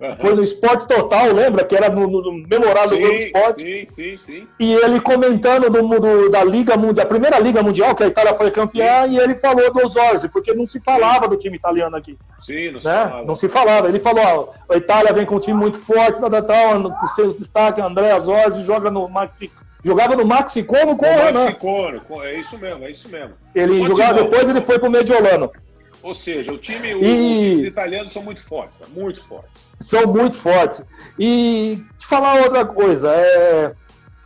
Uhum. 0.01 0.17
Foi 0.21 0.35
no 0.35 0.45
Esporte 0.45 0.87
Total, 0.87 1.33
lembra? 1.33 1.65
Que 1.65 1.75
era 1.75 1.91
no, 1.91 2.07
no 2.07 2.33
memorável 2.33 2.97
sim, 2.97 3.01
Globo 3.01 3.17
Esporte. 3.17 3.63
Sim, 3.63 3.87
sim, 3.87 4.17
sim. 4.17 4.49
E 4.59 4.73
ele 4.73 5.01
comentando 5.01 5.69
do, 5.69 6.01
do, 6.01 6.31
da 6.31 6.45
Liga 6.45 6.77
Mundial, 6.77 7.05
a 7.05 7.09
primeira 7.09 7.39
Liga 7.39 7.63
Mundial, 7.63 7.95
que 7.95 8.05
a 8.05 8.07
Itália 8.07 8.35
foi 8.35 8.51
campeã, 8.51 9.05
sim. 9.05 9.15
e 9.15 9.19
ele 9.19 9.37
falou 9.37 9.73
do 9.73 9.89
Zorzi, 9.89 10.29
porque 10.29 10.55
não 10.55 10.67
se 10.67 10.81
falava 10.81 11.25
sim. 11.25 11.31
do 11.31 11.37
time 11.37 11.57
italiano 11.57 11.97
aqui. 11.97 12.17
Sim, 12.41 12.71
não 12.71 12.75
né? 12.75 12.81
se 12.81 12.89
falava. 12.89 13.25
Não 13.25 13.37
se 13.37 13.49
falava. 13.49 13.89
Ele 13.89 13.99
falou, 13.99 14.55
ó, 14.69 14.73
a 14.75 14.77
Itália 14.77 15.13
vem 15.13 15.27
com 15.27 15.37
um 15.37 15.41
time 15.41 15.59
muito 15.59 15.79
forte, 15.79 16.21
tal, 16.21 16.31
tal, 16.43 16.81
o 16.81 17.09
seu 17.17 17.35
destaque, 17.35 17.81
André 17.81 18.19
Zorzi, 18.21 18.63
joga 18.63 18.91
no 18.91 19.09
Maxi 19.09 19.51
Jogava 19.85 20.17
no 20.17 20.27
Maxi 20.27 20.63
Como 20.63 20.97
com 20.97 21.07
o 21.07 21.09
Renan. 21.09 21.45
Maxi 21.45 21.55
Como, 21.57 22.23
é 22.23 22.35
isso 22.35 22.59
mesmo, 22.59 22.85
é 22.85 22.91
isso 22.91 23.09
mesmo. 23.09 23.35
Ele 23.55 23.85
jogava 23.85 24.23
depois, 24.23 24.49
ele 24.49 24.61
foi 24.61 24.79
pro 24.79 24.91
Mediolano. 24.91 25.51
Ou 26.09 26.15
seja, 26.15 26.51
o 26.51 26.57
time, 26.57 26.89
e... 26.93 27.57
os 27.57 27.67
italianos 27.67 28.13
são 28.13 28.23
muito 28.23 28.43
fortes, 28.43 28.79
muito 28.97 29.23
fortes. 29.23 29.69
São 29.79 30.07
muito 30.07 30.39
fortes. 30.39 30.83
E 31.19 31.85
te 31.99 32.07
falar 32.07 32.41
outra 32.41 32.65
coisa, 32.65 33.11
é... 33.11 33.75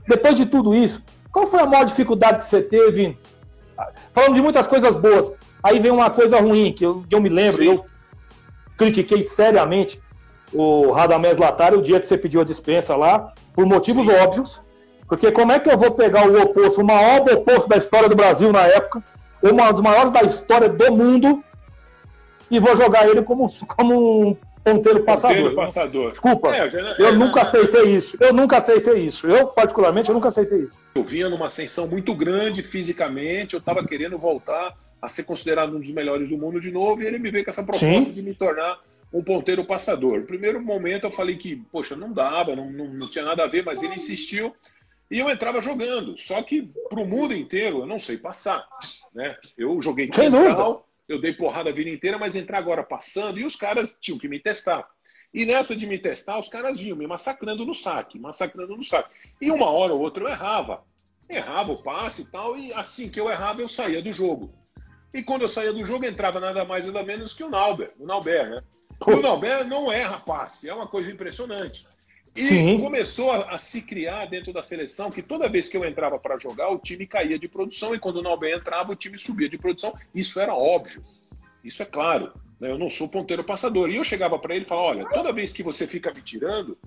depois 0.07 0.37
de 0.37 0.47
tudo 0.47 0.77
isso, 0.77 1.03
qual 1.33 1.45
foi 1.49 1.59
a 1.59 1.67
maior 1.67 1.85
dificuldade 1.85 2.39
que 2.39 2.45
você 2.45 2.63
teve? 2.63 3.19
Falando 4.15 4.35
de 4.35 4.41
muitas 4.41 4.69
coisas 4.69 4.95
boas, 4.95 5.33
aí 5.61 5.81
vem 5.81 5.91
uma 5.91 6.09
coisa 6.09 6.39
ruim 6.39 6.73
que 6.73 6.87
eu, 6.87 7.03
que 7.09 7.17
eu 7.17 7.21
me 7.21 7.29
lembro, 7.29 7.61
Sim. 7.61 7.71
eu 7.71 7.85
critiquei 8.77 9.25
seriamente 9.25 10.01
o 10.53 10.93
Radamés 10.93 11.37
Latari 11.37 11.75
o 11.75 11.83
dia 11.83 11.99
que 11.99 12.07
você 12.07 12.17
pediu 12.17 12.43
a 12.43 12.45
dispensa 12.45 12.95
lá, 12.95 13.33
por 13.53 13.67
motivos 13.67 14.07
Sim. 14.07 14.13
óbvios. 14.13 14.61
Porque 15.09 15.33
como 15.33 15.51
é 15.51 15.59
que 15.59 15.69
eu 15.69 15.77
vou 15.77 15.91
pegar 15.91 16.29
o 16.29 16.43
oposto, 16.43 16.81
o 16.81 16.87
maior 16.87 17.29
oposto 17.29 17.69
da 17.69 17.77
história 17.77 18.09
do 18.09 18.15
Brasil 18.15 18.53
na 18.53 18.63
época, 18.69 19.03
uma 19.43 19.73
dos 19.73 19.83
maiores 19.83 20.13
da 20.13 20.23
história 20.23 20.69
do 20.69 20.93
mundo, 20.93 21.43
e 22.53 22.61
vou 22.61 22.77
jogar 22.77 23.09
ele 23.09 23.23
como, 23.23 23.47
como 23.67 24.29
um 24.29 24.37
ponteiro 24.63 25.03
passador. 25.05 25.37
Ponteiro 25.37 25.57
passador. 25.57 26.11
Desculpa, 26.11 26.55
é, 26.55 26.69
eu, 26.99 27.07
eu 27.07 27.17
nunca 27.17 27.41
aceitei 27.41 27.97
isso. 27.97 28.17
Eu 28.21 28.35
nunca 28.35 28.59
aceitei 28.59 29.07
isso. 29.07 29.27
Eu, 29.27 29.47
particularmente, 29.47 30.11
eu 30.11 30.15
nunca 30.15 30.29
aceitei 30.29 30.59
isso. 30.59 30.79
Eu 30.95 31.03
vinha 31.03 31.31
numa 31.31 31.47
ascensão 31.47 31.89
muito 31.89 32.15
grande 32.15 32.63
fisicamente, 32.63 33.55
eu 33.55 33.59
estava 33.59 33.83
querendo 33.87 34.19
voltar 34.19 34.77
a 35.01 35.09
ser 35.09 35.23
considerado 35.25 35.75
um 35.75 35.81
dos 35.81 35.91
melhores 35.91 36.29
do 36.29 36.37
mundo 36.37 36.61
de 36.61 36.71
novo, 36.71 37.03
e 37.03 37.07
ele 37.07 37.19
me 37.19 37.31
veio 37.31 37.43
com 37.43 37.51
essa 37.51 37.65
proposta 37.65 37.87
Sim. 37.87 38.13
de 38.13 38.23
me 38.23 38.35
tornar 38.35 38.79
um 39.11 39.25
ponteiro 39.25 39.65
passador. 39.65 40.21
No 40.21 40.27
primeiro 40.27 40.63
momento 40.63 41.05
eu 41.05 41.11
falei 41.11 41.39
que, 41.39 41.57
poxa, 41.73 41.97
não 41.97 42.13
dava, 42.13 42.55
não, 42.55 42.71
não, 42.71 42.87
não 42.87 43.09
tinha 43.09 43.25
nada 43.25 43.45
a 43.45 43.49
ver, 43.49 43.65
mas 43.65 43.83
ele 43.83 43.95
insistiu 43.95 44.55
e 45.11 45.19
eu 45.19 45.31
entrava 45.31 45.63
jogando. 45.63 46.19
Só 46.19 46.43
que 46.43 46.71
para 46.91 47.01
o 47.01 47.07
mundo 47.07 47.35
inteiro 47.35 47.81
eu 47.81 47.87
não 47.87 47.99
sei 47.99 48.19
passar. 48.19 48.67
Né? 49.15 49.37
Eu 49.57 49.81
joguei 49.81 50.11
central, 50.13 50.87
eu 51.13 51.21
dei 51.21 51.33
porrada 51.33 51.71
a 51.71 51.73
vida 51.73 51.91
inteira, 51.91 52.19
mas 52.19 52.35
entrar 52.35 52.59
agora 52.59 52.83
passando, 52.83 53.39
e 53.39 53.45
os 53.45 53.57
caras 53.57 53.99
tinham 54.01 54.19
que 54.19 54.29
me 54.29 54.41
testar. 54.41 54.89
E 55.33 55.47
nessa 55.47 55.75
de 55.75 55.87
me 55.87 55.99
testar, 55.99 56.39
os 56.39 56.49
caras 56.49 56.79
vinham 56.79 56.97
me 56.97 57.07
massacrando 57.07 57.65
no 57.65 57.73
saque, 57.73 58.19
massacrando 58.19 58.77
no 58.77 58.85
saque. 58.85 59.11
E 59.41 59.51
uma 59.51 59.71
hora 59.71 59.95
ou 59.95 60.01
outra 60.01 60.25
eu 60.25 60.29
errava. 60.29 60.85
Errava 61.29 61.73
o 61.73 61.83
passe 61.83 62.23
e 62.23 62.25
tal, 62.27 62.59
e 62.59 62.73
assim 62.75 63.09
que 63.09 63.19
eu 63.19 63.31
errava, 63.31 63.63
eu 63.63 63.69
saía 63.69 64.03
do 64.03 64.13
jogo. 64.13 64.53
E 65.15 65.23
quando 65.23 65.43
eu 65.43 65.49
saía 65.49 65.73
do 65.73 65.87
jogo, 65.87 66.05
entrava 66.05 66.41
nada 66.41 66.65
mais 66.65 66.87
nada 66.87 67.03
menos 67.03 67.35
que 67.35 67.45
o 67.45 67.51
Nauber, 67.51 67.93
o 67.99 68.07
Nauber, 68.07 68.51
né? 68.51 68.63
O 69.07 69.17
Nauber 69.17 69.67
não 69.67 69.91
erra 69.91 70.21
passe, 70.21 70.69
é 70.69 70.75
uma 70.75 70.87
coisa 70.87 71.11
impressionante. 71.11 71.87
E 72.35 72.49
Sim. 72.49 72.81
começou 72.81 73.31
a, 73.31 73.55
a, 73.55 73.59
se 73.59 73.83
criar 73.83 74.27
dentro 74.27 74.53
da 74.53 74.63
seleção 74.63 75.11
que 75.11 75.23
toda 75.23 75.51
vez 75.51 75.69
que 75.69 75.77
eu 75.77 75.85
entrava 75.85 76.19
para 76.19 76.39
jogar, 76.39 76.71
o 76.71 76.79
time 76.79 77.07
caía 77.07 77.39
de 77.39 77.47
produção 77.47 77.95
e 77.95 77.99
quando 77.99 78.17
o 78.17 78.23
Nalben 78.23 78.55
entrava, 78.55 78.93
o 78.93 78.97
time 78.97 79.19
subia 79.19 79.49
de 79.49 79.59
produção. 79.59 79.95
Isso 80.15 80.41
era 80.41 80.55
óbvio. 80.55 81.03
Isso 81.63 81.83
é 81.83 81.87
claro. 81.87 82.33
Né? 82.59 82.71
Eu 82.71 82.79
não 82.79 82.89
sou 82.89 83.09
ponteiro 83.09 83.45
passador. 83.45 83.91
E 83.91 83.97
eu 83.97 84.05
chegava 84.05 84.39
para 84.39 84.55
ele 84.55 84.65
e 84.65 84.69
falava: 84.69 84.87
olha, 84.89 85.09
toda 85.11 85.33
vez 85.33 85.53
que 85.53 85.63
você 85.63 85.87
fica 85.87 86.11
me 86.13 86.23
tirando, 86.23 86.79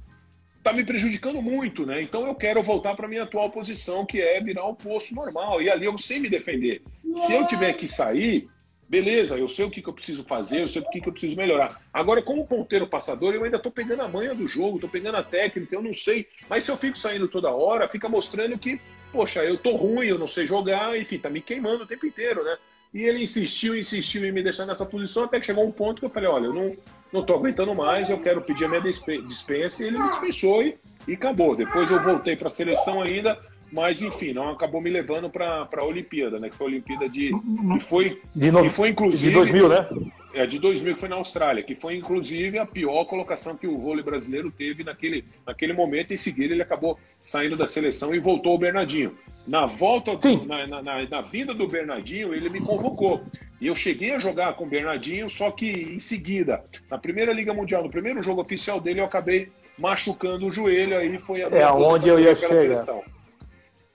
tá 0.64 0.74
me 0.74 0.84
prejudicando 0.84 1.44
muito, 1.44 1.86
né? 1.86 2.02
Então 2.02 2.26
eu 2.26 2.34
quero 2.34 2.64
voltar 2.64 2.96
para 2.96 3.08
minha 3.08 3.24
atual 3.24 3.52
posição, 3.52 4.04
que 4.04 4.20
é 4.20 4.42
virar 4.42 4.66
um 4.66 4.74
posto 4.74 5.14
normal. 5.14 5.62
E 5.62 5.70
ali 5.70 5.86
eu 5.86 5.96
sei 5.96 6.20
me 6.20 6.28
defender. 6.28 6.82
Se 7.04 7.34
eu 7.34 7.46
tiver 7.46 7.74
que 7.74 7.88
sair, 7.88 8.50
Beleza, 8.88 9.36
eu 9.38 9.48
sei 9.48 9.66
o 9.66 9.70
que, 9.70 9.82
que 9.82 9.90
eu 9.90 9.94
preciso 9.94 10.24
fazer, 10.24 10.62
eu 10.62 10.68
sei 10.68 10.82
o 10.82 10.90
que, 10.90 11.02
que 11.02 11.10
eu 11.10 11.12
preciso 11.12 11.36
melhorar. 11.36 11.82
Agora, 11.92 12.22
como 12.22 12.46
ponteiro 12.46 12.88
passador, 12.88 13.34
eu 13.34 13.44
ainda 13.44 13.58
estou 13.58 13.72
pegando 13.72 14.04
a 14.04 14.08
manha 14.08 14.36
do 14.36 14.48
jogo, 14.48 14.76
estou 14.76 14.90
pegando 14.90 15.18
a 15.18 15.24
técnica, 15.24 15.74
eu 15.74 15.82
não 15.82 15.92
sei. 15.92 16.28
Mas 16.48 16.66
se 16.66 16.72
eu 16.72 16.78
fico 16.78 16.98
saindo 16.98 17.28
toda 17.28 17.50
hora, 17.50 17.90
fica 17.90 18.08
mostrando 18.08 18.58
que, 18.60 18.80
poxa, 19.12 19.44
eu 19.44 19.58
tô 19.58 19.76
ruim, 19.76 20.08
eu 20.08 20.20
não 20.20 20.28
sei 20.28 20.46
jogar, 20.46 20.98
enfim, 21.00 21.18
tá 21.18 21.32
me 21.32 21.42
queimando 21.42 21.84
o 21.84 21.88
tempo 21.88 22.06
inteiro, 22.06 22.44
né? 22.44 22.58
E 22.94 23.02
ele 23.04 23.24
insistiu, 23.24 23.76
insistiu 23.76 24.24
em 24.24 24.32
me 24.32 24.44
deixar 24.44 24.66
nessa 24.66 24.86
posição, 24.86 25.24
até 25.24 25.40
que 25.40 25.48
chegou 25.48 25.66
um 25.66 25.72
ponto 25.72 26.00
que 26.00 26.06
eu 26.06 26.10
falei, 26.10 26.30
olha, 26.30 26.46
eu 26.46 26.54
não, 26.54 26.78
não 27.12 27.26
tô 27.26 27.34
aguentando 27.34 27.74
mais, 27.74 28.10
eu 28.10 28.22
quero 28.22 28.42
pedir 28.42 28.66
a 28.66 28.70
minha 28.70 28.82
dispensa, 28.82 29.84
e 29.84 29.88
ele 29.88 29.98
me 29.98 30.10
dispensou 30.10 30.64
e, 30.64 30.78
e 31.08 31.14
acabou. 31.14 31.56
Depois 31.56 31.90
eu 31.90 32.00
voltei 32.00 32.38
para 32.38 32.48
a 32.48 32.52
seleção 32.52 33.02
ainda, 33.02 33.38
mas 33.76 34.02
enfim, 34.02 34.32
não 34.32 34.50
acabou 34.50 34.80
me 34.80 34.90
levando 34.90 35.30
para 35.30 35.68
a 35.70 35.84
Olimpíada, 35.84 36.40
né? 36.40 36.50
Que 36.50 36.56
foi 36.56 36.68
a 36.68 36.70
Olimpíada 36.70 37.10
de 37.10 37.30
que 37.74 37.80
foi 37.82 38.22
de, 38.34 38.50
no... 38.50 38.64
que 38.64 38.70
foi 38.70 38.90
inclusive 38.90 39.28
de 39.28 39.34
2000, 39.34 39.68
né? 39.70 39.88
É 40.34 40.48
de 40.48 40.58
2000 40.60 40.94
que 40.94 41.00
foi 41.02 41.10
na 41.10 41.18
Austrália, 41.18 41.62
que 41.62 41.76
foi 41.76 41.98
inclusive 41.98 42.58
a 42.58 42.66
pior 42.66 43.04
colocação 43.04 43.58
que 43.58 43.68
o 43.68 43.78
vôlei 43.78 44.02
brasileiro 44.02 44.50
teve 44.50 44.86
naquele 44.86 45.26
naquele 45.46 45.74
momento. 45.74 46.14
Em 46.14 46.18
seguida 46.18 46.54
ele 46.54 46.62
acabou 46.62 46.98
saindo 47.20 47.58
da 47.58 47.66
seleção 47.66 48.16
e 48.16 48.20
voltou 48.20 48.54
ao 48.54 48.58
Bernardinho. 48.58 49.14
Na 49.46 49.66
volta, 49.66 50.12
na, 50.48 50.66
na, 50.66 50.82
na, 50.82 51.10
na 51.10 51.22
vinda 51.22 51.54
do 51.54 51.68
Bernardinho, 51.68 52.34
ele 52.34 52.50
me 52.50 52.62
convocou. 52.62 53.22
E 53.60 53.68
eu 53.68 53.76
cheguei 53.76 54.12
a 54.14 54.20
jogar 54.20 54.54
com 54.54 54.64
o 54.64 54.68
Bernardinho, 54.68 55.30
só 55.30 55.52
que 55.52 55.70
em 55.70 56.00
seguida, 56.00 56.64
na 56.90 56.98
primeira 56.98 57.32
Liga 57.34 57.54
Mundial, 57.54 57.84
no 57.84 57.90
primeiro 57.90 58.24
jogo 58.24 58.42
oficial 58.42 58.80
dele, 58.80 59.02
eu 59.02 59.06
acabei 59.06 59.50
machucando 59.78 60.48
o 60.48 60.52
joelho, 60.52 60.98
aí 60.98 61.20
foi 61.20 61.44
a 61.44 61.48
É 61.48 61.68
onde 61.70 62.08
eu 62.08 62.20
ia 62.20 62.36
chegar. 62.36 62.56
Seleção. 62.56 63.04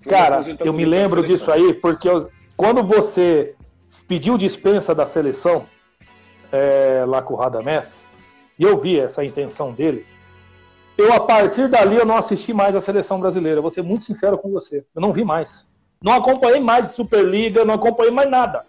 Cara, 0.08 0.42
eu 0.60 0.72
me 0.72 0.84
lembro 0.84 1.24
disso 1.24 1.50
aí, 1.52 1.74
porque 1.74 2.08
eu, 2.08 2.30
quando 2.56 2.82
você 2.82 3.54
pediu 4.08 4.38
dispensa 4.38 4.94
da 4.94 5.06
seleção 5.06 5.66
é, 6.50 7.04
lá 7.06 7.20
com 7.22 7.34
o 7.34 7.36
Radamés, 7.36 7.96
e 8.58 8.62
eu 8.62 8.78
vi 8.78 8.98
essa 8.98 9.24
intenção 9.24 9.72
dele, 9.72 10.06
eu, 10.96 11.12
a 11.14 11.20
partir 11.20 11.68
dali, 11.68 11.96
eu 11.96 12.04
não 12.04 12.16
assisti 12.16 12.52
mais 12.52 12.76
a 12.76 12.80
seleção 12.80 13.18
brasileira. 13.18 13.62
Vou 13.62 13.70
ser 13.70 13.82
muito 13.82 14.04
sincero 14.04 14.36
com 14.36 14.50
você. 14.50 14.84
Eu 14.94 15.00
não 15.00 15.12
vi 15.12 15.24
mais. 15.24 15.66
Não 16.02 16.12
acompanhei 16.12 16.60
mais 16.60 16.90
Superliga, 16.90 17.64
não 17.64 17.74
acompanhei 17.74 18.12
mais 18.12 18.28
nada. 18.28 18.66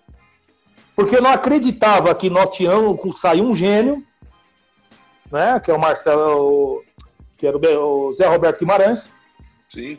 Porque 0.95 1.17
eu 1.17 1.21
não 1.21 1.31
acreditava 1.31 2.13
que 2.15 2.29
nós 2.29 2.49
tínhamos, 2.55 3.19
saiu 3.19 3.45
um 3.45 3.55
gênio, 3.55 4.01
né? 5.29 5.59
Que 5.59 5.71
é 5.71 5.73
o 5.73 5.79
Marcelo, 5.79 6.83
que 7.37 7.45
era 7.45 7.57
o 7.57 8.13
Zé 8.13 8.27
Roberto 8.27 8.59
Guimarães. 8.59 9.11
Sim. 9.67 9.97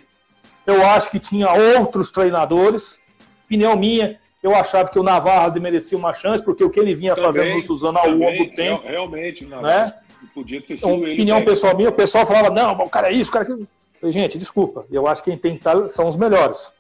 Eu 0.67 0.87
acho 0.87 1.11
que 1.11 1.19
tinha 1.19 1.49
outros 1.79 2.11
treinadores. 2.11 3.01
Opinião 3.45 3.77
minha, 3.77 4.19
eu 4.43 4.55
achava 4.55 4.89
que 4.89 4.99
o 4.99 5.03
Navarro 5.03 5.61
merecia 5.61 5.97
uma 5.97 6.13
chance, 6.13 6.43
porque 6.45 6.65
o 6.65 6.71
que 6.71 6.81
ele 6.81 6.95
vinha 6.95 7.15
também, 7.15 7.33
fazendo 7.33 7.57
no 7.57 7.63
Suzano 7.63 7.99
ao 7.99 8.11
longo 8.11 8.45
do 8.45 8.55
tempo. 8.55 8.87
Realmente, 8.87 9.45
o 9.45 9.49
Navarro 9.49 9.87
né? 9.87 9.95
podia 10.35 10.61
ter 10.61 10.79
sido 10.79 10.89
então, 10.89 11.03
ele. 11.03 11.15
Opinião 11.15 11.45
pessoal 11.45 11.77
minha, 11.77 11.91
o 11.91 11.93
pessoal 11.93 12.27
falava, 12.27 12.51
não, 12.51 12.73
o 12.73 12.91
cara 12.91 13.09
é 13.09 13.13
isso, 13.13 13.31
o 13.31 13.33
cara 13.33 13.45
é 13.45 13.53
aquilo. 13.53 13.69
Gente, 14.05 14.37
desculpa, 14.37 14.85
eu 14.91 15.07
acho 15.07 15.23
que 15.23 15.31
quem 15.31 15.39
tem 15.39 15.53
que 15.53 15.59
estar 15.59 15.89
são 15.89 16.09
os 16.09 16.17
melhores. 16.17 16.73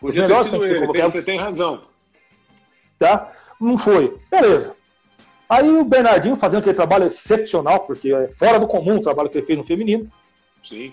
Podia 0.00 0.22
os 0.22 0.28
melhores 0.28 0.50
tem 0.50 0.60
que 0.60 0.66
ser 0.66 0.80
convocados. 0.80 1.12
Você 1.12 1.22
tem 1.22 1.38
razão. 1.38 1.82
Tá? 2.98 3.32
Não 3.60 3.76
foi. 3.76 4.16
Beleza. 4.30 4.74
Aí 5.48 5.68
o 5.68 5.84
Bernardinho 5.84 6.36
fazendo 6.36 6.60
aquele 6.60 6.76
trabalho 6.76 7.06
excepcional, 7.06 7.80
porque 7.80 8.12
é 8.12 8.30
fora 8.30 8.60
do 8.60 8.68
comum 8.68 8.98
o 8.98 9.02
trabalho 9.02 9.28
que 9.28 9.38
ele 9.38 9.46
fez 9.46 9.58
no 9.58 9.64
feminino. 9.64 10.08
Sim 10.62 10.92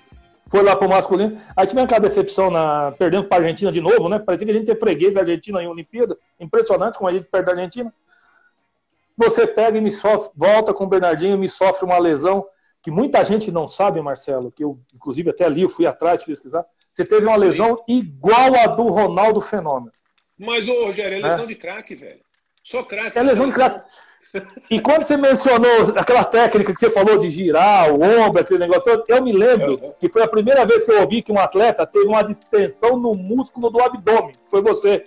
foi 0.49 0.63
lá 0.63 0.75
pro 0.75 0.89
masculino. 0.89 1.41
Aí 1.55 1.67
tivemos 1.67 1.85
aquela 1.85 2.07
decepção 2.07 2.49
na, 2.49 2.91
perdendo 2.93 3.27
para 3.27 3.37
a 3.37 3.41
Argentina 3.41 3.71
de 3.71 3.81
novo, 3.81 4.09
né? 4.09 4.19
Parecia 4.19 4.45
que 4.45 4.51
a 4.51 4.55
gente 4.55 4.65
tem 4.65 4.75
freguês 4.75 5.15
da 5.15 5.21
Argentina 5.21 5.61
em 5.61 5.67
Olimpíada. 5.67 6.17
Impressionante 6.39 6.97
como 6.97 7.09
a 7.09 7.11
gente 7.11 7.25
perde 7.25 7.49
a 7.49 7.53
Argentina. 7.53 7.93
Você 9.17 9.47
pega 9.47 9.77
e 9.77 9.81
me 9.81 9.91
sofre, 9.91 10.31
volta 10.35 10.73
com 10.73 10.83
o 10.83 10.87
Bernardinho 10.87 11.35
e 11.35 11.37
me 11.37 11.49
sofre 11.49 11.85
uma 11.85 11.97
lesão 11.97 12.45
que 12.81 12.91
muita 12.91 13.23
gente 13.23 13.51
não 13.51 13.67
sabe, 13.67 13.99
Marcelo, 14.01 14.51
que 14.51 14.63
eu, 14.63 14.79
inclusive, 14.93 15.29
até 15.29 15.43
ali 15.45 15.63
eu 15.63 15.69
fui 15.69 15.85
atrás 15.85 16.19
de 16.19 16.27
pesquisar. 16.27 16.65
Você 16.93 17.03
teve 17.03 17.25
uma 17.25 17.35
lesão 17.35 17.75
Sim. 17.77 17.83
igual 17.87 18.55
a 18.55 18.67
do 18.67 18.83
Ronaldo 18.83 19.41
Fenômeno. 19.41 19.91
Mas, 20.37 20.67
ô, 20.67 20.85
Rogério, 20.85 21.17
é 21.17 21.21
lesão 21.21 21.43
é. 21.43 21.47
de 21.47 21.55
craque, 21.55 21.95
velho. 21.95 22.21
Só 22.63 22.83
craque. 22.83 23.17
É 23.17 23.23
lesão 23.23 23.47
de 23.47 23.53
craque. 23.53 23.89
E 24.69 24.79
quando 24.79 25.03
você 25.03 25.15
mencionou 25.15 25.93
aquela 25.95 26.23
técnica 26.23 26.73
que 26.73 26.79
você 26.79 26.89
falou 26.89 27.17
de 27.17 27.29
girar 27.29 27.91
o 27.91 28.01
ombro, 28.01 28.41
aquele 28.41 28.59
negócio 28.59 28.83
todo, 28.83 29.05
eu 29.07 29.23
me 29.23 29.31
lembro 29.31 29.95
que 29.99 30.09
foi 30.09 30.23
a 30.23 30.27
primeira 30.27 30.65
vez 30.65 30.83
que 30.83 30.91
eu 30.91 31.01
ouvi 31.01 31.21
que 31.21 31.31
um 31.31 31.39
atleta 31.39 31.85
teve 31.85 32.05
uma 32.07 32.21
distensão 32.21 32.97
no 32.97 33.13
músculo 33.13 33.69
do 33.69 33.81
abdômen. 33.81 34.33
Foi 34.49 34.61
você. 34.61 35.03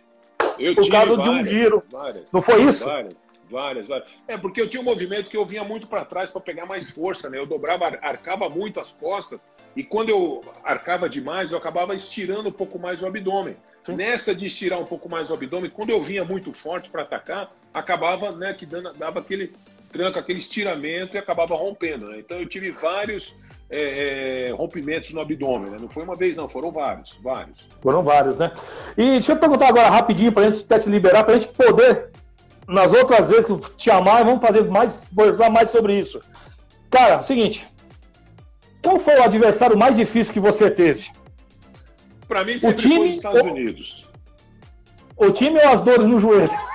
Eu 0.58 0.74
por 0.74 0.88
causa 0.90 1.16
várias, 1.16 1.22
de 1.22 1.28
um 1.28 1.44
giro. 1.44 1.82
Várias, 1.90 2.32
Não 2.32 2.42
foi 2.42 2.62
isso? 2.62 2.84
Várias, 2.84 3.14
várias, 3.50 3.86
várias. 3.86 4.08
É, 4.26 4.36
porque 4.36 4.60
eu 4.60 4.68
tinha 4.68 4.80
um 4.80 4.84
movimento 4.84 5.30
que 5.30 5.36
eu 5.36 5.44
vinha 5.44 5.64
muito 5.64 5.86
para 5.86 6.04
trás 6.04 6.30
para 6.30 6.40
pegar 6.40 6.66
mais 6.66 6.90
força, 6.90 7.28
né? 7.28 7.38
Eu 7.38 7.46
dobrava, 7.46 7.86
arcava 8.02 8.48
muito 8.48 8.80
as 8.80 8.92
costas. 8.92 9.38
E 9.76 9.84
quando 9.84 10.08
eu 10.08 10.42
arcava 10.64 11.08
demais, 11.08 11.52
eu 11.52 11.58
acabava 11.58 11.94
estirando 11.94 12.48
um 12.48 12.52
pouco 12.52 12.78
mais 12.78 13.02
o 13.02 13.06
abdômen. 13.06 13.56
Sim. 13.82 13.96
Nessa 13.96 14.34
de 14.34 14.46
estirar 14.46 14.78
um 14.78 14.84
pouco 14.84 15.08
mais 15.08 15.30
o 15.30 15.34
abdômen, 15.34 15.70
quando 15.70 15.90
eu 15.90 16.02
vinha 16.02 16.24
muito 16.24 16.52
forte 16.52 16.90
para 16.90 17.02
atacar, 17.02 17.50
acabava, 17.72 18.32
né, 18.32 18.52
que 18.52 18.66
dando, 18.66 18.92
dava 18.92 19.20
aquele 19.20 19.52
tranco, 19.92 20.18
aquele 20.18 20.38
estiramento 20.38 21.16
e 21.16 21.18
acabava 21.18 21.54
rompendo. 21.54 22.08
Né? 22.08 22.18
Então 22.18 22.38
eu 22.38 22.48
tive 22.48 22.70
vários 22.70 23.34
é, 23.68 24.48
é, 24.48 24.52
rompimentos 24.52 25.12
no 25.12 25.20
abdômen. 25.20 25.70
Né? 25.70 25.78
Não 25.80 25.88
foi 25.88 26.02
uma 26.02 26.14
vez, 26.14 26.36
não, 26.36 26.48
foram 26.48 26.70
vários, 26.70 27.18
vários. 27.22 27.68
Foram 27.82 28.02
vários, 28.02 28.38
né? 28.38 28.52
E 28.96 29.02
deixa 29.12 29.32
eu 29.32 29.36
perguntar 29.36 29.68
agora 29.68 29.88
rapidinho 29.88 30.32
para 30.32 30.44
a 30.44 30.46
gente 30.46 30.64
até 30.64 30.78
te 30.78 30.88
liberar, 30.88 31.24
para 31.24 31.34
a 31.34 31.40
gente 31.40 31.52
poder, 31.52 32.10
nas 32.66 32.92
outras 32.92 33.28
vezes 33.28 33.46
que 33.46 33.76
te 33.76 33.90
amar, 33.90 34.24
vamos 34.24 34.40
fazer 34.40 34.64
mais, 34.64 35.04
conversar 35.14 35.50
mais 35.50 35.70
sobre 35.70 35.98
isso. 35.98 36.20
Cara, 36.90 37.14
é 37.14 37.16
o 37.18 37.24
seguinte. 37.24 37.66
Qual 38.82 38.98
foi 38.98 39.16
o 39.18 39.22
adversário 39.22 39.76
mais 39.76 39.96
difícil 39.96 40.32
que 40.32 40.40
você 40.40 40.70
teve? 40.70 41.08
Para 42.26 42.44
mim, 42.44 42.58
sempre 42.58 42.74
o 42.74 42.78
time, 42.78 42.96
foi 42.96 43.08
os 43.08 43.14
Estados 43.14 43.40
o, 43.42 43.50
Unidos. 43.50 44.08
O 45.16 45.30
time 45.32 45.60
ou 45.60 45.68
as 45.68 45.80
dores 45.80 46.06
no 46.06 46.18
joelho? 46.18 46.69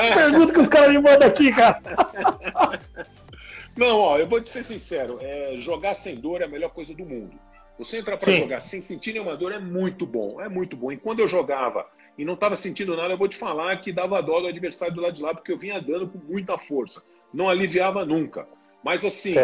É. 0.00 0.14
Pergunta 0.14 0.52
que 0.52 0.60
os 0.60 0.68
caras 0.68 0.90
me 0.90 0.98
mandam 0.98 1.28
aqui, 1.28 1.52
cara. 1.52 1.80
Não, 3.76 3.98
ó, 3.98 4.18
eu 4.18 4.26
vou 4.26 4.40
te 4.40 4.50
ser 4.50 4.64
sincero. 4.64 5.18
É, 5.20 5.56
jogar 5.56 5.94
sem 5.94 6.16
dor 6.16 6.42
é 6.42 6.44
a 6.44 6.48
melhor 6.48 6.70
coisa 6.70 6.94
do 6.94 7.04
mundo. 7.04 7.38
Você 7.78 7.98
entrar 7.98 8.16
para 8.16 8.32
jogar 8.32 8.60
sem 8.60 8.80
sentir 8.80 9.12
nenhuma 9.12 9.36
dor 9.36 9.52
é 9.52 9.58
muito 9.58 10.06
bom, 10.06 10.40
é 10.40 10.48
muito 10.48 10.76
bom. 10.76 10.92
E 10.92 10.96
quando 10.96 11.20
eu 11.20 11.28
jogava 11.28 11.86
e 12.16 12.24
não 12.24 12.34
estava 12.34 12.54
sentindo 12.54 12.96
nada, 12.96 13.14
eu 13.14 13.18
vou 13.18 13.28
te 13.28 13.36
falar 13.36 13.76
que 13.80 13.92
dava 13.92 14.22
dó 14.22 14.40
do 14.40 14.46
adversário 14.46 14.94
do 14.94 15.00
lado 15.00 15.14
de 15.14 15.22
lá, 15.22 15.34
porque 15.34 15.50
eu 15.50 15.58
vinha 15.58 15.80
dando 15.80 16.06
com 16.06 16.18
muita 16.18 16.58
força. 16.58 17.02
Não 17.32 17.48
aliviava 17.48 18.04
nunca. 18.04 18.46
Mas 18.84 19.04
assim, 19.04 19.34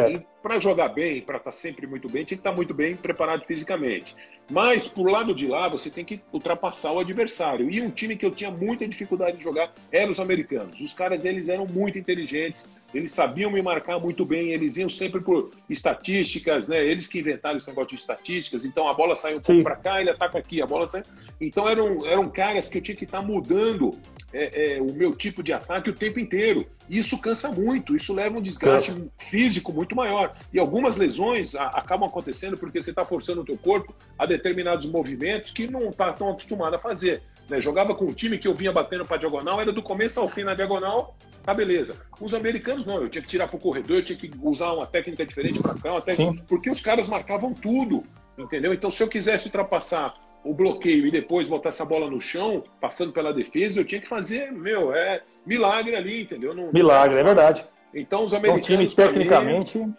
para 0.42 0.58
jogar 0.58 0.88
bem, 0.88 1.20
para 1.20 1.36
estar 1.36 1.50
tá 1.50 1.56
sempre 1.56 1.86
muito 1.86 2.08
bem, 2.08 2.24
tinha 2.24 2.36
que 2.36 2.40
estar 2.40 2.50
tá 2.50 2.56
muito 2.56 2.74
bem 2.74 2.96
preparado 2.96 3.44
fisicamente. 3.44 4.16
Mas, 4.50 4.88
por 4.88 5.10
lado 5.10 5.34
de 5.34 5.46
lá, 5.46 5.68
você 5.68 5.90
tem 5.90 6.04
que 6.04 6.20
ultrapassar 6.32 6.90
o 6.92 6.98
adversário. 6.98 7.70
E 7.70 7.82
um 7.82 7.90
time 7.90 8.16
que 8.16 8.24
eu 8.24 8.30
tinha 8.30 8.50
muita 8.50 8.88
dificuldade 8.88 9.36
de 9.36 9.44
jogar 9.44 9.72
eram 9.92 10.10
os 10.10 10.18
americanos. 10.18 10.80
Os 10.80 10.94
caras, 10.94 11.24
eles 11.24 11.48
eram 11.48 11.66
muito 11.66 11.98
inteligentes, 11.98 12.66
eles 12.94 13.12
sabiam 13.12 13.50
me 13.50 13.60
marcar 13.60 14.00
muito 14.00 14.24
bem, 14.24 14.52
eles 14.52 14.78
iam 14.78 14.88
sempre 14.88 15.20
por 15.20 15.50
estatísticas, 15.68 16.66
né? 16.66 16.82
Eles 16.82 17.06
que 17.06 17.18
inventaram 17.18 17.58
esse 17.58 17.68
negócio 17.68 17.90
de 17.90 17.96
estatísticas. 17.96 18.64
Então, 18.64 18.88
a 18.88 18.94
bola 18.94 19.14
sai 19.14 19.34
um 19.34 19.40
pouco 19.40 19.62
para 19.62 19.76
cá, 19.76 20.00
ele 20.00 20.10
ataca 20.10 20.38
aqui, 20.38 20.62
a 20.62 20.66
bola 20.66 20.88
sai... 20.88 21.02
Então, 21.38 21.68
eram, 21.68 22.06
eram 22.06 22.30
caras 22.30 22.68
que 22.68 22.78
eu 22.78 22.82
tinha 22.82 22.96
que 22.96 23.04
estar 23.04 23.20
tá 23.20 23.24
mudando 23.24 23.90
é, 24.32 24.76
é, 24.76 24.80
o 24.80 24.92
meu 24.94 25.14
tipo 25.14 25.42
de 25.42 25.52
ataque 25.52 25.90
o 25.90 25.94
tempo 25.94 26.18
inteiro. 26.18 26.66
Isso 26.88 27.18
cansa 27.20 27.50
muito, 27.50 27.94
isso 27.94 28.14
leva 28.14 28.38
um 28.38 28.42
desgaste 28.42 28.92
cansa. 28.92 29.10
físico 29.18 29.72
muito 29.72 29.94
maior. 29.94 30.36
E 30.52 30.58
algumas 30.58 30.96
lesões 30.96 31.54
a, 31.54 31.66
acabam 31.68 32.08
acontecendo 32.08 32.56
porque 32.56 32.82
você 32.82 32.90
está 32.90 33.04
forçando 33.04 33.42
o 33.42 33.44
teu 33.44 33.58
corpo 33.58 33.94
a 34.18 34.26
determinados 34.26 34.86
movimentos 34.86 35.50
que 35.50 35.68
não 35.68 35.90
está 35.90 36.12
tão 36.12 36.30
acostumado 36.30 36.74
a 36.74 36.78
fazer. 36.78 37.22
Né? 37.48 37.60
Jogava 37.60 37.94
com 37.94 38.04
um 38.04 38.12
time 38.12 38.38
que 38.38 38.46
eu 38.46 38.54
vinha 38.54 38.72
batendo 38.72 39.04
para 39.04 39.16
diagonal, 39.16 39.60
era 39.60 39.72
do 39.72 39.82
começo 39.82 40.20
ao 40.20 40.28
fim 40.28 40.44
na 40.44 40.54
diagonal, 40.54 41.16
tá 41.42 41.54
beleza. 41.54 41.96
Os 42.20 42.34
americanos 42.34 42.84
não, 42.84 43.02
eu 43.02 43.08
tinha 43.08 43.22
que 43.22 43.28
tirar 43.28 43.48
para 43.48 43.56
o 43.56 43.60
corredor, 43.60 43.98
eu 43.98 44.04
tinha 44.04 44.18
que 44.18 44.30
usar 44.42 44.72
uma 44.72 44.86
técnica 44.86 45.24
diferente 45.24 45.60
para 45.60 45.74
cá, 45.74 46.00
técnica... 46.00 46.44
porque 46.46 46.70
os 46.70 46.80
caras 46.80 47.08
marcavam 47.08 47.54
tudo, 47.54 48.04
entendeu? 48.36 48.72
Então, 48.72 48.90
se 48.90 49.02
eu 49.02 49.08
quisesse 49.08 49.46
ultrapassar 49.46 50.14
o 50.44 50.54
bloqueio 50.54 51.06
e 51.06 51.10
depois 51.10 51.48
botar 51.48 51.70
essa 51.70 51.84
bola 51.84 52.08
no 52.10 52.20
chão, 52.20 52.62
passando 52.80 53.12
pela 53.12 53.32
defesa, 53.32 53.80
eu 53.80 53.84
tinha 53.84 54.00
que 54.00 54.08
fazer, 54.08 54.52
meu, 54.52 54.94
é 54.94 55.22
milagre 55.48 55.96
ali, 55.96 56.22
entendeu? 56.22 56.54
Milagre, 56.72 57.18
é 57.18 57.24
verdade. 57.24 57.64
Então 57.94 58.24
os 58.24 58.34
americanos. 58.34 58.66
Um 58.66 58.70
time 58.70 58.86
tecnicamente. 58.86 59.78
Mim, 59.78 59.94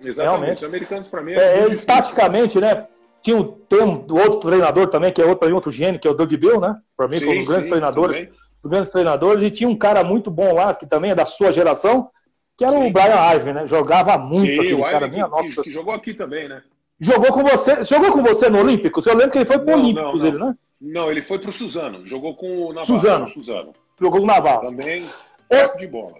exatamente. 0.00 0.20
Realmente. 0.22 0.58
Os 0.58 0.64
americanos 0.64 1.08
para 1.08 1.22
mim. 1.22 1.32
É, 1.32 1.58
é 1.58 1.68
estaticamente, 1.68 2.60
né? 2.60 2.86
Tinha 3.20 3.36
um, 3.36 3.44
tem 3.44 3.82
um 3.82 4.04
outro 4.10 4.40
treinador 4.40 4.88
também, 4.88 5.12
que 5.12 5.20
é 5.20 5.26
outro, 5.26 5.52
outro 5.54 5.70
gênio, 5.70 6.00
que 6.00 6.08
é 6.08 6.10
o 6.10 6.14
Doug 6.14 6.32
Bill, 6.32 6.60
né? 6.60 6.76
Para 6.96 7.08
mim, 7.08 7.18
sim, 7.18 7.24
foi 7.24 7.34
um 7.34 7.38
dos 7.38 7.48
grandes 7.48 7.64
sim, 7.64 7.70
treinadores. 7.70 8.28
Dos 8.62 8.70
grandes 8.70 8.92
treinadores. 8.92 9.44
E 9.44 9.50
tinha 9.50 9.68
um 9.68 9.76
cara 9.76 10.04
muito 10.04 10.30
bom 10.30 10.54
lá, 10.54 10.74
que 10.74 10.86
também 10.86 11.10
é 11.10 11.14
da 11.14 11.26
sua 11.26 11.52
geração, 11.52 12.08
que 12.56 12.64
era 12.64 12.72
sim. 12.72 12.86
o 12.86 12.92
Brian 12.92 13.34
Ive, 13.34 13.52
né? 13.52 13.66
Jogava 13.66 14.16
muito 14.18 14.60
aquele 14.60 14.80
cara. 14.80 15.08
Minha, 15.08 15.26
nossa. 15.26 15.62
Que 15.62 15.70
jogou 15.70 15.94
aqui 15.94 16.14
também, 16.14 16.48
né? 16.48 16.62
Jogou 16.98 17.32
com 17.32 17.42
você, 17.42 17.82
jogou 17.82 18.12
com 18.12 18.22
você 18.22 18.48
no 18.48 18.60
Olímpicos? 18.60 19.06
Eu 19.06 19.16
lembro 19.16 19.32
que 19.32 19.38
ele 19.38 19.46
foi 19.46 19.58
pro 19.58 19.74
Olímpicos, 19.74 20.22
ele, 20.22 20.38
né? 20.38 20.54
Não, 20.80 21.10
ele 21.10 21.22
foi 21.22 21.38
pro 21.38 21.52
Suzano. 21.52 22.04
Jogou 22.06 22.34
com 22.36 22.66
o 22.66 22.68
Navarro. 22.68 22.86
Suzano. 22.86 23.28
Suzano. 23.28 23.72
Jogou 24.02 24.18
com 24.18 24.24
o 24.24 24.26
Navarro. 24.26 24.62
Também 24.62 25.08
craque 25.48 25.78
de 25.78 25.86
bola. 25.86 26.16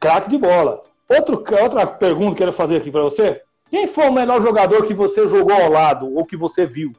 Craque 0.00 0.28
de 0.28 0.36
bola. 0.36 0.82
Outro, 1.08 1.44
outra 1.62 1.86
pergunta 1.86 2.34
que 2.34 2.42
eu 2.42 2.46
quero 2.46 2.52
fazer 2.52 2.78
aqui 2.78 2.90
para 2.90 3.02
você. 3.02 3.40
Quem 3.70 3.86
foi 3.86 4.08
o 4.08 4.12
melhor 4.12 4.42
jogador 4.42 4.84
que 4.84 4.92
você 4.92 5.28
jogou 5.28 5.54
ao 5.54 5.70
lado 5.70 6.12
ou 6.12 6.26
que 6.26 6.36
você 6.36 6.66
viu? 6.66 6.90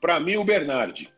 Para 0.00 0.18
mim, 0.18 0.36
o 0.36 0.42
Bernardi. 0.42 1.12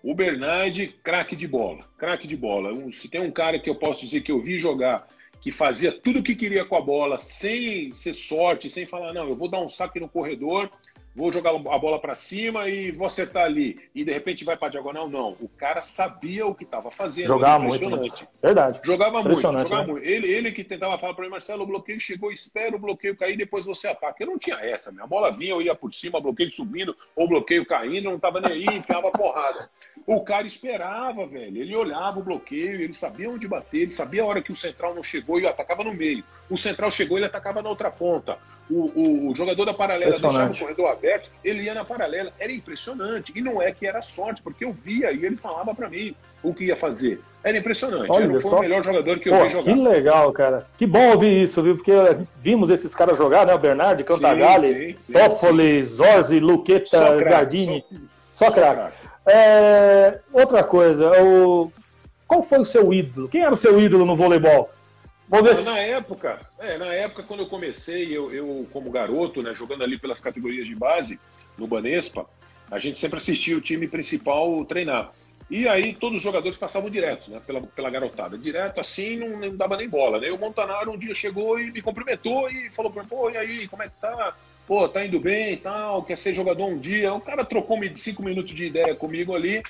O 0.00 0.14
Bernardi, 0.14 0.86
craque 1.02 1.34
de 1.34 1.48
bola. 1.48 1.80
Craque 1.98 2.28
de 2.28 2.36
bola. 2.36 2.72
Se 2.92 3.08
tem 3.08 3.20
um 3.20 3.32
cara 3.32 3.58
que 3.58 3.68
eu 3.68 3.74
posso 3.74 4.02
dizer 4.02 4.20
que 4.20 4.30
eu 4.30 4.40
vi 4.40 4.56
jogar 4.56 5.08
que 5.40 5.50
fazia 5.50 5.90
tudo 5.90 6.20
o 6.20 6.22
que 6.22 6.36
queria 6.36 6.64
com 6.64 6.76
a 6.76 6.80
bola, 6.80 7.18
sem 7.18 7.92
ser 7.92 8.14
sorte, 8.14 8.70
sem 8.70 8.86
falar, 8.86 9.12
não, 9.12 9.28
eu 9.28 9.36
vou 9.36 9.48
dar 9.48 9.60
um 9.60 9.68
saque 9.68 9.98
no 9.98 10.08
corredor, 10.08 10.70
vou 11.16 11.32
jogar 11.32 11.50
a 11.50 11.78
bola 11.78 11.98
para 11.98 12.14
cima 12.14 12.68
e 12.68 12.92
vou 12.92 13.06
acertar 13.06 13.44
ali. 13.44 13.80
E 13.94 14.04
de 14.04 14.12
repente 14.12 14.44
vai 14.44 14.54
para 14.54 14.68
diagonal, 14.68 15.08
não. 15.08 15.30
O 15.40 15.48
cara 15.48 15.80
sabia 15.80 16.46
o 16.46 16.54
que 16.54 16.64
estava 16.64 16.90
fazendo. 16.90 17.28
Jogava 17.28 17.64
muito. 17.64 17.88
Né? 17.88 18.08
Verdade. 18.42 18.80
Jogava 18.84 19.22
muito. 19.22 19.40
Jogava 19.40 19.78
né? 19.78 19.92
muito. 19.92 20.06
Ele, 20.06 20.30
ele 20.30 20.52
que 20.52 20.62
tentava 20.62 20.98
falar 20.98 21.14
para 21.14 21.24
mim, 21.24 21.30
Marcelo, 21.30 21.64
o 21.64 21.66
bloqueio 21.66 21.98
chegou, 21.98 22.30
espera 22.30 22.76
o 22.76 22.78
bloqueio 22.78 23.16
cair, 23.16 23.36
depois 23.36 23.64
você 23.64 23.88
ataca. 23.88 24.22
Eu 24.22 24.26
não 24.26 24.38
tinha 24.38 24.56
essa, 24.56 24.92
minha 24.92 25.06
bola 25.06 25.32
vinha, 25.32 25.52
eu 25.52 25.62
ia 25.62 25.74
por 25.74 25.92
cima, 25.94 26.20
bloqueio 26.20 26.50
subindo, 26.50 26.94
ou 27.16 27.26
bloqueio 27.26 27.64
caindo, 27.64 28.04
não 28.04 28.16
estava 28.16 28.38
nem 28.38 28.52
aí, 28.52 28.76
enfiava 28.76 29.10
porrada. 29.10 29.70
O 30.06 30.22
cara 30.22 30.46
esperava, 30.46 31.26
velho. 31.26 31.56
Ele 31.56 31.74
olhava 31.74 32.20
o 32.20 32.22
bloqueio, 32.22 32.82
ele 32.82 32.92
sabia 32.92 33.30
onde 33.30 33.48
bater, 33.48 33.82
ele 33.82 33.90
sabia 33.90 34.22
a 34.22 34.26
hora 34.26 34.42
que 34.42 34.52
o 34.52 34.56
central 34.56 34.94
não 34.94 35.02
chegou 35.02 35.40
e 35.40 35.46
atacava 35.46 35.82
no 35.82 35.94
meio. 35.94 36.22
O 36.50 36.56
central 36.58 36.90
chegou, 36.90 37.16
ele 37.16 37.26
atacava 37.26 37.62
na 37.62 37.70
outra 37.70 37.90
ponta. 37.90 38.38
O, 38.70 38.90
o, 38.94 39.30
o 39.30 39.34
jogador 39.34 39.64
da 39.64 39.74
paralela 39.74 40.10
deixava 40.10 40.50
o 40.50 40.58
corredor 40.58 40.90
aberto, 40.90 41.30
ele 41.44 41.62
ia 41.62 41.74
na 41.74 41.84
paralela. 41.84 42.32
Era 42.38 42.52
impressionante. 42.52 43.32
E 43.34 43.40
não 43.40 43.62
é 43.62 43.70
que 43.72 43.86
era 43.86 44.00
sorte, 44.00 44.42
porque 44.42 44.64
eu 44.64 44.72
via 44.72 45.12
e 45.12 45.24
ele 45.24 45.36
falava 45.36 45.74
para 45.74 45.88
mim 45.88 46.14
o 46.42 46.52
que 46.52 46.64
ia 46.64 46.76
fazer. 46.76 47.20
Era 47.44 47.58
impressionante. 47.58 48.10
Olha, 48.10 48.28
foi 48.40 48.50
só... 48.50 48.58
o 48.58 48.60
melhor 48.60 48.82
jogador 48.82 49.18
que 49.20 49.30
Pô, 49.30 49.36
eu 49.36 49.44
vi 49.44 49.50
jogar. 49.50 49.64
Que 49.64 49.80
legal, 49.80 50.32
cara. 50.32 50.66
Que 50.76 50.86
bom 50.86 51.12
ouvir 51.12 51.42
isso, 51.42 51.62
viu? 51.62 51.76
Porque 51.76 51.92
vimos 52.40 52.70
esses 52.70 52.94
caras 52.94 53.16
jogar, 53.16 53.46
né? 53.46 53.54
O 53.54 53.58
Bernardo, 53.58 54.02
Cantagalli, 54.04 54.98
Toffoli, 55.12 55.84
Zorzi, 55.84 56.40
Luqueta, 56.40 57.22
Gardini. 57.22 57.84
Só, 58.34 58.46
só 58.46 58.50
craque. 58.50 59.06
É... 59.26 60.18
Outra 60.32 60.64
coisa, 60.64 61.10
o... 61.22 61.70
qual 62.26 62.42
foi 62.42 62.58
o 62.58 62.64
seu 62.64 62.92
ídolo? 62.92 63.28
Quem 63.28 63.42
era 63.42 63.54
o 63.54 63.56
seu 63.56 63.80
ídolo 63.80 64.04
no 64.04 64.16
voleibol? 64.16 64.70
Vamos 65.28 65.58
ver 65.58 65.64
Na 65.64 65.78
época, 65.78 66.40
é, 66.58 66.78
na 66.78 66.92
época, 66.92 67.22
quando 67.22 67.40
eu 67.40 67.46
comecei, 67.46 68.16
eu, 68.16 68.32
eu, 68.32 68.66
como 68.72 68.90
garoto, 68.90 69.42
né, 69.42 69.54
jogando 69.54 69.82
ali 69.82 69.98
pelas 69.98 70.20
categorias 70.20 70.66
de 70.66 70.74
base, 70.74 71.18
no 71.58 71.66
Banespa, 71.66 72.26
a 72.70 72.78
gente 72.78 72.98
sempre 72.98 73.16
assistia 73.16 73.56
o 73.56 73.60
time 73.60 73.88
principal 73.88 74.64
treinar. 74.64 75.10
E 75.48 75.68
aí 75.68 75.94
todos 75.94 76.18
os 76.18 76.22
jogadores 76.22 76.58
passavam 76.58 76.90
direto, 76.90 77.30
né, 77.30 77.40
pela, 77.44 77.60
pela 77.60 77.90
garotada. 77.90 78.36
Direto 78.36 78.80
assim, 78.80 79.16
não, 79.16 79.38
não 79.38 79.56
dava 79.56 79.76
nem 79.76 79.88
bola, 79.88 80.20
né? 80.20 80.30
O 80.30 80.38
Montanaro 80.38 80.92
um 80.92 80.98
dia 80.98 81.14
chegou 81.14 81.58
e 81.58 81.70
me 81.70 81.80
cumprimentou 81.80 82.48
e 82.50 82.70
falou 82.72 82.90
para 82.90 83.02
mim, 83.02 83.08
pô, 83.08 83.30
e 83.30 83.36
aí, 83.36 83.68
como 83.68 83.82
é 83.82 83.88
que 83.88 83.94
tá? 84.00 84.34
Pô, 84.66 84.88
tá 84.88 85.04
indo 85.06 85.20
bem 85.20 85.54
e 85.54 85.56
tal, 85.56 86.02
quer 86.02 86.18
ser 86.18 86.34
jogador 86.34 86.66
um 86.66 86.78
dia. 86.78 87.14
O 87.14 87.20
cara 87.20 87.44
trocou 87.44 87.78
cinco 87.94 88.22
minutos 88.22 88.52
de 88.52 88.64
ideia 88.64 88.94
comigo 88.94 89.34
ali 89.34 89.62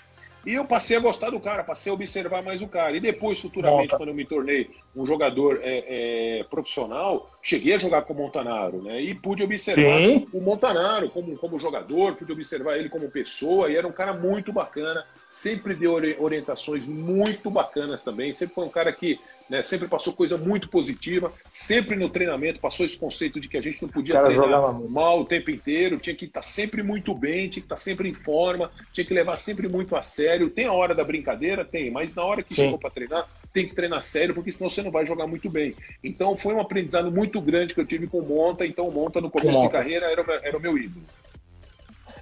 e 0.47 0.55
eu 0.55 0.64
passei 0.64 0.97
a 0.97 1.01
gostar 1.01 1.31
do 1.31 1.40
cara, 1.40 1.64
passei 1.64 1.90
a 1.90 1.94
observar 1.94 2.40
mais 2.40 2.62
o 2.62 2.68
cara. 2.68 2.97
E 2.97 3.01
depois, 3.01 3.40
futuramente, 3.40 3.82
Monta. 3.82 3.97
quando 3.97 4.10
eu 4.10 4.14
me 4.14 4.24
tornei 4.24 4.70
um 4.94 5.05
jogador 5.05 5.59
é, 5.60 6.39
é, 6.39 6.44
profissional, 6.44 7.28
cheguei 7.43 7.74
a 7.74 7.78
jogar 7.78 8.02
com 8.02 8.12
o 8.12 8.16
Montanaro, 8.16 8.81
né? 8.81 9.02
E 9.02 9.12
pude 9.12 9.43
observar 9.43 9.98
Sim. 9.98 10.28
o 10.32 10.40
Montanaro 10.40 11.10
como, 11.10 11.36
como 11.36 11.59
jogador, 11.59 12.14
pude 12.14 12.31
observar 12.31 12.78
ele 12.78 12.89
como 12.89 13.10
pessoa, 13.10 13.68
e 13.68 13.74
era 13.74 13.89
um 13.89 13.93
cara 13.93 14.12
muito 14.12 14.52
bacana, 14.52 15.05
sempre 15.28 15.74
deu 15.74 15.94
orientações 16.20 16.86
muito 16.86 17.51
bacanas 17.51 18.05
também, 18.05 18.32
sempre 18.32 18.55
foi 18.55 18.64
um 18.66 18.70
cara 18.70 18.93
que 18.93 19.18
né, 19.48 19.62
sempre 19.62 19.86
passou 19.86 20.12
coisa 20.12 20.36
muito 20.36 20.68
positiva, 20.68 21.32
sempre 21.51 21.97
no 21.97 22.09
treinamento 22.09 22.60
passou 22.60 22.85
esse 22.85 22.98
conceito 22.98 23.40
de 23.40 23.48
que 23.48 23.56
a 23.56 23.60
gente 23.60 23.81
não 23.82 23.89
podia 23.89 24.20
treinar 24.20 24.73
mal 24.90 25.20
o 25.20 25.24
tempo 25.24 25.51
inteiro, 25.51 25.98
tinha 25.98 26.16
que 26.16 26.24
estar 26.24 26.43
sempre 26.43 26.82
muito 26.82 27.14
bem, 27.14 27.48
tinha 27.48 27.62
que 27.62 27.66
estar 27.66 27.77
sempre 27.77 28.09
em 28.09 28.14
forma, 28.14 28.70
tinha 28.93 29.05
que 29.05 29.14
levar 29.14 29.36
sempre 29.36 29.68
muito 29.68 29.94
a 29.94 30.02
sério. 30.02 30.51
Tem 30.51 30.66
a 30.66 30.73
hora 30.73 30.94
da 30.94 31.05
brincadeira? 31.05 31.64
Tem, 31.64 31.90
mas 31.90 32.14
na 32.14 32.24
hora 32.24 32.43
que 32.43 32.55
Sim. 32.55 32.62
chegou 32.62 32.78
para 32.78 32.90
treinar, 32.90 33.28
tem 33.52 33.66
que 33.66 33.74
treinar 33.74 34.01
sério, 34.01 34.35
porque 34.35 34.52
senão 34.52 34.68
você 34.68 34.82
não 34.82 34.90
vai 34.90 35.06
jogar 35.06 35.27
muito 35.27 35.48
bem. 35.48 35.74
Então 36.02 36.36
foi 36.36 36.55
um 36.55 36.60
aprendizado 36.60 37.10
muito 37.10 37.40
grande 37.40 37.73
que 37.73 37.81
eu 37.81 37.86
tive 37.86 38.06
com 38.06 38.18
o 38.18 38.27
Monta, 38.27 38.66
então 38.66 38.89
o 38.89 38.93
Monta 38.93 39.20
no 39.20 39.31
começo 39.31 39.59
Monta. 39.59 39.68
de 39.68 39.73
carreira 39.73 40.06
era, 40.10 40.24
era 40.43 40.59
o 40.59 40.60
meu 40.60 40.77
ídolo. 40.77 41.05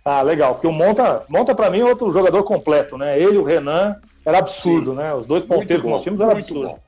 Ah, 0.04 0.20
legal, 0.20 0.54
porque 0.54 0.66
o 0.66 0.72
Monta, 0.72 1.24
Monta 1.28 1.54
para 1.54 1.70
mim 1.70 1.80
é 1.80 1.84
outro 1.84 2.12
jogador 2.12 2.42
completo, 2.42 2.98
né? 2.98 3.18
Ele 3.18 3.36
e 3.36 3.38
o 3.38 3.42
Renan 3.42 3.96
era 4.24 4.38
absurdo, 4.38 4.90
Sim. 4.90 4.96
né? 4.98 5.14
Os 5.14 5.24
dois 5.24 5.42
ponteiros 5.42 5.82
que 5.82 5.90
nós 5.90 6.02
tínhamos 6.02 6.20
era 6.20 6.32
absurdo. 6.32 6.68
Bom. 6.68 6.78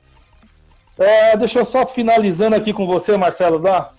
É, 0.98 1.36
deixa 1.36 1.58
eu 1.58 1.64
só 1.64 1.86
finalizando 1.86 2.56
aqui 2.56 2.72
com 2.72 2.86
você, 2.86 3.16
Marcelo, 3.16 3.58
dá 3.58 3.92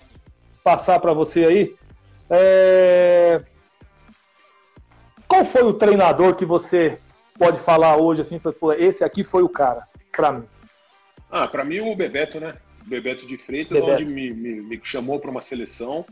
passar 0.64 0.98
para 0.98 1.12
você 1.12 1.44
aí. 1.44 1.74
É... 2.28 3.40
Qual 5.26 5.44
foi 5.44 5.62
o 5.62 5.72
treinador 5.72 6.34
que 6.34 6.44
você 6.44 6.98
pode 7.38 7.58
falar 7.60 7.96
hoje 7.96 8.22
assim, 8.22 8.38
pô, 8.38 8.72
esse 8.72 9.04
aqui 9.04 9.22
foi 9.22 9.42
o 9.42 9.48
cara 9.48 9.86
para 10.10 10.32
mim? 10.32 10.44
Ah, 11.30 11.46
para 11.46 11.64
mim 11.64 11.80
o 11.80 11.94
Bebeto, 11.94 12.40
né? 12.40 12.54
O 12.84 12.88
Bebeto 12.88 13.26
de 13.26 13.36
Freitas, 13.36 13.80
Bebeto. 13.80 14.02
onde 14.02 14.12
me, 14.12 14.32
me, 14.32 14.60
me 14.62 14.80
chamou 14.82 15.20
para 15.20 15.30
uma 15.30 15.42
seleção. 15.42 16.04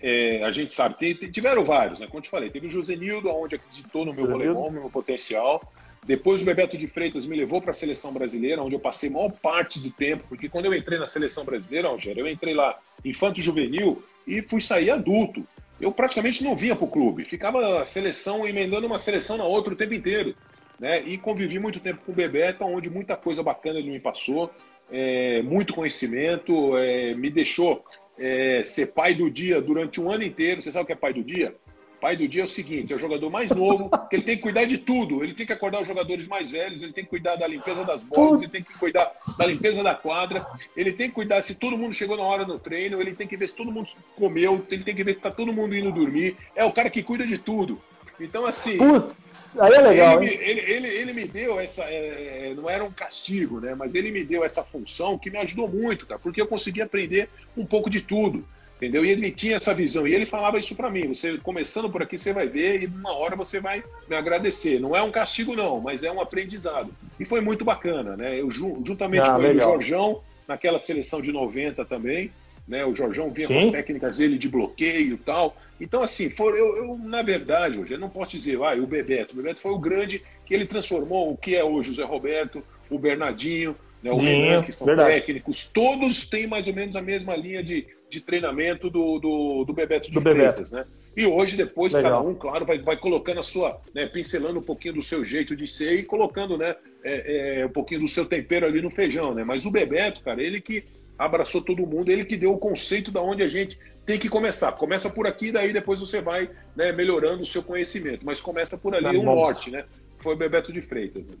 É, 0.00 0.44
a 0.44 0.50
gente 0.50 0.72
sabe, 0.72 0.94
tem, 0.94 1.14
tiveram 1.14 1.64
vários, 1.64 1.98
né? 1.98 2.06
Como 2.06 2.18
eu 2.18 2.22
te 2.22 2.30
falei, 2.30 2.50
teve 2.50 2.68
o 2.68 2.70
Josenildo, 2.70 3.30
onde 3.30 3.56
acreditou 3.56 4.04
no 4.04 4.12
meu 4.12 4.28
voleibol, 4.28 4.70
no 4.70 4.80
meu 4.80 4.90
potencial. 4.90 5.60
Depois 6.04 6.40
o 6.40 6.44
Bebeto 6.44 6.76
de 6.78 6.86
Freitas 6.86 7.26
me 7.26 7.36
levou 7.36 7.60
para 7.60 7.72
a 7.72 7.74
seleção 7.74 8.12
brasileira, 8.12 8.62
onde 8.62 8.74
eu 8.74 8.80
passei 8.80 9.10
maior 9.10 9.30
parte 9.30 9.78
do 9.78 9.90
tempo, 9.90 10.24
porque 10.28 10.48
quando 10.48 10.66
eu 10.66 10.74
entrei 10.74 10.98
na 10.98 11.06
seleção 11.06 11.44
brasileira, 11.44 11.88
Rogério, 11.88 12.20
eu 12.20 12.28
entrei 12.28 12.54
lá 12.54 12.78
infanto 13.04 13.42
juvenil 13.42 14.02
e 14.26 14.42
fui 14.42 14.60
sair 14.60 14.90
adulto. 14.90 15.44
Eu 15.80 15.92
praticamente 15.92 16.42
não 16.42 16.56
vinha 16.56 16.74
para 16.74 16.84
o 16.84 16.90
clube, 16.90 17.24
ficava 17.24 17.80
a 17.80 17.84
seleção 17.84 18.46
emendando 18.46 18.86
uma 18.86 18.98
seleção 18.98 19.36
na 19.36 19.44
outra 19.44 19.74
o 19.74 19.76
tempo 19.76 19.94
inteiro. 19.94 20.34
Né? 20.78 21.02
E 21.02 21.18
convivi 21.18 21.58
muito 21.58 21.80
tempo 21.80 22.00
com 22.04 22.12
o 22.12 22.14
Bebeto, 22.14 22.64
onde 22.64 22.88
muita 22.88 23.16
coisa 23.16 23.42
bacana 23.42 23.78
ele 23.78 23.90
me 23.90 24.00
passou, 24.00 24.50
é, 24.90 25.42
muito 25.42 25.74
conhecimento, 25.74 26.76
é, 26.76 27.14
me 27.14 27.30
deixou 27.30 27.84
é, 28.18 28.62
ser 28.64 28.92
pai 28.92 29.14
do 29.14 29.30
dia 29.30 29.60
durante 29.60 30.00
um 30.00 30.10
ano 30.10 30.24
inteiro. 30.24 30.62
Você 30.62 30.72
sabe 30.72 30.84
o 30.84 30.86
que 30.86 30.92
é 30.92 30.96
pai 30.96 31.12
do 31.12 31.22
dia? 31.22 31.54
Pai 32.00 32.16
do 32.16 32.26
dia 32.26 32.42
é 32.42 32.44
o 32.44 32.48
seguinte: 32.48 32.92
é 32.92 32.96
o 32.96 32.98
jogador 32.98 33.30
mais 33.30 33.50
novo, 33.50 33.90
que 34.08 34.16
ele 34.16 34.22
tem 34.22 34.36
que 34.36 34.42
cuidar 34.42 34.64
de 34.64 34.78
tudo. 34.78 35.22
Ele 35.22 35.34
tem 35.34 35.46
que 35.46 35.52
acordar 35.52 35.82
os 35.82 35.88
jogadores 35.88 36.26
mais 36.26 36.50
velhos, 36.50 36.82
ele 36.82 36.92
tem 36.92 37.04
que 37.04 37.10
cuidar 37.10 37.36
da 37.36 37.46
limpeza 37.46 37.84
das 37.84 38.02
bolas, 38.02 38.40
ele 38.40 38.50
tem 38.50 38.62
que 38.62 38.78
cuidar 38.78 39.12
da 39.36 39.46
limpeza 39.46 39.82
da 39.82 39.94
quadra, 39.94 40.46
ele 40.76 40.92
tem 40.92 41.08
que 41.08 41.14
cuidar 41.14 41.42
se 41.42 41.54
todo 41.54 41.76
mundo 41.76 41.92
chegou 41.92 42.16
na 42.16 42.22
hora 42.22 42.44
no 42.44 42.58
treino, 42.58 43.00
ele 43.00 43.14
tem 43.14 43.26
que 43.26 43.36
ver 43.36 43.48
se 43.48 43.56
todo 43.56 43.72
mundo 43.72 43.88
comeu, 44.16 44.64
ele 44.70 44.84
tem 44.84 44.94
que 44.94 45.04
ver 45.04 45.12
se 45.12 45.18
está 45.18 45.30
todo 45.30 45.52
mundo 45.52 45.76
indo 45.76 45.92
dormir. 45.92 46.36
É 46.54 46.64
o 46.64 46.72
cara 46.72 46.90
que 46.90 47.02
cuida 47.02 47.26
de 47.26 47.38
tudo. 47.38 47.80
Então, 48.20 48.44
assim. 48.44 48.76
Putz, 48.78 49.16
aí 49.58 49.72
é 49.72 49.80
legal. 49.80 50.22
Ele, 50.22 50.34
ele, 50.34 50.60
ele, 50.60 50.88
ele, 50.88 51.12
me 51.12 51.24
deu 51.24 51.60
essa. 51.60 51.84
É, 51.84 52.52
não 52.56 52.68
era 52.68 52.84
um 52.84 52.90
castigo, 52.90 53.60
né? 53.60 53.74
Mas 53.74 53.94
ele 53.94 54.10
me 54.10 54.24
deu 54.24 54.44
essa 54.44 54.64
função 54.64 55.18
que 55.18 55.30
me 55.30 55.38
ajudou 55.38 55.68
muito, 55.68 56.06
cara, 56.06 56.18
porque 56.18 56.40
eu 56.40 56.46
consegui 56.46 56.82
aprender 56.82 57.28
um 57.56 57.64
pouco 57.64 57.88
de 57.88 58.00
tudo. 58.00 58.44
Entendeu? 58.78 59.04
E 59.04 59.10
ele 59.10 59.30
tinha 59.32 59.56
essa 59.56 59.74
visão. 59.74 60.06
E 60.06 60.14
ele 60.14 60.24
falava 60.24 60.56
isso 60.56 60.76
para 60.76 60.88
mim. 60.88 61.08
Você 61.08 61.36
começando 61.38 61.90
por 61.90 62.00
aqui, 62.00 62.16
você 62.16 62.32
vai 62.32 62.46
ver 62.46 62.82
e 62.82 62.86
uma 62.86 63.12
hora 63.12 63.34
você 63.34 63.58
vai 63.58 63.82
me 64.08 64.14
agradecer. 64.14 64.78
Não 64.78 64.94
é 64.94 65.02
um 65.02 65.10
castigo, 65.10 65.56
não, 65.56 65.80
mas 65.80 66.04
é 66.04 66.12
um 66.12 66.20
aprendizado. 66.20 66.94
E 67.18 67.24
foi 67.24 67.40
muito 67.40 67.64
bacana, 67.64 68.16
né? 68.16 68.40
Eu, 68.40 68.48
juntamente 68.50 69.28
ah, 69.28 69.34
com 69.34 69.42
ele, 69.42 69.58
o 69.58 69.64
Jorjão, 69.64 70.20
naquela 70.46 70.78
seleção 70.78 71.20
de 71.20 71.32
90 71.32 71.84
também, 71.86 72.30
né? 72.68 72.84
O 72.84 72.94
Jorjão 72.94 73.30
vinha 73.30 73.48
Sim. 73.48 73.54
com 73.54 73.60
as 73.60 73.70
técnicas 73.70 74.18
dele 74.18 74.38
de 74.38 74.48
bloqueio 74.48 75.14
e 75.14 75.18
tal. 75.18 75.56
Então, 75.80 76.00
assim, 76.00 76.30
for, 76.30 76.56
eu, 76.56 76.76
eu, 76.76 76.98
na 76.98 77.22
verdade, 77.22 77.80
hoje, 77.80 77.94
eu 77.94 77.98
não 77.98 78.08
posso 78.08 78.30
dizer, 78.30 78.62
ah, 78.62 78.74
o 78.80 78.86
Bebeto. 78.86 79.32
O 79.32 79.36
Bebeto 79.36 79.60
foi 79.60 79.72
o 79.72 79.78
grande 79.78 80.22
que 80.46 80.54
ele 80.54 80.66
transformou 80.66 81.32
o 81.32 81.36
que 81.36 81.56
é 81.56 81.64
hoje 81.64 81.90
o 81.90 81.94
Zé 81.94 82.04
Roberto, 82.04 82.62
o 82.88 82.96
Bernardinho, 82.96 83.74
né, 84.02 84.12
o 84.12 84.16
Renan, 84.16 84.62
que 84.62 84.72
são 84.72 84.86
verdade. 84.86 85.14
técnicos, 85.14 85.70
todos 85.72 86.28
têm 86.28 86.46
mais 86.46 86.68
ou 86.68 86.74
menos 86.74 86.94
a 86.94 87.02
mesma 87.02 87.34
linha 87.36 87.62
de, 87.62 87.86
de 88.08 88.20
treinamento 88.20 88.88
do, 88.88 89.18
do, 89.18 89.64
do 89.64 89.72
Bebeto 89.72 90.08
de 90.08 90.14
do 90.14 90.20
Freitas, 90.20 90.70
Bebeto. 90.70 90.74
né? 90.74 90.84
E 91.16 91.26
hoje, 91.26 91.56
depois, 91.56 91.92
Legal. 91.92 92.12
cada 92.12 92.28
um, 92.28 92.34
claro, 92.34 92.64
vai, 92.64 92.78
vai 92.78 92.96
colocando 92.96 93.40
a 93.40 93.42
sua, 93.42 93.80
né, 93.94 94.06
pincelando 94.06 94.60
um 94.60 94.62
pouquinho 94.62 94.94
do 94.94 95.02
seu 95.02 95.24
jeito 95.24 95.56
de 95.56 95.66
ser 95.66 95.94
e 95.94 96.02
colocando, 96.04 96.56
né, 96.56 96.76
é, 97.02 97.60
é, 97.60 97.66
um 97.66 97.70
pouquinho 97.70 98.00
do 98.00 98.06
seu 98.06 98.24
tempero 98.24 98.66
ali 98.66 98.80
no 98.80 98.90
feijão, 98.90 99.34
né? 99.34 99.44
Mas 99.44 99.66
o 99.66 99.70
Bebeto, 99.70 100.22
cara, 100.22 100.42
ele 100.42 100.60
que 100.60 100.84
abraçou 101.18 101.60
todo 101.60 101.86
mundo, 101.86 102.10
ele 102.10 102.24
que 102.24 102.36
deu 102.36 102.52
o 102.52 102.58
conceito 102.58 103.10
da 103.10 103.20
onde 103.20 103.42
a 103.42 103.48
gente 103.48 103.78
tem 104.06 104.18
que 104.18 104.28
começar. 104.28 104.72
Começa 104.72 105.10
por 105.10 105.26
aqui, 105.26 105.50
daí 105.50 105.72
depois 105.72 105.98
você 105.98 106.20
vai 106.20 106.48
né, 106.76 106.92
melhorando 106.92 107.42
o 107.42 107.46
seu 107.46 107.62
conhecimento, 107.62 108.24
mas 108.24 108.40
começa 108.40 108.78
por 108.78 108.94
ali, 108.94 109.16
o 109.16 109.20
um 109.20 109.24
norte, 109.24 109.70
né? 109.70 109.84
Foi 110.18 110.34
o 110.34 110.38
Bebeto 110.38 110.72
de 110.72 110.80
Freitas. 110.80 111.28
Né? 111.28 111.34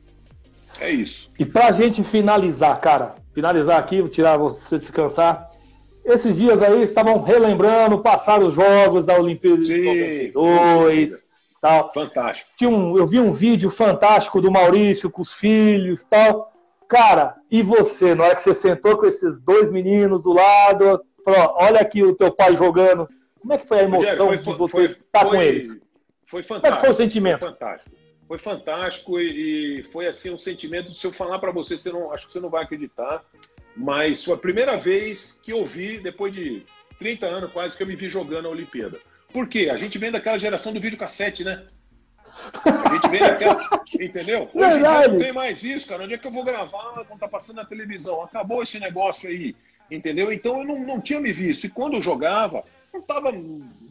É 0.80 0.90
isso. 0.90 1.32
E 1.38 1.44
pra 1.44 1.70
gente 1.70 2.02
finalizar, 2.02 2.80
cara, 2.80 3.14
finalizar 3.32 3.78
aqui, 3.78 4.00
vou 4.00 4.10
tirar 4.10 4.36
você 4.36 4.76
descansar. 4.78 5.50
Esses 6.08 6.36
dias 6.36 6.62
aí 6.62 6.82
estavam 6.82 7.22
relembrando, 7.22 7.98
passaram 7.98 8.46
os 8.46 8.54
jogos 8.54 9.04
da 9.04 9.18
Olimpíada 9.18 9.58
de 9.58 9.84
92 10.32 11.26
tal. 11.60 11.92
Fantástico. 11.92 12.50
Tinha 12.56 12.70
um, 12.70 12.96
eu 12.96 13.06
vi 13.06 13.20
um 13.20 13.32
vídeo 13.32 13.70
fantástico 13.70 14.40
do 14.40 14.50
Maurício 14.50 15.10
com 15.10 15.22
os 15.22 15.32
filhos 15.32 16.04
tal. 16.04 16.52
Cara, 16.88 17.36
e 17.50 17.62
você, 17.62 18.14
na 18.14 18.24
hora 18.24 18.34
que 18.34 18.40
você 18.40 18.54
sentou 18.54 18.96
com 18.96 19.06
esses 19.06 19.38
dois 19.38 19.70
meninos 19.70 20.22
do 20.22 20.32
lado, 20.32 21.04
falou, 21.24 21.54
olha 21.58 21.80
aqui 21.80 22.02
o 22.02 22.14
teu 22.14 22.32
pai 22.32 22.56
jogando. 22.56 23.08
Como 23.40 23.52
é 23.52 23.58
que 23.58 23.66
foi 23.66 23.80
a 23.80 23.82
emoção 23.82 24.26
foi, 24.28 24.38
foi, 24.38 24.52
de 24.52 24.58
você 24.58 24.84
estar 24.86 25.26
com 25.26 25.42
eles? 25.42 25.78
Foi 26.24 26.42
fantástico. 26.42 26.60
Como 26.60 26.66
é 26.66 26.72
que 26.72 26.80
foi 26.80 26.90
o 26.90 26.94
sentimento? 26.94 27.40
Foi 27.40 27.50
fantástico 27.50 27.98
foi 28.28 28.36
fantástico 28.36 29.18
e, 29.18 29.80
e, 29.80 29.82
foi 29.84 30.06
assim 30.06 30.30
um 30.30 30.36
sentimento 30.36 30.92
de 30.92 30.98
se 30.98 31.06
eu 31.06 31.12
falar 31.12 31.38
para 31.38 31.50
você, 31.50 31.78
você 31.78 31.90
não, 31.90 32.12
acho 32.12 32.26
que 32.26 32.32
você 32.34 32.40
não 32.40 32.50
vai 32.50 32.62
acreditar, 32.62 33.24
mas 33.78 34.24
foi 34.24 34.34
a 34.34 34.38
primeira 34.38 34.76
vez 34.76 35.40
que 35.42 35.52
eu 35.52 35.64
vi 35.64 36.00
depois 36.00 36.34
de 36.34 36.66
30 36.98 37.26
anos 37.26 37.52
quase 37.52 37.76
que 37.76 37.82
eu 37.82 37.86
me 37.86 37.94
vi 37.94 38.08
jogando 38.08 38.46
a 38.46 38.50
Olimpíada. 38.50 38.98
Por 39.32 39.46
quê? 39.46 39.70
A 39.70 39.76
gente 39.76 39.98
vem 39.98 40.10
daquela 40.10 40.36
geração 40.36 40.72
do 40.72 40.80
videocassete, 40.80 41.44
né? 41.44 41.64
A 42.64 42.94
gente 42.94 43.08
vem 43.08 43.20
daquela, 43.20 43.82
entendeu? 44.00 44.50
Hoje 44.52 44.78
não 44.78 45.18
tem 45.18 45.32
mais 45.32 45.62
isso, 45.62 45.86
cara. 45.86 46.02
Onde 46.02 46.14
é 46.14 46.18
que 46.18 46.26
eu 46.26 46.32
vou 46.32 46.44
gravar 46.44 47.04
quando 47.06 47.20
tá 47.20 47.28
passando 47.28 47.56
na 47.56 47.64
televisão? 47.64 48.22
Acabou 48.22 48.62
esse 48.62 48.80
negócio 48.80 49.28
aí, 49.28 49.54
entendeu? 49.88 50.32
Então 50.32 50.58
eu 50.58 50.64
não, 50.66 50.80
não 50.80 51.00
tinha 51.00 51.20
me 51.20 51.32
visto. 51.32 51.64
E 51.64 51.70
quando 51.70 51.94
eu 51.94 52.02
jogava, 52.02 52.64
não 52.92 53.00
estava 53.00 53.30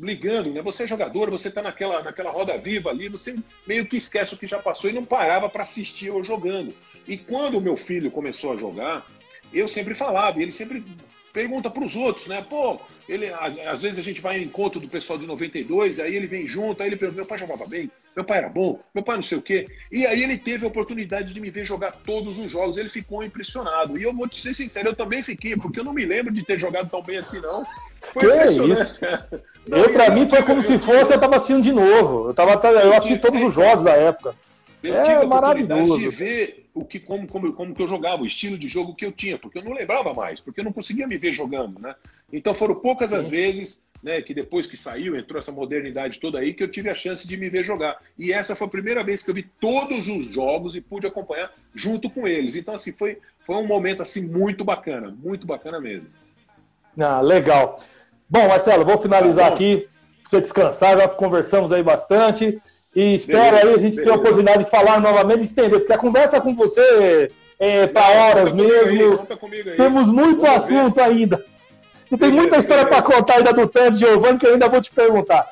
ligando, 0.01 0.51
né? 0.51 0.61
Você 0.63 0.83
é 0.83 0.87
jogador, 0.87 1.29
você 1.29 1.47
está 1.47 1.61
naquela, 1.61 2.03
naquela 2.03 2.31
roda 2.31 2.57
viva 2.57 2.89
ali, 2.89 3.07
você 3.07 3.37
meio 3.65 3.85
que 3.85 3.95
esquece 3.95 4.33
o 4.33 4.37
que 4.37 4.47
já 4.47 4.59
passou 4.59 4.89
e 4.89 4.93
não 4.93 5.05
parava 5.05 5.47
para 5.47 5.63
assistir 5.63 6.07
eu 6.07 6.21
jogando. 6.23 6.73
E 7.07 7.17
quando 7.17 7.57
o 7.57 7.61
meu 7.61 7.77
filho 7.77 8.11
começou 8.11 8.53
a 8.53 8.57
jogar, 8.57 9.05
eu 9.53 9.67
sempre 9.67 9.93
falava, 9.93 10.39
e 10.39 10.43
ele 10.43 10.51
sempre 10.51 10.83
pergunta 11.37 11.69
para 11.69 11.83
os 11.83 11.95
outros, 11.95 12.25
né? 12.25 12.43
Pô, 12.49 12.79
ele, 13.07 13.31
às 13.67 13.81
vezes 13.81 13.99
a 13.99 14.01
gente 14.01 14.19
vai 14.19 14.39
em 14.39 14.45
encontro 14.45 14.79
do 14.79 14.87
pessoal 14.87 15.19
de 15.19 15.27
92, 15.27 15.99
aí 15.99 16.15
ele 16.15 16.25
vem 16.25 16.47
junto, 16.47 16.81
aí 16.81 16.89
ele 16.89 16.95
pergunta: 16.95 17.21
meu 17.21 17.27
pai 17.27 17.37
jogava 17.37 17.65
bem, 17.67 17.91
meu 18.15 18.25
pai 18.25 18.39
era 18.39 18.49
bom, 18.49 18.79
meu 18.93 19.03
pai 19.03 19.17
não 19.17 19.21
sei 19.21 19.37
o 19.37 19.41
quê. 19.41 19.67
E 19.91 20.07
aí 20.07 20.23
ele 20.23 20.35
teve 20.35 20.65
a 20.65 20.67
oportunidade 20.67 21.33
de 21.33 21.39
me 21.39 21.51
ver 21.51 21.63
jogar 21.63 21.91
todos 21.91 22.39
os 22.39 22.51
jogos, 22.51 22.77
ele 22.77 22.89
ficou 22.89 23.23
impressionado. 23.23 23.99
E 23.99 24.03
eu 24.03 24.13
vou 24.13 24.27
te 24.27 24.41
ser 24.41 24.55
sincero, 24.55 24.89
eu 24.89 24.95
também 24.95 25.21
fiquei, 25.21 25.55
porque 25.55 25.79
eu 25.79 25.83
não 25.83 25.93
me 25.93 26.05
lembro 26.05 26.33
de 26.33 26.43
ter 26.43 26.57
jogado 26.57 26.89
tão 26.89 27.03
bem 27.03 27.17
assim, 27.17 27.39
não. 27.39 27.63
Foi 28.13 28.23
que 28.23 28.71
isso? 28.71 28.95
Não, 29.67 29.79
eu, 29.79 29.91
para 29.91 30.09
mim, 30.11 30.29
foi 30.29 30.41
como 30.43 30.61
se 30.61 30.79
fosse 30.79 31.11
eu 31.11 31.19
tava 31.19 31.35
assistindo 31.35 31.61
de 31.61 31.73
novo. 31.73 32.29
Eu, 32.29 32.33
tava, 32.33 32.53
eu 32.69 32.93
assisti 32.93 33.17
todos 33.17 33.43
os 33.43 33.53
jogos 33.53 33.83
da 33.83 33.91
época. 33.91 34.33
Eu 34.81 34.95
é 34.95 35.03
tive 35.03 35.15
a 35.15 35.21
oportunidade 35.23 35.99
de 35.99 36.07
ver 36.07 36.66
o 36.77 36.85
que, 36.85 36.99
como, 36.99 37.27
como, 37.27 37.53
como 37.53 37.75
que 37.75 37.81
eu 37.81 37.87
jogava, 37.87 38.21
o 38.21 38.25
estilo 38.25 38.57
de 38.57 38.67
jogo 38.67 38.95
que 38.95 39.05
eu 39.05 39.11
tinha, 39.11 39.37
porque 39.37 39.57
eu 39.57 39.63
não 39.63 39.73
lembrava 39.73 40.13
mais, 40.13 40.39
porque 40.39 40.59
eu 40.59 40.63
não 40.63 40.71
conseguia 40.71 41.07
me 41.07 41.17
ver 41.17 41.33
jogando, 41.33 41.79
né? 41.79 41.95
Então 42.31 42.53
foram 42.53 42.75
poucas 42.75 43.11
as 43.11 43.29
vezes, 43.29 43.83
né, 44.03 44.21
que 44.21 44.33
depois 44.33 44.67
que 44.67 44.77
saiu, 44.77 45.15
entrou 45.15 45.39
essa 45.39 45.51
modernidade 45.51 46.19
toda 46.19 46.39
aí, 46.39 46.53
que 46.53 46.63
eu 46.63 46.69
tive 46.69 46.89
a 46.89 46.93
chance 46.93 47.27
de 47.27 47.35
me 47.35 47.49
ver 47.49 47.63
jogar. 47.63 47.97
E 48.17 48.31
essa 48.31 48.55
foi 48.55 48.67
a 48.67 48.69
primeira 48.69 49.03
vez 49.03 49.23
que 49.23 49.29
eu 49.29 49.35
vi 49.35 49.43
todos 49.43 50.07
os 50.07 50.33
jogos 50.33 50.75
e 50.75 50.81
pude 50.81 51.07
acompanhar 51.07 51.51
junto 51.73 52.09
com 52.09 52.27
eles. 52.27 52.55
Então, 52.55 52.75
assim, 52.75 52.91
foi, 52.91 53.19
foi 53.39 53.55
um 53.55 53.65
momento 53.65 54.01
assim 54.01 54.27
muito 54.29 54.63
bacana, 54.63 55.15
muito 55.23 55.47
bacana 55.47 55.79
mesmo. 55.79 56.09
Ah, 56.99 57.21
legal. 57.21 57.83
Bom, 58.29 58.47
Marcelo, 58.47 58.85
vou 58.85 59.01
finalizar 59.01 59.47
tá 59.47 59.53
aqui, 59.53 59.87
pra 60.21 60.29
você 60.29 60.41
descansar, 60.41 60.97
já 60.97 61.07
conversamos 61.07 61.71
aí 61.71 61.81
bastante. 61.81 62.61
E 62.97 63.13
espero 63.13 63.39
beleza, 63.39 63.67
aí 63.67 63.73
a 63.75 63.77
gente 63.77 63.95
beleza. 63.95 64.03
ter 64.03 64.09
a 64.09 64.15
oportunidade 64.15 64.63
de 64.63 64.71
falar 64.71 64.99
novamente 64.99 65.41
e 65.41 65.43
estender, 65.43 65.79
porque 65.79 65.93
a 65.93 65.99
conversa 65.99 66.41
com 66.41 66.55
você 66.55 67.29
é 67.59 67.85
para 67.85 68.09
horas 68.09 68.51
mesmo. 68.51 69.19
Aí, 69.51 69.75
Temos 69.77 70.09
muito 70.09 70.41
Vamos 70.41 70.63
assunto 70.63 70.95
ver. 70.95 71.03
ainda. 71.03 71.45
E 72.11 72.17
tem 72.17 72.31
muita 72.31 72.57
história 72.57 72.87
para 72.87 73.03
contar 73.03 73.35
ainda 73.35 73.53
do 73.53 73.67
Tanto 73.67 73.99
Giovanni 73.99 74.39
que 74.39 74.47
eu 74.47 74.53
ainda 74.53 74.67
vou 74.67 74.81
te 74.81 74.89
perguntar. 74.89 75.47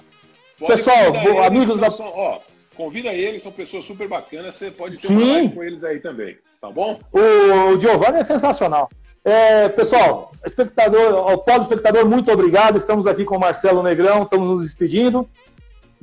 Pode 0.58 0.72
Pessoal, 0.72 1.44
amigos 1.46 1.78
da. 1.78 1.92
São, 1.92 2.12
ó, 2.16 2.40
convida 2.76 3.14
eles, 3.14 3.44
são 3.44 3.52
pessoas 3.52 3.86
super 3.86 4.08
bacanas, 4.08 4.56
você 4.56 4.72
pode 4.72 4.98
ter 4.98 5.08
Sim. 5.08 5.42
uma 5.42 5.52
com 5.52 5.64
eles 5.64 5.84
aí 5.84 6.00
também, 6.00 6.38
tá 6.60 6.72
bom? 6.72 7.00
O, 7.14 7.74
o 7.76 7.80
Giovanni 7.80 8.22
é 8.22 8.24
sensacional. 8.24 8.90
É, 9.24 9.70
pessoal, 9.70 10.32
espectador, 10.44 11.14
ao 11.14 11.62
espectador, 11.62 12.10
muito 12.10 12.32
obrigado. 12.32 12.76
Estamos 12.76 13.06
aqui 13.06 13.24
com 13.24 13.38
o 13.38 13.40
Marcelo 13.40 13.84
Negrão, 13.84 14.24
estamos 14.24 14.48
nos 14.48 14.64
despedindo. 14.64 15.30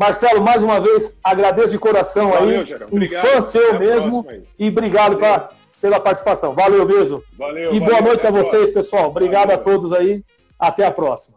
Marcelo, 0.02 0.42
mais 0.42 0.60
uma 0.64 0.80
vez, 0.80 1.16
agradeço 1.22 1.70
de 1.70 1.78
coração 1.78 2.30
Valeu, 2.30 2.60
aí. 2.60 2.66
Gerão. 2.66 2.88
Um 2.90 3.08
fã 3.08 3.40
seu 3.40 3.78
mesmo. 3.78 4.26
E 4.58 4.68
obrigado 4.68 5.16
pra, 5.16 5.50
pela 5.80 6.00
participação. 6.00 6.54
Valeu 6.54 6.84
mesmo. 6.84 7.22
Valeu. 7.38 7.72
E 7.72 7.78
boa 7.78 7.92
valeu, 7.92 8.06
noite 8.06 8.26
a 8.26 8.30
vocês, 8.32 8.72
pessoal. 8.72 9.10
Obrigado 9.10 9.50
valeu. 9.50 9.60
a 9.60 9.64
todos 9.64 9.92
aí. 9.92 10.24
Até 10.58 10.84
a 10.84 10.90
próxima. 10.90 11.36